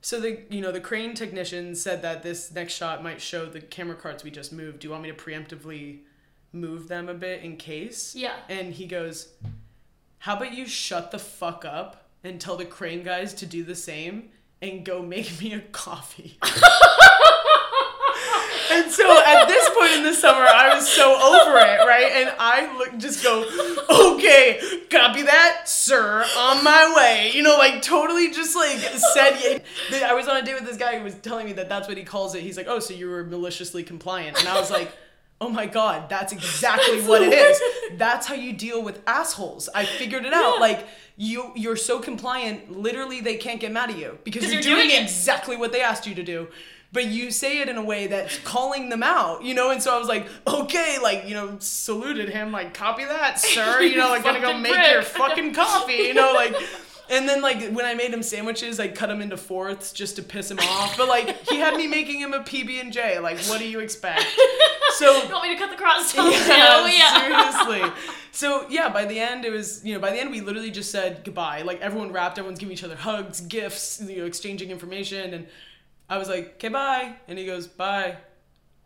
so 0.00 0.20
the 0.20 0.42
you 0.48 0.60
know 0.60 0.70
the 0.70 0.80
crane 0.80 1.14
technician 1.14 1.74
said 1.74 2.02
that 2.02 2.22
this 2.22 2.52
next 2.52 2.74
shot 2.74 3.02
might 3.02 3.20
show 3.20 3.46
the 3.46 3.60
camera 3.60 3.96
carts 3.96 4.22
we 4.22 4.30
just 4.30 4.52
moved. 4.52 4.78
Do 4.78 4.86
you 4.86 4.92
want 4.92 5.02
me 5.02 5.10
to 5.10 5.16
preemptively 5.16 6.02
move 6.52 6.86
them 6.86 7.08
a 7.08 7.14
bit 7.14 7.42
in 7.42 7.56
case? 7.56 8.14
Yeah. 8.14 8.34
And 8.48 8.72
he 8.72 8.86
goes, 8.86 9.32
"How 10.18 10.36
about 10.36 10.54
you 10.54 10.66
shut 10.66 11.10
the 11.10 11.18
fuck 11.18 11.64
up 11.64 12.08
and 12.22 12.40
tell 12.40 12.56
the 12.56 12.64
crane 12.64 13.02
guys 13.02 13.34
to 13.34 13.46
do 13.46 13.64
the 13.64 13.74
same 13.74 14.30
and 14.60 14.84
go 14.84 15.02
make 15.02 15.40
me 15.40 15.52
a 15.52 15.60
coffee." 15.60 16.38
And 18.72 18.90
so 18.90 19.22
at 19.26 19.46
this 19.46 19.68
point 19.70 19.92
in 19.92 20.02
the 20.02 20.14
summer, 20.14 20.46
I 20.46 20.74
was 20.74 20.88
so 20.88 21.12
over 21.12 21.58
it, 21.58 21.86
right? 21.86 22.10
And 22.12 22.34
I 22.38 22.76
look, 22.78 22.98
just 22.98 23.22
go, 23.22 23.44
okay, 24.14 24.60
copy 24.90 25.22
that, 25.22 25.68
sir, 25.68 26.24
on 26.36 26.64
my 26.64 26.92
way. 26.96 27.32
You 27.34 27.42
know, 27.42 27.56
like 27.58 27.82
totally 27.82 28.30
just 28.30 28.56
like 28.56 28.78
said. 28.78 29.62
yeah. 29.90 30.10
I 30.10 30.14
was 30.14 30.28
on 30.28 30.36
a 30.36 30.42
date 30.42 30.54
with 30.54 30.64
this 30.64 30.76
guy 30.76 30.98
who 30.98 31.04
was 31.04 31.14
telling 31.16 31.46
me 31.46 31.52
that 31.54 31.68
that's 31.68 31.88
what 31.88 31.96
he 31.96 32.04
calls 32.04 32.34
it. 32.34 32.42
He's 32.42 32.56
like, 32.56 32.66
oh, 32.68 32.78
so 32.78 32.94
you 32.94 33.08
were 33.08 33.24
maliciously 33.24 33.82
compliant, 33.82 34.38
and 34.38 34.48
I 34.48 34.58
was 34.58 34.70
like. 34.70 34.92
Oh 35.40 35.48
my 35.48 35.66
god, 35.66 36.08
that's 36.08 36.32
exactly 36.32 37.00
what 37.00 37.20
it 37.20 37.32
is. 37.32 37.60
That's 37.98 38.28
how 38.28 38.34
you 38.34 38.52
deal 38.52 38.80
with 38.80 39.02
assholes. 39.08 39.68
I 39.74 39.84
figured 39.84 40.24
it 40.24 40.32
out. 40.32 40.54
Yeah. 40.54 40.60
Like 40.60 40.86
you 41.16 41.50
you're 41.56 41.74
so 41.74 41.98
compliant, 41.98 42.70
literally 42.70 43.20
they 43.20 43.34
can't 43.38 43.58
get 43.60 43.72
mad 43.72 43.90
at 43.90 43.98
you 43.98 44.18
because 44.22 44.44
you're, 44.44 44.52
you're 44.52 44.62
doing, 44.62 44.88
doing 44.90 45.02
exactly 45.02 45.56
what 45.56 45.72
they 45.72 45.80
asked 45.82 46.06
you 46.06 46.14
to 46.14 46.22
do. 46.22 46.46
But 46.92 47.06
you 47.06 47.30
say 47.30 47.60
it 47.60 47.68
in 47.68 47.76
a 47.76 47.82
way 47.82 48.06
that's 48.06 48.38
calling 48.40 48.90
them 48.90 49.02
out, 49.02 49.42
you 49.42 49.54
know? 49.54 49.70
And 49.70 49.82
so 49.82 49.94
I 49.94 49.98
was 49.98 50.08
like, 50.08 50.26
okay, 50.46 50.98
like, 51.02 51.26
you 51.26 51.34
know, 51.34 51.56
saluted 51.58 52.28
him, 52.28 52.52
like, 52.52 52.74
copy 52.74 53.04
that, 53.04 53.40
sir. 53.40 53.80
You 53.80 53.96
know, 53.96 54.10
like, 54.10 54.24
gonna 54.24 54.40
go 54.40 54.56
make 54.58 54.74
prick. 54.74 54.90
your 54.90 55.02
fucking 55.02 55.54
coffee, 55.54 55.94
you 55.94 56.14
know, 56.14 56.32
like. 56.34 56.54
And 57.10 57.28
then, 57.28 57.42
like, 57.42 57.72
when 57.72 57.84
I 57.84 57.92
made 57.92 58.10
him 58.14 58.22
sandwiches, 58.22 58.80
I 58.80 58.88
cut 58.88 59.10
him 59.10 59.20
into 59.20 59.36
fourths 59.36 59.92
just 59.92 60.16
to 60.16 60.22
piss 60.22 60.50
him 60.50 60.58
off. 60.60 60.96
But, 60.96 61.08
like, 61.08 61.46
he 61.46 61.58
had 61.58 61.76
me 61.76 61.86
making 61.86 62.20
him 62.20 62.32
a 62.32 62.40
PB&J. 62.40 63.18
Like, 63.18 63.38
what 63.46 63.58
do 63.58 63.68
you 63.68 63.80
expect? 63.80 64.24
So, 64.96 65.22
you 65.22 65.32
want 65.32 65.48
me 65.48 65.54
to 65.54 65.58
cut 65.58 65.70
the 65.70 65.76
cross 65.76 66.14
yeah, 66.14 66.22
too? 66.22 66.90
Yeah. 66.90 67.50
seriously. 67.62 68.02
So 68.32 68.66
yeah, 68.70 68.88
by 68.88 69.04
the 69.04 69.18
end 69.18 69.44
it 69.44 69.52
was 69.52 69.84
you 69.84 69.94
know 69.94 70.00
by 70.00 70.10
the 70.10 70.18
end 70.18 70.30
we 70.30 70.40
literally 70.40 70.70
just 70.70 70.90
said 70.90 71.22
goodbye. 71.22 71.62
Like 71.62 71.80
everyone 71.80 72.12
wrapped, 72.12 72.38
everyone's 72.38 72.58
giving 72.58 72.72
each 72.72 72.82
other 72.82 72.96
hugs, 72.96 73.40
gifts, 73.40 74.02
you 74.02 74.18
know, 74.18 74.24
exchanging 74.24 74.70
information, 74.70 75.34
and 75.34 75.46
I 76.08 76.18
was 76.18 76.28
like, 76.28 76.54
okay, 76.54 76.68
bye, 76.68 77.14
and 77.28 77.38
he 77.38 77.46
goes 77.46 77.66
bye, 77.66 78.16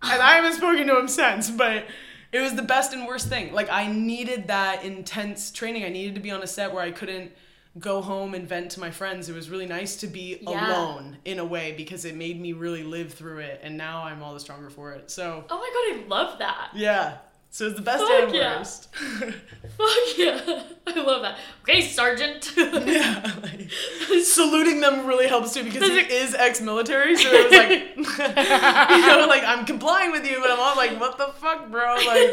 and 0.02 0.22
I 0.22 0.34
haven't 0.36 0.54
spoken 0.54 0.86
to 0.86 0.98
him 0.98 1.08
since, 1.08 1.50
but. 1.50 1.84
It 2.32 2.40
was 2.40 2.54
the 2.54 2.62
best 2.62 2.92
and 2.92 3.06
worst 3.06 3.28
thing. 3.28 3.54
Like 3.54 3.70
I 3.70 3.90
needed 3.90 4.48
that 4.48 4.84
intense 4.84 5.50
training. 5.52 5.84
I 5.84 5.88
needed 5.88 6.16
to 6.16 6.20
be 6.20 6.32
on 6.32 6.42
a 6.42 6.46
set 6.46 6.74
where 6.74 6.82
I 6.82 6.90
couldn't 6.90 7.30
go 7.78 8.02
home 8.02 8.34
and 8.34 8.46
vent 8.46 8.72
to 8.72 8.80
my 8.80 8.90
friends. 8.90 9.28
It 9.30 9.34
was 9.34 9.48
really 9.48 9.64
nice 9.64 9.96
to 9.98 10.06
be 10.08 10.36
Yeah. 10.42 10.68
alone 10.68 11.18
in 11.24 11.38
a 11.38 11.44
way 11.44 11.72
because 11.76 12.04
it 12.04 12.14
made 12.16 12.38
me 12.38 12.52
really 12.52 12.82
live 12.82 13.14
through 13.14 13.38
it 13.38 13.60
and 13.62 13.78
now 13.78 14.02
I'm 14.02 14.22
all 14.24 14.34
the 14.34 14.40
stronger 14.40 14.68
for 14.68 14.92
it. 14.92 15.10
So 15.10 15.44
Oh 15.48 15.56
my 15.58 15.94
god, 15.94 16.04
I 16.04 16.08
love 16.08 16.38
that. 16.40 16.70
yeah. 16.74 17.18
So 17.56 17.68
it's 17.68 17.76
the 17.76 17.80
best 17.80 18.04
Fuck 18.04 18.24
and 18.24 18.34
yeah. 18.34 18.58
worst. 18.58 18.94
Fuck 18.94 20.18
yeah. 20.18 20.62
I 20.86 21.00
love 21.00 21.22
that. 21.22 21.38
Okay, 21.62 21.80
Sergeant. 21.80 22.52
yeah. 22.56 23.32
Like, 23.42 23.70
saluting 24.22 24.80
them 24.80 25.06
really 25.06 25.26
helps 25.26 25.54
too 25.54 25.64
because 25.64 25.88
he 25.88 26.00
it- 26.00 26.10
is 26.10 26.34
ex-military, 26.34 27.16
so 27.16 27.30
it 27.32 27.44
was 27.44 27.58
like, 27.58 27.96
you 28.98 29.06
know, 29.06 29.24
like 29.26 29.42
I'm 29.42 29.64
complying 29.64 30.12
with 30.12 30.26
you, 30.26 30.38
but 30.42 30.50
I'm 30.50 30.60
all 30.60 30.76
like, 30.76 31.00
what 31.00 31.16
the 31.16 31.28
fuck, 31.28 31.70
bro? 31.70 31.94
Like, 31.94 32.30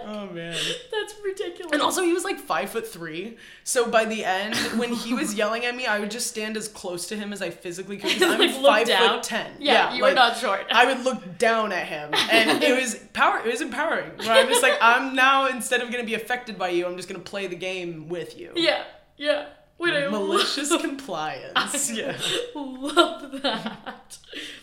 oh 0.06 0.26
man. 0.26 0.56
That's 0.92 1.14
ridiculous. 1.24 1.72
And 1.72 1.82
also, 1.82 2.02
he 2.02 2.12
was 2.12 2.24
like 2.24 2.38
five 2.38 2.70
foot 2.70 2.86
three. 2.86 3.36
So 3.64 3.90
by 3.90 4.04
the 4.04 4.24
end, 4.24 4.54
when 4.78 4.92
he 4.92 5.14
was 5.14 5.34
yelling 5.40 5.64
at 5.64 5.74
me, 5.76 5.86
I 5.86 5.98
would 5.98 6.10
just 6.10 6.26
stand 6.26 6.56
as 6.56 6.68
close 6.68 7.06
to 7.08 7.16
him 7.16 7.32
as 7.32 7.42
I 7.42 7.50
physically 7.50 7.96
could. 7.98 8.10
'cause 8.18 8.22
I'm 8.22 8.38
Like, 8.38 8.50
five 8.62 8.86
down. 8.86 9.14
foot 9.16 9.22
ten. 9.22 9.52
Yeah, 9.58 9.94
you 9.94 10.02
were 10.02 10.12
not 10.14 10.36
short. 10.36 10.66
I 10.70 10.86
would 10.86 11.04
look 11.04 11.38
down 11.38 11.72
at 11.72 11.86
him, 11.86 12.10
and 12.30 12.62
it 12.62 12.80
was 12.80 12.96
power. 13.12 13.38
It 13.38 13.50
was 13.50 13.60
empowering. 13.60 14.10
Where 14.18 14.30
I'm 14.32 14.48
just 14.48 14.62
like, 14.62 14.78
I'm 14.80 15.14
now 15.14 15.46
instead 15.46 15.80
of 15.82 15.90
gonna 15.90 16.04
be 16.04 16.14
affected 16.14 16.58
by 16.58 16.68
you, 16.70 16.86
I'm 16.86 16.96
just 16.96 17.08
gonna 17.08 17.20
play 17.20 17.46
the 17.46 17.56
game 17.56 18.08
with 18.08 18.38
you. 18.38 18.52
yeah, 18.56 18.84
yeah. 19.16 19.46
Wait, 19.78 19.94
I 19.94 20.08
Malicious 20.08 20.72
love, 20.72 20.80
compliance. 20.80 21.88
Yeah. 21.92 22.16
love 22.56 23.42
that. 23.42 24.18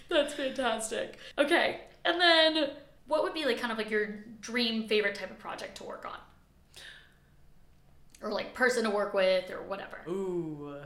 That's 0.09 0.33
fantastic. 0.33 1.17
Okay, 1.37 1.79
and 2.03 2.19
then 2.19 2.69
what 3.07 3.23
would 3.23 3.33
be 3.33 3.45
like 3.45 3.59
kind 3.59 3.71
of 3.71 3.77
like 3.77 3.89
your 3.89 4.07
dream 4.41 4.87
favorite 4.87 5.15
type 5.15 5.31
of 5.31 5.39
project 5.39 5.77
to 5.77 5.83
work 5.83 6.05
on? 6.05 6.17
Or 8.21 8.31
like 8.31 8.53
person 8.53 8.83
to 8.85 8.89
work 8.89 9.13
with 9.13 9.51
or 9.51 9.61
whatever. 9.63 10.01
I 10.05 10.09
Ooh. 10.09 10.77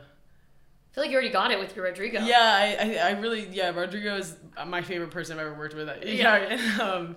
feel 0.91 1.03
like 1.03 1.11
you 1.11 1.15
already 1.15 1.32
got 1.32 1.51
it 1.51 1.59
with 1.59 1.76
your 1.76 1.86
Rodrigo. 1.86 2.22
Yeah, 2.22 2.38
I, 2.39 2.78
I, 2.80 3.09
I 3.09 3.11
really, 3.11 3.47
yeah, 3.49 3.70
Rodrigo 3.70 4.15
is 4.15 4.36
my 4.67 4.82
favorite 4.82 5.11
person 5.11 5.39
I've 5.39 5.45
ever 5.45 5.57
worked 5.57 5.76
with. 5.76 5.89
Yeah, 6.05 6.36
and, 6.36 6.82
um, 6.82 7.15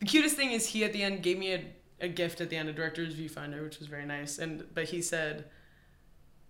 the 0.00 0.06
cutest 0.06 0.34
thing 0.34 0.50
is 0.50 0.66
he 0.66 0.84
at 0.84 0.92
the 0.92 1.02
end 1.02 1.22
gave 1.22 1.38
me 1.38 1.52
a, 1.52 1.64
a 2.00 2.08
gift 2.08 2.40
at 2.40 2.50
the 2.50 2.56
end, 2.56 2.68
a 2.68 2.72
director's 2.72 3.14
viewfinder, 3.14 3.62
which 3.62 3.78
was 3.78 3.86
very 3.86 4.06
nice. 4.06 4.38
And 4.38 4.64
but 4.74 4.84
he 4.84 5.02
said, 5.02 5.44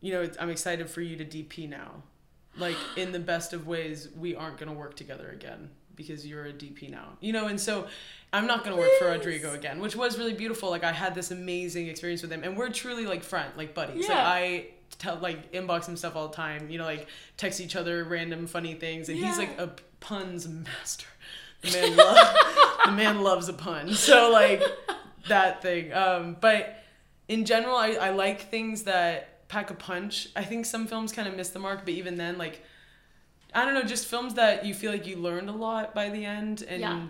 you 0.00 0.12
know, 0.12 0.30
I'm 0.38 0.48
excited 0.48 0.88
for 0.88 1.02
you 1.02 1.16
to 1.16 1.24
DP 1.24 1.68
now. 1.68 2.04
Like 2.56 2.76
in 2.96 3.12
the 3.12 3.18
best 3.18 3.52
of 3.52 3.66
ways, 3.66 4.08
we 4.16 4.34
aren't 4.34 4.56
gonna 4.56 4.72
work 4.72 4.96
together 4.96 5.28
again 5.28 5.70
because 6.00 6.26
you're 6.26 6.46
a 6.46 6.52
DP 6.52 6.90
now. 6.90 7.08
You 7.20 7.32
know, 7.32 7.46
and 7.46 7.60
so 7.60 7.86
I'm 8.32 8.46
not 8.46 8.64
gonna 8.64 8.76
work 8.76 8.90
for 8.98 9.06
Rodrigo 9.06 9.54
again, 9.54 9.80
which 9.80 9.94
was 9.96 10.18
really 10.18 10.34
beautiful. 10.34 10.70
Like 10.70 10.84
I 10.84 10.92
had 10.92 11.14
this 11.14 11.30
amazing 11.30 11.88
experience 11.88 12.22
with 12.22 12.32
him, 12.32 12.42
and 12.44 12.56
we're 12.56 12.70
truly 12.70 13.06
like 13.06 13.22
friend, 13.22 13.52
like 13.56 13.74
buddies. 13.74 14.08
Like 14.08 14.16
Yeah. 14.16 14.28
I 14.28 14.66
tell 14.98 15.16
like 15.16 15.52
inbox 15.52 15.88
him 15.88 15.96
stuff 15.96 16.16
all 16.16 16.28
the 16.28 16.36
time. 16.36 16.70
You 16.70 16.78
know, 16.78 16.84
like 16.84 17.08
text 17.36 17.60
each 17.60 17.76
other 17.76 18.04
random 18.04 18.46
funny 18.46 18.74
things, 18.74 19.08
and 19.08 19.18
he's 19.18 19.38
like 19.38 19.58
a 19.58 19.72
puns 20.00 20.48
master. 20.48 21.06
The 21.62 21.72
man 21.72 21.96
loves 21.96 22.30
the 22.86 22.92
man 22.92 23.22
loves 23.22 23.48
a 23.48 23.52
pun. 23.52 23.92
So 23.92 24.30
like 24.30 24.62
that 25.28 25.60
thing. 25.62 25.92
Um, 25.92 26.36
but 26.40 26.82
in 27.28 27.44
general, 27.44 27.76
I, 27.76 27.90
I 27.90 28.10
like 28.10 28.50
things 28.50 28.84
that 28.84 29.46
pack 29.48 29.70
a 29.70 29.74
punch. 29.74 30.28
I 30.34 30.44
think 30.44 30.64
some 30.64 30.86
films 30.86 31.12
kind 31.12 31.28
of 31.28 31.34
miss 31.36 31.50
the 31.50 31.58
mark, 31.58 31.80
but 31.84 31.94
even 31.94 32.16
then, 32.16 32.38
like 32.38 32.64
I 33.54 33.64
don't 33.64 33.74
know, 33.74 33.82
just 33.82 34.06
films 34.06 34.34
that 34.34 34.64
you 34.64 34.74
feel 34.74 34.92
like 34.92 35.06
you 35.06 35.16
learned 35.16 35.48
a 35.48 35.52
lot 35.52 35.94
by 35.94 36.08
the 36.08 36.24
end 36.24 36.62
and 36.68 36.80
Yeah. 36.80 37.08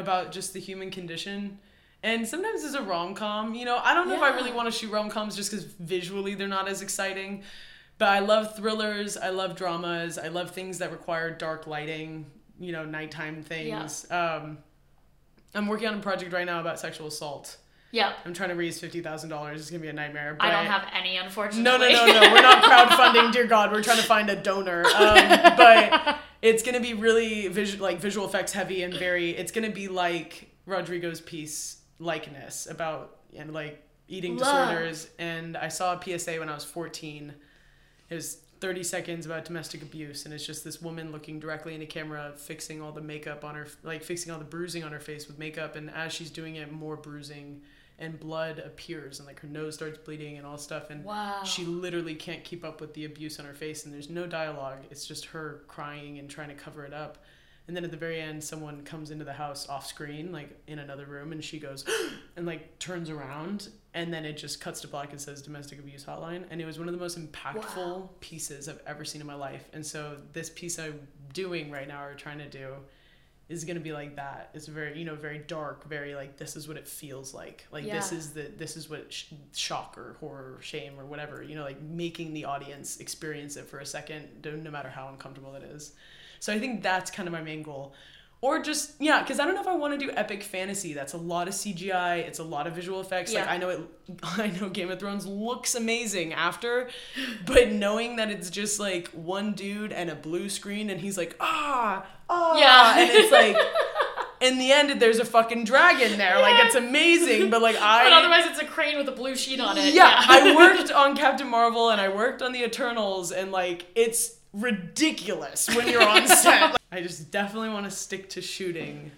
about 0.00 0.32
just 0.32 0.52
the 0.52 0.60
human 0.60 0.90
condition. 0.90 1.58
And 2.02 2.26
sometimes 2.26 2.62
it's 2.64 2.74
a 2.74 2.82
rom 2.82 3.14
com. 3.14 3.54
You 3.54 3.64
know, 3.64 3.78
I 3.82 3.94
don't 3.94 4.08
know 4.08 4.14
if 4.16 4.22
I 4.22 4.34
really 4.34 4.52
want 4.52 4.70
to 4.72 4.76
shoot 4.78 4.90
rom 4.90 5.08
coms 5.10 5.34
just 5.36 5.50
because 5.50 5.64
visually 5.64 6.34
they're 6.34 6.48
not 6.48 6.68
as 6.68 6.82
exciting. 6.82 7.42
But 7.98 8.08
I 8.10 8.18
love 8.18 8.54
thrillers. 8.56 9.16
I 9.16 9.30
love 9.30 9.56
dramas. 9.56 10.18
I 10.18 10.28
love 10.28 10.50
things 10.50 10.78
that 10.78 10.92
require 10.92 11.30
dark 11.30 11.66
lighting. 11.66 12.26
You 12.60 12.72
know, 12.72 12.84
nighttime 12.84 13.42
things. 13.42 14.06
Um, 14.10 14.58
I'm 15.54 15.66
working 15.66 15.88
on 15.88 15.94
a 15.94 16.00
project 16.02 16.32
right 16.32 16.44
now 16.46 16.60
about 16.60 16.78
sexual 16.78 17.06
assault. 17.06 17.56
Yeah. 17.92 18.12
I'm 18.24 18.34
trying 18.34 18.50
to 18.50 18.54
raise 18.54 18.78
fifty 18.80 19.00
thousand 19.00 19.30
dollars. 19.30 19.60
It's 19.60 19.70
gonna 19.70 19.82
be 19.82 19.88
a 19.88 19.92
nightmare. 19.92 20.36
I 20.40 20.50
don't 20.50 20.66
have 20.66 20.86
any, 20.92 21.16
unfortunately. 21.16 21.62
no, 21.62 21.76
no, 21.78 22.06
no, 22.06 22.20
no. 22.20 22.32
We're 22.32 22.42
not 22.42 22.62
crowdfunding. 22.62 23.32
Dear 23.32 23.46
God, 23.46 23.72
we're 23.72 23.82
trying 23.82 23.98
to 23.98 24.02
find 24.04 24.28
a 24.28 24.36
donor. 24.36 24.84
Um, 24.84 25.14
but 25.56 26.18
it's 26.42 26.62
gonna 26.62 26.80
be 26.80 26.94
really 26.94 27.48
visual, 27.48 27.82
like 27.82 27.98
visual 27.98 28.26
effects 28.26 28.52
heavy 28.52 28.82
and 28.82 28.92
very. 28.94 29.30
It's 29.30 29.52
gonna 29.52 29.70
be 29.70 29.88
like 29.88 30.50
Rodrigo's 30.66 31.20
piece 31.20 31.78
likeness 31.98 32.66
about 32.68 33.16
and 33.36 33.52
like 33.52 33.82
eating 34.08 34.36
Love. 34.36 34.68
disorders. 34.68 35.08
And 35.18 35.56
I 35.56 35.68
saw 35.68 35.98
a 35.98 36.18
PSA 36.18 36.38
when 36.38 36.48
I 36.48 36.54
was 36.54 36.64
14. 36.64 37.34
It 38.08 38.14
was 38.14 38.38
30 38.60 38.82
seconds 38.84 39.26
about 39.26 39.44
domestic 39.44 39.82
abuse, 39.82 40.24
and 40.24 40.32
it's 40.32 40.46
just 40.46 40.64
this 40.64 40.80
woman 40.80 41.12
looking 41.12 41.38
directly 41.38 41.74
into 41.74 41.86
camera, 41.86 42.32
fixing 42.36 42.80
all 42.80 42.92
the 42.92 43.00
makeup 43.00 43.44
on 43.44 43.54
her, 43.54 43.66
like 43.82 44.02
fixing 44.02 44.32
all 44.32 44.38
the 44.38 44.44
bruising 44.44 44.82
on 44.82 44.92
her 44.92 45.00
face 45.00 45.26
with 45.26 45.38
makeup. 45.38 45.76
And 45.76 45.90
as 45.90 46.12
she's 46.12 46.30
doing 46.30 46.56
it, 46.56 46.72
more 46.72 46.96
bruising 46.96 47.62
and 47.98 48.18
blood 48.20 48.58
appears, 48.58 49.18
and 49.18 49.26
like 49.26 49.40
her 49.40 49.48
nose 49.48 49.74
starts 49.74 49.98
bleeding 49.98 50.36
and 50.36 50.46
all 50.46 50.58
stuff. 50.58 50.90
And 50.90 51.04
Wow. 51.04 51.42
she 51.44 51.64
literally 51.64 52.14
can't 52.14 52.44
keep 52.44 52.64
up 52.64 52.80
with 52.80 52.92
the 52.94 53.04
abuse 53.06 53.38
on 53.40 53.46
her 53.46 53.54
face, 53.54 53.84
and 53.84 53.94
there's 53.94 54.10
no 54.10 54.26
dialogue. 54.26 54.78
It's 54.90 55.06
just 55.06 55.26
her 55.26 55.62
crying 55.68 56.18
and 56.18 56.28
trying 56.28 56.48
to 56.48 56.54
cover 56.54 56.84
it 56.84 56.92
up. 56.92 57.18
And 57.68 57.76
then 57.76 57.84
at 57.84 57.90
the 57.90 57.96
very 57.96 58.20
end, 58.20 58.44
someone 58.44 58.82
comes 58.84 59.10
into 59.10 59.24
the 59.24 59.32
house 59.32 59.68
off 59.68 59.86
screen, 59.86 60.30
like 60.30 60.50
in 60.68 60.78
another 60.78 61.04
room, 61.06 61.32
and 61.32 61.42
she 61.42 61.58
goes 61.58 61.84
and 62.36 62.46
like 62.46 62.78
turns 62.78 63.10
around, 63.10 63.70
and 63.94 64.12
then 64.14 64.24
it 64.24 64.36
just 64.36 64.60
cuts 64.60 64.82
to 64.82 64.88
black 64.88 65.10
and 65.10 65.20
says 65.20 65.42
domestic 65.42 65.78
abuse 65.80 66.04
hotline. 66.04 66.44
And 66.50 66.60
it 66.60 66.64
was 66.66 66.78
one 66.78 66.86
of 66.86 66.94
the 66.94 67.00
most 67.00 67.18
impactful 67.18 67.76
Wow. 67.76 68.10
pieces 68.20 68.68
I've 68.68 68.80
ever 68.86 69.04
seen 69.04 69.20
in 69.20 69.26
my 69.26 69.34
life. 69.34 69.64
And 69.72 69.84
so 69.84 70.18
this 70.32 70.50
piece 70.50 70.78
I'm 70.78 71.00
doing 71.32 71.70
right 71.72 71.88
now 71.88 72.04
or 72.04 72.14
trying 72.14 72.38
to 72.38 72.48
do 72.48 72.74
is 73.48 73.64
gonna 73.64 73.80
be 73.80 73.92
like 73.92 74.16
that. 74.16 74.50
It's 74.54 74.66
very 74.66 74.98
you 74.98 75.04
know 75.04 75.14
very 75.14 75.38
dark, 75.38 75.88
very 75.88 76.14
like 76.14 76.36
this 76.36 76.56
is 76.56 76.66
what 76.66 76.76
it 76.76 76.88
feels 76.88 77.32
like. 77.32 77.66
Like 77.70 77.84
this 77.84 78.12
is 78.12 78.32
the 78.32 78.50
this 78.56 78.76
is 78.76 78.90
what 78.90 79.12
sh- 79.12 79.26
shock 79.54 79.96
or 79.96 80.16
horror 80.20 80.56
or 80.58 80.62
shame 80.62 80.98
or 80.98 81.04
whatever 81.04 81.42
you 81.42 81.54
know 81.54 81.62
like 81.62 81.80
making 81.80 82.34
the 82.34 82.44
audience 82.44 82.98
experience 82.98 83.56
it 83.56 83.66
for 83.66 83.78
a 83.78 83.86
second, 83.86 84.28
no 84.44 84.70
matter 84.70 84.88
how 84.88 85.08
uncomfortable 85.08 85.54
it 85.54 85.62
is. 85.62 85.92
So 86.40 86.52
I 86.52 86.58
think 86.58 86.82
that's 86.82 87.10
kind 87.10 87.28
of 87.28 87.32
my 87.32 87.42
main 87.42 87.62
goal. 87.62 87.94
Or 88.42 88.58
just 88.60 88.92
yeah, 89.00 89.22
because 89.22 89.40
I 89.40 89.44
don't 89.46 89.54
know 89.54 89.62
if 89.62 89.66
I 89.66 89.74
want 89.74 89.98
to 89.98 90.06
do 90.06 90.12
epic 90.14 90.42
fantasy. 90.42 90.92
That's 90.92 91.14
a 91.14 91.18
lot 91.18 91.48
of 91.48 91.54
CGI. 91.54 92.18
It's 92.18 92.38
a 92.38 92.44
lot 92.44 92.66
of 92.66 92.74
visual 92.74 93.00
effects. 93.00 93.32
Like 93.32 93.48
I 93.48 93.56
know 93.56 93.70
it. 93.70 93.80
I 94.22 94.48
know 94.48 94.68
Game 94.68 94.90
of 94.90 95.00
Thrones 95.00 95.26
looks 95.26 95.74
amazing 95.74 96.32
after, 96.34 96.88
but 97.46 97.72
knowing 97.72 98.16
that 98.16 98.30
it's 98.30 98.50
just 98.50 98.78
like 98.78 99.08
one 99.08 99.54
dude 99.54 99.90
and 99.92 100.10
a 100.10 100.14
blue 100.14 100.48
screen, 100.50 100.90
and 100.90 101.00
he's 101.00 101.16
like 101.16 101.34
ah 101.40 102.06
ah, 102.28 102.58
Yeah. 102.58 103.00
and 103.00 103.10
it's 103.10 103.32
like. 103.32 103.56
In 104.38 104.58
the 104.58 104.70
end, 104.70 105.00
there's 105.00 105.18
a 105.18 105.24
fucking 105.24 105.64
dragon 105.64 106.18
there. 106.18 106.38
Like 106.38 106.62
it's 106.66 106.74
amazing, 106.74 107.48
but 107.48 107.62
like 107.62 107.74
I. 107.80 108.04
But 108.04 108.12
otherwise, 108.12 108.44
it's 108.44 108.58
a 108.60 108.66
crane 108.66 108.98
with 108.98 109.08
a 109.08 109.12
blue 109.12 109.34
sheet 109.34 109.60
on 109.60 109.78
it. 109.78 109.94
Yeah, 109.94 110.12
I 110.14 110.54
worked 110.54 110.92
on 110.92 111.16
Captain 111.16 111.48
Marvel 111.48 111.88
and 111.88 111.98
I 111.98 112.10
worked 112.10 112.42
on 112.42 112.52
the 112.52 112.62
Eternals, 112.62 113.32
and 113.32 113.50
like 113.50 113.86
it's 113.94 114.35
ridiculous 114.56 115.68
when 115.74 115.88
you're 115.88 116.06
on 116.06 116.26
set. 116.26 116.72
Like, 116.92 117.00
I 117.00 117.02
just 117.02 117.30
definitely 117.30 117.70
want 117.70 117.84
to 117.84 117.90
stick 117.90 118.30
to 118.30 118.40
shooting 118.40 119.10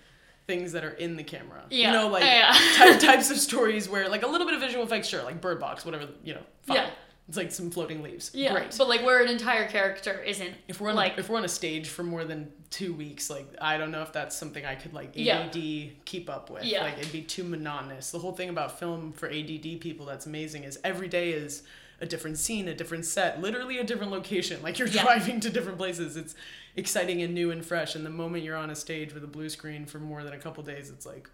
things 0.47 0.73
that 0.73 0.85
are 0.85 0.91
in 0.93 1.17
the 1.17 1.23
camera. 1.23 1.63
Yeah, 1.71 1.89
You 1.89 1.93
know, 1.99 2.09
like 2.09 2.25
yeah. 2.25 2.57
ty- 2.77 2.97
types 2.99 3.31
of 3.31 3.37
stories 3.37 3.89
where 3.89 4.09
like 4.09 4.23
a 4.23 4.27
little 4.27 4.47
bit 4.47 4.55
of 4.55 4.61
visual 4.61 4.85
effects, 4.85 5.07
sure, 5.09 5.23
like 5.23 5.41
Bird 5.41 5.61
Box, 5.61 5.85
whatever, 5.85 6.09
you 6.25 6.35
know, 6.35 6.41
fine. 6.63 6.77
Yeah. 6.79 6.91
It's 7.29 7.37
like 7.37 7.53
some 7.53 7.71
floating 7.71 8.03
leaves. 8.03 8.31
Yeah, 8.33 8.53
Great. 8.55 8.75
but 8.79 8.89
like 8.89 9.03
where 9.05 9.23
an 9.23 9.29
entire 9.29 9.69
character 9.69 10.19
isn't 10.23 10.51
if 10.67 10.81
we're 10.81 10.89
on 10.89 10.97
like 10.97 11.19
if 11.19 11.29
we're 11.29 11.37
on 11.37 11.45
a 11.45 11.49
stage 11.49 11.89
for 11.91 12.03
more 12.03 12.25
than 12.25 12.51
two 12.71 12.95
weeks, 12.95 13.29
like 13.29 13.47
I 13.61 13.77
don't 13.77 13.91
know 13.91 14.01
if 14.01 14.15
that's 14.15 14.35
something 14.35 14.65
I 14.65 14.75
could 14.77 14.95
like 14.95 15.11
Yeah. 15.13 15.41
ADD 15.41 16.05
keep 16.07 16.31
up 16.31 16.49
with. 16.49 16.65
Yeah. 16.65 16.85
Like 16.85 16.99
it'd 16.99 17.13
be 17.13 17.21
too 17.21 17.45
monotonous. 17.45 18.11
The 18.13 18.19
whole 18.19 18.33
thing 18.33 18.49
about 18.49 18.79
film 18.79 19.13
for 19.13 19.29
ADD 19.29 19.79
people 19.81 20.07
that's 20.07 20.25
amazing 20.25 20.65
is 20.65 20.79
every 20.83 21.09
day 21.09 21.33
is 21.33 21.65
a 22.01 22.07
different 22.07 22.39
scene, 22.39 22.69
a 22.69 22.75
different 22.75 23.05
set, 23.05 23.41
literally 23.41 23.79
a 23.79 23.85
different 23.85 24.13
location. 24.13 24.61
Like 24.63 24.79
you're 24.79 24.89
Yeah. 24.89 25.03
driving 25.05 25.41
to 25.41 25.51
different 25.51 25.79
places. 25.79 26.17
It's 26.17 26.35
exciting 26.77 27.23
and 27.23 27.35
new 27.35 27.51
and 27.51 27.65
fresh. 27.65 27.95
And 27.95 28.05
the 28.07 28.11
moment 28.11 28.45
you're 28.45 28.57
on 28.57 28.71
a 28.71 28.77
stage 28.77 29.13
with 29.15 29.25
a 29.25 29.29
blue 29.29 29.49
screen 29.49 29.85
for 29.87 29.99
more 29.99 30.23
than 30.23 30.33
a 30.33 30.39
couple 30.39 30.63
days, 30.63 30.91
it's 30.91 31.05
like, 31.07 31.29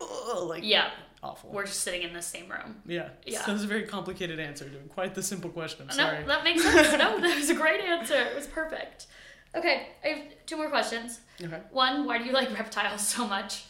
ugh, 0.00 0.48
like 0.48 0.64
yeah, 0.64 0.90
awful. 1.22 1.50
we're 1.52 1.64
just 1.66 1.80
sitting 1.80 2.02
in 2.02 2.12
the 2.12 2.22
same 2.22 2.50
room. 2.50 2.82
yeah. 2.86 3.10
Yeah. 3.24 3.44
So 3.44 3.52
it's 3.54 3.62
a 3.64 3.66
very 3.68 3.84
complicated 3.84 4.40
answer 4.40 4.64
to 4.68 4.76
quite 4.88 5.14
the 5.14 5.22
simple 5.22 5.50
question. 5.50 5.86
I'm 5.88 5.94
sorry. 5.94 6.20
No, 6.22 6.26
that 6.26 6.42
makes 6.44 6.62
sense. 6.62 6.92
no, 6.92 7.20
that 7.20 7.36
was 7.38 7.50
a 7.50 7.54
great 7.54 7.80
answer. 7.80 8.16
It 8.16 8.34
was 8.34 8.46
perfect. 8.48 9.06
Okay, 9.54 9.88
I 10.02 10.08
have 10.08 10.18
two 10.46 10.56
more 10.56 10.70
questions. 10.70 11.20
okay. 11.40 11.60
One, 11.70 12.06
why 12.06 12.18
do 12.18 12.24
you 12.24 12.32
like 12.32 12.50
reptiles 12.58 13.06
so 13.06 13.26
much? 13.28 13.64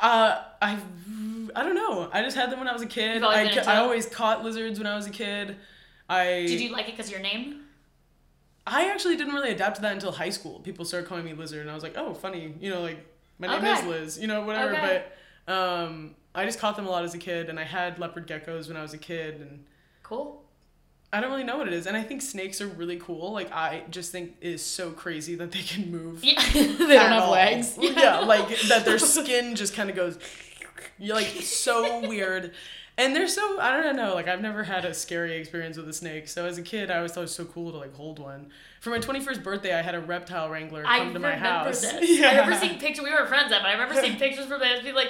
Uh, 0.00 0.42
I, 0.62 0.78
I 1.54 1.62
don't 1.62 1.74
know. 1.74 2.08
I 2.12 2.22
just 2.22 2.36
had 2.36 2.50
them 2.50 2.58
when 2.58 2.68
I 2.68 2.72
was 2.72 2.82
a 2.82 2.86
kid. 2.86 3.22
I, 3.22 3.52
ca- 3.52 3.70
I 3.70 3.76
always 3.76 4.06
caught 4.06 4.42
lizards 4.42 4.78
when 4.78 4.86
I 4.86 4.96
was 4.96 5.06
a 5.06 5.10
kid. 5.10 5.56
I 6.08 6.44
Did 6.46 6.60
you 6.60 6.70
like 6.72 6.88
it 6.88 6.92
because 6.92 7.06
of 7.06 7.12
your 7.12 7.20
name? 7.20 7.62
I 8.66 8.88
actually 8.90 9.16
didn't 9.16 9.34
really 9.34 9.50
adapt 9.50 9.76
to 9.76 9.82
that 9.82 9.92
until 9.92 10.12
high 10.12 10.30
school. 10.30 10.60
People 10.60 10.84
started 10.84 11.08
calling 11.08 11.24
me 11.24 11.32
lizard, 11.34 11.60
and 11.62 11.70
I 11.70 11.74
was 11.74 11.82
like, 11.82 11.96
oh, 11.96 12.14
funny. 12.14 12.54
You 12.60 12.70
know, 12.70 12.82
like 12.82 13.04
my 13.38 13.46
name 13.48 13.58
Okay. 13.58 13.72
is 13.72 13.84
Liz. 13.84 14.18
You 14.18 14.26
know, 14.28 14.42
whatever. 14.42 14.74
Okay. 14.74 15.04
But 15.46 15.52
um, 15.52 16.14
I 16.34 16.44
just 16.44 16.58
caught 16.58 16.76
them 16.76 16.86
a 16.86 16.90
lot 16.90 17.04
as 17.04 17.14
a 17.14 17.18
kid, 17.18 17.48
and 17.48 17.58
I 17.58 17.64
had 17.64 17.98
leopard 17.98 18.26
geckos 18.26 18.68
when 18.68 18.76
I 18.76 18.82
was 18.82 18.94
a 18.94 18.98
kid, 18.98 19.40
and 19.40 19.64
Cool. 20.02 20.42
I 21.12 21.20
don't 21.20 21.30
really 21.30 21.44
know 21.44 21.58
what 21.58 21.66
it 21.66 21.74
is. 21.74 21.86
And 21.86 21.96
I 21.96 22.02
think 22.02 22.22
snakes 22.22 22.60
are 22.60 22.68
really 22.68 22.96
cool. 22.96 23.32
Like 23.32 23.50
I 23.52 23.82
just 23.90 24.12
think 24.12 24.36
it 24.40 24.48
is 24.48 24.64
so 24.64 24.90
crazy 24.90 25.34
that 25.36 25.50
they 25.50 25.62
can 25.62 25.90
move. 25.90 26.22
Yeah, 26.22 26.40
they 26.52 26.66
don't 26.76 26.88
have 26.88 27.22
all. 27.24 27.32
legs. 27.32 27.76
Yeah. 27.80 28.20
like 28.26 28.48
that 28.68 28.84
their 28.84 28.98
skin 28.98 29.56
just 29.56 29.74
kind 29.74 29.90
of 29.90 29.96
goes 29.96 30.18
you're 30.98 31.16
like 31.16 31.26
so 31.26 32.06
weird. 32.08 32.52
And 32.98 33.16
they're 33.16 33.28
so 33.28 33.58
I 33.58 33.82
don't 33.82 33.96
know, 33.96 34.14
like 34.14 34.28
I've 34.28 34.42
never 34.42 34.62
had 34.62 34.84
a 34.84 34.92
scary 34.92 35.36
experience 35.36 35.76
with 35.76 35.88
a 35.88 35.92
snake. 35.92 36.28
So 36.28 36.44
as 36.44 36.58
a 36.58 36.62
kid 36.62 36.90
I 36.90 36.98
always 36.98 37.12
thought 37.12 37.20
it 37.20 37.24
was 37.24 37.34
so 37.34 37.46
cool 37.46 37.72
to 37.72 37.78
like 37.78 37.94
hold 37.94 38.18
one. 38.18 38.50
For 38.80 38.90
my 38.90 38.98
twenty 38.98 39.20
first 39.20 39.42
birthday 39.42 39.74
I 39.76 39.82
had 39.82 39.94
a 39.94 40.00
reptile 40.00 40.48
wrangler 40.50 40.84
I 40.86 40.98
come 40.98 41.14
to 41.14 41.18
my 41.18 41.34
house. 41.34 41.80
this. 41.80 42.20
Yeah. 42.20 42.28
I 42.28 42.30
remember 42.40 42.56
seeing 42.56 42.78
pictures. 42.78 43.02
We 43.04 43.10
were 43.12 43.26
friends 43.26 43.50
then, 43.50 43.62
but 43.62 43.68
I 43.68 43.72
remember 43.72 43.94
seeing 44.00 44.16
pictures 44.16 44.46
from 44.46 44.62
it 44.62 44.76
and 44.76 44.84
be 44.84 44.92
like, 44.92 45.08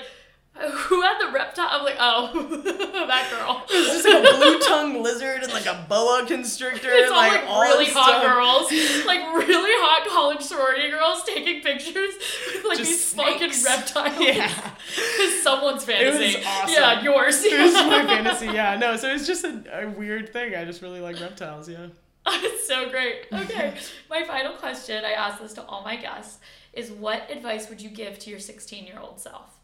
"Who 0.61 1.01
had 1.03 1.19
the 1.19 1.33
reptile?" 1.33 1.69
I'm 1.71 1.85
like, 1.85 1.97
"Oh, 1.99 2.31
that 3.07 3.31
girl." 3.31 3.65
It's 3.71 4.03
just 4.03 4.05
like 4.05 4.25
a 4.25 4.37
blue 4.37 4.59
tongue 4.69 5.03
lizard 5.03 5.43
and 5.43 5.53
like 5.53 5.67
a 5.67 5.87
boa 5.89 6.25
constrictor. 6.27 6.89
It's 6.91 7.11
all 7.11 7.17
like, 7.17 7.33
like 7.33 7.49
all 7.49 7.63
really 7.63 7.87
hot 7.87 8.23
girls, 8.23 8.71
like 9.07 9.21
really 9.35 9.71
hot 9.83 10.09
college 10.09 10.41
sorority 10.43 10.91
girls 10.91 11.23
taking 11.25 11.63
pictures 11.63 12.15
with 12.55 12.65
like 12.67 12.79
Just 12.79 12.91
these 12.91 13.15
fucking 13.15 13.53
reptiles. 13.65 14.21
Yeah. 14.21 14.75
It's 14.97 15.43
someone's 15.43 15.85
fantasy. 15.85 16.25
It 16.25 16.37
was 16.39 16.47
awesome. 16.47 16.75
Yeah, 16.75 17.03
yours. 17.03 17.45
It 17.45 17.61
was 17.61 17.75
my 17.75 18.05
fantasy, 18.05 18.47
yeah. 18.47 18.77
No, 18.77 18.97
so 18.97 19.09
it's 19.09 19.27
just 19.27 19.45
a, 19.45 19.85
a 19.85 19.89
weird 19.89 20.33
thing. 20.33 20.55
I 20.55 20.65
just 20.65 20.83
really 20.83 21.01
like 21.01 21.21
reptiles, 21.21 21.69
yeah. 21.69 21.87
It's 22.27 22.67
so 22.69 22.91
great. 22.91 23.27
Okay, 23.33 23.75
my 24.09 24.25
final 24.25 24.53
question, 24.53 25.05
I 25.05 25.13
ask 25.13 25.41
this 25.41 25.55
to 25.55 25.65
all 25.65 25.83
my 25.83 25.97
guests, 25.97 26.39
is 26.73 26.91
what 26.91 27.31
advice 27.31 27.69
would 27.69 27.81
you 27.81 27.89
give 27.91 28.19
to 28.21 28.31
your 28.31 28.39
16 28.39 28.85
year 28.85 28.99
old 29.01 29.19
self? 29.21 29.60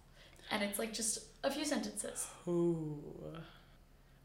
And 0.51 0.63
it's 0.63 0.79
like 0.79 0.93
just 0.93 1.19
a 1.45 1.51
few 1.51 1.65
sentences. 1.65 2.27
Ooh. 2.49 2.99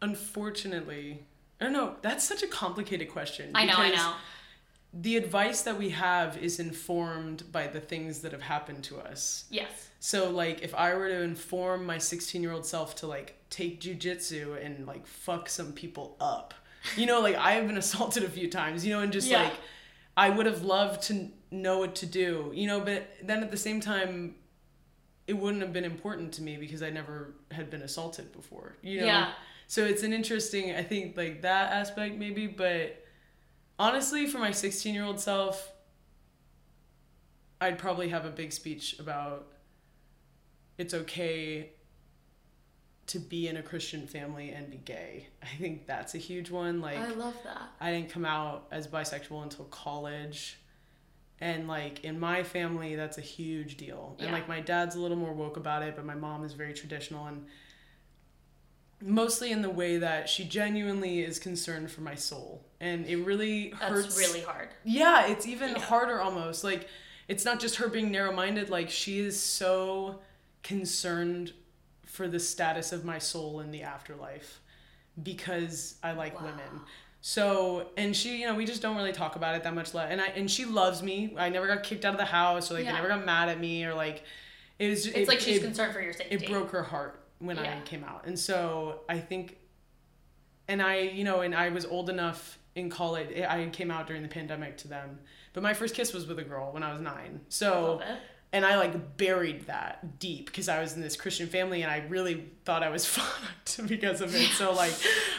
Unfortunately, 0.02 1.24
I 1.60 1.66
don't 1.66 1.74
know. 1.74 1.96
That's 2.02 2.24
such 2.24 2.44
a 2.44 2.48
complicated 2.48 3.12
question. 3.12 3.52
I 3.54 3.66
know, 3.66 3.76
I 3.78 3.90
know. 3.90 4.14
The 4.94 5.16
advice 5.16 5.62
that 5.62 5.78
we 5.78 5.92
have 5.92 6.38
is 6.38 6.60
informed 6.60 7.50
by 7.52 7.68
the 7.68 7.80
things 7.80 8.20
that 8.22 8.34
have 8.34 8.42
happened 8.42 8.84
to 8.86 9.00
us. 9.00 9.46
Yes. 9.50 9.90
So, 10.00 10.30
like, 10.30 10.62
if 10.64 10.76
I 10.76 10.94
were 10.96 11.08
to 11.08 11.22
inform 11.22 11.86
my 11.86 11.98
16 11.98 12.42
year 12.42 12.52
old 12.52 12.66
self 12.66 12.96
to, 12.98 13.08
like, 13.08 13.36
take 13.50 13.80
jujitsu 13.80 14.64
and, 14.64 14.86
like, 14.88 15.06
fuck 15.08 15.48
some 15.48 15.72
people 15.72 16.18
up, 16.20 16.54
you 16.98 17.06
know, 17.06 17.22
like, 17.22 17.36
I 17.36 17.52
have 17.54 17.68
been 17.68 17.78
assaulted 17.86 18.24
a 18.24 18.30
few 18.30 18.50
times, 18.50 18.86
you 18.86 18.94
know, 18.94 19.02
and 19.02 19.14
just, 19.14 19.30
Yeah. 19.30 19.44
like, 19.44 19.54
I 20.18 20.30
would 20.30 20.46
have 20.46 20.64
loved 20.64 21.04
to 21.04 21.30
know 21.52 21.78
what 21.80 21.96
to 21.96 22.06
do, 22.06 22.52
you 22.54 22.68
know, 22.68 22.82
but 22.82 23.08
then 23.24 23.44
at 23.44 23.52
the 23.52 23.58
same 23.58 23.80
time, 23.80 24.36
it 25.32 25.38
wouldn't 25.38 25.64
have 25.64 25.72
been 25.72 25.86
important 25.86 26.34
to 26.34 26.42
me 26.42 26.58
because 26.58 26.84
I 26.84 26.90
never 26.90 27.34
had 27.52 27.70
been 27.70 27.84
assaulted 27.84 28.34
before, 28.34 28.76
you 28.82 29.00
know? 29.00 29.06
Yeah. 29.06 29.32
So 29.68 29.86
it's 29.86 30.04
an 30.04 30.12
interesting, 30.12 30.76
I 30.76 30.84
think, 30.84 31.16
like 31.16 31.44
that 31.44 31.72
aspect 31.72 32.18
maybe, 32.18 32.48
but 32.48 33.02
honestly, 33.80 34.28
for 34.28 34.40
my 34.40 34.52
16 34.52 34.94
year 34.94 35.06
old 35.06 35.22
self, 35.22 35.72
I'd 37.62 37.78
probably 37.78 38.10
have 38.10 38.26
a 38.26 38.30
big 38.30 38.52
speech 38.52 39.00
about 39.00 39.48
it's 40.78 40.94
okay 40.94 41.70
to 43.08 43.20
be 43.20 43.48
in 43.48 43.56
a 43.56 43.64
Christian 43.64 44.06
family 44.06 44.50
and 44.50 44.70
be 44.70 44.82
gay. 44.84 45.28
I 45.42 45.56
think 45.62 45.88
that's 45.88 46.14
a 46.14 46.18
huge 46.18 46.52
one. 46.52 46.82
Like, 46.82 46.98
I 46.98 47.12
love 47.12 47.38
that. 47.46 47.70
I 47.80 47.92
didn't 47.92 48.10
come 48.10 48.26
out 48.26 48.68
as 48.70 48.86
bisexual 48.86 49.44
until 49.44 49.64
college. 49.66 50.58
And 51.42 51.68
like 51.68 52.04
in 52.06 52.20
my 52.20 52.44
family, 52.44 52.96
that's 52.96 53.18
a 53.18 53.22
huge 53.22 53.76
deal. 53.76 54.16
And 54.20 54.32
like 54.32 54.48
my 54.48 54.60
dad's 54.62 54.96
a 54.96 55.00
little 55.00 55.18
more 55.18 55.34
woke 55.34 55.58
about 55.58 55.82
it, 55.82 55.96
but 55.96 56.06
my 56.06 56.14
mom 56.16 56.46
is 56.46 56.54
very 56.54 56.74
traditional 56.74 57.26
and 57.26 57.46
mostly 59.04 59.52
in 59.52 59.64
the 59.64 59.70
way 59.70 59.98
that 59.98 60.30
she 60.30 60.44
genuinely 60.44 61.22
is 61.22 61.40
concerned 61.40 61.90
for 61.90 62.02
my 62.02 62.14
soul. 62.14 62.64
And 62.80 63.06
it 63.08 63.18
really 63.18 63.72
That's 63.72 63.84
hurts. 63.84 64.18
really 64.18 64.42
hard. 64.42 64.70
Yeah, 64.84 65.26
it's 65.26 65.48
even 65.48 65.70
Yeah. 65.72 65.80
harder 65.80 66.22
almost. 66.22 66.64
Like 66.64 66.88
it's 67.28 67.44
not 67.44 67.60
just 67.60 67.78
her 67.78 67.88
being 67.88 68.12
narrow-minded, 68.12 68.70
like 68.70 68.92
she 68.92 69.20
is 69.20 69.40
so 69.42 70.20
concerned 70.62 71.54
for 72.06 72.28
the 72.28 72.40
status 72.40 72.92
of 72.92 73.04
my 73.04 73.18
soul 73.18 73.62
in 73.62 73.72
the 73.72 73.82
afterlife 73.82 74.60
because 75.24 75.96
I 76.04 76.12
like 76.12 76.36
Wow. 76.40 76.46
women. 76.48 76.82
So, 77.24 77.88
and 77.98 78.16
she, 78.16 78.38
you 78.42 78.48
know, 78.48 78.56
we 78.56 78.66
just 78.66 78.82
don't 78.82 78.96
really 78.98 79.12
talk 79.14 79.36
about 79.36 79.56
it 79.56 79.64
that 79.64 79.76
much. 79.76 79.94
And 79.94 80.20
I 80.20 80.28
and 80.28 80.50
she 80.50 80.66
loves 80.66 81.04
me. 81.04 81.36
I 81.38 81.50
never 81.50 81.68
got 81.68 81.84
kicked 81.84 82.04
out 82.04 82.14
of 82.14 82.20
the 82.20 82.26
house 82.26 82.72
or 82.72 82.76
like 82.76 82.84
Yeah. 82.86 82.92
they 82.92 82.98
never 82.98 83.10
got 83.10 83.24
mad 83.26 83.48
at 83.50 83.60
me 83.60 83.86
or 83.86 83.94
like 83.94 84.24
it 84.80 84.90
was 84.90 85.06
It's 85.06 85.16
it, 85.18 85.28
like 85.28 85.40
she's 85.40 85.58
it, 85.58 85.64
concerned 85.64 85.94
for 85.94 86.02
your 86.02 86.14
safety. 86.14 86.36
it 86.36 86.50
broke 86.50 86.72
her 86.72 86.82
heart 86.84 87.24
when 87.40 87.60
I 87.60 87.80
came 87.82 88.04
out. 88.04 88.26
And 88.26 88.38
so 88.38 89.02
I 89.08 89.20
think 89.20 89.58
and 90.68 90.82
I, 90.82 91.00
you 91.00 91.24
know, 91.24 91.42
and 91.42 91.54
I 91.54 91.70
was 91.70 91.86
old 91.86 92.10
enough 92.10 92.58
in 92.76 92.90
college. 92.90 93.30
I 93.40 93.68
came 93.72 93.92
out 93.92 94.08
during 94.08 94.24
the 94.24 94.28
pandemic 94.30 94.78
to 94.78 94.88
them. 94.88 95.20
But 95.54 95.62
my 95.62 95.74
first 95.74 95.94
kiss 95.94 96.14
was 96.14 96.26
with 96.26 96.40
a 96.40 96.44
girl 96.44 96.72
when 96.72 96.82
I 96.82 96.92
was 96.92 97.02
9. 97.02 97.42
So. 97.50 98.02
And 98.54 98.66
I 98.66 98.78
like 98.78 99.18
buried 99.18 99.68
that 99.68 100.20
deep 100.20 100.48
because 100.48 100.68
I 100.68 100.82
was 100.82 100.94
in 100.96 101.02
this 101.02 101.16
Christian 101.16 101.48
family 101.48 101.84
and 101.84 101.92
I 101.92 102.06
really 102.10 102.46
thought 102.66 102.84
I 102.84 102.90
was 102.90 103.06
fucked 103.16 103.88
because 103.88 104.20
of 104.22 104.36
it. 104.36 104.48
So 104.52 104.74
like 104.74 104.94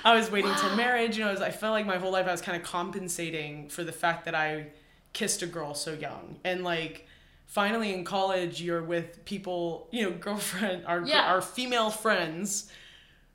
I 0.04 0.14
was 0.14 0.30
waiting 0.30 0.52
till 0.58 0.74
marriage, 0.76 1.18
you 1.18 1.24
know, 1.24 1.28
I, 1.28 1.32
was, 1.32 1.42
I 1.42 1.50
felt 1.50 1.72
like 1.72 1.86
my 1.86 1.98
whole 1.98 2.10
life 2.12 2.26
I 2.26 2.32
was 2.32 2.40
kind 2.40 2.56
of 2.60 2.66
compensating 2.66 3.68
for 3.68 3.84
the 3.84 3.92
fact 3.92 4.24
that 4.24 4.34
I 4.34 4.68
kissed 5.12 5.42
a 5.42 5.46
girl 5.46 5.74
so 5.74 5.92
young. 5.92 6.38
And 6.44 6.64
like 6.64 7.06
finally 7.46 7.92
in 7.92 8.04
college 8.04 8.62
you're 8.62 8.82
with 8.82 9.24
people, 9.26 9.88
you 9.90 10.04
know, 10.04 10.10
girlfriend 10.16 10.86
our 10.86 11.02
Yeah. 11.06 11.30
our 11.32 11.42
female 11.42 11.90
friends 11.90 12.70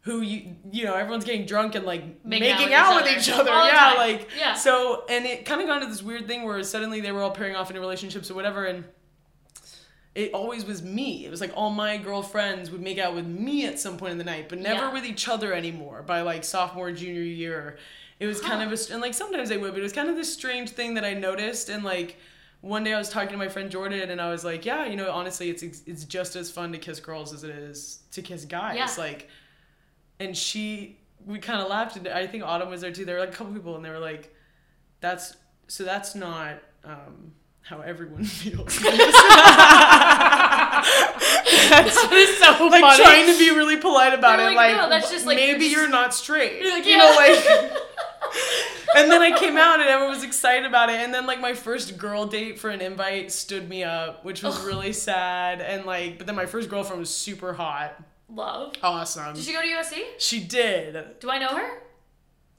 who 0.01 0.21
you 0.21 0.55
you 0.71 0.85
know 0.85 0.93
everyone's 0.95 1.25
getting 1.25 1.45
drunk 1.45 1.75
and 1.75 1.85
like 1.85 2.01
Making 2.25 2.55
making, 2.55 2.73
out 2.73 2.87
out, 2.87 2.95
with 2.95 3.03
with 3.05 3.13
each 3.21 3.27
each 3.27 3.33
other. 3.33 3.41
other. 3.41 3.51
All 3.51 3.65
the 3.67 3.73
Yeah, 3.73 3.93
like 3.97 4.29
Yeah. 4.39 4.53
so 4.55 5.03
and 5.09 5.25
it 5.25 5.45
kind 5.45 5.61
of 5.61 5.67
got 5.67 5.81
into 5.83 5.93
this 5.93 6.01
weird 6.01 6.25
thing 6.27 6.43
where 6.43 6.63
suddenly 6.63 7.01
they 7.01 7.11
were 7.11 7.21
all 7.21 7.29
pairing 7.31 7.55
off 7.55 7.69
into 7.69 7.79
relationships 7.81 8.31
or 8.31 8.33
whatever 8.33 8.65
and 8.65 8.85
it 10.17 10.33
always 10.33 10.65
was 10.65 10.81
me. 10.81 11.25
It 11.27 11.29
was 11.29 11.41
like 11.41 11.51
all 11.55 11.69
my 11.69 11.97
girlfriends 11.97 12.71
would 12.71 12.81
make 12.81 12.97
out 12.97 13.13
with 13.13 13.27
me 13.27 13.65
at 13.67 13.77
some 13.79 13.97
point 13.97 14.13
in 14.13 14.17
the 14.17 14.23
night, 14.23 14.49
but 14.49 14.57
never 14.57 14.85
Yeah. 14.85 14.91
with 14.93 15.05
each 15.05 15.27
other 15.27 15.53
anymore 15.53 16.01
by 16.01 16.21
like 16.21 16.43
sophomore, 16.43 16.91
junior 16.91 17.21
year. 17.21 17.77
It 18.19 18.25
was 18.25 18.41
kind 18.41 18.63
of 18.63 18.71
a, 18.73 18.91
and 18.91 18.99
like 18.99 19.13
sometimes 19.13 19.47
they 19.49 19.57
would, 19.57 19.73
but 19.73 19.79
it 19.79 19.83
was 19.83 19.93
kind 19.93 20.09
of 20.09 20.15
this 20.15 20.33
strange 20.33 20.71
thing 20.71 20.95
that 20.95 21.05
I 21.05 21.13
noticed. 21.13 21.69
And 21.69 21.83
like 21.83 22.17
one 22.61 22.83
day 22.83 22.93
I 22.95 22.97
was 22.97 23.09
talking 23.09 23.29
to 23.29 23.37
my 23.37 23.47
friend 23.47 23.69
Jordan 23.69 24.09
and 24.09 24.19
I 24.19 24.31
was 24.31 24.43
like, 24.43 24.65
yeah, 24.65 24.87
you 24.87 24.95
know, 24.95 25.11
honestly, 25.11 25.51
it's, 25.51 25.61
it's 25.61 26.03
just 26.03 26.35
as 26.35 26.49
fun 26.49 26.71
to 26.71 26.79
kiss 26.79 26.99
girls 26.99 27.31
as 27.31 27.43
it 27.43 27.51
is 27.51 27.99
to 28.13 28.23
kiss 28.23 28.43
guys. 28.43 28.75
Yeah. 28.75 28.89
Like, 28.97 29.29
and 30.19 30.35
she, 30.35 30.97
we 31.27 31.37
kind 31.37 31.61
of 31.61 31.69
laughed. 31.69 31.95
And 31.95 32.07
I 32.07 32.25
think 32.25 32.43
Autumn 32.43 32.71
was 32.71 32.81
there 32.81 32.91
too. 32.91 33.05
There 33.05 33.17
were 33.17 33.21
like 33.21 33.33
a 33.35 33.37
couple 33.37 33.53
people 33.53 33.75
and 33.75 33.85
they 33.85 33.91
were 33.91 33.99
like, 33.99 34.33
that's, 34.99 35.37
so 35.67 35.83
that's 35.83 36.15
not, 36.15 36.55
um, 36.83 37.33
how 37.67 37.81
everyone 37.81 38.23
feels. 38.39 38.79
That 41.69 41.85
is 41.85 42.37
so 42.37 42.67
like 42.67 42.81
funny. 42.81 43.03
trying 43.03 43.25
to 43.27 43.37
be 43.37 43.49
really 43.55 43.77
polite 43.77 44.13
about 44.13 44.37
They're 44.37 44.51
it. 44.51 44.55
like, 44.55 44.73
Like, 44.73 44.81
no, 44.83 44.89
that's 44.89 45.11
just, 45.11 45.25
like, 45.25 45.35
maybe 45.37 45.65
you're 45.65 45.81
you're, 45.81 45.89
not 45.89 46.13
straight. 46.13 46.61
You're 46.61 46.71
like, 46.71 46.85
you 46.85 46.97
know, 46.97 47.13
like. 47.15 47.37
and 48.95 49.11
then 49.11 49.21
I 49.21 49.37
came 49.37 49.57
out 49.57 49.79
and 49.79 49.89
everyone 49.89 50.13
was 50.15 50.23
excited 50.23 50.65
about 50.65 50.89
it. 50.89 50.95
And 50.95 51.13
then 51.13 51.25
like 51.25 51.39
my 51.41 51.53
first 51.53 51.97
girl 51.97 52.25
date 52.25 52.59
for 52.59 52.69
an 52.69 52.81
invite 52.81 53.31
stood 53.31 53.67
me 53.67 53.83
up, 53.83 54.23
which 54.23 54.43
was 54.43 54.63
really 54.65 54.93
sad. 54.93 55.61
And 55.61 55.85
like, 55.85 56.17
but 56.17 56.27
then 56.27 56.35
my 56.35 56.45
first 56.45 56.69
girlfriend 56.69 56.99
was 56.99 57.09
super 57.13 57.53
hot, 57.53 58.01
Love. 58.29 58.73
awesome. 58.81 59.33
Did 59.35 59.43
she 59.43 59.53
go 59.53 59.61
to 59.61 59.67
USC? 59.67 60.01
She 60.19 60.39
did. 60.43 61.19
Do 61.19 61.29
I 61.29 61.37
know 61.37 61.49
her? 61.49 61.69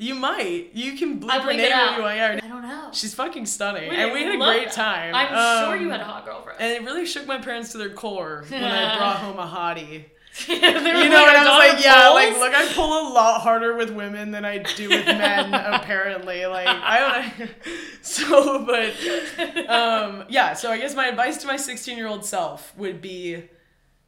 You 0.00 0.14
might. 0.14 0.68
You 0.74 0.96
can 0.96 1.18
bleep 1.18 1.40
her 1.40 1.50
name 1.52 1.60
if 1.60 1.96
you 1.96 2.02
want. 2.02 2.18
I 2.18 2.38
don't 2.48 2.62
know. 2.62 2.90
she's 2.92 3.14
fucking 3.14 3.46
stunning, 3.46 3.90
We 3.90 3.96
and 3.96 4.12
we 4.12 4.22
had 4.22 4.34
a 4.34 4.38
great 4.38 4.66
that. 4.66 4.72
time. 4.72 5.12
I'm 5.14 5.26
sure 5.66 5.76
Um, 5.76 5.82
you 5.82 5.90
had 5.90 6.00
a 6.00 6.04
hot 6.04 6.24
girlfriend. 6.24 6.60
And 6.60 6.72
it 6.72 6.82
really 6.88 7.04
shook 7.04 7.26
my 7.26 7.38
parents 7.38 7.72
to 7.72 7.78
their 7.78 7.90
core 7.90 8.44
when 8.48 8.62
I 8.62 8.96
brought 8.96 9.16
home 9.16 9.38
a 9.38 9.46
hottie. 9.46 10.04
you 10.46 10.60
know, 10.60 10.68
and 10.68 11.14
I 11.14 11.38
was 11.66 11.74
like, 11.74 11.84
yeah, 11.84 12.10
like, 12.10 12.32
look, 12.38 12.54
I 12.54 12.72
pull 12.72 13.08
a 13.08 13.12
lot 13.12 13.40
harder 13.40 13.74
with 13.74 13.90
women 13.90 14.30
than 14.30 14.44
I 14.44 14.58
do 14.58 14.88
with 14.88 15.04
men, 15.04 15.52
apparently. 15.74 16.46
Like, 16.46 16.68
I 16.68 17.32
don't 17.34 17.38
know. 17.40 17.54
So, 18.02 18.64
but, 18.64 19.68
um, 19.68 20.24
yeah, 20.28 20.52
so 20.52 20.70
I 20.70 20.78
guess 20.78 20.94
my 20.94 21.08
advice 21.08 21.38
to 21.38 21.48
my 21.48 21.56
16 21.56 21.96
year 21.98 22.06
old 22.06 22.24
self 22.24 22.72
would 22.76 23.00
be 23.02 23.44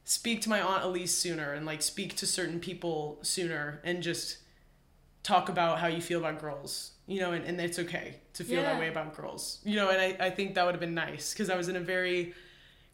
speak 0.05 0.41
to 0.43 0.49
my 0.49 0.61
Aunt 0.61 0.85
Elise 0.85 1.13
sooner 1.13 1.51
and, 1.51 1.65
like, 1.65 1.81
speak 1.81 2.15
to 2.17 2.25
certain 2.25 2.61
people 2.61 3.19
sooner 3.23 3.81
and 3.83 4.01
just 4.01 4.37
talk 5.23 5.49
about 5.49 5.79
how 5.79 5.87
you 5.87 6.01
feel 6.01 6.19
about 6.19 6.39
girls, 6.41 6.91
you 7.07 7.19
know, 7.19 7.31
and, 7.33 7.45
and 7.45 7.59
it's 7.61 7.77
okay 7.79 8.15
to 8.33 8.43
feel 8.43 8.61
Yeah. 8.61 8.73
that 8.73 8.79
way 8.79 8.87
about 8.87 9.15
girls, 9.15 9.59
you 9.63 9.75
know, 9.75 9.89
and 9.89 10.01
I, 10.01 10.27
I 10.27 10.29
think 10.31 10.55
that 10.55 10.65
would 10.65 10.73
have 10.73 10.79
been 10.81 10.95
nice 10.95 11.33
because 11.33 11.49
I 11.49 11.55
was 11.55 11.69
in 11.69 11.75
a 11.75 11.79
very 11.79 12.33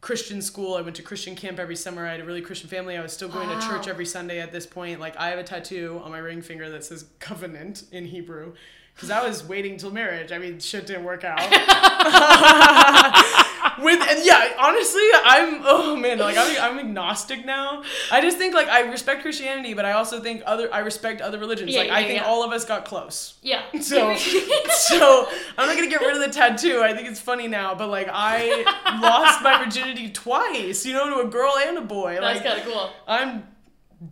Christian 0.02 0.42
school. 0.42 0.76
I 0.76 0.82
went 0.82 0.96
to 0.98 1.02
Christian 1.02 1.36
camp 1.36 1.58
every 1.58 1.76
summer. 1.76 2.06
I 2.06 2.12
had 2.12 2.20
a 2.20 2.26
really 2.26 2.42
Christian 2.42 2.70
family. 2.70 2.98
I 2.98 3.02
was 3.02 3.14
still 3.14 3.30
going 3.30 3.50
Wow. 3.50 3.60
to 3.60 3.68
church 3.68 3.88
every 3.88 4.06
Sunday 4.06 4.40
at 4.40 4.52
this 4.52 4.68
point. 4.68 5.00
Like, 5.00 5.18
I 5.18 5.30
have 5.30 5.40
a 5.40 5.44
tattoo 5.44 6.00
on 6.04 6.12
my 6.12 6.20
ring 6.20 6.42
finger 6.42 6.70
that 6.70 6.86
says 6.86 7.06
covenant 7.20 7.84
in 7.92 8.06
Hebrew 8.06 8.54
because 8.94 9.10
I 9.10 9.26
was 9.28 9.44
waiting 9.44 9.78
till 9.78 9.92
marriage. 9.92 10.32
I 10.32 10.38
mean, 10.38 10.60
shit 10.60 10.86
didn't 10.86 11.04
work 11.04 11.24
out. 11.24 11.40
With 13.80 14.02
and 14.02 14.26
yeah, 14.26 14.54
honestly, 14.60 15.04
I'm 15.24 15.62
oh 15.64 15.96
man, 15.96 16.18
like 16.20 16.36
I'm, 16.38 16.58
I'm 16.60 16.80
agnostic 16.80 17.46
now. 17.46 17.84
I 18.12 18.22
just 18.22 18.38
think 18.38 18.54
like 18.56 18.68
I 18.68 18.82
respect 18.82 19.22
Christianity, 19.22 19.74
but 19.74 19.86
I 19.86 19.92
also 19.94 20.20
think 20.20 20.42
other 20.46 20.74
I 20.74 20.80
respect 20.80 21.22
other 21.22 21.38
religions. 21.38 21.72
Yeah, 21.72 21.80
like 21.80 21.88
yeah, 21.90 21.96
I 21.96 22.04
think 22.04 22.22
yeah. 22.22 22.26
all 22.28 22.44
of 22.44 22.52
us 22.52 22.66
got 22.66 22.86
close. 22.86 23.36
Yeah. 23.42 23.62
So, 23.82 24.16
so 24.16 25.28
I'm 25.58 25.68
not 25.68 25.76
gonna 25.78 25.90
get 25.90 26.02
rid 26.02 26.16
of 26.16 26.22
the 26.22 26.32
tattoo. 26.34 26.82
I 26.82 26.94
think 26.94 27.08
it's 27.08 27.20
funny 27.20 27.48
now, 27.48 27.76
but 27.76 27.90
like 27.90 28.10
I 28.12 28.64
lost 29.02 29.42
my 29.44 29.64
virginity 29.64 30.10
twice, 30.10 30.86
you 30.86 30.94
know, 30.94 31.10
to 31.22 31.28
a 31.28 31.30
girl 31.30 31.54
and 31.58 31.78
a 31.78 31.82
boy. 31.82 32.18
That's 32.20 32.40
Like 32.40 32.44
kind 32.44 32.60
of 32.60 32.66
cool. 32.66 32.90
I'm 33.08 33.44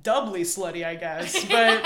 doubly 0.03 0.43
slutty, 0.43 0.85
I 0.85 0.95
guess. 0.95 1.45
But 1.49 1.83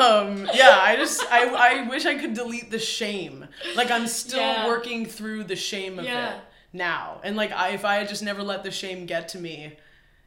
um, 0.00 0.48
yeah, 0.54 0.78
I 0.80 0.94
just 0.96 1.24
I 1.30 1.48
I 1.48 1.88
wish 1.88 2.06
I 2.06 2.14
could 2.16 2.34
delete 2.34 2.70
the 2.70 2.78
shame. 2.78 3.46
Like 3.74 3.90
I'm 3.90 4.06
still 4.06 4.40
Yeah. 4.40 4.66
working 4.66 5.06
through 5.06 5.44
the 5.44 5.56
shame 5.56 5.98
of 5.98 6.04
Yeah. 6.04 6.34
it 6.34 6.40
now, 6.74 7.20
and 7.24 7.36
like 7.36 7.52
I 7.52 7.70
if 7.70 7.84
I 7.84 7.94
had 7.96 8.08
just 8.08 8.22
never 8.22 8.42
let 8.42 8.62
the 8.64 8.70
shame 8.70 9.06
get 9.06 9.28
to 9.28 9.38
me. 9.38 9.76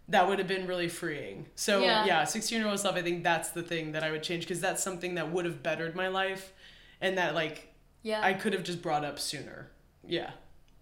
That 0.09 0.25
would 0.29 0.39
have 0.39 0.47
been 0.47 0.67
really 0.67 0.87
freeing. 0.87 1.47
So 1.55 1.81
Yeah. 1.81 2.05
yeah, 2.05 2.23
16 2.23 2.57
year 2.59 2.69
old 2.69 2.79
stuff. 2.79 2.95
I 2.95 3.01
think 3.01 3.25
that's 3.25 3.49
the 3.49 3.61
thing 3.61 3.91
that 3.91 4.03
I 4.05 4.11
would 4.11 4.23
change 4.23 4.45
because 4.45 4.61
that's 4.61 4.81
something 4.81 5.15
that 5.15 5.31
would 5.33 5.43
have 5.43 5.61
bettered 5.61 5.95
my 5.97 6.07
life, 6.07 6.53
and 7.01 7.17
that 7.17 7.35
like 7.35 7.73
Yeah. 8.03 8.21
I 8.23 8.31
could 8.33 8.53
have 8.53 8.63
just 8.63 8.81
brought 8.81 9.03
up 9.03 9.19
sooner. 9.19 9.69
Yeah. 10.07 10.31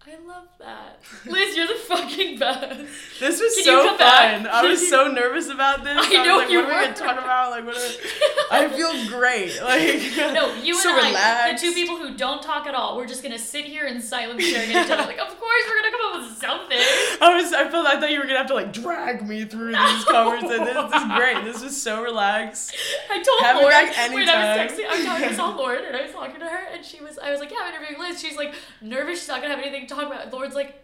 I 0.07 0.27
love 0.27 0.47
that. 0.59 0.99
Liz, 1.25 1.55
you're 1.57 1.65
the 1.67 1.73
fucking 1.73 2.37
best. 2.37 2.79
This 3.19 3.41
was 3.41 3.55
Can 3.55 3.63
so 3.63 3.83
come 3.85 3.97
back? 3.97 4.37
fun. 4.43 4.47
I 4.47 4.61
was 4.69 4.87
so 4.87 5.07
nervous 5.11 5.49
about 5.49 5.83
this. 5.83 5.97
I 5.97 5.99
was 6.01 6.09
know 6.27 6.37
like, 6.37 6.49
you 6.51 6.59
what 6.61 6.69
are 6.73 6.79
we 6.79 6.85
gonna 6.85 6.93
talk 6.95 7.17
about? 7.17 7.49
Like 7.49 7.65
what 7.65 7.75
are 7.75 7.91
I 8.51 8.67
feel 8.69 9.07
great. 9.07 9.59
Like 9.65 10.33
No, 10.33 10.53
you 10.61 10.75
so 10.75 10.89
and 10.95 10.99
I, 11.01 11.07
relaxed. 11.09 11.63
the 11.63 11.67
two 11.69 11.73
people 11.73 11.97
who 11.97 12.15
don't 12.15 12.43
talk 12.43 12.67
at 12.67 12.75
all, 12.75 12.97
we're 12.97 13.07
just 13.07 13.23
gonna 13.23 13.39
sit 13.39 13.65
here 13.65 13.85
in 13.87 13.99
silence 13.99 14.45
staring 14.45 14.71
at 14.75 14.85
each 14.85 14.91
other. 14.91 15.03
Like, 15.03 15.17
of 15.17 15.39
course 15.39 15.63
we're 15.67 15.81
gonna 15.81 15.91
come 15.91 16.13
up 16.21 16.29
with 16.29 16.37
something. 16.39 16.77
I 17.21 17.41
was 17.41 17.51
I 17.53 17.67
felt 17.69 17.87
I 17.87 17.99
thought 17.99 18.11
you 18.11 18.19
were 18.19 18.25
gonna 18.27 18.37
have 18.37 18.47
to 18.47 18.53
like 18.53 18.73
drag 18.73 19.27
me 19.27 19.45
through 19.45 19.71
these 19.71 20.03
conversations. 20.05 20.59
This 20.69 21.01
is 21.01 21.07
great. 21.15 21.43
This 21.45 21.63
was 21.63 21.81
so 21.81 22.03
relaxed. 22.03 22.75
I 23.09 23.23
told 23.23 23.41
Have 23.41 23.55
Lauren 23.57 24.13
when 24.13 24.29
I 24.29 24.57
was 24.61 24.71
texting, 24.71 24.85
I 24.87 24.95
was 24.97 25.05
talking 25.05 25.29
to 25.29 25.35
saw 25.35 25.55
Lauren 25.55 25.83
and 25.85 25.95
I 25.95 26.03
was 26.03 26.11
talking 26.11 26.39
to 26.41 26.45
her 26.45 26.67
and 26.71 26.85
she 26.85 27.01
was, 27.01 27.17
I 27.17 27.31
was 27.31 27.39
like, 27.39 27.49
yeah, 27.49 27.57
I'm 27.63 27.73
interviewing 27.73 27.99
Liz. 27.99 28.21
She's 28.21 28.37
like 28.37 28.53
nervous. 28.81 29.19
She's 29.19 29.27
not 29.29 29.41
gonna 29.41 29.55
have 29.55 29.63
anything 29.63 29.87
to 29.87 29.94
talk 29.95 30.05
about. 30.07 30.23
And 30.23 30.33
Lauren's 30.33 30.55
like, 30.55 30.75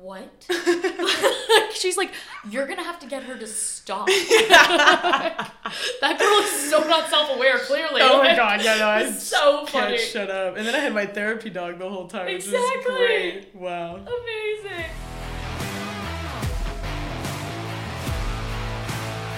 what? 0.00 0.46
She's 1.74 1.96
like, 1.96 2.10
you're 2.50 2.66
gonna 2.66 2.82
have 2.82 2.98
to 3.00 3.06
get 3.06 3.22
her 3.24 3.36
to 3.36 3.46
stop. 3.46 4.06
that 4.08 5.50
girl 6.18 6.38
is 6.40 6.70
so 6.70 6.80
not 6.88 7.08
self-aware. 7.08 7.58
Clearly. 7.60 8.00
Oh 8.02 8.18
my 8.18 8.28
Like, 8.28 8.36
god, 8.36 8.62
yeah, 8.62 8.76
no, 8.78 8.86
I 8.88 9.00
it's 9.02 9.22
so 9.22 9.64
can't 9.66 9.86
funny. 9.86 9.98
shut 9.98 10.30
up. 10.30 10.56
And 10.56 10.66
then 10.66 10.74
I 10.74 10.78
had 10.78 10.92
my 10.92 11.06
therapy 11.06 11.50
dog 11.50 11.78
the 11.78 11.88
whole 11.88 12.08
time, 12.08 12.26
which 12.26 12.44
Exactly. 12.46 12.94
great. 12.94 13.54
Wow. 13.54 13.96
Amazing. 13.96 14.84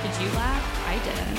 Did 0.03 0.22
you 0.22 0.29
laugh? 0.37 0.64
I 0.89 0.99
didn't. 1.05 1.38